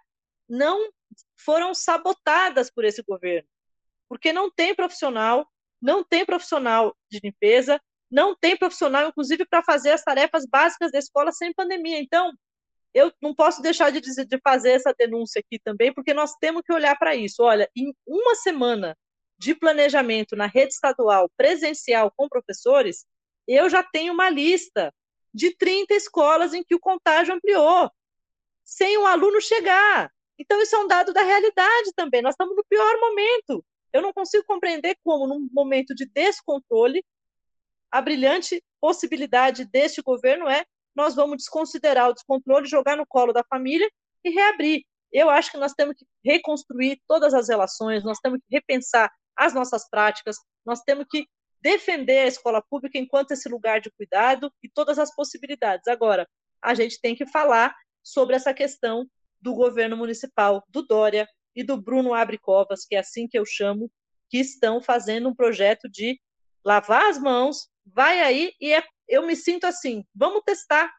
não 0.48 0.90
foram 1.36 1.74
sabotadas 1.74 2.72
por 2.72 2.86
esse 2.86 3.04
governo, 3.04 3.50
porque 4.08 4.32
não 4.32 4.50
tem 4.50 4.74
profissional, 4.74 5.46
não 5.82 6.06
tem 6.06 6.26
profissional 6.26 6.96
de 7.12 7.20
limpeza, 7.22 7.82
não 8.10 8.36
tem 8.36 8.56
profissional, 8.56 9.10
inclusive, 9.10 9.46
para 9.46 9.64
fazer 9.64 9.92
as 9.92 10.04
tarefas 10.04 10.46
básicas 10.46 10.92
da 10.92 11.00
escola 11.00 11.32
sem 11.32 11.52
pandemia. 11.52 12.00
Então, 12.00 12.32
eu 12.94 13.12
não 13.22 13.34
posso 13.34 13.62
deixar 13.62 13.92
de, 13.92 14.00
dizer, 14.00 14.26
de 14.26 14.40
fazer 14.40 14.72
essa 14.72 14.94
denúncia 14.98 15.40
aqui 15.40 15.60
também, 15.60 15.94
porque 15.94 16.14
nós 16.14 16.34
temos 16.40 16.62
que 16.64 16.74
olhar 16.74 16.98
para 16.98 17.16
isso. 17.16 17.42
Olha, 17.42 17.70
em 17.76 17.94
uma 18.06 18.36
semana 18.36 18.96
de 19.38 19.56
planejamento 19.56 20.36
na 20.36 20.46
rede 20.46 20.74
estadual 20.74 21.30
presencial 21.36 22.12
com 22.16 22.30
professores, 22.30 23.06
eu 23.48 23.70
já 23.70 23.84
tenho 23.84 24.14
uma 24.14 24.30
lista 24.30 24.94
de 25.34 25.56
30 25.56 25.94
escolas 25.96 26.54
em 26.54 26.64
que 26.64 26.76
o 26.76 26.80
contágio 26.80 27.34
ampliou, 27.34 27.90
sem 28.64 28.98
o 28.98 29.06
aluno 29.06 29.42
chegar. 29.42 30.12
Então, 30.38 30.62
isso 30.62 30.76
é 30.76 30.80
um 30.80 30.88
dado 30.88 31.12
da 31.12 31.22
realidade 31.22 31.92
também. 31.96 32.22
Nós 32.22 32.34
estamos 32.34 32.56
no 32.56 32.64
pior 32.66 33.00
momento. 33.00 33.66
Eu 33.92 34.02
não 34.02 34.14
consigo 34.14 34.44
compreender 34.46 34.96
como, 35.04 35.28
num 35.28 35.48
momento 35.52 35.94
de 35.94 36.06
descontrole, 36.06 37.04
a 37.92 38.02
brilhante 38.02 38.64
possibilidade 38.80 39.66
deste 39.66 40.02
governo 40.02 40.50
é 40.50 40.66
nós 40.96 41.16
vamos 41.16 41.38
desconsiderar 41.38 42.10
o 42.10 42.14
descontrole, 42.14 42.68
jogar 42.68 42.98
no 42.98 43.06
colo 43.06 43.34
da 43.34 43.44
família 43.44 43.90
e 44.24 44.30
reabrir. 44.30 44.84
Eu 45.12 45.30
acho 45.30 45.52
que 45.52 45.58
nós 45.58 45.74
temos 45.74 45.96
que 45.96 46.06
reconstruir 46.24 47.00
todas 47.08 47.34
as 47.34 47.50
relações, 47.50 48.04
nós 48.04 48.20
temos 48.20 48.40
que 48.40 48.56
repensar 48.56 49.12
as 49.36 49.54
nossas 49.54 49.90
práticas, 49.90 50.38
nós 50.66 50.82
temos 50.82 51.06
que 51.10 51.26
defender 51.62 52.20
a 52.20 52.28
escola 52.28 52.62
pública 52.62 52.98
enquanto 52.98 53.32
esse 53.32 53.48
lugar 53.48 53.80
de 53.80 53.92
cuidado 53.92 54.52
e 54.62 54.70
todas 54.70 55.00
as 55.00 55.14
possibilidades. 55.16 55.88
Agora, 55.88 56.28
a 56.62 56.74
gente 56.74 57.00
tem 57.00 57.16
que 57.16 57.26
falar 57.26 57.76
sobre 58.04 58.36
essa 58.36 58.54
questão 58.54 59.08
do 59.42 59.54
governo 59.54 59.96
municipal, 59.96 60.64
do 60.68 60.82
Dória 60.82 61.28
e 61.56 61.64
do 61.64 61.80
Bruno 61.80 62.14
Abre 62.14 62.38
Covas, 62.38 62.86
que 62.86 62.96
é 62.96 63.00
assim 63.00 63.28
que 63.28 63.38
eu 63.38 63.46
chamo, 63.46 63.90
que 64.30 64.40
estão 64.40 64.82
fazendo 64.82 65.30
um 65.30 65.36
projeto 65.36 65.90
de 65.90 66.20
lavar 66.66 67.10
as 67.10 67.20
mãos, 67.20 67.68
vai 67.86 68.22
aí 68.22 68.52
e 68.60 68.74
é, 68.74 68.84
eu 69.08 69.26
me 69.26 69.36
sinto 69.36 69.66
assim, 69.66 70.06
vamos 70.16 70.42
testar. 70.46 70.92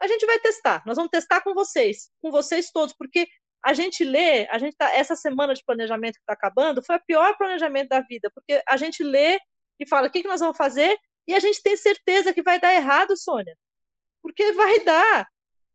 A 0.00 0.06
gente 0.06 0.26
vai 0.26 0.38
testar, 0.40 0.82
nós 0.84 0.96
vamos 0.96 1.10
testar 1.10 1.42
com 1.42 1.54
vocês, 1.54 2.10
com 2.20 2.30
vocês 2.30 2.70
todos, 2.70 2.94
porque 2.94 3.28
a 3.64 3.72
gente 3.72 4.02
lê, 4.02 4.48
a 4.48 4.58
gente 4.58 4.76
tá, 4.76 4.92
essa 4.92 5.14
semana 5.14 5.54
de 5.54 5.64
planejamento 5.64 6.14
que 6.14 6.20
está 6.20 6.32
acabando 6.32 6.84
foi 6.84 6.96
o 6.96 7.04
pior 7.06 7.36
planejamento 7.36 7.88
da 7.88 8.00
vida, 8.00 8.30
porque 8.34 8.60
a 8.68 8.76
gente 8.76 9.04
lê 9.04 9.38
e 9.78 9.86
fala 9.88 10.08
o 10.08 10.10
que, 10.10 10.22
que 10.22 10.28
nós 10.28 10.40
vamos 10.40 10.56
fazer 10.56 10.98
e 11.26 11.34
a 11.34 11.38
gente 11.38 11.62
tem 11.62 11.76
certeza 11.76 12.34
que 12.34 12.42
vai 12.42 12.58
dar 12.60 12.74
errado, 12.74 13.16
Sônia, 13.16 13.56
porque 14.20 14.52
vai 14.52 14.80
dar. 14.80 15.28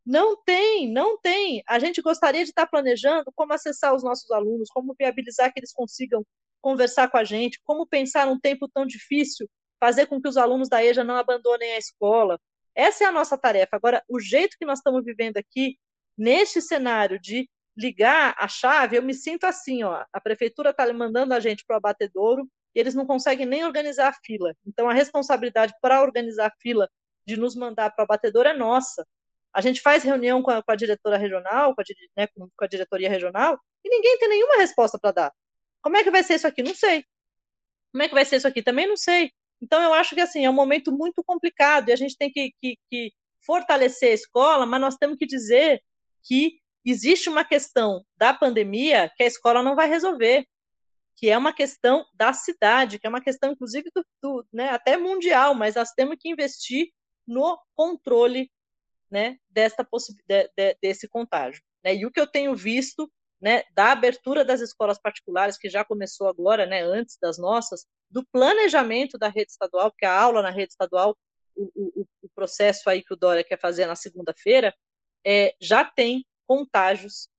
Não 0.05 0.41
tem, 0.43 0.91
não 0.91 1.19
tem. 1.19 1.63
A 1.67 1.79
gente 1.79 2.01
gostaria 2.01 2.43
de 2.43 2.49
estar 2.49 2.67
planejando 2.67 3.31
como 3.35 3.53
acessar 3.53 3.93
os 3.93 4.03
nossos 4.03 4.29
alunos, 4.31 4.69
como 4.69 4.95
viabilizar 4.97 5.51
que 5.53 5.59
eles 5.59 5.73
consigam 5.73 6.25
conversar 6.61 7.09
com 7.09 7.17
a 7.17 7.23
gente, 7.23 7.61
como 7.63 7.87
pensar 7.87 8.25
num 8.25 8.39
tempo 8.39 8.67
tão 8.67 8.85
difícil, 8.85 9.49
fazer 9.79 10.07
com 10.07 10.21
que 10.21 10.27
os 10.27 10.37
alunos 10.37 10.69
da 10.69 10.83
EJA 10.83 11.03
não 11.03 11.15
abandonem 11.15 11.73
a 11.73 11.77
escola. 11.77 12.39
Essa 12.75 13.05
é 13.05 13.07
a 13.07 13.11
nossa 13.11 13.37
tarefa. 13.37 13.75
Agora, 13.75 14.03
o 14.07 14.19
jeito 14.19 14.57
que 14.57 14.65
nós 14.65 14.79
estamos 14.79 15.03
vivendo 15.03 15.37
aqui, 15.37 15.77
neste 16.17 16.61
cenário 16.61 17.19
de 17.19 17.49
ligar 17.75 18.35
a 18.37 18.47
chave, 18.47 18.97
eu 18.97 19.03
me 19.03 19.13
sinto 19.13 19.45
assim, 19.45 19.83
ó, 19.83 20.03
a 20.11 20.21
prefeitura 20.21 20.71
está 20.71 20.91
mandando 20.91 21.33
a 21.33 21.39
gente 21.39 21.63
para 21.65 21.75
o 21.75 21.77
abatedouro 21.77 22.49
e 22.75 22.79
eles 22.79 22.95
não 22.95 23.05
conseguem 23.05 23.45
nem 23.45 23.65
organizar 23.65 24.09
a 24.09 24.13
fila. 24.25 24.53
Então, 24.65 24.89
a 24.89 24.93
responsabilidade 24.93 25.73
para 25.81 26.01
organizar 26.01 26.47
a 26.47 26.55
fila 26.59 26.89
de 27.25 27.37
nos 27.37 27.55
mandar 27.55 27.91
para 27.91 28.03
o 28.03 28.05
abatedouro 28.05 28.49
é 28.49 28.53
nossa. 28.53 29.05
A 29.53 29.61
gente 29.61 29.81
faz 29.81 30.03
reunião 30.03 30.41
com 30.41 30.51
a, 30.51 30.61
com 30.61 30.71
a 30.71 30.75
diretora 30.75 31.17
regional, 31.17 31.75
com 31.75 31.81
a, 31.81 31.85
né, 32.15 32.27
com 32.27 32.49
a, 32.61 32.67
diretoria 32.67 33.09
regional, 33.09 33.59
e 33.83 33.89
ninguém 33.89 34.17
tem 34.19 34.29
nenhuma 34.29 34.57
resposta 34.57 34.99
para 34.99 35.11
dar. 35.11 35.33
Como 35.81 35.97
é 35.97 36.03
que 36.03 36.11
vai 36.11 36.23
ser 36.23 36.35
isso 36.35 36.47
aqui? 36.47 36.61
Não 36.61 36.75
sei. 36.75 37.03
Como 37.91 38.03
é 38.03 38.07
que 38.07 38.13
vai 38.13 38.25
ser 38.25 38.37
isso 38.37 38.47
aqui? 38.47 38.61
Também 38.61 38.87
não 38.87 38.97
sei. 38.97 39.31
Então, 39.61 39.81
eu 39.81 39.93
acho 39.93 40.13
que 40.15 40.21
assim, 40.21 40.45
é 40.45 40.49
um 40.49 40.53
momento 40.53 40.91
muito 40.91 41.23
complicado 41.23 41.89
e 41.89 41.91
a 41.91 41.95
gente 41.95 42.15
tem 42.17 42.31
que, 42.31 42.51
que, 42.61 42.77
que 42.89 43.11
fortalecer 43.45 44.11
a 44.11 44.15
escola, 44.15 44.65
mas 44.65 44.81
nós 44.81 44.95
temos 44.95 45.17
que 45.17 45.25
dizer 45.25 45.81
que 46.23 46.59
existe 46.85 47.29
uma 47.29 47.43
questão 47.43 48.05
da 48.17 48.33
pandemia 48.33 49.11
que 49.15 49.23
a 49.23 49.27
escola 49.27 49.63
não 49.63 49.75
vai 49.75 49.89
resolver, 49.89 50.45
que 51.15 51.29
é 51.29 51.37
uma 51.37 51.51
questão 51.51 52.05
da 52.13 52.31
cidade, 52.31 52.99
que 52.99 53.07
é 53.07 53.09
uma 53.09 53.21
questão, 53.21 53.51
inclusive, 53.51 53.89
do, 53.93 54.05
do 54.21 54.47
né, 54.53 54.69
até 54.69 54.97
mundial, 54.97 55.55
mas 55.55 55.75
nós 55.75 55.91
temos 55.91 56.17
que 56.19 56.29
investir 56.29 56.89
no 57.25 57.59
controle 57.73 58.51
né, 59.09 59.37
desta 59.49 59.87
de, 60.27 60.49
de, 60.55 60.77
desse 60.81 61.07
contágio. 61.07 61.61
Né? 61.83 61.95
E 61.95 62.05
o 62.05 62.11
que 62.11 62.19
eu 62.19 62.27
tenho 62.27 62.55
visto 62.55 63.11
né, 63.39 63.63
da 63.71 63.91
abertura 63.91 64.43
das 64.43 64.61
escolas 64.61 64.99
particulares, 64.99 65.57
que 65.57 65.69
já 65.69 65.83
começou 65.85 66.27
agora, 66.27 66.65
né, 66.65 66.81
antes 66.81 67.17
das 67.21 67.37
nossas, 67.37 67.85
do 68.09 68.25
planejamento 68.31 69.17
da 69.17 69.27
rede 69.27 69.51
estadual, 69.51 69.91
porque 69.91 70.05
a 70.05 70.19
aula 70.19 70.41
na 70.41 70.49
rede 70.49 70.71
estadual, 70.71 71.15
o, 71.55 71.71
o, 71.75 72.07
o 72.23 72.29
processo 72.35 72.89
aí 72.89 73.03
que 73.03 73.13
o 73.13 73.17
Dória 73.17 73.43
quer 73.43 73.59
fazer 73.59 73.85
na 73.85 73.95
segunda-feira, 73.95 74.73
é, 75.25 75.55
já 75.59 75.83
tem 75.83 76.25
contágios 76.47 77.29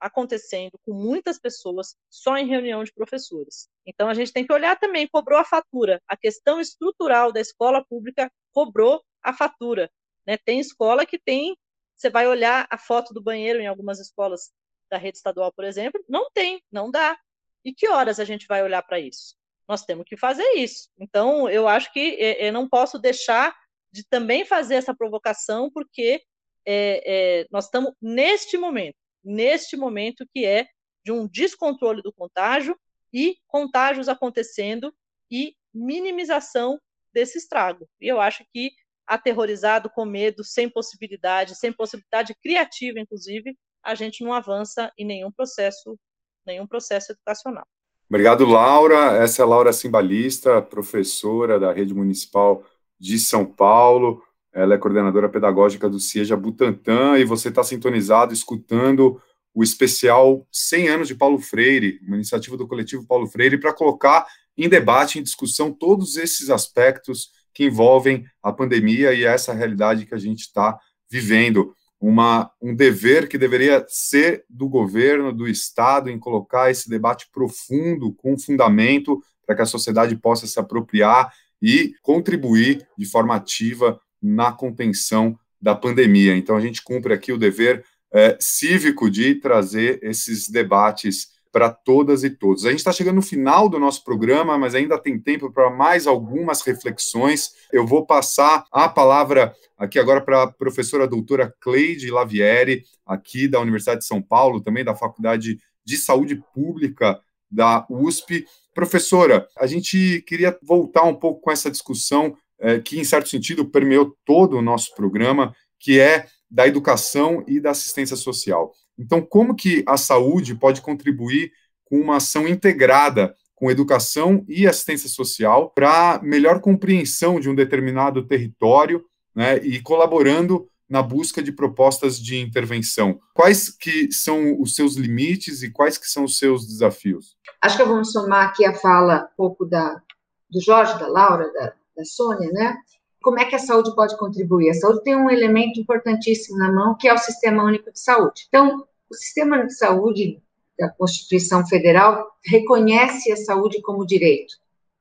acontecendo 0.00 0.78
com 0.82 0.94
muitas 0.94 1.38
pessoas 1.38 1.94
só 2.08 2.36
em 2.38 2.48
reunião 2.48 2.82
de 2.82 2.92
professores. 2.92 3.68
Então 3.84 4.08
a 4.08 4.14
gente 4.14 4.32
tem 4.32 4.46
que 4.46 4.52
olhar 4.52 4.78
também, 4.78 5.06
cobrou 5.06 5.38
a 5.38 5.44
fatura. 5.44 6.00
A 6.08 6.16
questão 6.16 6.58
estrutural 6.58 7.30
da 7.30 7.40
escola 7.40 7.84
pública 7.84 8.32
cobrou 8.52 9.04
a 9.22 9.34
fatura. 9.34 9.90
Né? 10.26 10.38
Tem 10.38 10.58
escola 10.58 11.04
que 11.04 11.18
tem, 11.18 11.54
você 11.94 12.08
vai 12.08 12.26
olhar 12.26 12.66
a 12.70 12.78
foto 12.78 13.12
do 13.12 13.22
banheiro 13.22 13.60
em 13.60 13.66
algumas 13.66 14.00
escolas 14.00 14.50
da 14.90 14.98
rede 14.98 15.16
estadual, 15.18 15.52
por 15.52 15.64
exemplo, 15.64 16.02
não 16.08 16.30
tem, 16.30 16.62
não 16.70 16.90
dá. 16.90 17.18
E 17.64 17.72
que 17.72 17.88
horas 17.88 18.18
a 18.18 18.24
gente 18.24 18.46
vai 18.46 18.62
olhar 18.62 18.82
para 18.82 18.98
isso? 18.98 19.36
Nós 19.68 19.84
temos 19.84 20.04
que 20.06 20.16
fazer 20.16 20.48
isso. 20.56 20.88
Então, 20.98 21.48
eu 21.48 21.68
acho 21.68 21.92
que 21.92 22.16
é, 22.18 22.48
eu 22.48 22.52
não 22.52 22.68
posso 22.68 22.98
deixar 22.98 23.54
de 23.92 24.04
também 24.04 24.44
fazer 24.44 24.74
essa 24.76 24.94
provocação, 24.94 25.70
porque 25.70 26.22
é, 26.66 27.02
é, 27.40 27.46
nós 27.50 27.66
estamos 27.66 27.92
neste 28.00 28.56
momento, 28.56 28.96
neste 29.24 29.76
momento 29.76 30.26
que 30.32 30.44
é 30.44 30.66
de 31.04 31.12
um 31.12 31.26
descontrole 31.26 32.02
do 32.02 32.12
contágio 32.12 32.78
e 33.12 33.36
contágios 33.46 34.08
acontecendo 34.08 34.94
e 35.30 35.54
minimização 35.72 36.80
desse 37.12 37.38
estrago. 37.38 37.88
E 38.00 38.08
eu 38.08 38.20
acho 38.20 38.44
que 38.52 38.70
aterrorizado, 39.06 39.90
com 39.90 40.04
medo, 40.04 40.44
sem 40.44 40.68
possibilidade, 40.68 41.56
sem 41.56 41.72
possibilidade 41.72 42.34
criativa, 42.40 43.00
inclusive, 43.00 43.56
a 43.84 43.94
gente 43.94 44.22
não 44.22 44.32
avança 44.32 44.92
em 44.98 45.04
nenhum 45.04 45.30
processo, 45.30 45.98
nenhum 46.46 46.66
processo 46.66 47.12
educacional. 47.12 47.66
Obrigado, 48.08 48.44
Laura. 48.44 49.16
Essa 49.16 49.42
é 49.42 49.44
Laura 49.44 49.72
Simbalista, 49.72 50.60
professora 50.60 51.60
da 51.60 51.72
Rede 51.72 51.94
Municipal 51.94 52.64
de 52.98 53.18
São 53.18 53.46
Paulo. 53.46 54.22
Ela 54.52 54.74
é 54.74 54.78
coordenadora 54.78 55.28
pedagógica 55.28 55.88
do 55.88 56.00
CIEJA 56.00 56.36
Butantã 56.36 57.16
e 57.16 57.24
você 57.24 57.50
está 57.50 57.62
sintonizado, 57.62 58.34
escutando 58.34 59.20
o 59.54 59.62
especial 59.62 60.46
100 60.50 60.88
anos 60.88 61.08
de 61.08 61.14
Paulo 61.14 61.38
Freire, 61.38 62.00
uma 62.02 62.16
iniciativa 62.16 62.56
do 62.56 62.66
coletivo 62.66 63.06
Paulo 63.06 63.26
Freire, 63.26 63.58
para 63.58 63.72
colocar 63.72 64.26
em 64.56 64.68
debate, 64.68 65.18
em 65.18 65.22
discussão, 65.22 65.72
todos 65.72 66.16
esses 66.16 66.50
aspectos 66.50 67.30
que 67.54 67.64
envolvem 67.64 68.24
a 68.42 68.52
pandemia 68.52 69.12
e 69.12 69.24
essa 69.24 69.52
realidade 69.52 70.06
que 70.06 70.14
a 70.14 70.18
gente 70.18 70.40
está 70.40 70.78
vivendo. 71.10 71.74
Uma, 72.00 72.50
um 72.62 72.74
dever 72.74 73.28
que 73.28 73.36
deveria 73.36 73.84
ser 73.86 74.44
do 74.48 74.68
governo, 74.68 75.32
do 75.32 75.46
Estado, 75.46 76.08
em 76.08 76.18
colocar 76.18 76.70
esse 76.70 76.88
debate 76.88 77.28
profundo, 77.30 78.12
com 78.14 78.38
fundamento, 78.38 79.22
para 79.46 79.54
que 79.54 79.62
a 79.62 79.66
sociedade 79.66 80.16
possa 80.16 80.46
se 80.46 80.58
apropriar 80.58 81.32
e 81.60 81.92
contribuir 82.02 82.86
de 82.96 83.04
forma 83.04 83.34
ativa 83.34 84.00
na 84.22 84.50
contenção 84.50 85.38
da 85.60 85.74
pandemia. 85.74 86.34
Então, 86.36 86.56
a 86.56 86.60
gente 86.60 86.82
cumpre 86.82 87.12
aqui 87.12 87.32
o 87.32 87.38
dever 87.38 87.84
é, 88.12 88.36
cívico 88.40 89.10
de 89.10 89.34
trazer 89.34 90.00
esses 90.02 90.48
debates 90.48 91.28
para 91.52 91.70
todas 91.70 92.22
e 92.24 92.30
todos. 92.30 92.64
A 92.64 92.70
gente 92.70 92.78
está 92.78 92.92
chegando 92.92 93.16
no 93.16 93.22
final 93.22 93.68
do 93.68 93.78
nosso 93.78 94.04
programa, 94.04 94.56
mas 94.56 94.74
ainda 94.74 94.98
tem 94.98 95.18
tempo 95.18 95.52
para 95.52 95.70
mais 95.70 96.06
algumas 96.06 96.62
reflexões. 96.62 97.50
Eu 97.72 97.86
vou 97.86 98.06
passar 98.06 98.64
a 98.70 98.88
palavra 98.88 99.54
aqui 99.76 99.98
agora 99.98 100.20
para 100.20 100.44
a 100.44 100.52
professora 100.52 101.06
doutora 101.06 101.54
Cleide 101.60 102.10
Lavieri, 102.10 102.84
aqui 103.04 103.48
da 103.48 103.60
Universidade 103.60 104.00
de 104.00 104.06
São 104.06 104.22
Paulo, 104.22 104.60
também 104.60 104.84
da 104.84 104.94
Faculdade 104.94 105.58
de 105.84 105.96
Saúde 105.96 106.42
Pública 106.54 107.20
da 107.50 107.86
USP. 107.90 108.46
Professora, 108.74 109.48
a 109.58 109.66
gente 109.66 110.22
queria 110.26 110.56
voltar 110.62 111.02
um 111.04 111.14
pouco 111.14 111.40
com 111.40 111.50
essa 111.50 111.70
discussão 111.70 112.36
é, 112.60 112.78
que, 112.78 113.00
em 113.00 113.04
certo 113.04 113.28
sentido, 113.28 113.64
permeou 113.64 114.16
todo 114.24 114.56
o 114.56 114.62
nosso 114.62 114.94
programa, 114.94 115.54
que 115.78 115.98
é 115.98 116.26
da 116.50 116.66
educação 116.66 117.44
e 117.48 117.58
da 117.58 117.70
assistência 117.70 118.16
social. 118.16 118.72
Então, 119.00 119.22
como 119.22 119.56
que 119.56 119.82
a 119.86 119.96
saúde 119.96 120.54
pode 120.54 120.82
contribuir 120.82 121.52
com 121.84 121.98
uma 121.98 122.16
ação 122.16 122.46
integrada 122.46 123.34
com 123.60 123.70
educação 123.70 124.42
e 124.48 124.66
assistência 124.66 125.08
social 125.08 125.70
para 125.70 126.18
melhor 126.22 126.60
compreensão 126.60 127.38
de 127.38 127.48
um 127.50 127.54
determinado 127.54 128.26
território 128.26 129.04
né, 129.34 129.58
e 129.58 129.82
colaborando 129.82 130.66
na 130.88 131.02
busca 131.02 131.42
de 131.42 131.52
propostas 131.52 132.18
de 132.18 132.38
intervenção. 132.40 133.20
Quais 133.34 133.68
que 133.68 134.10
são 134.10 134.60
os 134.60 134.74
seus 134.74 134.96
limites 134.96 135.62
e 135.62 135.70
quais 135.70 135.98
que 135.98 136.06
são 136.06 136.24
os 136.24 136.38
seus 136.38 136.66
desafios? 136.66 137.36
Acho 137.62 137.76
que 137.76 137.84
vamos 137.84 138.10
somar 138.10 138.48
aqui 138.48 138.64
a 138.64 138.74
fala 138.74 139.28
um 139.32 139.36
pouco 139.36 139.66
da, 139.66 140.02
do 140.50 140.60
Jorge, 140.60 140.98
da 140.98 141.06
Laura, 141.06 141.52
da, 141.52 141.74
da 141.96 142.04
Sônia, 142.04 142.50
né? 142.50 142.76
Como 143.22 143.38
é 143.38 143.44
que 143.44 143.54
a 143.54 143.58
saúde 143.58 143.94
pode 143.94 144.16
contribuir? 144.16 144.70
A 144.70 144.74
saúde 144.74 145.02
tem 145.04 145.14
um 145.14 145.30
elemento 145.30 145.78
importantíssimo 145.78 146.58
na 146.58 146.72
mão, 146.72 146.96
que 146.98 147.06
é 147.06 147.12
o 147.12 147.18
Sistema 147.18 147.62
Único 147.62 147.92
de 147.92 148.00
Saúde. 148.00 148.46
Então, 148.48 148.86
o 149.10 149.14
Sistema 149.14 149.66
de 149.66 149.74
Saúde 149.74 150.40
da 150.78 150.88
Constituição 150.88 151.66
Federal 151.66 152.26
reconhece 152.44 153.30
a 153.32 153.36
saúde 153.36 153.82
como 153.82 154.06
direito. 154.06 154.54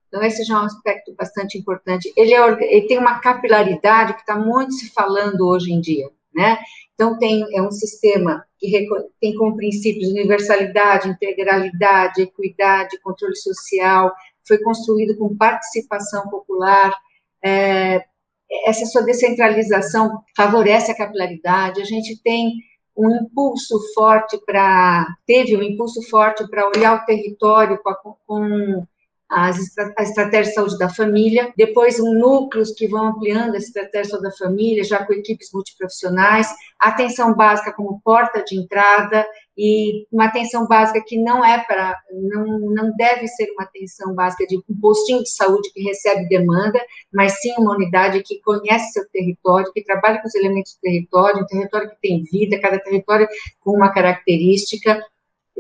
Então, 0.08 0.24
esse 0.24 0.44
já 0.44 0.56
é 0.56 0.58
um 0.58 0.66
aspecto 0.66 1.14
bastante 1.14 1.58
importante. 1.58 2.12
Ele, 2.18 2.34
é, 2.34 2.76
ele 2.76 2.88
tem 2.88 2.98
uma 2.98 3.20
capilaridade 3.20 4.16
que 4.16 4.22
está 4.22 4.36
muito 4.36 4.74
se 4.74 4.90
falando 4.90 5.48
hoje 5.48 5.72
em 5.72 5.80
dia, 5.80 6.10
né? 6.34 6.58
Então, 6.96 7.18
tem, 7.18 7.46
é 7.56 7.62
um 7.62 7.72
sistema 7.72 8.44
que 8.58 8.88
tem 9.22 9.36
como 9.36 9.56
princípios 9.56 10.10
universalidade, 10.10 11.08
integralidade, 11.08 12.24
equidade, 12.24 13.00
controle 13.02 13.36
social, 13.36 14.14
foi 14.46 14.58
construído 14.58 15.16
com 15.16 15.38
participação 15.38 16.28
popular, 16.28 16.94
é, 17.42 18.04
essa 18.66 18.86
sua 18.86 19.04
descentralização 19.04 20.24
favorece 20.36 20.92
a 20.92 20.98
capilaridade, 20.98 21.82
a 21.82 21.86
gente 21.86 22.22
tem 22.22 22.54
um 23.00 23.16
impulso 23.16 23.80
forte 23.94 24.38
para, 24.46 25.08
teve 25.26 25.56
um 25.56 25.64
impulso 25.64 26.02
forte 26.10 26.46
para 26.50 26.68
olhar 26.68 26.96
o 27.02 27.06
território 27.06 27.80
com, 27.82 28.16
com 28.28 28.86
as, 29.30 29.58
a 29.98 30.04
estratégia 30.04 30.50
de 30.50 30.54
saúde 30.54 30.78
da 30.78 30.90
família, 30.90 31.54
depois 31.56 32.00
um 32.00 32.14
núcleos 32.14 32.72
que 32.72 32.88
vão 32.88 33.08
ampliando 33.08 33.56
a 33.56 33.58
estratégia 33.58 34.02
de 34.02 34.10
saúde 34.10 34.30
da 34.30 34.36
família, 34.36 34.84
já 34.84 35.06
com 35.06 35.14
equipes 35.14 35.50
multiprofissionais, 35.54 36.48
atenção 36.78 37.34
básica 37.34 37.72
como 37.72 38.02
porta 38.04 38.44
de 38.44 38.58
entrada 38.58 39.26
e 39.62 40.08
uma 40.10 40.28
atenção 40.28 40.66
básica 40.66 41.04
que 41.06 41.22
não 41.22 41.44
é 41.44 41.62
para, 41.66 42.00
não, 42.14 42.60
não 42.60 42.96
deve 42.96 43.28
ser 43.28 43.52
uma 43.52 43.64
atenção 43.64 44.16
básica 44.16 44.48
de 44.48 44.58
um 44.58 44.80
postinho 44.80 45.22
de 45.22 45.30
saúde 45.30 45.70
que 45.74 45.84
recebe 45.84 46.30
demanda, 46.30 46.80
mas 47.14 47.42
sim 47.42 47.54
uma 47.58 47.76
unidade 47.76 48.24
que 48.24 48.40
conhece 48.40 48.94
seu 48.94 49.04
território, 49.10 49.70
que 49.74 49.84
trabalha 49.84 50.22
com 50.22 50.30
os 50.30 50.36
elementos 50.36 50.76
do 50.76 50.80
território, 50.80 51.44
um 51.44 51.46
território 51.46 51.90
que 51.90 51.98
tem 52.02 52.24
vida, 52.24 52.58
cada 52.58 52.80
território 52.80 53.28
com 53.60 53.72
uma 53.72 53.92
característica, 53.92 55.06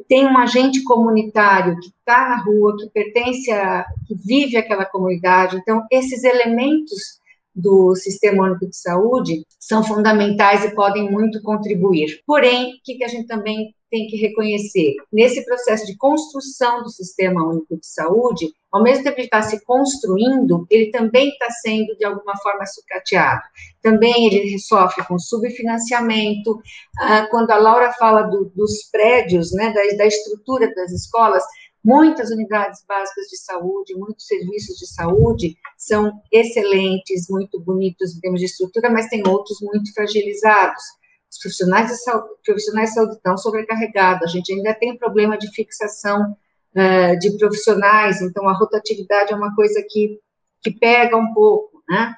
tem 0.07 0.25
um 0.25 0.37
agente 0.37 0.81
comunitário 0.85 1.77
que 1.81 1.87
está 1.87 2.29
na 2.29 2.41
rua, 2.41 2.77
que 2.77 2.89
pertence 2.91 3.51
a, 3.51 3.85
que 4.07 4.15
vive 4.15 4.55
aquela 4.55 4.85
comunidade. 4.85 5.57
Então, 5.57 5.85
esses 5.91 6.23
elementos 6.23 7.19
do 7.53 7.93
Sistema 7.95 8.43
Único 8.43 8.65
de 8.65 8.77
Saúde 8.77 9.43
são 9.59 9.83
fundamentais 9.83 10.63
e 10.63 10.73
podem 10.73 11.11
muito 11.11 11.41
contribuir. 11.41 12.21
Porém, 12.25 12.75
o 12.75 12.77
que, 12.81 12.95
que 12.95 13.03
a 13.03 13.09
gente 13.09 13.27
também 13.27 13.75
tem 13.89 14.07
que 14.07 14.17
reconhecer? 14.17 14.95
Nesse 15.11 15.43
processo 15.45 15.85
de 15.85 15.97
construção 15.97 16.83
do 16.83 16.89
Sistema 16.89 17.47
Único 17.47 17.77
de 17.77 17.87
Saúde, 17.87 18.53
ao 18.71 18.83
mesmo 18.83 19.03
tempo 19.03 19.15
que 19.15 19.23
está 19.23 19.41
se 19.41 19.63
construindo, 19.65 20.65
ele 20.69 20.91
também 20.91 21.29
está 21.29 21.49
sendo, 21.49 21.95
de 21.97 22.05
alguma 22.05 22.37
forma, 22.37 22.65
sucateado. 22.65 23.41
Também 23.81 24.27
ele 24.27 24.59
sofre 24.59 25.03
com 25.05 25.17
subfinanciamento. 25.17 26.59
Ah, 26.99 27.27
quando 27.31 27.51
a 27.51 27.57
Laura 27.57 27.91
fala 27.93 28.23
do, 28.23 28.51
dos 28.55 28.89
prédios, 28.91 29.51
né, 29.51 29.73
da, 29.73 29.97
da 29.97 30.05
estrutura 30.05 30.73
das 30.75 30.91
escolas, 30.91 31.43
Muitas 31.83 32.29
unidades 32.29 32.83
básicas 32.85 33.27
de 33.27 33.37
saúde, 33.37 33.95
muitos 33.95 34.27
serviços 34.27 34.77
de 34.77 34.85
saúde 34.85 35.55
são 35.77 36.11
excelentes, 36.29 37.27
muito 37.29 37.59
bonitos 37.61 38.15
em 38.15 38.19
termos 38.19 38.41
de 38.41 38.47
estrutura, 38.47 38.89
mas 38.89 39.07
tem 39.07 39.25
outros 39.25 39.59
muito 39.61 39.93
fragilizados. 39.93 40.83
Os 41.29 41.37
profissionais 41.37 41.89
de 41.89 41.97
saúde, 41.97 42.29
profissionais 42.43 42.89
de 42.89 42.95
saúde 42.95 43.13
estão 43.13 43.37
sobrecarregados, 43.37 44.23
a 44.23 44.27
gente 44.27 44.51
ainda 44.51 44.73
tem 44.73 44.97
problema 44.97 45.37
de 45.37 45.51
fixação 45.51 46.35
uh, 46.75 47.19
de 47.19 47.37
profissionais, 47.37 48.21
então 48.21 48.47
a 48.49 48.53
rotatividade 48.53 49.31
é 49.31 49.35
uma 49.35 49.53
coisa 49.55 49.83
que, 49.87 50.19
que 50.61 50.71
pega 50.71 51.15
um 51.15 51.33
pouco, 51.33 51.83
né? 51.87 52.15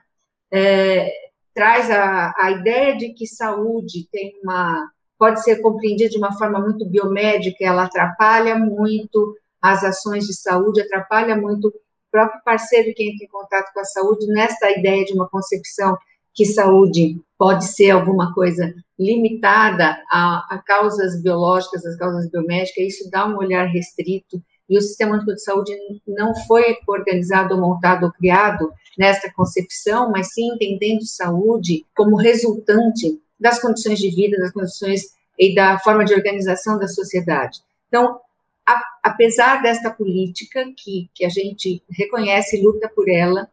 É, 0.53 1.09
traz 1.53 1.89
a, 1.89 2.33
a 2.37 2.51
ideia 2.51 2.97
de 2.97 3.13
que 3.13 3.25
saúde 3.25 4.07
tem 4.11 4.39
uma 4.43 4.89
pode 5.21 5.43
ser 5.43 5.61
compreendida 5.61 6.09
de 6.09 6.17
uma 6.17 6.35
forma 6.35 6.59
muito 6.59 6.83
biomédica, 6.83 7.63
ela 7.63 7.83
atrapalha 7.83 8.57
muito 8.57 9.35
as 9.61 9.83
ações 9.83 10.25
de 10.25 10.33
saúde, 10.33 10.81
atrapalha 10.81 11.35
muito 11.35 11.67
o 11.67 11.73
próprio 12.09 12.41
parceiro 12.43 12.91
que 12.95 13.07
entra 13.07 13.25
em 13.25 13.29
contato 13.29 13.71
com 13.71 13.79
a 13.79 13.85
saúde 13.85 14.25
nessa 14.25 14.71
ideia 14.71 15.05
de 15.05 15.13
uma 15.13 15.29
concepção 15.29 15.95
que 16.33 16.45
saúde 16.45 17.19
pode 17.37 17.65
ser 17.65 17.91
alguma 17.91 18.33
coisa 18.33 18.73
limitada 18.97 19.97
a, 20.11 20.45
a 20.49 20.57
causas 20.59 21.21
biológicas, 21.21 21.85
as 21.85 21.95
causas 21.97 22.29
biomédicas, 22.29 22.93
isso 22.93 23.09
dá 23.09 23.27
um 23.27 23.37
olhar 23.37 23.65
restrito, 23.65 24.41
e 24.69 24.77
o 24.77 24.81
Sistema 24.81 25.15
Único 25.15 25.33
de 25.33 25.43
Saúde 25.43 25.73
não 26.07 26.33
foi 26.45 26.77
organizado, 26.87 27.57
montado 27.57 28.05
ou 28.05 28.11
criado 28.11 28.71
nesta 28.97 29.31
concepção, 29.33 30.11
mas 30.11 30.33
sim 30.33 30.53
entendendo 30.53 31.05
saúde 31.05 31.85
como 31.95 32.15
resultante 32.15 33.19
das 33.39 33.59
condições 33.59 33.99
de 33.99 34.09
vida, 34.11 34.37
das 34.37 34.53
condições 34.53 35.01
e 35.37 35.55
da 35.55 35.79
forma 35.79 36.05
de 36.05 36.13
organização 36.13 36.77
da 36.77 36.87
sociedade. 36.87 37.59
Então, 37.87 38.19
a, 38.65 38.81
apesar 39.03 39.61
desta 39.61 39.89
política 39.89 40.63
que, 40.77 41.09
que 41.13 41.25
a 41.25 41.29
gente 41.29 41.83
reconhece 41.89 42.57
e 42.57 42.63
luta 42.63 42.87
por 42.87 43.09
ela, 43.09 43.49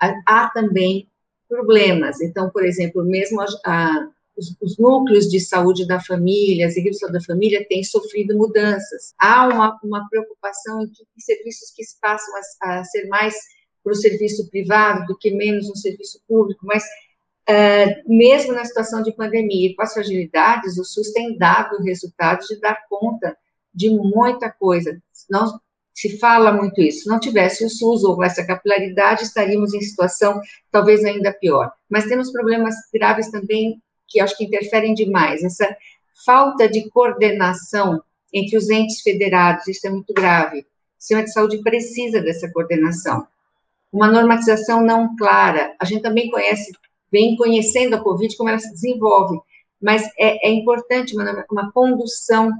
há, 0.00 0.14
há 0.26 0.48
também 0.48 1.06
problemas. 1.50 2.20
Então, 2.20 2.48
por 2.48 2.64
exemplo, 2.64 3.04
mesmo 3.04 3.40
a, 3.40 3.46
a, 3.66 4.08
os, 4.36 4.56
os, 4.62 4.78
núcleos 4.78 5.28
de 5.28 5.40
saúde 5.40 5.86
da 5.86 6.00
família, 6.00 6.66
as 6.66 6.76
equipes 6.76 6.92
de 6.92 7.00
saúde 7.00 7.18
da 7.18 7.24
família 7.24 7.66
têm 7.68 7.82
sofrido 7.82 8.38
mudanças. 8.38 9.12
Há 9.18 9.48
uma, 9.48 9.78
uma 9.82 10.08
preocupação 10.08 10.82
em 10.82 10.86
que 10.88 11.04
serviços 11.18 11.72
que 11.72 11.82
passam 12.00 12.32
a, 12.62 12.78
a 12.78 12.84
ser 12.84 13.08
mais 13.08 13.34
para 13.82 13.92
o 13.92 13.96
serviço 13.96 14.48
privado 14.48 15.04
do 15.06 15.18
que 15.18 15.32
menos 15.32 15.68
no 15.68 15.76
serviço 15.76 16.22
público, 16.26 16.64
mas 16.64 16.84
Uh, 17.48 18.06
mesmo 18.06 18.52
na 18.52 18.64
situação 18.64 19.02
de 19.02 19.10
pandemia 19.10 19.70
e 19.70 19.74
com 19.74 19.82
as 19.82 19.92
fragilidades, 19.92 20.78
o 20.78 20.84
SUS 20.84 21.10
tem 21.10 21.36
dado 21.36 21.82
resultados 21.82 22.46
de 22.46 22.60
dar 22.60 22.78
conta 22.88 23.36
de 23.74 23.90
muita 23.90 24.48
coisa. 24.50 25.02
Não 25.28 25.58
se 26.00 26.18
fala 26.18 26.50
muito 26.50 26.80
isso. 26.80 27.02
Se 27.02 27.08
não 27.10 27.20
tivesse 27.20 27.62
o 27.62 27.68
SUS 27.68 28.04
ou 28.04 28.24
essa 28.24 28.42
capilaridade, 28.42 29.24
estaríamos 29.24 29.74
em 29.74 29.82
situação 29.82 30.40
talvez 30.72 31.04
ainda 31.04 31.30
pior. 31.30 31.70
Mas 31.90 32.06
temos 32.06 32.32
problemas 32.32 32.74
graves 32.92 33.30
também 33.30 33.78
que 34.08 34.18
acho 34.18 34.34
que 34.34 34.44
interferem 34.44 34.94
demais. 34.94 35.44
Essa 35.44 35.76
falta 36.24 36.66
de 36.66 36.88
coordenação 36.88 38.02
entre 38.32 38.56
os 38.56 38.70
entes 38.70 39.02
federados, 39.02 39.68
isso 39.68 39.86
é 39.86 39.90
muito 39.90 40.14
grave. 40.14 40.60
O 40.60 40.64
sistema 40.98 41.22
de 41.22 41.32
saúde 41.32 41.62
precisa 41.62 42.22
dessa 42.22 42.50
coordenação. 42.50 43.26
Uma 43.92 44.10
normatização 44.10 44.82
não 44.82 45.14
clara. 45.16 45.74
A 45.78 45.84
gente 45.84 46.00
também 46.00 46.30
conhece, 46.30 46.72
vem 47.12 47.36
conhecendo 47.36 47.94
a 47.94 48.00
Covid, 48.02 48.34
como 48.38 48.48
ela 48.48 48.58
se 48.58 48.72
desenvolve, 48.72 49.38
mas 49.82 50.02
é, 50.18 50.48
é 50.48 50.50
importante 50.50 51.14
uma, 51.14 51.44
uma 51.50 51.70
condução 51.72 52.52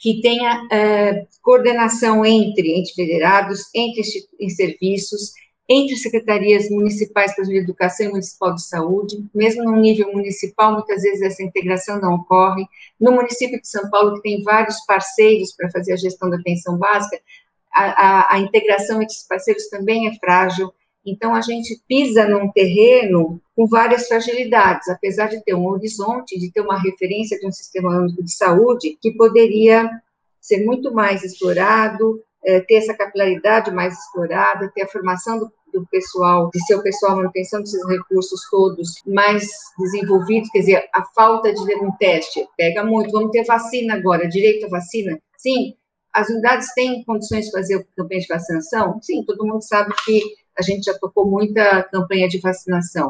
que 0.00 0.22
tenha 0.22 0.62
uh, 0.64 1.28
coordenação 1.42 2.24
entre 2.24 2.78
entes 2.78 2.94
federados, 2.94 3.68
entre 3.74 4.02
serviços, 4.48 5.32
entre 5.68 5.94
secretarias 5.96 6.70
municipais 6.70 7.32
a 7.38 7.54
educação 7.54 8.06
e 8.06 8.08
municipal 8.08 8.54
de 8.54 8.66
saúde, 8.66 9.24
mesmo 9.32 9.62
no 9.62 9.76
nível 9.76 10.10
municipal, 10.12 10.72
muitas 10.72 11.02
vezes 11.02 11.20
essa 11.20 11.42
integração 11.42 12.00
não 12.00 12.14
ocorre. 12.14 12.64
No 12.98 13.12
município 13.12 13.60
de 13.60 13.68
São 13.68 13.88
Paulo, 13.90 14.14
que 14.14 14.22
tem 14.22 14.42
vários 14.42 14.84
parceiros 14.86 15.54
para 15.54 15.70
fazer 15.70 15.92
a 15.92 15.96
gestão 15.96 16.30
da 16.30 16.38
atenção 16.38 16.78
básica, 16.78 17.20
a, 17.72 17.84
a, 17.84 18.34
a 18.34 18.38
integração 18.40 18.96
entre 19.02 19.14
esses 19.14 19.28
parceiros 19.28 19.68
também 19.68 20.08
é 20.08 20.14
frágil. 20.18 20.72
Então, 21.04 21.34
a 21.34 21.40
gente 21.40 21.80
pisa 21.88 22.26
num 22.26 22.50
terreno 22.52 23.40
com 23.56 23.66
várias 23.66 24.06
fragilidades, 24.06 24.88
apesar 24.88 25.28
de 25.28 25.42
ter 25.42 25.54
um 25.54 25.66
horizonte, 25.66 26.38
de 26.38 26.52
ter 26.52 26.60
uma 26.60 26.78
referência 26.78 27.38
de 27.38 27.46
um 27.46 27.52
sistema 27.52 27.98
único 27.98 28.22
de 28.22 28.34
saúde 28.34 28.98
que 29.00 29.12
poderia 29.12 29.88
ser 30.40 30.64
muito 30.64 30.92
mais 30.92 31.22
explorado, 31.22 32.22
é, 32.44 32.60
ter 32.60 32.76
essa 32.76 32.94
capilaridade 32.94 33.70
mais 33.70 33.98
explorada, 33.98 34.70
ter 34.74 34.82
a 34.82 34.88
formação 34.88 35.38
do, 35.38 35.52
do 35.72 35.86
pessoal, 35.90 36.50
de 36.52 36.64
seu 36.66 36.82
pessoal, 36.82 37.16
manutenção 37.16 37.60
desses 37.60 37.86
recursos 37.86 38.40
todos 38.50 39.02
mais 39.06 39.46
desenvolvidos, 39.78 40.50
quer 40.50 40.60
dizer, 40.60 40.88
a 40.94 41.04
falta 41.14 41.52
de 41.52 41.60
um 41.76 41.92
teste 41.98 42.46
pega 42.56 42.84
muito. 42.84 43.10
Vamos 43.12 43.30
ter 43.30 43.44
vacina 43.44 43.94
agora, 43.94 44.28
direito 44.28 44.66
à 44.66 44.68
vacina? 44.68 45.18
Sim. 45.36 45.74
As 46.12 46.28
unidades 46.28 46.72
têm 46.74 47.04
condições 47.04 47.46
de 47.46 47.52
fazer 47.52 47.86
campanha 47.96 48.20
de 48.20 48.26
vacinação? 48.26 48.98
Sim, 49.00 49.24
todo 49.24 49.46
mundo 49.46 49.62
sabe 49.62 49.94
que 50.04 50.20
a 50.60 50.62
gente 50.62 50.84
já 50.84 50.98
tocou 50.98 51.26
muita 51.26 51.82
campanha 51.84 52.28
de 52.28 52.38
vacinação, 52.38 53.08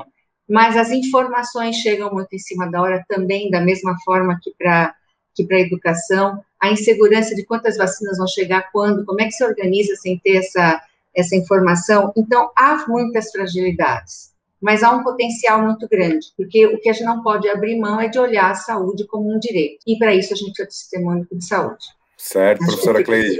mas 0.48 0.76
as 0.76 0.90
informações 0.90 1.76
chegam 1.76 2.12
muito 2.12 2.32
em 2.32 2.38
cima 2.38 2.70
da 2.70 2.80
hora 2.80 3.04
também, 3.08 3.50
da 3.50 3.60
mesma 3.60 3.96
forma 4.04 4.38
que 4.42 4.52
para 4.56 4.94
que 5.32 5.44
para 5.44 5.58
a 5.58 5.60
educação, 5.60 6.42
a 6.60 6.70
insegurança 6.70 7.34
de 7.34 7.44
quantas 7.44 7.76
vacinas 7.76 8.18
vão 8.18 8.26
chegar, 8.26 8.70
quando, 8.72 9.04
como 9.04 9.20
é 9.20 9.26
que 9.26 9.32
se 9.32 9.44
organiza 9.44 9.94
sem 9.94 10.18
ter 10.18 10.38
essa, 10.38 10.82
essa 11.14 11.36
informação. 11.36 12.12
Então, 12.16 12.50
há 12.56 12.84
muitas 12.88 13.30
fragilidades, 13.30 14.32
mas 14.60 14.82
há 14.82 14.90
um 14.90 15.04
potencial 15.04 15.62
muito 15.62 15.88
grande, 15.88 16.26
porque 16.36 16.66
o 16.66 16.80
que 16.80 16.88
a 16.88 16.92
gente 16.92 17.04
não 17.04 17.22
pode 17.22 17.48
abrir 17.48 17.78
mão 17.78 18.00
é 18.00 18.08
de 18.08 18.18
olhar 18.18 18.50
a 18.50 18.54
saúde 18.54 19.06
como 19.06 19.32
um 19.32 19.38
direito, 19.38 19.78
e 19.86 19.96
para 19.96 20.14
isso 20.14 20.34
a 20.34 20.36
gente 20.36 20.52
precisa 20.52 20.66
do 20.66 20.72
Sistema 20.72 21.12
Único 21.12 21.36
de 21.36 21.46
Saúde. 21.46 21.86
Certo, 22.22 22.58
professora 22.58 23.02
Cleide. 23.02 23.38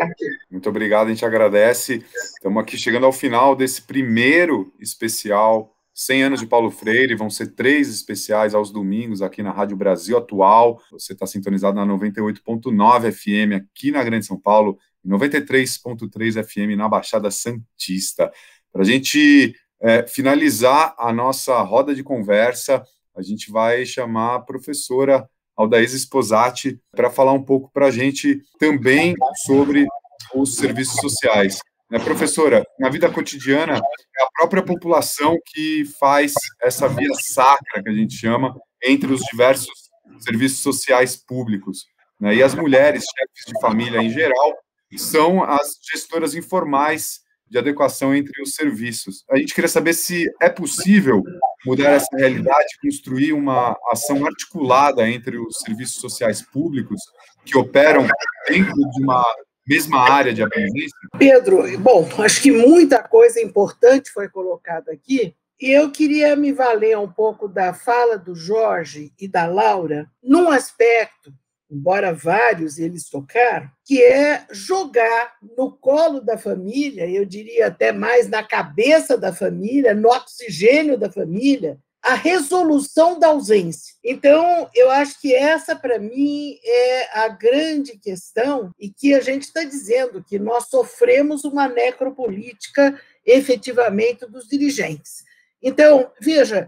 Muito 0.51 0.69
obrigado, 0.71 1.09
a 1.09 1.11
gente 1.11 1.25
agradece. 1.25 2.03
Estamos 2.35 2.63
aqui 2.63 2.79
chegando 2.79 3.05
ao 3.05 3.13
final 3.13 3.55
desse 3.55 3.83
primeiro 3.83 4.73
especial 4.81 5.77
100 5.93 6.23
anos 6.23 6.41
de 6.41 6.47
Paulo 6.47 6.71
Freire, 6.71 7.15
vão 7.15 7.29
ser 7.29 7.49
três 7.49 7.91
especiais 7.91 8.55
aos 8.55 8.73
domingos 8.73 9.21
aqui 9.21 9.43
na 9.43 9.51
Rádio 9.51 9.77
Brasil 9.77 10.17
Atual. 10.17 10.81
Você 10.93 11.13
está 11.13 11.27
sintonizado 11.27 11.77
na 11.77 11.85
98.9 11.85 13.13
FM 13.13 13.63
aqui 13.63 13.91
na 13.91 14.03
Grande 14.03 14.25
São 14.25 14.41
Paulo, 14.41 14.79
93.3 15.07 16.43
FM 16.43 16.75
na 16.75 16.89
Baixada 16.89 17.31
Santista. 17.31 18.33
Para 18.73 18.81
a 18.81 18.87
gente 18.87 19.55
é, 19.79 20.07
finalizar 20.07 20.95
a 20.99 21.13
nossa 21.13 21.61
roda 21.61 21.95
de 21.95 22.03
conversa, 22.03 22.83
a 23.15 23.21
gente 23.21 23.51
vai 23.51 23.85
chamar 23.85 24.37
a 24.37 24.41
professora 24.41 25.29
Aldaísa 25.61 25.99
Sposati 25.99 26.81
para 26.93 27.11
falar 27.11 27.33
um 27.33 27.43
pouco 27.43 27.71
para 27.73 27.87
a 27.87 27.91
gente 27.91 28.41
também 28.59 29.15
sobre 29.47 29.87
os 30.35 30.57
serviços 30.57 31.01
sociais. 31.01 31.61
Né, 31.91 31.99
professora, 31.99 32.65
na 32.79 32.89
vida 32.89 33.11
cotidiana, 33.11 33.75
é 33.75 34.23
a 34.23 34.29
própria 34.39 34.63
população 34.63 35.37
que 35.47 35.85
faz 35.99 36.35
essa 36.63 36.89
via 36.89 37.13
sacra, 37.15 37.83
que 37.83 37.89
a 37.89 37.93
gente 37.93 38.15
chama, 38.15 38.57
entre 38.83 39.13
os 39.13 39.21
diversos 39.23 39.91
serviços 40.21 40.61
sociais 40.61 41.17
públicos. 41.17 41.87
Né, 42.21 42.37
e 42.37 42.43
as 42.43 42.55
mulheres, 42.55 43.03
chefes 43.05 43.53
de 43.53 43.61
família 43.61 44.01
em 44.01 44.11
geral, 44.11 44.57
são 44.97 45.43
as 45.43 45.79
gestoras 45.93 46.35
informais 46.35 47.21
de 47.51 47.59
adequação 47.59 48.15
entre 48.15 48.41
os 48.43 48.55
serviços. 48.55 49.25
A 49.31 49.37
gente 49.37 49.55
queria 49.55 49.69
saber 49.69 49.93
se 49.93 50.31
é 50.41 50.49
possível 50.49 51.23
mudar 51.67 51.91
essa 51.91 52.17
realidade, 52.17 52.79
construir 52.81 53.33
uma 53.33 53.77
ação 53.91 54.25
articulada 54.25 55.09
entre 55.09 55.37
os 55.37 55.59
serviços 55.59 56.01
sociais 56.01 56.41
públicos 56.41 57.01
que 57.45 57.59
operam 57.59 58.07
dentro 58.49 58.75
de 58.75 59.03
uma 59.03 59.25
mesma 59.67 60.01
área 60.01 60.33
de 60.33 60.43
abrangência? 60.43 60.99
Pedro, 61.19 61.79
bom, 61.79 62.09
acho 62.19 62.41
que 62.43 62.51
muita 62.51 63.03
coisa 63.03 63.41
importante 63.41 64.11
foi 64.11 64.29
colocada 64.29 64.93
aqui. 64.93 65.35
E 65.61 65.71
eu 65.71 65.91
queria 65.91 66.35
me 66.35 66.53
valer 66.53 66.97
um 66.97 67.11
pouco 67.11 67.47
da 67.47 67.75
fala 67.75 68.17
do 68.17 68.35
Jorge 68.35 69.13
e 69.21 69.29
da 69.29 69.47
Laura 69.47 70.11
num 70.23 70.49
aspecto, 70.49 71.33
embora 71.71 72.13
vários 72.13 72.79
eles 72.79 73.09
tocaram, 73.09 73.71
que 73.85 74.03
é 74.03 74.45
jogar 74.51 75.35
no 75.57 75.73
colo 75.73 76.21
da 76.21 76.37
família, 76.37 77.09
eu 77.09 77.25
diria 77.25 77.69
até 77.69 77.93
mais 77.93 78.29
na 78.29 78.43
cabeça 78.43 79.17
da 79.17 79.33
família, 79.33 79.95
no 79.95 80.09
oxigênio 80.09 80.99
da 80.99 81.11
família, 81.11 81.79
a 82.03 82.15
resolução 82.15 83.19
da 83.19 83.29
ausência. 83.29 83.95
Então, 84.03 84.71
eu 84.75 84.91
acho 84.91 85.21
que 85.21 85.35
essa, 85.35 85.77
para 85.77 85.99
mim, 85.99 86.59
é 86.65 87.19
a 87.21 87.29
grande 87.29 87.99
questão 87.99 88.73
e 88.79 88.89
que 88.89 89.15
a 89.15 89.21
gente 89.21 89.43
está 89.43 89.65
dizendo 89.65 90.25
que 90.25 90.39
nós 90.39 90.69
sofremos 90.69 91.45
uma 91.45 91.69
necropolítica 91.69 92.99
efetivamente 93.25 94.27
dos 94.27 94.49
dirigentes. 94.49 95.25
Então, 95.63 96.11
veja, 96.21 96.67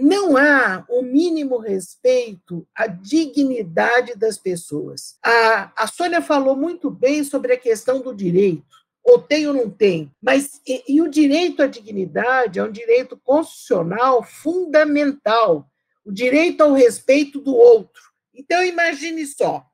não 0.00 0.36
há 0.36 0.84
o 0.88 1.02
mínimo 1.02 1.58
respeito 1.58 2.66
à 2.74 2.86
dignidade 2.86 4.14
das 4.16 4.36
pessoas. 4.36 5.16
A, 5.22 5.72
a 5.76 5.86
Sônia 5.86 6.20
falou 6.20 6.56
muito 6.56 6.90
bem 6.90 7.22
sobre 7.22 7.52
a 7.52 7.58
questão 7.58 8.00
do 8.00 8.14
direito 8.14 8.64
ou 9.02 9.20
tem 9.20 9.46
ou 9.46 9.54
não 9.54 9.70
tem. 9.70 10.10
Mas 10.20 10.60
e, 10.66 10.82
e, 10.88 11.00
o 11.00 11.08
direito 11.08 11.62
à 11.62 11.66
dignidade 11.66 12.58
é 12.58 12.64
um 12.64 12.70
direito 12.70 13.16
constitucional 13.16 14.22
fundamental, 14.22 15.68
o 16.04 16.12
direito 16.12 16.62
ao 16.62 16.72
respeito 16.72 17.40
do 17.40 17.54
outro. 17.54 18.02
Então 18.34 18.62
imagine 18.64 19.26
só, 19.26 19.64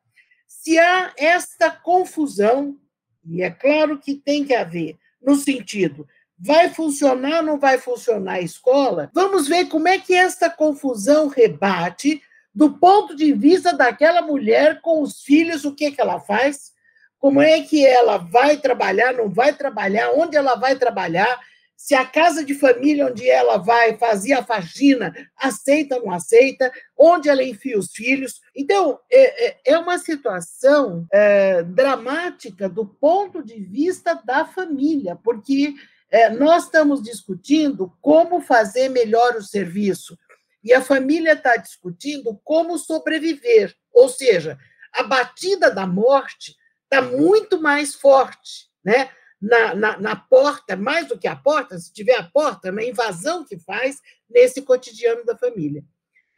se 0.46 0.78
há 0.78 1.12
esta 1.16 1.70
confusão, 1.70 2.78
e 3.24 3.42
é 3.42 3.50
claro 3.50 3.98
que 3.98 4.14
tem 4.14 4.44
que 4.44 4.54
haver, 4.54 4.96
no 5.20 5.34
sentido 5.34 6.06
vai 6.38 6.68
funcionar 6.68 7.42
não 7.42 7.58
vai 7.58 7.78
funcionar 7.78 8.34
a 8.34 8.40
escola, 8.40 9.10
vamos 9.14 9.48
ver 9.48 9.66
como 9.66 9.88
é 9.88 9.98
que 9.98 10.14
esta 10.14 10.50
confusão 10.50 11.28
rebate 11.28 12.20
do 12.54 12.78
ponto 12.78 13.14
de 13.14 13.32
vista 13.34 13.74
daquela 13.74 14.22
mulher 14.22 14.80
com 14.80 15.02
os 15.02 15.20
filhos, 15.20 15.64
o 15.64 15.74
que, 15.74 15.90
que 15.90 16.00
ela 16.00 16.18
faz, 16.18 16.72
como 17.18 17.42
é 17.42 17.60
que 17.60 17.84
ela 17.84 18.16
vai 18.16 18.56
trabalhar, 18.56 19.12
não 19.12 19.28
vai 19.28 19.52
trabalhar, 19.52 20.12
onde 20.14 20.36
ela 20.36 20.54
vai 20.54 20.76
trabalhar, 20.76 21.38
se 21.76 21.94
a 21.94 22.06
casa 22.06 22.42
de 22.42 22.54
família 22.54 23.06
onde 23.06 23.28
ela 23.28 23.58
vai 23.58 23.98
fazer 23.98 24.32
a 24.32 24.42
faxina 24.42 25.14
aceita 25.36 25.96
ou 25.96 26.06
não 26.06 26.12
aceita, 26.12 26.72
onde 26.98 27.28
ela 27.28 27.44
enfia 27.44 27.78
os 27.78 27.92
filhos. 27.92 28.40
Então, 28.54 28.98
é, 29.12 29.48
é, 29.48 29.56
é 29.66 29.78
uma 29.78 29.98
situação 29.98 31.06
é, 31.12 31.62
dramática 31.62 32.68
do 32.68 32.86
ponto 32.86 33.42
de 33.42 33.60
vista 33.60 34.14
da 34.24 34.46
família, 34.46 35.14
porque 35.22 35.74
é, 36.16 36.30
nós 36.30 36.64
estamos 36.64 37.02
discutindo 37.02 37.94
como 38.00 38.40
fazer 38.40 38.88
melhor 38.88 39.36
o 39.36 39.42
serviço 39.42 40.18
e 40.64 40.72
a 40.72 40.80
família 40.80 41.34
está 41.34 41.58
discutindo 41.58 42.40
como 42.42 42.78
sobreviver, 42.78 43.76
ou 43.92 44.08
seja, 44.08 44.58
a 44.94 45.02
batida 45.02 45.70
da 45.70 45.86
morte 45.86 46.56
está 46.84 47.02
muito 47.02 47.60
mais 47.60 47.94
forte, 47.94 48.70
né? 48.82 49.10
Na, 49.38 49.74
na, 49.74 49.98
na, 49.98 50.16
porta, 50.16 50.74
mais 50.74 51.06
do 51.06 51.18
que 51.18 51.28
a 51.28 51.36
porta, 51.36 51.78
se 51.78 51.92
tiver 51.92 52.16
a 52.16 52.22
porta, 52.22 52.72
na 52.72 52.82
invasão 52.82 53.44
que 53.44 53.58
faz 53.58 54.00
nesse 54.28 54.62
cotidiano 54.62 55.22
da 55.26 55.36
família. 55.36 55.84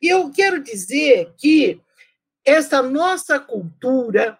E 0.02 0.08
eu 0.08 0.28
quero 0.32 0.60
dizer 0.60 1.32
que 1.38 1.80
essa 2.44 2.82
nossa 2.82 3.38
cultura 3.38 4.36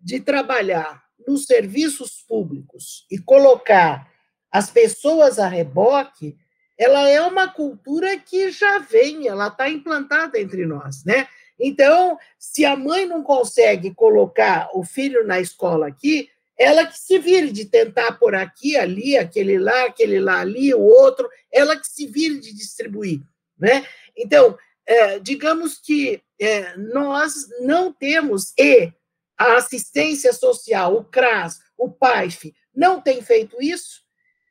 de 0.00 0.18
trabalhar 0.20 1.04
nos 1.26 1.44
serviços 1.44 2.24
públicos 2.26 3.06
e 3.10 3.18
colocar 3.18 4.10
as 4.50 4.70
pessoas 4.70 5.38
a 5.38 5.46
reboque, 5.46 6.36
ela 6.76 7.08
é 7.08 7.20
uma 7.20 7.48
cultura 7.48 8.16
que 8.18 8.50
já 8.50 8.78
vem, 8.78 9.26
ela 9.26 9.48
está 9.48 9.68
implantada 9.68 10.40
entre 10.40 10.64
nós, 10.64 11.04
né? 11.04 11.26
Então, 11.58 12.16
se 12.38 12.64
a 12.64 12.76
mãe 12.76 13.04
não 13.04 13.22
consegue 13.22 13.92
colocar 13.92 14.70
o 14.72 14.84
filho 14.84 15.26
na 15.26 15.40
escola 15.40 15.88
aqui, 15.88 16.30
ela 16.56 16.86
que 16.86 16.98
se 16.98 17.18
vire 17.18 17.50
de 17.50 17.64
tentar 17.64 18.12
por 18.12 18.34
aqui, 18.34 18.76
ali, 18.76 19.16
aquele 19.16 19.58
lá, 19.58 19.86
aquele 19.86 20.20
lá 20.20 20.40
ali, 20.40 20.72
o 20.72 20.80
outro, 20.80 21.28
ela 21.52 21.76
que 21.76 21.86
se 21.86 22.06
vire 22.06 22.38
de 22.38 22.52
distribuir. 22.52 23.20
Né? 23.58 23.84
Então, 24.16 24.56
é, 24.86 25.18
digamos 25.18 25.78
que 25.78 26.22
é, 26.40 26.76
nós 26.76 27.48
não 27.60 27.92
temos, 27.92 28.52
e 28.58 28.92
a 29.36 29.56
assistência 29.56 30.32
social, 30.32 30.96
o 30.96 31.04
CRAS, 31.04 31.60
o 31.76 31.90
PAIF, 31.90 32.52
não 32.74 33.00
tem 33.00 33.22
feito 33.22 33.60
isso, 33.60 34.02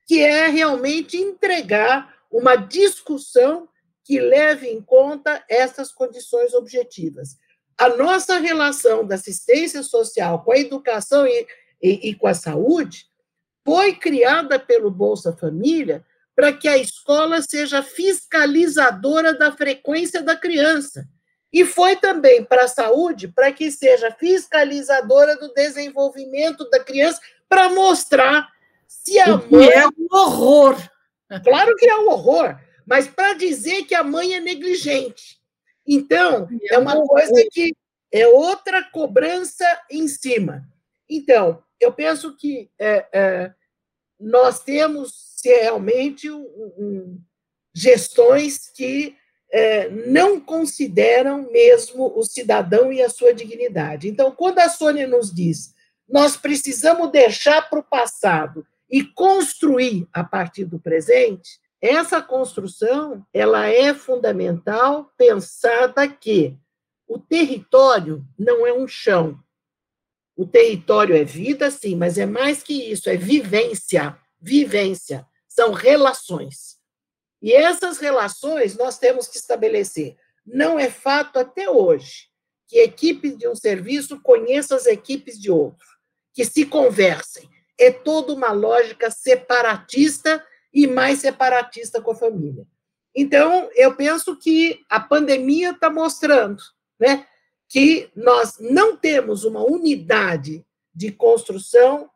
que 0.08 0.22
é 0.22 0.48
realmente 0.48 1.18
entregar 1.18 2.16
uma 2.32 2.56
discussão 2.56 3.68
que 4.04 4.20
leve 4.20 4.70
em 4.70 4.82
conta 4.82 5.44
essas 5.50 5.92
condições 5.92 6.54
objetivas. 6.54 7.38
A 7.78 7.90
nossa 7.90 8.40
relação 8.40 9.06
da 9.06 9.16
assistência 9.16 9.84
social 9.84 10.44
com 10.44 10.54
a 10.54 10.58
educação 10.58 11.28
e, 11.28 11.46
e, 11.84 12.10
e 12.10 12.16
com 12.16 12.26
a 12.26 12.34
saúde 12.34 13.06
foi 13.66 13.94
criada 13.94 14.58
pelo 14.58 14.90
Bolsa 14.90 15.36
Família 15.36 16.06
para 16.34 16.54
que 16.54 16.68
a 16.68 16.78
escola 16.78 17.42
seja 17.42 17.84
fiscalizadora 17.84 19.34
da 19.34 19.52
frequência 19.52 20.22
da 20.24 20.36
criança. 20.36 21.06
E 21.52 21.66
foi 21.66 21.96
também 21.96 22.44
para 22.46 22.64
a 22.64 22.68
saúde 22.68 23.28
para 23.28 23.52
que 23.52 23.72
seja 23.72 24.12
fiscalizadora 24.12 25.36
do 25.36 25.54
desenvolvimento 25.54 26.70
da 26.70 26.80
criança, 26.80 27.20
para 27.50 27.70
mostrar 27.70 28.48
se 28.88 29.19
a 29.19 29.38
mãe. 29.38 29.69
É 29.69 29.88
um 29.88 30.07
horror. 30.11 30.76
Claro 31.43 31.76
que 31.76 31.88
é 31.88 31.97
um 31.97 32.09
horror 32.09 32.57
mas 32.88 33.05
para 33.05 33.34
dizer 33.34 33.84
que 33.84 33.93
a 33.93 34.01
mãe 34.01 34.34
é 34.34 34.39
negligente. 34.39 35.38
Então, 35.85 36.47
é 36.72 36.77
uma 36.77 37.05
coisa 37.05 37.45
que 37.51 37.76
é 38.09 38.26
outra 38.26 38.81
cobrança 38.81 39.65
em 39.91 40.07
cima. 40.07 40.65
Então, 41.09 41.61
eu 41.81 41.91
penso 41.91 42.35
que 42.38 42.72
é, 42.80 43.05
é, 43.11 43.53
nós 44.18 44.64
temos 44.64 45.35
realmente 45.43 46.31
um, 46.31 46.43
um, 46.77 47.22
gestões 47.73 48.69
que 48.69 49.18
é, 49.51 49.89
não 49.89 50.39
consideram 50.39 51.51
mesmo 51.51 52.18
o 52.18 52.23
cidadão 52.23 52.91
e 52.91 53.01
a 53.01 53.09
sua 53.09 53.34
dignidade. 53.34 54.07
Então, 54.07 54.31
quando 54.31 54.59
a 54.59 54.69
Sônia 54.69 55.05
nos 55.05 55.34
diz 55.34 55.76
nós 56.09 56.38
precisamos 56.38 57.11
deixar 57.11 57.69
para 57.69 57.80
o 57.80 57.84
passado 57.84 58.65
e 58.89 59.03
construir 59.03 60.07
a 60.14 60.23
partir 60.23 60.65
do 60.65 60.80
presente, 60.80 61.59
essa 61.81 62.22
construção 62.22 63.26
ela 63.34 63.68
é 63.68 63.93
fundamental, 63.93 65.11
pensada 65.18 66.07
que 66.07 66.57
o 67.07 67.19
território 67.19 68.26
não 68.38 68.65
é 68.65 68.73
um 68.73 68.88
chão. 68.88 69.39
O 70.35 70.45
território 70.45 71.15
é 71.15 71.23
vida, 71.23 71.72
sim, 71.72 71.95
mas 71.95 72.18
é 72.18 72.26
mais 72.26 72.61
que 72.61 72.91
isso, 72.91 73.09
é 73.09 73.15
vivência. 73.15 74.18
Vivência 74.39 75.26
são 75.47 75.72
relações. 75.72 76.77
E 77.41 77.53
essas 77.53 77.97
relações 77.97 78.76
nós 78.76 78.97
temos 78.97 79.27
que 79.27 79.38
estabelecer. 79.38 80.15
Não 80.45 80.80
é 80.80 80.89
fato 80.89 81.38
até 81.39 81.69
hoje 81.69 82.27
que 82.68 82.80
equipes 82.80 83.38
de 83.38 83.47
um 83.47 83.55
serviço 83.55 84.19
conheçam 84.22 84.77
as 84.77 84.85
equipes 84.85 85.39
de 85.39 85.49
outro, 85.49 85.88
que 86.34 86.43
se 86.43 86.65
conversem. 86.65 87.49
É 87.80 87.91
toda 87.91 88.34
uma 88.34 88.52
lógica 88.52 89.12
separatista 89.12 90.44
e 90.74 90.88
mais 90.88 91.20
separatista 91.20 92.02
com 92.02 92.12
a 92.12 92.16
família. 92.16 92.66
Então, 93.16 93.70
eu 93.76 93.95
penso 93.95 94.36
que 94.36 94.86
a 94.90 94.99
pandemia 94.99 95.72
está 95.72 95.90
mostrando 95.90 96.62
né, 96.99 97.26
que 97.68 98.12
nós 98.16 98.58
não 98.60 98.95
temos 98.95 99.44
uma 99.44 99.64
unidade 99.64 100.66
de 100.94 101.12
construção 101.12 102.10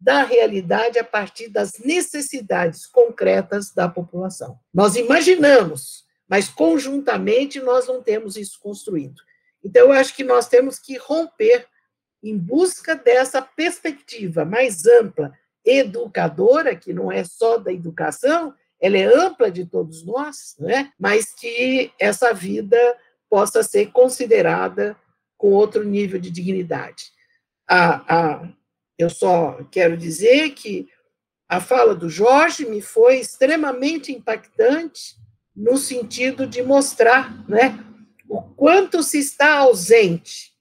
da 0.00 0.24
realidade 0.24 0.98
a 0.98 1.04
partir 1.04 1.48
das 1.48 1.78
necessidades 1.78 2.86
concretas 2.86 3.72
da 3.72 3.88
população. 3.88 4.58
Nós 4.74 4.96
imaginamos, 4.96 6.04
mas 6.28 6.48
conjuntamente 6.48 7.60
nós 7.60 7.86
não 7.86 8.02
temos 8.02 8.36
isso 8.36 8.58
construído. 8.60 9.22
Então, 9.62 9.86
eu 9.86 9.92
acho 9.92 10.14
que 10.16 10.24
nós 10.24 10.48
temos 10.48 10.78
que 10.78 10.96
romper 10.96 11.68
em 12.22 12.38
busca 12.38 12.94
dessa 12.94 13.42
perspectiva 13.42 14.44
mais 14.44 14.86
ampla, 14.86 15.32
educadora, 15.64 16.76
que 16.76 16.92
não 16.92 17.10
é 17.10 17.24
só 17.24 17.58
da 17.58 17.72
educação, 17.72 18.54
ela 18.80 18.98
é 18.98 19.04
ampla 19.04 19.50
de 19.50 19.64
todos 19.64 20.04
nós, 20.04 20.56
né? 20.58 20.92
mas 20.98 21.32
que 21.34 21.92
essa 21.98 22.32
vida 22.32 22.76
possa 23.30 23.62
ser 23.62 23.92
considerada 23.92 24.96
com 25.38 25.50
outro 25.50 25.84
nível 25.84 26.20
de 26.20 26.30
dignidade. 26.30 27.06
A, 27.68 28.14
a, 28.16 28.48
eu 28.98 29.08
só 29.08 29.64
quero 29.70 29.96
dizer 29.96 30.50
que 30.50 30.88
a 31.48 31.60
fala 31.60 31.94
do 31.94 32.08
Jorge 32.08 32.64
me 32.64 32.80
foi 32.80 33.20
extremamente 33.20 34.12
impactante 34.12 35.16
no 35.54 35.76
sentido 35.76 36.46
de 36.46 36.62
mostrar 36.62 37.48
né, 37.48 37.78
o 38.28 38.42
quanto 38.42 39.02
se 39.02 39.18
está 39.18 39.58
ausente 39.58 40.51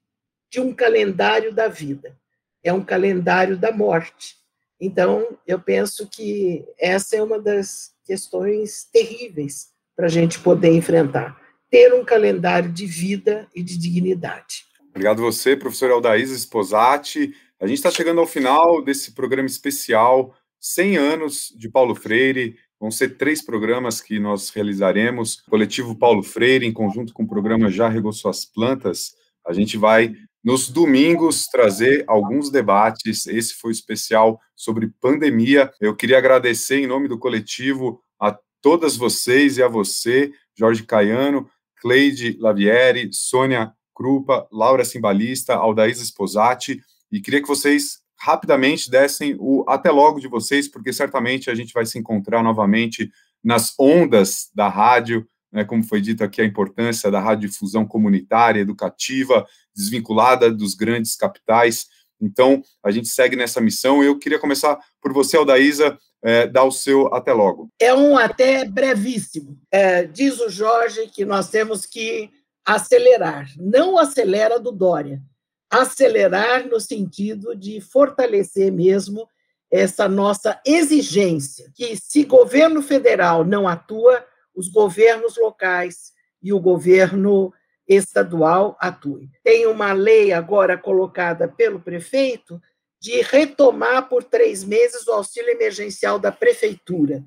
de 0.51 0.59
um 0.59 0.73
calendário 0.73 1.53
da 1.53 1.69
vida. 1.69 2.17
É 2.61 2.73
um 2.73 2.83
calendário 2.83 3.57
da 3.57 3.71
morte. 3.71 4.35
Então, 4.79 5.37
eu 5.47 5.59
penso 5.59 6.07
que 6.07 6.65
essa 6.77 7.15
é 7.15 7.23
uma 7.23 7.39
das 7.39 7.91
questões 8.05 8.83
terríveis 8.91 9.69
para 9.95 10.07
a 10.07 10.09
gente 10.09 10.39
poder 10.39 10.73
enfrentar. 10.73 11.39
Ter 11.69 11.93
um 11.93 12.03
calendário 12.03 12.69
de 12.69 12.85
vida 12.85 13.47
e 13.55 13.63
de 13.63 13.77
dignidade. 13.77 14.65
Obrigado 14.89 15.21
você, 15.21 15.55
professor 15.55 15.89
Aldaísa 15.89 16.37
Sposati. 16.37 17.33
A 17.59 17.65
gente 17.65 17.77
está 17.77 17.89
chegando 17.89 18.19
ao 18.19 18.27
final 18.27 18.83
desse 18.83 19.13
programa 19.13 19.47
especial, 19.47 20.35
100 20.59 20.97
anos 20.97 21.53
de 21.55 21.69
Paulo 21.69 21.95
Freire. 21.95 22.57
Vão 22.77 22.91
ser 22.91 23.15
três 23.15 23.41
programas 23.41 24.01
que 24.01 24.19
nós 24.19 24.49
realizaremos. 24.49 25.39
O 25.47 25.51
coletivo 25.51 25.95
Paulo 25.95 26.23
Freire, 26.23 26.65
em 26.65 26.73
conjunto 26.73 27.13
com 27.13 27.23
o 27.23 27.27
programa 27.27 27.71
Já 27.71 27.87
Regou 27.87 28.11
Suas 28.11 28.43
Plantas, 28.43 29.15
a 29.45 29.53
gente 29.53 29.77
vai, 29.77 30.13
nos 30.43 30.69
domingos, 30.69 31.45
trazer 31.45 32.03
alguns 32.07 32.49
debates. 32.49 33.27
Esse 33.27 33.55
foi 33.55 33.71
especial 33.71 34.39
sobre 34.55 34.91
pandemia. 34.99 35.71
Eu 35.79 35.95
queria 35.95 36.17
agradecer, 36.17 36.79
em 36.79 36.87
nome 36.87 37.07
do 37.07 37.19
coletivo, 37.19 38.01
a 38.19 38.37
todas 38.61 38.97
vocês 38.97 39.57
e 39.57 39.63
a 39.63 39.67
você, 39.67 40.31
Jorge 40.57 40.83
Caiano, 40.83 41.49
Cleide 41.77 42.37
Lavieri, 42.39 43.09
Sônia 43.11 43.73
Krupa, 43.93 44.47
Laura 44.51 44.85
Simbalista, 44.85 45.55
Aldaísa 45.55 46.03
Sposati, 46.03 46.81
e 47.11 47.19
queria 47.19 47.41
que 47.41 47.47
vocês 47.47 47.99
rapidamente 48.17 48.89
dessem 48.89 49.35
o 49.39 49.65
até 49.67 49.89
logo 49.89 50.19
de 50.19 50.27
vocês, 50.27 50.67
porque 50.67 50.93
certamente 50.93 51.49
a 51.49 51.55
gente 51.55 51.73
vai 51.73 51.85
se 51.85 51.97
encontrar 51.97 52.43
novamente 52.43 53.11
nas 53.43 53.73
ondas 53.79 54.49
da 54.53 54.69
rádio, 54.69 55.27
né, 55.51 55.65
como 55.65 55.83
foi 55.83 55.99
dito 56.01 56.23
aqui, 56.23 56.41
a 56.41 56.45
importância 56.45 57.11
da 57.11 57.19
radiodifusão 57.19 57.85
comunitária, 57.85 58.61
educativa, 58.61 59.45
desvinculada 59.75 60.51
dos 60.51 60.73
grandes 60.75 61.15
capitais. 61.15 61.87
Então, 62.19 62.61
a 62.83 62.91
gente 62.91 63.07
segue 63.09 63.35
nessa 63.35 63.59
missão. 63.59 64.03
Eu 64.03 64.17
queria 64.17 64.39
começar 64.39 64.79
por 65.01 65.11
você, 65.11 65.35
Aldaísa, 65.35 65.97
é, 66.23 66.47
dar 66.47 66.63
o 66.63 66.71
seu 66.71 67.13
até 67.13 67.33
logo. 67.33 67.69
É 67.79 67.93
um 67.93 68.17
até 68.17 68.63
brevíssimo. 68.63 69.57
É, 69.71 70.03
diz 70.03 70.39
o 70.39 70.49
Jorge 70.49 71.07
que 71.07 71.25
nós 71.25 71.49
temos 71.49 71.85
que 71.85 72.29
acelerar. 72.65 73.49
Não 73.57 73.97
acelera 73.97 74.59
do 74.59 74.71
Dória. 74.71 75.21
Acelerar 75.69 76.67
no 76.67 76.79
sentido 76.79 77.55
de 77.55 77.81
fortalecer 77.81 78.71
mesmo 78.71 79.27
essa 79.71 80.07
nossa 80.07 80.59
exigência, 80.65 81.71
que 81.73 81.95
se 81.95 82.25
governo 82.25 82.83
federal 82.83 83.45
não 83.45 83.67
atua, 83.69 84.23
os 84.55 84.69
governos 84.69 85.37
locais 85.37 86.11
e 86.41 86.51
o 86.53 86.59
governo 86.59 87.53
estadual 87.87 88.77
atuem. 88.79 89.29
Tem 89.43 89.67
uma 89.67 89.93
lei 89.93 90.31
agora 90.31 90.77
colocada 90.77 91.47
pelo 91.47 91.79
prefeito 91.79 92.61
de 92.99 93.21
retomar 93.21 94.07
por 94.07 94.23
três 94.23 94.63
meses 94.63 95.07
o 95.07 95.11
auxílio 95.11 95.49
emergencial 95.49 96.19
da 96.19 96.31
prefeitura. 96.31 97.23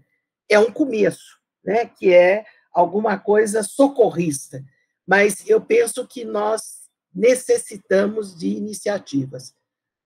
É 0.49 0.59
um 0.59 0.71
começo, 0.71 1.39
né? 1.65 1.87
que 1.87 2.13
é 2.13 2.45
alguma 2.73 3.19
coisa 3.19 3.63
socorrista. 3.63 4.65
Mas 5.07 5.47
eu 5.49 5.61
penso 5.61 6.07
que 6.07 6.25
nós 6.25 6.85
necessitamos 7.15 8.37
de 8.37 8.49
iniciativas. 8.49 9.55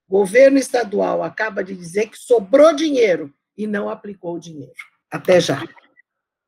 O 0.08 0.18
governo 0.18 0.58
estadual 0.58 1.22
acaba 1.22 1.62
de 1.62 1.74
dizer 1.74 2.08
que 2.08 2.18
sobrou 2.18 2.74
dinheiro 2.74 3.32
e 3.56 3.66
não 3.66 3.88
aplicou 3.88 4.36
o 4.36 4.40
dinheiro. 4.40 4.74
Até 5.10 5.40
já. 5.40 5.62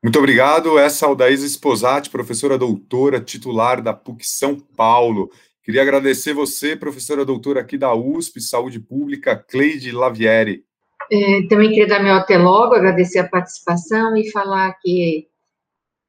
Muito 0.03 0.19
obrigado. 0.19 0.79
Essa 0.79 1.05
é 1.05 1.07
a 1.07 1.11
Aldaísa 1.11 1.47
Esposati, 1.47 2.09
professora 2.09 2.57
doutora, 2.57 3.21
titular 3.21 3.83
da 3.83 3.93
PUC 3.93 4.27
São 4.27 4.59
Paulo. 4.59 5.31
Queria 5.63 5.83
agradecer 5.83 6.33
você, 6.33 6.75
professora 6.75 7.25
doutora 7.25 7.61
aqui 7.61 7.77
da 7.77 7.95
USP, 7.95 8.41
Saúde 8.41 8.81
Pública, 8.81 9.37
Cleide 9.37 9.93
Lavieri. 9.93 10.65
É, 11.13 11.47
também 11.49 11.69
queria 11.69 11.87
dar 11.87 12.03
meu 12.03 12.15
até 12.15 12.39
logo, 12.39 12.75
agradecer 12.75 13.19
a 13.19 13.29
participação 13.29 14.17
e 14.17 14.31
falar 14.31 14.73
que 14.81 15.29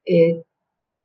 é, 0.07 0.41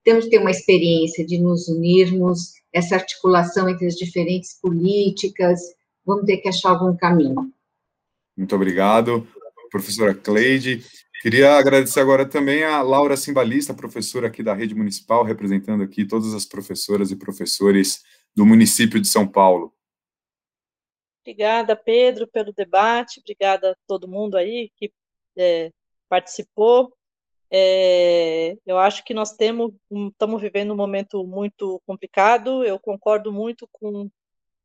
temos 0.05 0.27
que 0.27 0.31
ter 0.31 0.39
uma 0.39 0.51
experiência 0.51 1.27
de 1.27 1.39
nos 1.39 1.67
unirmos, 1.67 2.53
essa 2.73 2.95
articulação 2.95 3.69
entre 3.69 3.87
as 3.87 3.95
diferentes 3.95 4.61
políticas, 4.61 5.61
vamos 6.05 6.25
ter 6.25 6.37
que 6.37 6.49
achar 6.49 6.71
algum 6.71 6.97
caminho. 6.97 7.51
Muito 8.37 8.55
obrigado, 8.55 9.27
professora 9.71 10.15
Cleide. 10.15 10.85
Queria 11.23 11.55
agradecer 11.55 12.01
agora 12.01 12.29
também 12.29 12.63
a 12.63 12.83
Laura 12.83 13.17
Simbalista, 13.17 13.75
professora 13.75 14.29
aqui 14.29 14.43
da 14.43 14.55
Rede 14.55 14.75
Municipal, 14.75 15.25
representando 15.25 15.83
aqui 15.83 16.07
todas 16.07 16.35
as 16.35 16.45
professoras 16.45 17.11
e 17.11 17.17
professores 17.17 18.05
do 18.35 18.45
município 18.45 19.01
de 19.01 19.09
São 19.09 19.27
Paulo. 19.27 19.75
Obrigada, 21.23 21.75
Pedro, 21.75 22.29
pelo 22.29 22.53
debate, 22.53 23.19
obrigada 23.19 23.73
a 23.73 23.77
todo 23.87 24.07
mundo 24.07 24.37
aí 24.37 24.71
que 24.77 24.93
é, 25.37 25.73
participou. 26.09 26.95
É, 27.51 28.57
eu 28.67 28.79
acho 28.79 29.05
que 29.05 29.15
nós 29.15 29.33
temos, 29.33 29.73
estamos 29.91 30.41
vivendo 30.41 30.73
um 30.73 30.77
momento 30.77 31.25
muito 31.27 31.81
complicado, 31.87 32.63
eu 32.63 32.79
concordo 32.79 33.33
muito 33.33 33.69
com 33.73 34.09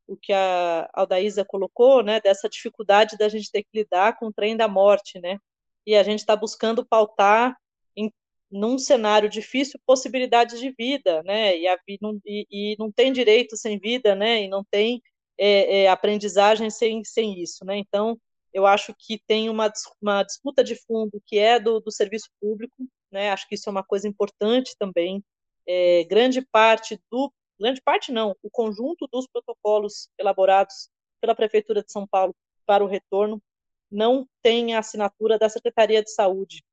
o 0.06 0.16
que 0.16 0.32
a 0.32 0.88
Aldaísa 0.92 1.44
colocou, 1.44 2.02
né, 2.02 2.20
dessa 2.20 2.48
dificuldade 2.48 3.16
da 3.16 3.28
gente 3.28 3.50
ter 3.50 3.62
que 3.62 3.80
lidar 3.80 4.18
com 4.18 4.26
o 4.26 4.32
trem 4.32 4.56
da 4.56 4.68
morte, 4.68 5.18
né, 5.20 5.38
e 5.86 5.94
a 5.96 6.02
gente 6.02 6.20
está 6.20 6.36
buscando 6.36 6.84
pautar 6.84 7.56
em, 7.96 8.12
num 8.50 8.78
cenário 8.78 9.28
difícil 9.28 9.80
possibilidades 9.86 10.60
de 10.60 10.70
vida, 10.78 11.22
né? 11.24 11.58
E, 11.58 11.66
a, 11.66 11.78
não, 12.00 12.20
e, 12.24 12.46
e 12.50 12.76
não 12.78 12.90
tem 12.90 13.12
direito 13.12 13.56
sem 13.56 13.78
vida, 13.78 14.14
né? 14.14 14.42
E 14.42 14.48
não 14.48 14.64
tem 14.64 15.02
é, 15.38 15.82
é, 15.82 15.88
aprendizagem 15.88 16.70
sem, 16.70 17.04
sem 17.04 17.40
isso, 17.40 17.64
né? 17.64 17.76
Então, 17.76 18.18
eu 18.52 18.66
acho 18.66 18.94
que 18.98 19.18
tem 19.26 19.48
uma, 19.48 19.72
uma 20.00 20.22
disputa 20.22 20.62
de 20.62 20.76
fundo 20.76 21.22
que 21.26 21.38
é 21.38 21.58
do, 21.58 21.80
do 21.80 21.90
serviço 21.90 22.28
público, 22.40 22.86
né? 23.10 23.30
Acho 23.30 23.48
que 23.48 23.54
isso 23.54 23.68
é 23.68 23.72
uma 23.72 23.84
coisa 23.84 24.06
importante 24.08 24.76
também. 24.78 25.24
É, 25.66 26.04
grande 26.04 26.42
parte 26.42 27.00
do 27.10 27.32
grande 27.58 27.80
parte 27.80 28.10
não, 28.10 28.34
o 28.42 28.50
conjunto 28.50 29.06
dos 29.12 29.26
protocolos 29.28 30.08
elaborados 30.18 30.90
pela 31.20 31.34
prefeitura 31.34 31.82
de 31.82 31.92
São 31.92 32.06
Paulo 32.06 32.34
para 32.66 32.82
o 32.82 32.88
retorno 32.88 33.40
não 33.92 34.26
tem 34.42 34.74
a 34.74 34.78
assinatura 34.78 35.38
da 35.38 35.48
Secretaria 35.48 36.02
de 36.02 36.10
Saúde, 36.10 36.64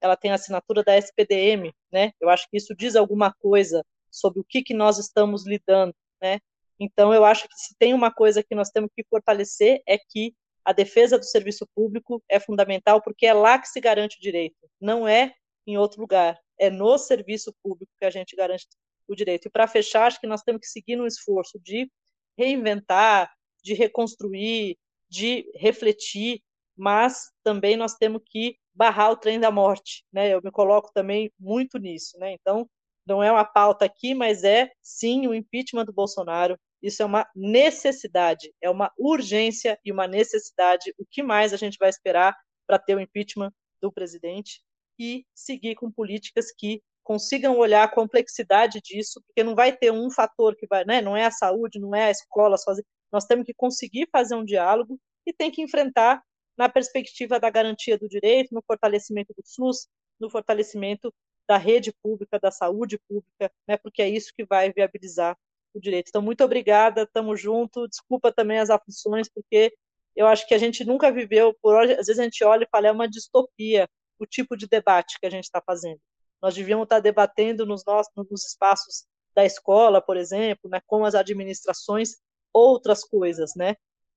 ela 0.00 0.16
tem 0.16 0.32
a 0.32 0.34
assinatura 0.34 0.82
da 0.82 0.96
SPDM, 0.96 1.72
né? 1.92 2.12
Eu 2.20 2.28
acho 2.28 2.48
que 2.50 2.56
isso 2.56 2.74
diz 2.74 2.96
alguma 2.96 3.32
coisa 3.32 3.84
sobre 4.10 4.40
o 4.40 4.44
que, 4.44 4.62
que 4.62 4.74
nós 4.74 4.98
estamos 4.98 5.46
lidando, 5.46 5.94
né? 6.20 6.40
Então, 6.80 7.14
eu 7.14 7.24
acho 7.24 7.46
que 7.48 7.54
se 7.54 7.76
tem 7.78 7.94
uma 7.94 8.12
coisa 8.12 8.42
que 8.42 8.54
nós 8.54 8.70
temos 8.70 8.90
que 8.96 9.04
fortalecer 9.04 9.80
é 9.86 9.96
que 9.96 10.34
a 10.64 10.72
defesa 10.72 11.18
do 11.18 11.24
serviço 11.24 11.66
público 11.74 12.22
é 12.28 12.40
fundamental, 12.40 13.00
porque 13.00 13.26
é 13.26 13.32
lá 13.32 13.58
que 13.58 13.68
se 13.68 13.80
garante 13.80 14.16
o 14.16 14.20
direito, 14.20 14.68
não 14.80 15.06
é 15.06 15.34
em 15.66 15.76
outro 15.76 16.00
lugar, 16.00 16.38
é 16.58 16.70
no 16.70 16.98
serviço 16.98 17.54
público 17.62 17.92
que 17.98 18.04
a 18.04 18.10
gente 18.10 18.34
garante 18.34 18.66
o 19.06 19.14
direito. 19.14 19.46
E 19.46 19.50
para 19.50 19.68
fechar, 19.68 20.06
acho 20.06 20.20
que 20.20 20.26
nós 20.26 20.42
temos 20.42 20.60
que 20.60 20.68
seguir 20.68 20.96
no 20.96 21.06
esforço 21.06 21.58
de 21.60 21.90
reinventar, 22.36 23.30
de 23.62 23.74
reconstruir, 23.74 24.76
de 25.08 25.50
refletir, 25.54 26.42
mas 26.82 27.30
também 27.44 27.76
nós 27.76 27.94
temos 27.94 28.20
que 28.26 28.56
barrar 28.74 29.12
o 29.12 29.16
trem 29.16 29.38
da 29.38 29.52
morte, 29.52 30.04
né? 30.12 30.34
Eu 30.34 30.40
me 30.42 30.50
coloco 30.50 30.90
também 30.92 31.32
muito 31.38 31.78
nisso, 31.78 32.18
né? 32.18 32.32
Então, 32.32 32.68
não 33.06 33.22
é 33.22 33.30
uma 33.30 33.44
pauta 33.44 33.84
aqui, 33.84 34.16
mas 34.16 34.42
é 34.42 34.68
sim 34.82 35.28
o 35.28 35.34
impeachment 35.34 35.84
do 35.84 35.92
Bolsonaro. 35.92 36.58
Isso 36.82 37.00
é 37.00 37.06
uma 37.06 37.24
necessidade, 37.36 38.52
é 38.60 38.68
uma 38.68 38.90
urgência 38.98 39.78
e 39.84 39.92
uma 39.92 40.08
necessidade. 40.08 40.92
O 40.98 41.06
que 41.08 41.22
mais 41.22 41.52
a 41.52 41.56
gente 41.56 41.78
vai 41.78 41.88
esperar 41.88 42.36
para 42.66 42.80
ter 42.80 42.96
o 42.96 43.00
impeachment 43.00 43.52
do 43.80 43.92
presidente 43.92 44.60
e 44.98 45.24
seguir 45.32 45.76
com 45.76 45.88
políticas 45.88 46.50
que 46.50 46.82
consigam 47.04 47.56
olhar 47.56 47.84
a 47.84 47.88
complexidade 47.88 48.80
disso, 48.82 49.22
porque 49.24 49.44
não 49.44 49.54
vai 49.54 49.70
ter 49.76 49.92
um 49.92 50.10
fator 50.10 50.56
que 50.56 50.66
vai, 50.66 50.84
né? 50.84 51.00
Não 51.00 51.16
é 51.16 51.26
a 51.26 51.30
saúde, 51.30 51.78
não 51.78 51.94
é 51.94 52.06
a 52.06 52.10
escola 52.10 52.58
sozinha. 52.58 52.84
Nós 53.12 53.24
temos 53.24 53.46
que 53.46 53.54
conseguir 53.54 54.08
fazer 54.10 54.34
um 54.34 54.44
diálogo 54.44 54.98
e 55.24 55.32
tem 55.32 55.48
que 55.48 55.62
enfrentar 55.62 56.20
na 56.56 56.68
perspectiva 56.68 57.40
da 57.40 57.50
garantia 57.50 57.98
do 57.98 58.08
direito, 58.08 58.54
no 58.54 58.62
fortalecimento 58.62 59.32
do 59.34 59.42
SUS, 59.44 59.88
no 60.20 60.30
fortalecimento 60.30 61.12
da 61.48 61.56
rede 61.56 61.92
pública, 62.02 62.38
da 62.38 62.50
saúde 62.50 62.98
pública, 63.08 63.50
né? 63.66 63.76
Porque 63.76 64.02
é 64.02 64.08
isso 64.08 64.32
que 64.36 64.44
vai 64.44 64.72
viabilizar 64.72 65.36
o 65.74 65.80
direito. 65.80 66.08
Então, 66.08 66.22
muito 66.22 66.44
obrigada, 66.44 67.02
estamos 67.02 67.40
junto. 67.40 67.88
Desculpa 67.88 68.32
também 68.32 68.58
as 68.58 68.70
aflições, 68.70 69.28
porque 69.28 69.72
eu 70.14 70.26
acho 70.26 70.46
que 70.46 70.54
a 70.54 70.58
gente 70.58 70.84
nunca 70.84 71.10
viveu, 71.10 71.54
por 71.60 71.74
hoje, 71.74 71.92
às 71.92 72.06
vezes 72.06 72.18
a 72.18 72.24
gente 72.24 72.44
olha 72.44 72.64
e 72.64 72.68
fala, 72.70 72.88
é 72.88 72.92
uma 72.92 73.08
distopia 73.08 73.88
o 74.18 74.26
tipo 74.26 74.56
de 74.56 74.68
debate 74.68 75.18
que 75.18 75.26
a 75.26 75.30
gente 75.30 75.44
está 75.44 75.60
fazendo. 75.60 76.00
Nós 76.40 76.54
devíamos 76.54 76.84
estar 76.84 77.00
debatendo 77.00 77.66
nos, 77.66 77.84
nossos, 77.84 78.12
nos 78.30 78.46
espaços 78.46 79.04
da 79.34 79.44
escola, 79.44 80.00
por 80.00 80.16
exemplo, 80.16 80.70
né, 80.70 80.80
com 80.86 81.04
as 81.04 81.14
administrações, 81.14 82.16
outras 82.52 83.02
coisas, 83.04 83.52
né? 83.56 83.76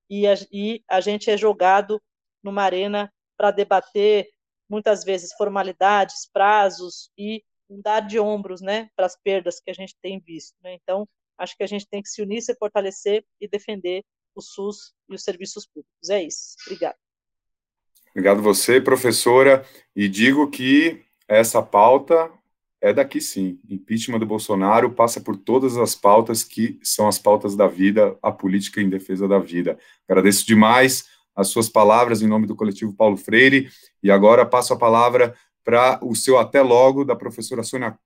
E 0.09 0.27
a, 0.27 0.33
e 0.51 0.83
a 0.87 0.99
gente 0.99 1.31
é 1.31 1.37
jogado 1.37 2.01
numa 2.45 2.61
arena 2.61 3.11
para 3.35 3.49
debater 3.49 4.29
muitas 4.69 5.03
vezes 5.03 5.33
formalidades, 5.33 6.29
prazos 6.31 7.09
e 7.17 7.43
um 7.67 7.81
dar 7.81 8.01
de 8.01 8.19
ombros, 8.19 8.61
né, 8.61 8.89
para 8.95 9.07
as 9.07 9.17
perdas 9.19 9.59
que 9.59 9.71
a 9.71 9.73
gente 9.73 9.95
tem 10.01 10.19
visto. 10.19 10.53
Né? 10.63 10.75
Então, 10.75 11.07
acho 11.37 11.57
que 11.57 11.63
a 11.63 11.67
gente 11.67 11.87
tem 11.89 12.01
que 12.01 12.09
se 12.09 12.21
unir, 12.21 12.41
se 12.41 12.55
fortalecer 12.55 13.25
e 13.41 13.47
defender 13.47 14.03
o 14.35 14.41
SUS 14.41 14.93
e 15.09 15.15
os 15.15 15.23
serviços 15.23 15.65
públicos. 15.65 16.09
É 16.09 16.23
isso. 16.23 16.55
Obrigada. 16.65 16.97
Obrigado 18.11 18.41
você, 18.41 18.79
professora. 18.79 19.65
E 19.95 20.07
digo 20.07 20.49
que 20.49 21.03
essa 21.27 21.61
pauta 21.61 22.31
é 22.79 22.93
daqui 22.93 23.19
sim. 23.19 23.59
Impeachment 23.67 24.19
do 24.19 24.25
Bolsonaro 24.25 24.91
passa 24.91 25.19
por 25.19 25.35
todas 25.35 25.75
as 25.75 25.95
pautas 25.95 26.43
que 26.43 26.79
são 26.83 27.07
as 27.07 27.17
pautas 27.17 27.55
da 27.55 27.67
vida, 27.67 28.17
a 28.21 28.31
política 28.31 28.79
em 28.79 28.89
defesa 28.89 29.27
da 29.27 29.39
vida. 29.39 29.77
Agradeço 30.07 30.45
demais 30.45 31.14
as 31.35 31.49
suas 31.49 31.69
palavras 31.69 32.21
em 32.21 32.27
nome 32.27 32.47
do 32.47 32.55
coletivo 32.55 32.93
Paulo 32.93 33.17
Freire 33.17 33.69
e 34.01 34.09
agora 34.09 34.45
passo 34.45 34.73
a 34.73 34.77
palavra 34.77 35.35
para 35.63 35.99
o 36.03 36.15
seu 36.15 36.37
até 36.37 36.61
logo 36.61 37.03
da 37.03 37.15
professora 37.15 37.63
Sônia 37.63 37.97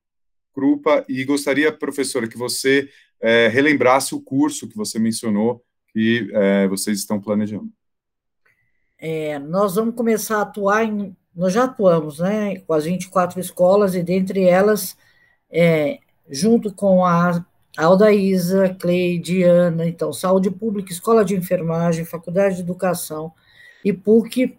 Krupa 0.53 1.05
e 1.07 1.23
gostaria, 1.23 1.71
professora, 1.71 2.27
que 2.27 2.37
você 2.37 2.89
é, 3.21 3.47
relembrasse 3.47 4.15
o 4.15 4.21
curso 4.21 4.67
que 4.67 4.77
você 4.77 4.97
mencionou 4.97 5.63
que 5.91 6.29
é, 6.33 6.67
vocês 6.67 6.99
estão 6.99 7.19
planejando. 7.19 7.69
É, 8.97 9.39
nós 9.39 9.75
vamos 9.75 9.95
começar 9.95 10.37
a 10.37 10.41
atuar 10.41 10.83
em 10.83 11.15
nós 11.39 11.53
já 11.53 11.63
atuamos 11.63 12.19
né, 12.19 12.57
com 12.59 12.73
as 12.73 12.83
24 12.83 13.39
escolas, 13.39 13.95
e 13.95 14.03
dentre 14.03 14.43
elas, 14.43 14.97
é, 15.49 15.99
junto 16.29 16.73
com 16.73 17.05
a 17.05 17.45
Aldaísa, 17.77 18.75
Cleide, 18.79 19.43
Ana, 19.43 19.87
então, 19.87 20.11
Saúde 20.11 20.51
Pública, 20.51 20.91
Escola 20.91 21.23
de 21.23 21.35
Enfermagem, 21.35 22.05
Faculdade 22.05 22.55
de 22.55 22.61
Educação 22.61 23.31
e 23.83 23.93
PUC, 23.93 24.57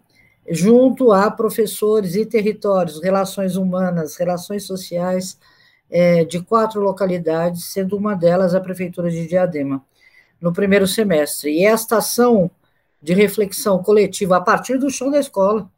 junto 0.49 1.11
a 1.11 1.29
professores 1.29 2.15
e 2.15 2.25
territórios, 2.25 3.01
relações 3.01 3.55
humanas, 3.55 4.15
relações 4.15 4.63
sociais, 4.63 5.37
é, 5.89 6.23
de 6.23 6.41
quatro 6.41 6.81
localidades, 6.81 7.65
sendo 7.65 7.97
uma 7.97 8.15
delas 8.15 8.55
a 8.55 8.61
Prefeitura 8.61 9.11
de 9.11 9.27
Diadema, 9.27 9.83
no 10.39 10.53
primeiro 10.53 10.87
semestre. 10.87 11.51
E 11.51 11.65
esta 11.65 11.97
ação 11.97 12.49
de 13.01 13.13
reflexão 13.13 13.81
coletiva 13.81 14.37
a 14.37 14.41
partir 14.41 14.77
do 14.77 14.89
chão 14.89 15.11
da 15.11 15.19
escola, 15.19 15.69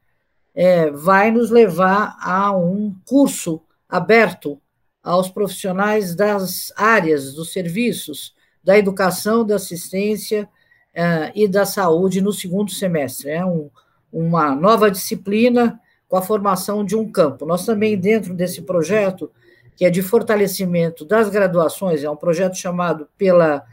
é, 0.54 0.92
vai 0.92 1.32
nos 1.32 1.50
levar 1.50 2.16
a 2.20 2.56
um 2.56 2.96
curso 3.06 3.62
aberto 3.90 4.62
aos 5.04 5.30
profissionais 5.30 6.16
das 6.16 6.72
áreas 6.78 7.34
dos 7.34 7.52
serviços, 7.52 8.34
da 8.64 8.78
educação, 8.78 9.46
da 9.46 9.56
assistência 9.56 10.48
é, 10.94 11.32
e 11.36 11.48
da 11.48 11.66
saúde 11.66 12.22
no 12.22 12.32
segundo 12.32 12.72
semestre. 12.72 13.30
É 13.30 13.46
um, 13.46 13.70
uma 14.12 14.56
nova 14.56 14.90
disciplina 14.90 15.80
com 16.08 16.16
a 16.16 16.22
formação 16.22 16.86
de 16.86 16.96
um 16.96 17.12
campo. 17.12 17.46
Nós 17.46 17.66
também, 17.66 17.98
dentro 17.98 18.34
desse 18.34 18.62
projeto, 18.62 19.30
que 19.76 19.84
é 19.84 19.90
de 19.90 20.02
fortalecimento 20.02 21.04
das 21.04 21.30
graduações, 21.30 22.04
é 22.04 22.10
um 22.10 22.16
projeto 22.16 22.56
chamado 22.56 23.08
pela, 23.18 23.66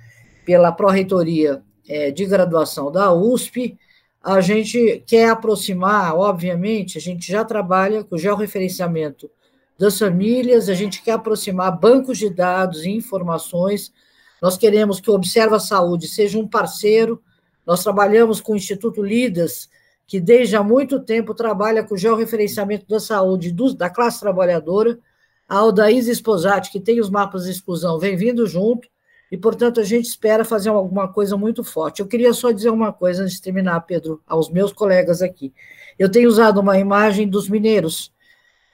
pela 0.45 0.73
Pró-Reitoria 0.73 1.63
é, 1.89 2.11
de 2.11 2.25
Graduação 2.25 2.91
da 2.91 3.13
USP, 3.13 3.79
a 4.23 4.41
gente 4.41 5.03
quer 5.07 5.31
aproximar, 5.31 6.15
obviamente, 6.15 6.99
a 6.99 7.01
gente 7.01 7.31
já 7.31 7.45
trabalha 7.45 8.05
com 8.05 8.19
georreferenciamento 8.19 9.31
das 9.81 9.99
famílias, 9.99 10.69
a 10.69 10.75
gente 10.75 11.03
quer 11.03 11.13
aproximar 11.13 11.75
bancos 11.81 12.19
de 12.19 12.29
dados 12.29 12.85
e 12.85 12.91
informações, 12.91 13.91
nós 14.43 14.59
queremos 14.59 15.01
que 15.01 15.11
o 15.11 15.15
Observa 15.15 15.59
Saúde 15.59 16.07
seja 16.07 16.39
um 16.39 16.47
parceiro, 16.47 17.23
nós 17.67 17.83
trabalhamos 17.83 18.43
com 18.43 18.53
o 18.53 18.57
Instituto 18.57 19.03
Lidas, 19.03 19.71
que 20.07 20.21
desde 20.21 20.55
há 20.55 20.63
muito 20.63 21.01
tempo 21.01 21.33
trabalha 21.33 21.83
com 21.83 21.95
o 21.95 21.97
georreferenciamento 21.99 22.87
da 22.87 23.01
saúde 23.01 23.53
do, 23.53 23.73
da 23.73 23.89
classe 23.89 24.21
trabalhadora, 24.21 24.99
a 25.49 25.57
Aldaís 25.57 26.09
Esposati, 26.09 26.71
que 26.71 26.79
tem 26.79 27.01
os 27.01 27.09
mapas 27.09 27.45
de 27.45 27.51
exclusão, 27.53 27.99
vem 27.99 28.19
vindo 28.19 28.47
junto, 28.47 28.87
e, 29.33 29.39
portanto, 29.39 29.81
a 29.81 29.85
gente 29.85 30.05
espera 30.05 30.45
fazer 30.45 30.69
alguma 30.69 31.09
coisa 31.09 31.39
muito 31.39 31.65
forte. 31.65 32.01
Eu 32.01 32.07
queria 32.07 32.35
só 32.35 32.51
dizer 32.51 32.69
uma 32.69 32.93
coisa 32.93 33.23
antes 33.23 33.37
de 33.37 33.43
terminar, 33.43 33.81
Pedro, 33.81 34.21
aos 34.27 34.51
meus 34.51 34.75
colegas 34.75 35.23
aqui. 35.23 35.55
Eu 35.99 36.11
tenho 36.11 36.29
usado 36.29 36.61
uma 36.61 36.79
imagem 36.79 37.27
dos 37.27 37.49
mineiros. 37.49 38.13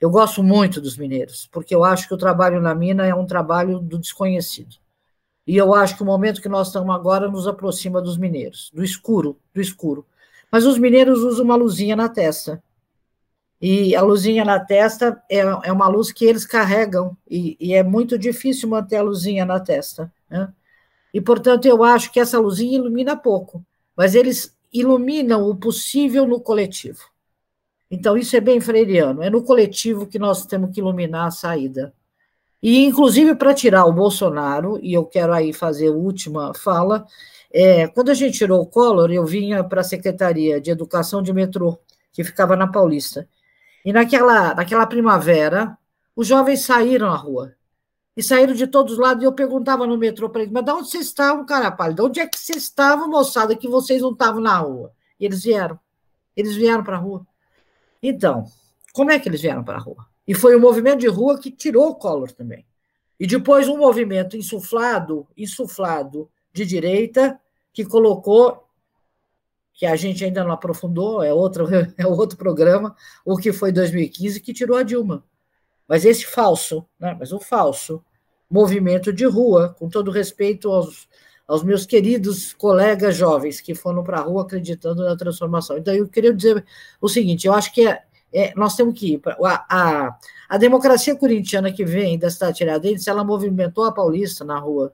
Eu 0.01 0.11
gosto 0.11 0.43
muito 0.43 0.81
dos 0.81 0.97
mineiros, 0.97 1.49
porque 1.51 1.75
eu 1.75 1.83
acho 1.83 2.07
que 2.07 2.15
o 2.15 2.19
trabalho 2.19 2.61
na 2.61 2.75
mina 2.75 3.07
é 3.07 3.15
um 3.15 3.27
trabalho 3.27 3.81
do 3.81 3.99
desconhecido. 3.99 4.77
E 5.47 5.57
eu 5.57 5.75
acho 5.75 5.97
que 5.97 6.03
o 6.03 6.07
momento 6.07 6.43
que 6.43 6.49
nós 6.49 6.67
estamos 6.67 6.95
agora 6.95 7.31
nos 7.31 7.47
aproxima 7.47 8.03
dos 8.03 8.19
mineiros, 8.19 8.71
do 8.75 8.83
escuro, 8.85 9.39
do 9.55 9.61
escuro. 9.61 10.05
Mas 10.51 10.67
os 10.67 10.77
mineiros 10.77 11.21
usam 11.21 11.45
uma 11.45 11.57
luzinha 11.57 11.95
na 11.95 12.09
testa. 12.09 12.63
E 13.61 13.97
a 13.97 14.03
luzinha 14.03 14.45
na 14.45 14.61
testa 14.61 15.23
é, 15.31 15.39
é 15.39 15.73
uma 15.73 15.89
luz 15.89 16.13
que 16.13 16.25
eles 16.25 16.45
carregam, 16.45 17.17
e, 17.29 17.57
e 17.59 17.75
é 17.75 17.83
muito 17.83 18.19
difícil 18.19 18.69
manter 18.69 18.97
a 18.97 19.03
luzinha 19.03 19.47
na 19.47 19.59
testa. 19.61 20.13
Né? 20.29 20.53
E, 21.15 21.21
portanto, 21.21 21.65
eu 21.65 21.83
acho 21.83 22.13
que 22.13 22.21
essa 22.21 22.39
luzinha 22.39 22.77
ilumina 22.77 23.17
pouco, 23.17 23.65
mas 23.97 24.15
eles 24.15 24.55
iluminam 24.71 25.49
o 25.49 25.57
possível 25.57 26.27
no 26.27 26.41
coletivo. 26.41 27.01
Então, 27.91 28.17
isso 28.17 28.37
é 28.37 28.41
bem 28.41 28.61
freiriano, 28.61 29.23
é 29.23 29.31
no 29.31 29.43
coletivo 29.43 30.07
que 30.07 30.19
nós 30.19 30.45
temos 30.47 30.73
que 30.73 30.81
iluminar 30.81 31.27
a 31.27 31.31
saída. 31.31 31.95
E, 32.63 32.85
inclusive, 32.85 33.35
para 33.35 33.55
tirar 33.55 33.87
o 33.87 33.93
Bolsonaro, 33.93 34.79
e 34.83 34.93
eu 34.93 35.05
quero 35.05 35.33
aí 35.33 35.53
fazer 35.53 35.89
a 35.89 35.93
última 35.93 36.53
fala, 36.55 37.07
é, 37.53 37.87
quando 37.87 38.11
a 38.11 38.15
gente 38.15 38.39
tirou 38.39 38.61
o 38.61 38.67
Collor, 38.67 39.11
eu 39.13 39.25
vinha 39.25 39.63
para 39.63 39.83
a 39.83 39.85
Secretaria 39.85 40.61
de 40.61 40.71
Educação 40.71 41.23
de 41.23 41.33
Metrô, 41.33 41.79
que 42.13 42.25
ficava 42.25 42.57
na 42.57 42.67
Paulista. 42.67 43.29
E 43.85 43.93
naquela, 43.93 44.55
naquela 44.55 44.87
primavera, 44.87 45.79
os 46.17 46.27
jovens 46.27 46.63
saíram 46.63 47.09
à 47.09 47.17
rua 47.17 47.55
e 48.17 48.23
saíram 48.23 48.55
de 48.55 48.67
todos 48.67 48.95
os 48.95 48.99
lados. 48.99 49.23
E 49.23 49.27
eu 49.27 49.33
perguntava 49.33 49.87
no 49.87 49.99
metrô 49.99 50.29
para 50.29 50.43
eles: 50.43 50.53
mas 50.53 50.65
de 50.65 50.71
onde 50.73 50.91
vocês 50.91 51.07
estavam, 51.07 51.45
cara 51.45 51.71
pálido? 51.71 52.03
De 52.03 52.09
onde 52.09 52.21
é 52.21 52.27
que 52.27 52.39
vocês 52.39 52.63
estavam, 52.65 53.09
moçada, 53.09 53.55
que 53.55 53.69
vocês 53.69 54.03
não 54.03 54.13
estavam 54.13 54.41
na 54.41 54.57
rua? 54.59 54.93
E 55.21 55.27
eles 55.27 55.45
vieram. 55.45 55.79
Eles 56.37 56.57
vieram 56.57 56.83
para 56.83 56.97
a 56.97 57.01
rua. 57.01 57.27
Então, 58.03 58.45
como 58.93 59.11
é 59.11 59.19
que 59.19 59.29
eles 59.29 59.41
vieram 59.41 59.65
para 59.65 59.79
a 59.79 59.81
rua? 59.81 60.07
E 60.27 60.35
foi 60.35 60.57
o 60.57 60.61
movimento 60.61 61.01
de 61.01 61.07
rua 61.07 61.39
que 61.39 61.51
tirou 61.51 61.91
o 61.91 61.95
Collor 61.95 62.33
também. 62.33 62.67
E 63.19 63.27
depois 63.27 63.69
um 63.69 63.79
movimento 63.79 64.37
insuflado, 64.37 65.27
insuflado 65.37 66.31
de 66.53 66.65
direita, 66.67 67.41
que 67.73 67.85
colocou, 67.85 68.67
que 69.73 69.87
a 69.87 69.97
gente 69.97 70.25
ainda 70.25 70.43
não 70.43 70.53
aprofundou, 70.53 71.23
é 71.23 71.33
outro, 71.33 71.67
é 71.97 72.07
outro 72.07 72.37
programa, 72.37 72.95
o 73.25 73.37
que 73.37 73.53
foi 73.53 73.73
2015, 73.73 74.41
que 74.41 74.53
tirou 74.53 74.77
a 74.77 74.83
Dilma. 74.83 75.25
Mas 75.89 76.05
esse 76.05 76.27
falso, 76.27 76.87
né, 76.99 77.17
mas 77.19 77.33
o 77.33 77.39
falso 77.39 78.05
movimento 78.51 79.13
de 79.13 79.25
rua, 79.25 79.75
com 79.79 79.89
todo 79.89 80.11
respeito 80.11 80.71
aos, 80.71 81.09
aos 81.47 81.63
meus 81.63 81.87
queridos 81.87 82.53
colegas 82.53 83.17
jovens 83.17 83.61
que 83.61 83.75
foram 83.75 84.03
para 84.03 84.19
a 84.19 84.23
rua 84.23 84.43
acreditando 84.43 85.05
na 85.05 85.17
transformação. 85.17 85.79
Então, 85.79 85.95
eu 85.95 86.09
queria 86.09 86.35
dizer 86.35 86.65
o 87.01 87.09
seguinte: 87.09 87.47
eu 87.47 87.53
acho 87.53 87.73
que 87.73 87.87
é, 87.87 88.03
é, 88.33 88.53
nós 88.57 88.75
temos 88.75 88.99
que 88.99 89.15
ir. 89.15 89.19
Pra, 89.19 89.37
a, 89.41 89.67
a, 89.69 90.19
a 90.49 90.59
democracia 90.59 91.15
corintiana 91.15 91.73
que 91.73 91.85
vem 91.85 92.19
da 92.19 92.31
cidade 92.31 92.53
de 92.53 92.59
Tiradentes, 92.59 93.07
ela 93.07 93.25
movimentou 93.25 93.85
a 93.85 93.93
Paulista 93.93 94.45
na 94.45 94.59
rua, 94.59 94.93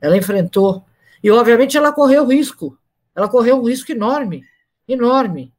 ela 0.00 0.16
enfrentou, 0.16 0.84
e 1.22 1.30
obviamente 1.30 1.76
ela 1.76 1.92
correu 1.92 2.26
risco, 2.26 2.76
ela 3.14 3.28
correu 3.28 3.56
um 3.56 3.64
risco 3.68 3.92
enorme, 3.92 4.44
enorme. 4.86 5.52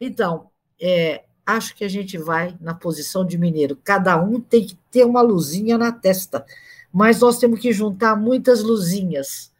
Então, 0.00 0.50
é, 0.80 1.24
acho 1.46 1.74
que 1.76 1.84
a 1.84 1.88
gente 1.88 2.18
vai 2.18 2.56
na 2.60 2.74
posição 2.74 3.24
de 3.24 3.38
mineiro. 3.38 3.78
Cada 3.84 4.20
um 4.20 4.40
tem 4.40 4.66
que 4.66 4.76
ter 4.90 5.04
uma 5.04 5.20
luzinha 5.20 5.76
na 5.76 5.92
testa, 5.92 6.44
mas 6.92 7.20
nós 7.20 7.38
temos 7.38 7.60
que 7.60 7.72
juntar 7.72 8.16
muitas 8.16 8.62
luzinhas. 8.62 9.53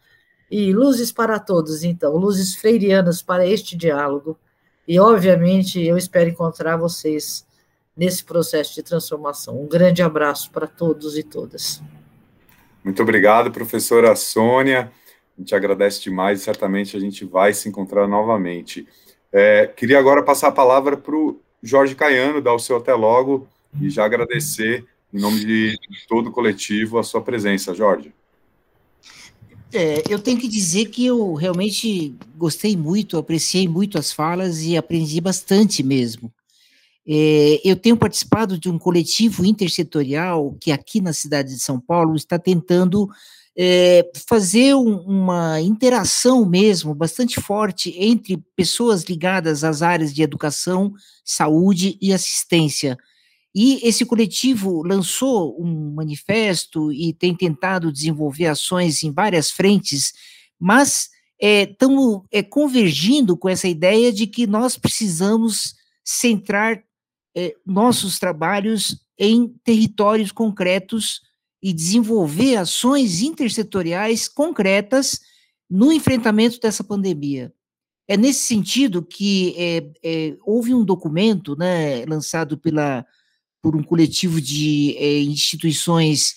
E 0.50 0.72
luzes 0.72 1.10
para 1.10 1.38
todos, 1.38 1.82
então, 1.82 2.16
luzes 2.16 2.54
freirianas 2.54 3.22
para 3.22 3.46
este 3.46 3.76
diálogo. 3.76 4.38
E, 4.86 4.98
obviamente, 5.00 5.82
eu 5.82 5.96
espero 5.96 6.28
encontrar 6.28 6.76
vocês 6.76 7.46
nesse 7.96 8.24
processo 8.24 8.74
de 8.74 8.82
transformação. 8.82 9.60
Um 9.60 9.66
grande 9.66 10.02
abraço 10.02 10.50
para 10.50 10.66
todos 10.66 11.16
e 11.16 11.22
todas. 11.22 11.82
Muito 12.82 13.02
obrigado, 13.02 13.50
professora 13.50 14.14
Sônia. 14.14 14.92
A 15.36 15.40
gente 15.40 15.54
agradece 15.54 16.02
demais 16.02 16.40
e 16.40 16.44
certamente 16.44 16.96
a 16.96 17.00
gente 17.00 17.24
vai 17.24 17.52
se 17.52 17.68
encontrar 17.68 18.06
novamente. 18.06 18.86
É, 19.32 19.66
queria 19.66 19.98
agora 19.98 20.22
passar 20.22 20.48
a 20.48 20.52
palavra 20.52 20.96
para 20.96 21.16
o 21.16 21.40
Jorge 21.62 21.94
Caiano, 21.94 22.42
dar 22.42 22.52
o 22.52 22.58
seu 22.58 22.76
até 22.76 22.94
logo 22.94 23.48
e 23.80 23.88
já 23.88 24.04
agradecer, 24.04 24.84
em 25.12 25.18
nome 25.18 25.40
de 25.40 25.78
todo 26.06 26.28
o 26.28 26.32
coletivo, 26.32 26.98
a 26.98 27.02
sua 27.02 27.22
presença, 27.22 27.74
Jorge. 27.74 28.12
É, 29.74 30.04
eu 30.08 30.20
tenho 30.20 30.38
que 30.38 30.46
dizer 30.46 30.86
que 30.86 31.04
eu 31.04 31.34
realmente 31.34 32.14
gostei 32.36 32.76
muito, 32.76 33.18
apreciei 33.18 33.66
muito 33.66 33.98
as 33.98 34.12
falas 34.12 34.62
e 34.62 34.76
aprendi 34.76 35.20
bastante 35.20 35.82
mesmo. 35.82 36.32
É, 37.06 37.60
eu 37.64 37.74
tenho 37.74 37.96
participado 37.96 38.56
de 38.56 38.70
um 38.70 38.78
coletivo 38.78 39.44
intersetorial 39.44 40.56
que 40.60 40.70
aqui 40.70 41.00
na 41.00 41.12
cidade 41.12 41.50
de 41.50 41.60
São 41.60 41.80
Paulo 41.80 42.14
está 42.14 42.38
tentando 42.38 43.08
é, 43.56 44.08
fazer 44.28 44.74
um, 44.74 44.96
uma 45.00 45.60
interação 45.60 46.46
mesmo 46.46 46.94
bastante 46.94 47.40
forte 47.40 47.94
entre 47.98 48.36
pessoas 48.56 49.02
ligadas 49.02 49.64
às 49.64 49.82
áreas 49.82 50.14
de 50.14 50.22
educação, 50.22 50.92
saúde 51.24 51.98
e 52.00 52.12
assistência. 52.12 52.96
E 53.54 53.86
esse 53.86 54.04
coletivo 54.04 54.82
lançou 54.82 55.56
um 55.62 55.94
manifesto 55.94 56.92
e 56.92 57.12
tem 57.12 57.34
tentado 57.34 57.92
desenvolver 57.92 58.46
ações 58.46 59.02
em 59.04 59.12
várias 59.12 59.50
frentes, 59.50 60.12
mas 60.58 61.10
estamos 61.40 62.22
é, 62.32 62.38
é, 62.38 62.42
convergindo 62.42 63.36
com 63.36 63.48
essa 63.48 63.68
ideia 63.68 64.12
de 64.12 64.26
que 64.26 64.46
nós 64.46 64.76
precisamos 64.76 65.74
centrar 66.04 66.82
é, 67.36 67.54
nossos 67.64 68.18
trabalhos 68.18 69.04
em 69.18 69.48
territórios 69.62 70.32
concretos 70.32 71.20
e 71.62 71.72
desenvolver 71.72 72.56
ações 72.56 73.22
intersetoriais 73.22 74.28
concretas 74.28 75.20
no 75.70 75.92
enfrentamento 75.92 76.60
dessa 76.60 76.84
pandemia. 76.84 77.52
É 78.06 78.16
nesse 78.16 78.40
sentido 78.40 79.02
que 79.02 79.54
é, 79.56 79.90
é, 80.02 80.36
houve 80.44 80.74
um 80.74 80.84
documento 80.84 81.56
né, 81.56 82.04
lançado 82.04 82.58
pela, 82.58 83.06
por 83.64 83.74
um 83.74 83.82
coletivo 83.82 84.42
de 84.42 84.94
é, 84.98 85.22
instituições 85.22 86.34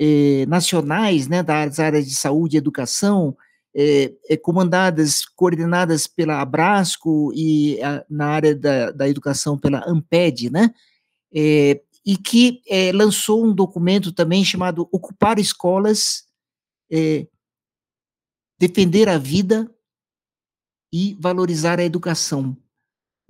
é, 0.00 0.46
nacionais 0.46 1.28
né, 1.28 1.42
das 1.42 1.78
áreas 1.78 2.06
de 2.06 2.14
saúde 2.14 2.56
e 2.56 2.58
educação, 2.58 3.36
é, 3.76 4.10
comandadas, 4.38 5.26
coordenadas 5.36 6.06
pela 6.06 6.40
Abrasco 6.40 7.34
e 7.34 7.78
a, 7.82 8.02
na 8.08 8.28
área 8.28 8.54
da, 8.56 8.92
da 8.92 9.06
educação 9.06 9.58
pela 9.58 9.84
Amped, 9.86 10.48
né? 10.48 10.74
E 11.32 12.16
que 12.16 12.62
lançou 12.94 13.44
um 13.44 13.54
documento 13.54 14.10
também 14.10 14.42
chamado 14.42 14.88
Ocupar 14.90 15.38
Escolas, 15.38 16.24
Defender 18.58 19.08
a 19.08 19.18
Vida 19.18 19.72
e 20.92 21.14
Valorizar 21.20 21.78
a 21.78 21.84
Educação. 21.84 22.56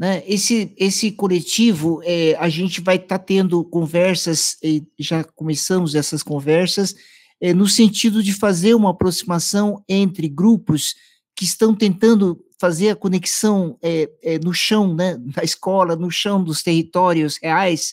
Né? 0.01 0.23
Esse, 0.27 0.73
esse 0.79 1.13
coletivo, 1.13 2.01
é, 2.03 2.35
a 2.39 2.49
gente 2.49 2.81
vai 2.81 2.97
estar 2.97 3.19
tá 3.19 3.25
tendo 3.25 3.63
conversas, 3.63 4.57
já 4.99 5.23
começamos 5.23 5.95
essas 5.95 6.23
conversas, 6.23 6.95
é, 7.39 7.53
no 7.53 7.69
sentido 7.69 8.23
de 8.23 8.33
fazer 8.33 8.75
uma 8.75 8.93
aproximação 8.93 9.85
entre 9.87 10.27
grupos 10.27 10.95
que 11.37 11.45
estão 11.45 11.75
tentando 11.75 12.43
fazer 12.59 12.89
a 12.89 12.97
conexão 12.97 13.79
é, 13.83 14.11
é, 14.23 14.39
no 14.39 14.55
chão, 14.55 14.95
né, 14.95 15.19
da 15.37 15.45
escola, 15.45 15.95
no 15.97 16.11
chão 16.11 16.43
dos 16.43 16.63
territórios 16.63 17.39
reais, 17.43 17.93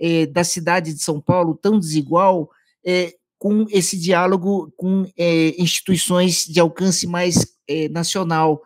é, 0.00 0.26
da 0.26 0.44
cidade 0.44 0.94
de 0.94 1.02
São 1.02 1.20
Paulo 1.20 1.58
tão 1.60 1.80
desigual, 1.80 2.48
é, 2.86 3.14
com 3.36 3.66
esse 3.70 3.98
diálogo 3.98 4.72
com 4.76 5.10
é, 5.16 5.60
instituições 5.60 6.44
de 6.44 6.60
alcance 6.60 7.04
mais 7.04 7.46
é, 7.68 7.88
nacional, 7.88 8.62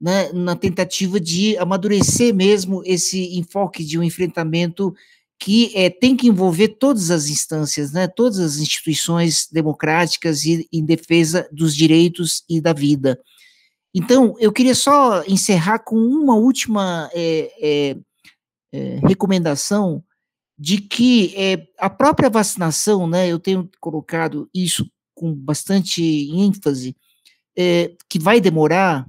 né, 0.00 0.30
na 0.32 0.54
tentativa 0.54 1.18
de 1.18 1.56
amadurecer 1.56 2.34
mesmo 2.34 2.82
esse 2.84 3.38
enfoque 3.38 3.84
de 3.84 3.98
um 3.98 4.02
enfrentamento 4.02 4.94
que 5.38 5.72
é, 5.76 5.90
tem 5.90 6.16
que 6.16 6.28
envolver 6.28 6.68
todas 6.68 7.10
as 7.10 7.28
instâncias, 7.28 7.92
né, 7.92 8.06
todas 8.06 8.38
as 8.38 8.56
instituições 8.56 9.48
democráticas 9.50 10.44
e 10.44 10.66
em 10.72 10.84
defesa 10.84 11.48
dos 11.52 11.74
direitos 11.74 12.42
e 12.48 12.60
da 12.60 12.72
vida. 12.72 13.20
Então, 13.94 14.34
eu 14.38 14.52
queria 14.52 14.74
só 14.74 15.22
encerrar 15.24 15.78
com 15.80 15.96
uma 15.96 16.34
última 16.34 17.10
é, 17.14 17.96
é, 18.72 19.00
recomendação 19.06 20.02
de 20.58 20.78
que 20.78 21.34
a 21.78 21.88
própria 21.88 22.30
vacinação, 22.30 23.06
né, 23.06 23.28
eu 23.28 23.38
tenho 23.38 23.68
colocado 23.78 24.48
isso 24.54 24.90
com 25.14 25.34
bastante 25.34 26.02
ênfase, 26.32 26.96
que 28.08 28.18
vai 28.18 28.40
demorar, 28.40 29.06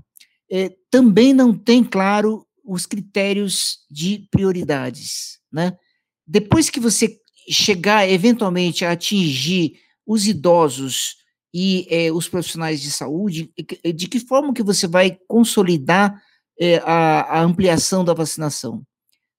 é, 0.50 0.74
também 0.90 1.34
não 1.34 1.54
tem 1.54 1.84
claro 1.84 2.46
os 2.64 2.86
critérios 2.86 3.80
de 3.90 4.28
prioridades, 4.30 5.40
né? 5.52 5.78
Depois 6.26 6.70
que 6.70 6.80
você 6.80 7.18
chegar 7.50 8.10
eventualmente 8.10 8.84
a 8.84 8.92
atingir 8.92 9.80
os 10.06 10.28
idosos 10.28 11.16
e 11.54 11.88
os 12.14 12.28
profissionais 12.28 12.82
de 12.82 12.92
saúde, 12.92 13.52
de 13.96 14.08
que 14.08 14.20
forma 14.20 14.54
que 14.54 14.62
você 14.62 14.86
vai 14.86 15.18
consolidar 15.28 16.22
a, 16.84 17.40
a 17.40 17.42
ampliação 17.42 18.04
da 18.04 18.14
vacinação? 18.14 18.84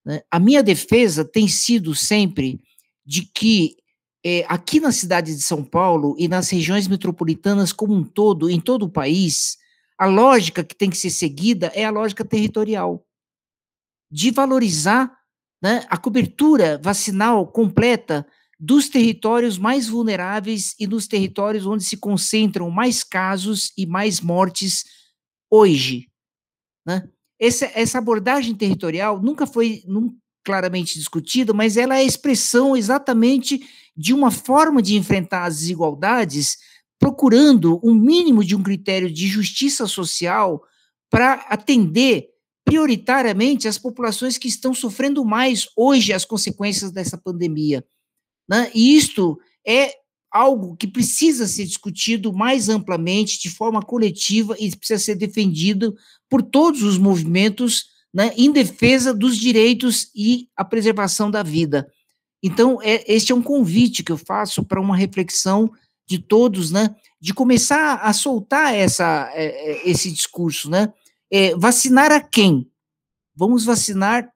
Né? 0.04 0.22
A 0.30 0.40
minha 0.40 0.62
defesa 0.62 1.22
tem 1.24 1.46
sido 1.46 1.94
sempre 1.94 2.60
de 3.04 3.22
que 3.22 3.76
é, 4.24 4.44
aqui 4.48 4.80
na 4.80 4.90
cidade 4.90 5.34
de 5.34 5.42
São 5.42 5.62
Paulo 5.62 6.16
e 6.18 6.26
nas 6.26 6.50
regiões 6.50 6.88
metropolitanas 6.88 7.72
como 7.72 7.94
um 7.94 8.02
todo, 8.02 8.50
em 8.50 8.58
todo 8.58 8.84
o 8.84 8.90
país, 8.90 9.56
a 9.98 10.06
lógica 10.06 10.62
que 10.62 10.74
tem 10.74 10.88
que 10.88 10.96
ser 10.96 11.10
seguida 11.10 11.72
é 11.74 11.84
a 11.84 11.90
lógica 11.90 12.24
territorial 12.24 13.04
de 14.10 14.30
valorizar 14.30 15.12
né, 15.62 15.84
a 15.88 15.96
cobertura 15.96 16.78
vacinal 16.78 17.46
completa 17.46 18.26
dos 18.58 18.88
territórios 18.88 19.58
mais 19.58 19.88
vulneráveis 19.88 20.74
e 20.78 20.86
dos 20.86 21.06
territórios 21.06 21.66
onde 21.66 21.84
se 21.84 21.96
concentram 21.96 22.70
mais 22.70 23.04
casos 23.04 23.72
e 23.76 23.86
mais 23.86 24.20
mortes 24.20 24.84
hoje. 25.50 26.08
Né? 26.86 27.08
essa, 27.38 27.70
essa 27.74 27.98
abordagem 27.98 28.54
territorial 28.54 29.22
nunca 29.22 29.46
foi 29.46 29.82
nunca 29.86 30.16
claramente 30.44 30.98
discutida, 30.98 31.52
mas 31.52 31.76
ela 31.76 31.98
é 31.98 32.02
expressão 32.02 32.74
exatamente 32.74 33.60
de 33.94 34.14
uma 34.14 34.30
forma 34.30 34.80
de 34.80 34.96
enfrentar 34.96 35.44
as 35.44 35.58
desigualdades, 35.58 36.56
procurando 36.98 37.80
um 37.82 37.94
mínimo 37.94 38.44
de 38.44 38.56
um 38.56 38.62
critério 38.62 39.10
de 39.10 39.26
justiça 39.26 39.86
social 39.86 40.62
para 41.10 41.34
atender 41.48 42.28
prioritariamente 42.64 43.66
as 43.66 43.78
populações 43.78 44.36
que 44.36 44.48
estão 44.48 44.74
sofrendo 44.74 45.24
mais 45.24 45.66
hoje 45.76 46.12
as 46.12 46.24
consequências 46.24 46.90
dessa 46.90 47.16
pandemia. 47.16 47.84
Né? 48.48 48.70
E 48.74 48.96
isto 48.96 49.38
é 49.66 49.94
algo 50.30 50.76
que 50.76 50.86
precisa 50.86 51.46
ser 51.46 51.64
discutido 51.64 52.32
mais 52.32 52.68
amplamente, 52.68 53.40
de 53.40 53.48
forma 53.48 53.80
coletiva, 53.80 54.54
e 54.58 54.74
precisa 54.76 54.98
ser 54.98 55.14
defendido 55.14 55.96
por 56.28 56.42
todos 56.42 56.82
os 56.82 56.98
movimentos 56.98 57.86
né, 58.12 58.32
em 58.36 58.50
defesa 58.50 59.14
dos 59.14 59.38
direitos 59.38 60.10
e 60.14 60.48
a 60.56 60.64
preservação 60.64 61.30
da 61.30 61.42
vida. 61.42 61.90
Então, 62.42 62.80
é, 62.82 63.04
este 63.12 63.32
é 63.32 63.34
um 63.34 63.42
convite 63.42 64.02
que 64.02 64.12
eu 64.12 64.18
faço 64.18 64.62
para 64.62 64.80
uma 64.80 64.96
reflexão 64.96 65.70
de 66.08 66.18
todos, 66.18 66.70
né, 66.70 66.94
de 67.20 67.34
começar 67.34 67.96
a 67.96 68.12
soltar 68.14 68.74
essa, 68.74 69.30
é, 69.34 69.44
é, 69.44 69.90
esse 69.90 70.10
discurso, 70.10 70.70
né? 70.70 70.92
É, 71.30 71.54
vacinar 71.54 72.10
a 72.10 72.20
quem? 72.20 72.70
Vamos 73.36 73.64
vacinar 73.64 74.26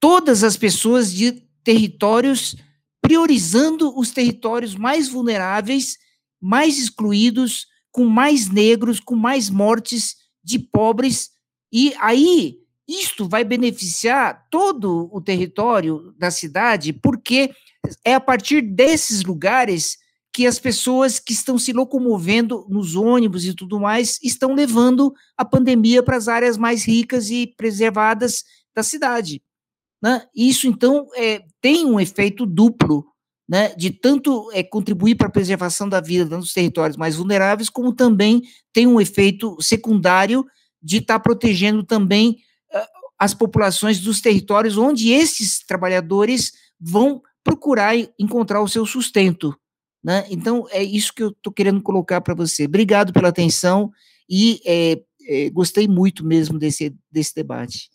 todas 0.00 0.42
as 0.42 0.56
pessoas 0.56 1.12
de 1.12 1.32
territórios 1.62 2.56
priorizando 3.00 3.96
os 3.96 4.10
territórios 4.10 4.74
mais 4.74 5.08
vulneráveis, 5.08 5.96
mais 6.40 6.76
excluídos, 6.76 7.66
com 7.92 8.04
mais 8.04 8.48
negros, 8.48 8.98
com 8.98 9.14
mais 9.14 9.48
mortes 9.48 10.16
de 10.42 10.58
pobres, 10.58 11.30
e 11.72 11.94
aí 12.00 12.56
isto 12.88 13.28
vai 13.28 13.44
beneficiar 13.44 14.48
todo 14.50 15.08
o 15.12 15.20
território 15.20 16.12
da 16.18 16.30
cidade, 16.30 16.92
porque 16.92 17.52
é 18.04 18.14
a 18.14 18.20
partir 18.20 18.62
desses 18.62 19.22
lugares 19.22 19.99
que 20.40 20.46
as 20.46 20.58
pessoas 20.58 21.18
que 21.18 21.34
estão 21.34 21.58
se 21.58 21.70
locomovendo 21.70 22.64
nos 22.66 22.96
ônibus 22.96 23.44
e 23.44 23.52
tudo 23.52 23.78
mais 23.78 24.18
estão 24.22 24.54
levando 24.54 25.12
a 25.36 25.44
pandemia 25.44 26.02
para 26.02 26.16
as 26.16 26.28
áreas 26.28 26.56
mais 26.56 26.82
ricas 26.82 27.28
e 27.28 27.46
preservadas 27.46 28.42
da 28.74 28.82
cidade. 28.82 29.42
Né? 30.02 30.26
Isso, 30.34 30.66
então, 30.66 31.06
é, 31.14 31.44
tem 31.60 31.84
um 31.84 32.00
efeito 32.00 32.46
duplo 32.46 33.04
né, 33.46 33.74
de 33.74 33.90
tanto 33.90 34.50
é, 34.54 34.62
contribuir 34.62 35.14
para 35.14 35.26
a 35.26 35.30
preservação 35.30 35.86
da 35.86 36.00
vida 36.00 36.38
nos 36.38 36.54
territórios 36.54 36.96
mais 36.96 37.16
vulneráveis, 37.16 37.68
como 37.68 37.92
também 37.92 38.40
tem 38.72 38.86
um 38.86 38.98
efeito 38.98 39.58
secundário 39.60 40.46
de 40.82 41.00
estar 41.00 41.18
tá 41.18 41.20
protegendo 41.20 41.84
também 41.84 42.38
uh, 42.74 42.78
as 43.18 43.34
populações 43.34 44.00
dos 44.00 44.22
territórios 44.22 44.78
onde 44.78 45.10
esses 45.10 45.58
trabalhadores 45.58 46.52
vão 46.80 47.20
procurar 47.44 47.94
encontrar 48.18 48.62
o 48.62 48.68
seu 48.68 48.86
sustento. 48.86 49.54
Né? 50.02 50.24
Então, 50.30 50.66
é 50.70 50.82
isso 50.82 51.12
que 51.14 51.22
eu 51.22 51.28
estou 51.28 51.52
querendo 51.52 51.82
colocar 51.82 52.20
para 52.20 52.34
você. 52.34 52.64
Obrigado 52.64 53.12
pela 53.12 53.28
atenção 53.28 53.90
e 54.28 54.60
é, 54.64 55.00
é, 55.28 55.50
gostei 55.50 55.86
muito 55.86 56.24
mesmo 56.24 56.58
desse, 56.58 56.94
desse 57.10 57.34
debate. 57.34 57.90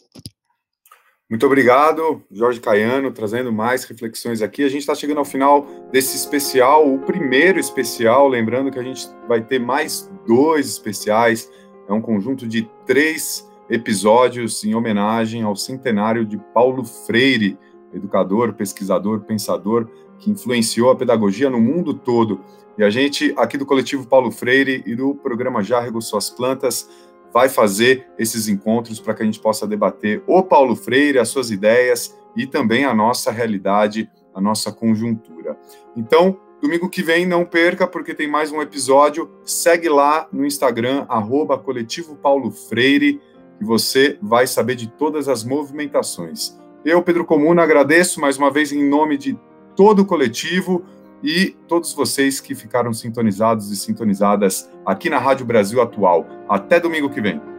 Muito 1.27 1.44
obrigado, 1.48 2.22
Jorge 2.32 2.60
Caiano, 2.60 3.11
trazendo 3.11 3.52
mais 3.52 3.84
reflexões 3.84 4.44
aqui. 4.44 4.64
A 4.64 4.69
gente 4.69 4.82
está 4.82 4.94
chegando 4.94 5.18
ao 5.18 5.26
final 5.26 5.65
desse 5.91 6.15
especial, 6.15 6.88
o 6.88 6.99
primeiro 6.99 7.60
especial. 7.60 8.27
Lembrando 8.27 8.69
que 8.69 8.77
a 8.77 8.84
gente 8.84 9.07
vai 9.27 9.44
ter 9.44 9.60
mais 9.60 10.07
dois 10.27 10.68
especiais. 10.68 11.49
É 11.90 11.94
um 11.94 12.02
conjunto 12.02 12.48
de 12.48 12.69
três 12.86 13.44
episódios 13.68 14.64
em 14.64 14.76
homenagem 14.76 15.41
ao 15.41 15.56
centenário 15.56 16.27
de 16.27 16.38
Paulo 16.53 16.86
Freire, 16.86 17.57
educador, 17.91 18.53
pesquisador, 18.53 19.22
pensador, 19.22 19.90
que 20.19 20.31
influenciou 20.31 20.89
a 20.89 20.95
pedagogia 20.95 21.49
no 21.49 21.59
mundo 21.59 21.93
todo. 21.93 22.41
E 22.77 22.83
a 22.83 22.89
gente, 22.89 23.33
aqui 23.37 23.57
do 23.57 23.65
Coletivo 23.65 24.05
Paulo 24.05 24.31
Freire 24.31 24.83
e 24.85 24.95
do 24.95 25.15
programa 25.15 25.63
Já 25.63 25.79
Regou 25.79 26.01
Suas 26.01 26.29
Plantas, 26.29 26.89
vai 27.33 27.49
fazer 27.49 28.07
esses 28.17 28.47
encontros 28.47 28.99
para 28.99 29.13
que 29.13 29.21
a 29.21 29.25
gente 29.25 29.39
possa 29.39 29.67
debater 29.67 30.23
o 30.25 30.41
Paulo 30.43 30.75
Freire, 30.75 31.19
as 31.19 31.29
suas 31.29 31.51
ideias 31.51 32.17
e 32.35 32.47
também 32.47 32.85
a 32.85 32.93
nossa 32.93 33.31
realidade, 33.31 34.09
a 34.33 34.41
nossa 34.41 34.71
conjuntura. 34.71 35.57
Então, 35.95 36.37
domingo 36.61 36.89
que 36.89 37.03
vem, 37.03 37.25
não 37.25 37.45
perca, 37.45 37.87
porque 37.87 38.13
tem 38.13 38.27
mais 38.27 38.51
um 38.51 38.61
episódio. 38.61 39.29
Segue 39.43 39.87
lá 39.89 40.27
no 40.31 40.45
Instagram, 40.45 41.05
arroba 41.07 41.57
Coletivo 41.57 42.15
Paulo 42.15 42.51
Freire, 42.51 43.21
que 43.57 43.63
você 43.63 44.17
vai 44.21 44.47
saber 44.47 44.75
de 44.75 44.87
todas 44.87 45.29
as 45.29 45.43
movimentações. 45.43 46.57
Eu, 46.83 47.01
Pedro 47.01 47.25
Comuna, 47.25 47.63
agradeço 47.63 48.19
mais 48.19 48.37
uma 48.37 48.51
vez 48.51 48.71
em 48.71 48.87
nome 48.87 49.17
de 49.17 49.37
todo 49.76 50.02
o 50.02 50.06
coletivo 50.06 50.84
e 51.23 51.56
todos 51.68 51.93
vocês 51.93 52.39
que 52.39 52.53
ficaram 52.53 52.93
sintonizados 52.93 53.72
e 53.72 53.76
sintonizadas 53.76 54.69
aqui 54.85 55.10
na 55.10 55.18
Rádio 55.18 55.45
Brasil 55.45 55.81
Atual. 55.81 56.26
Até 56.47 56.80
domingo 56.80 57.10
que 57.10 57.22
vem. 57.22 57.55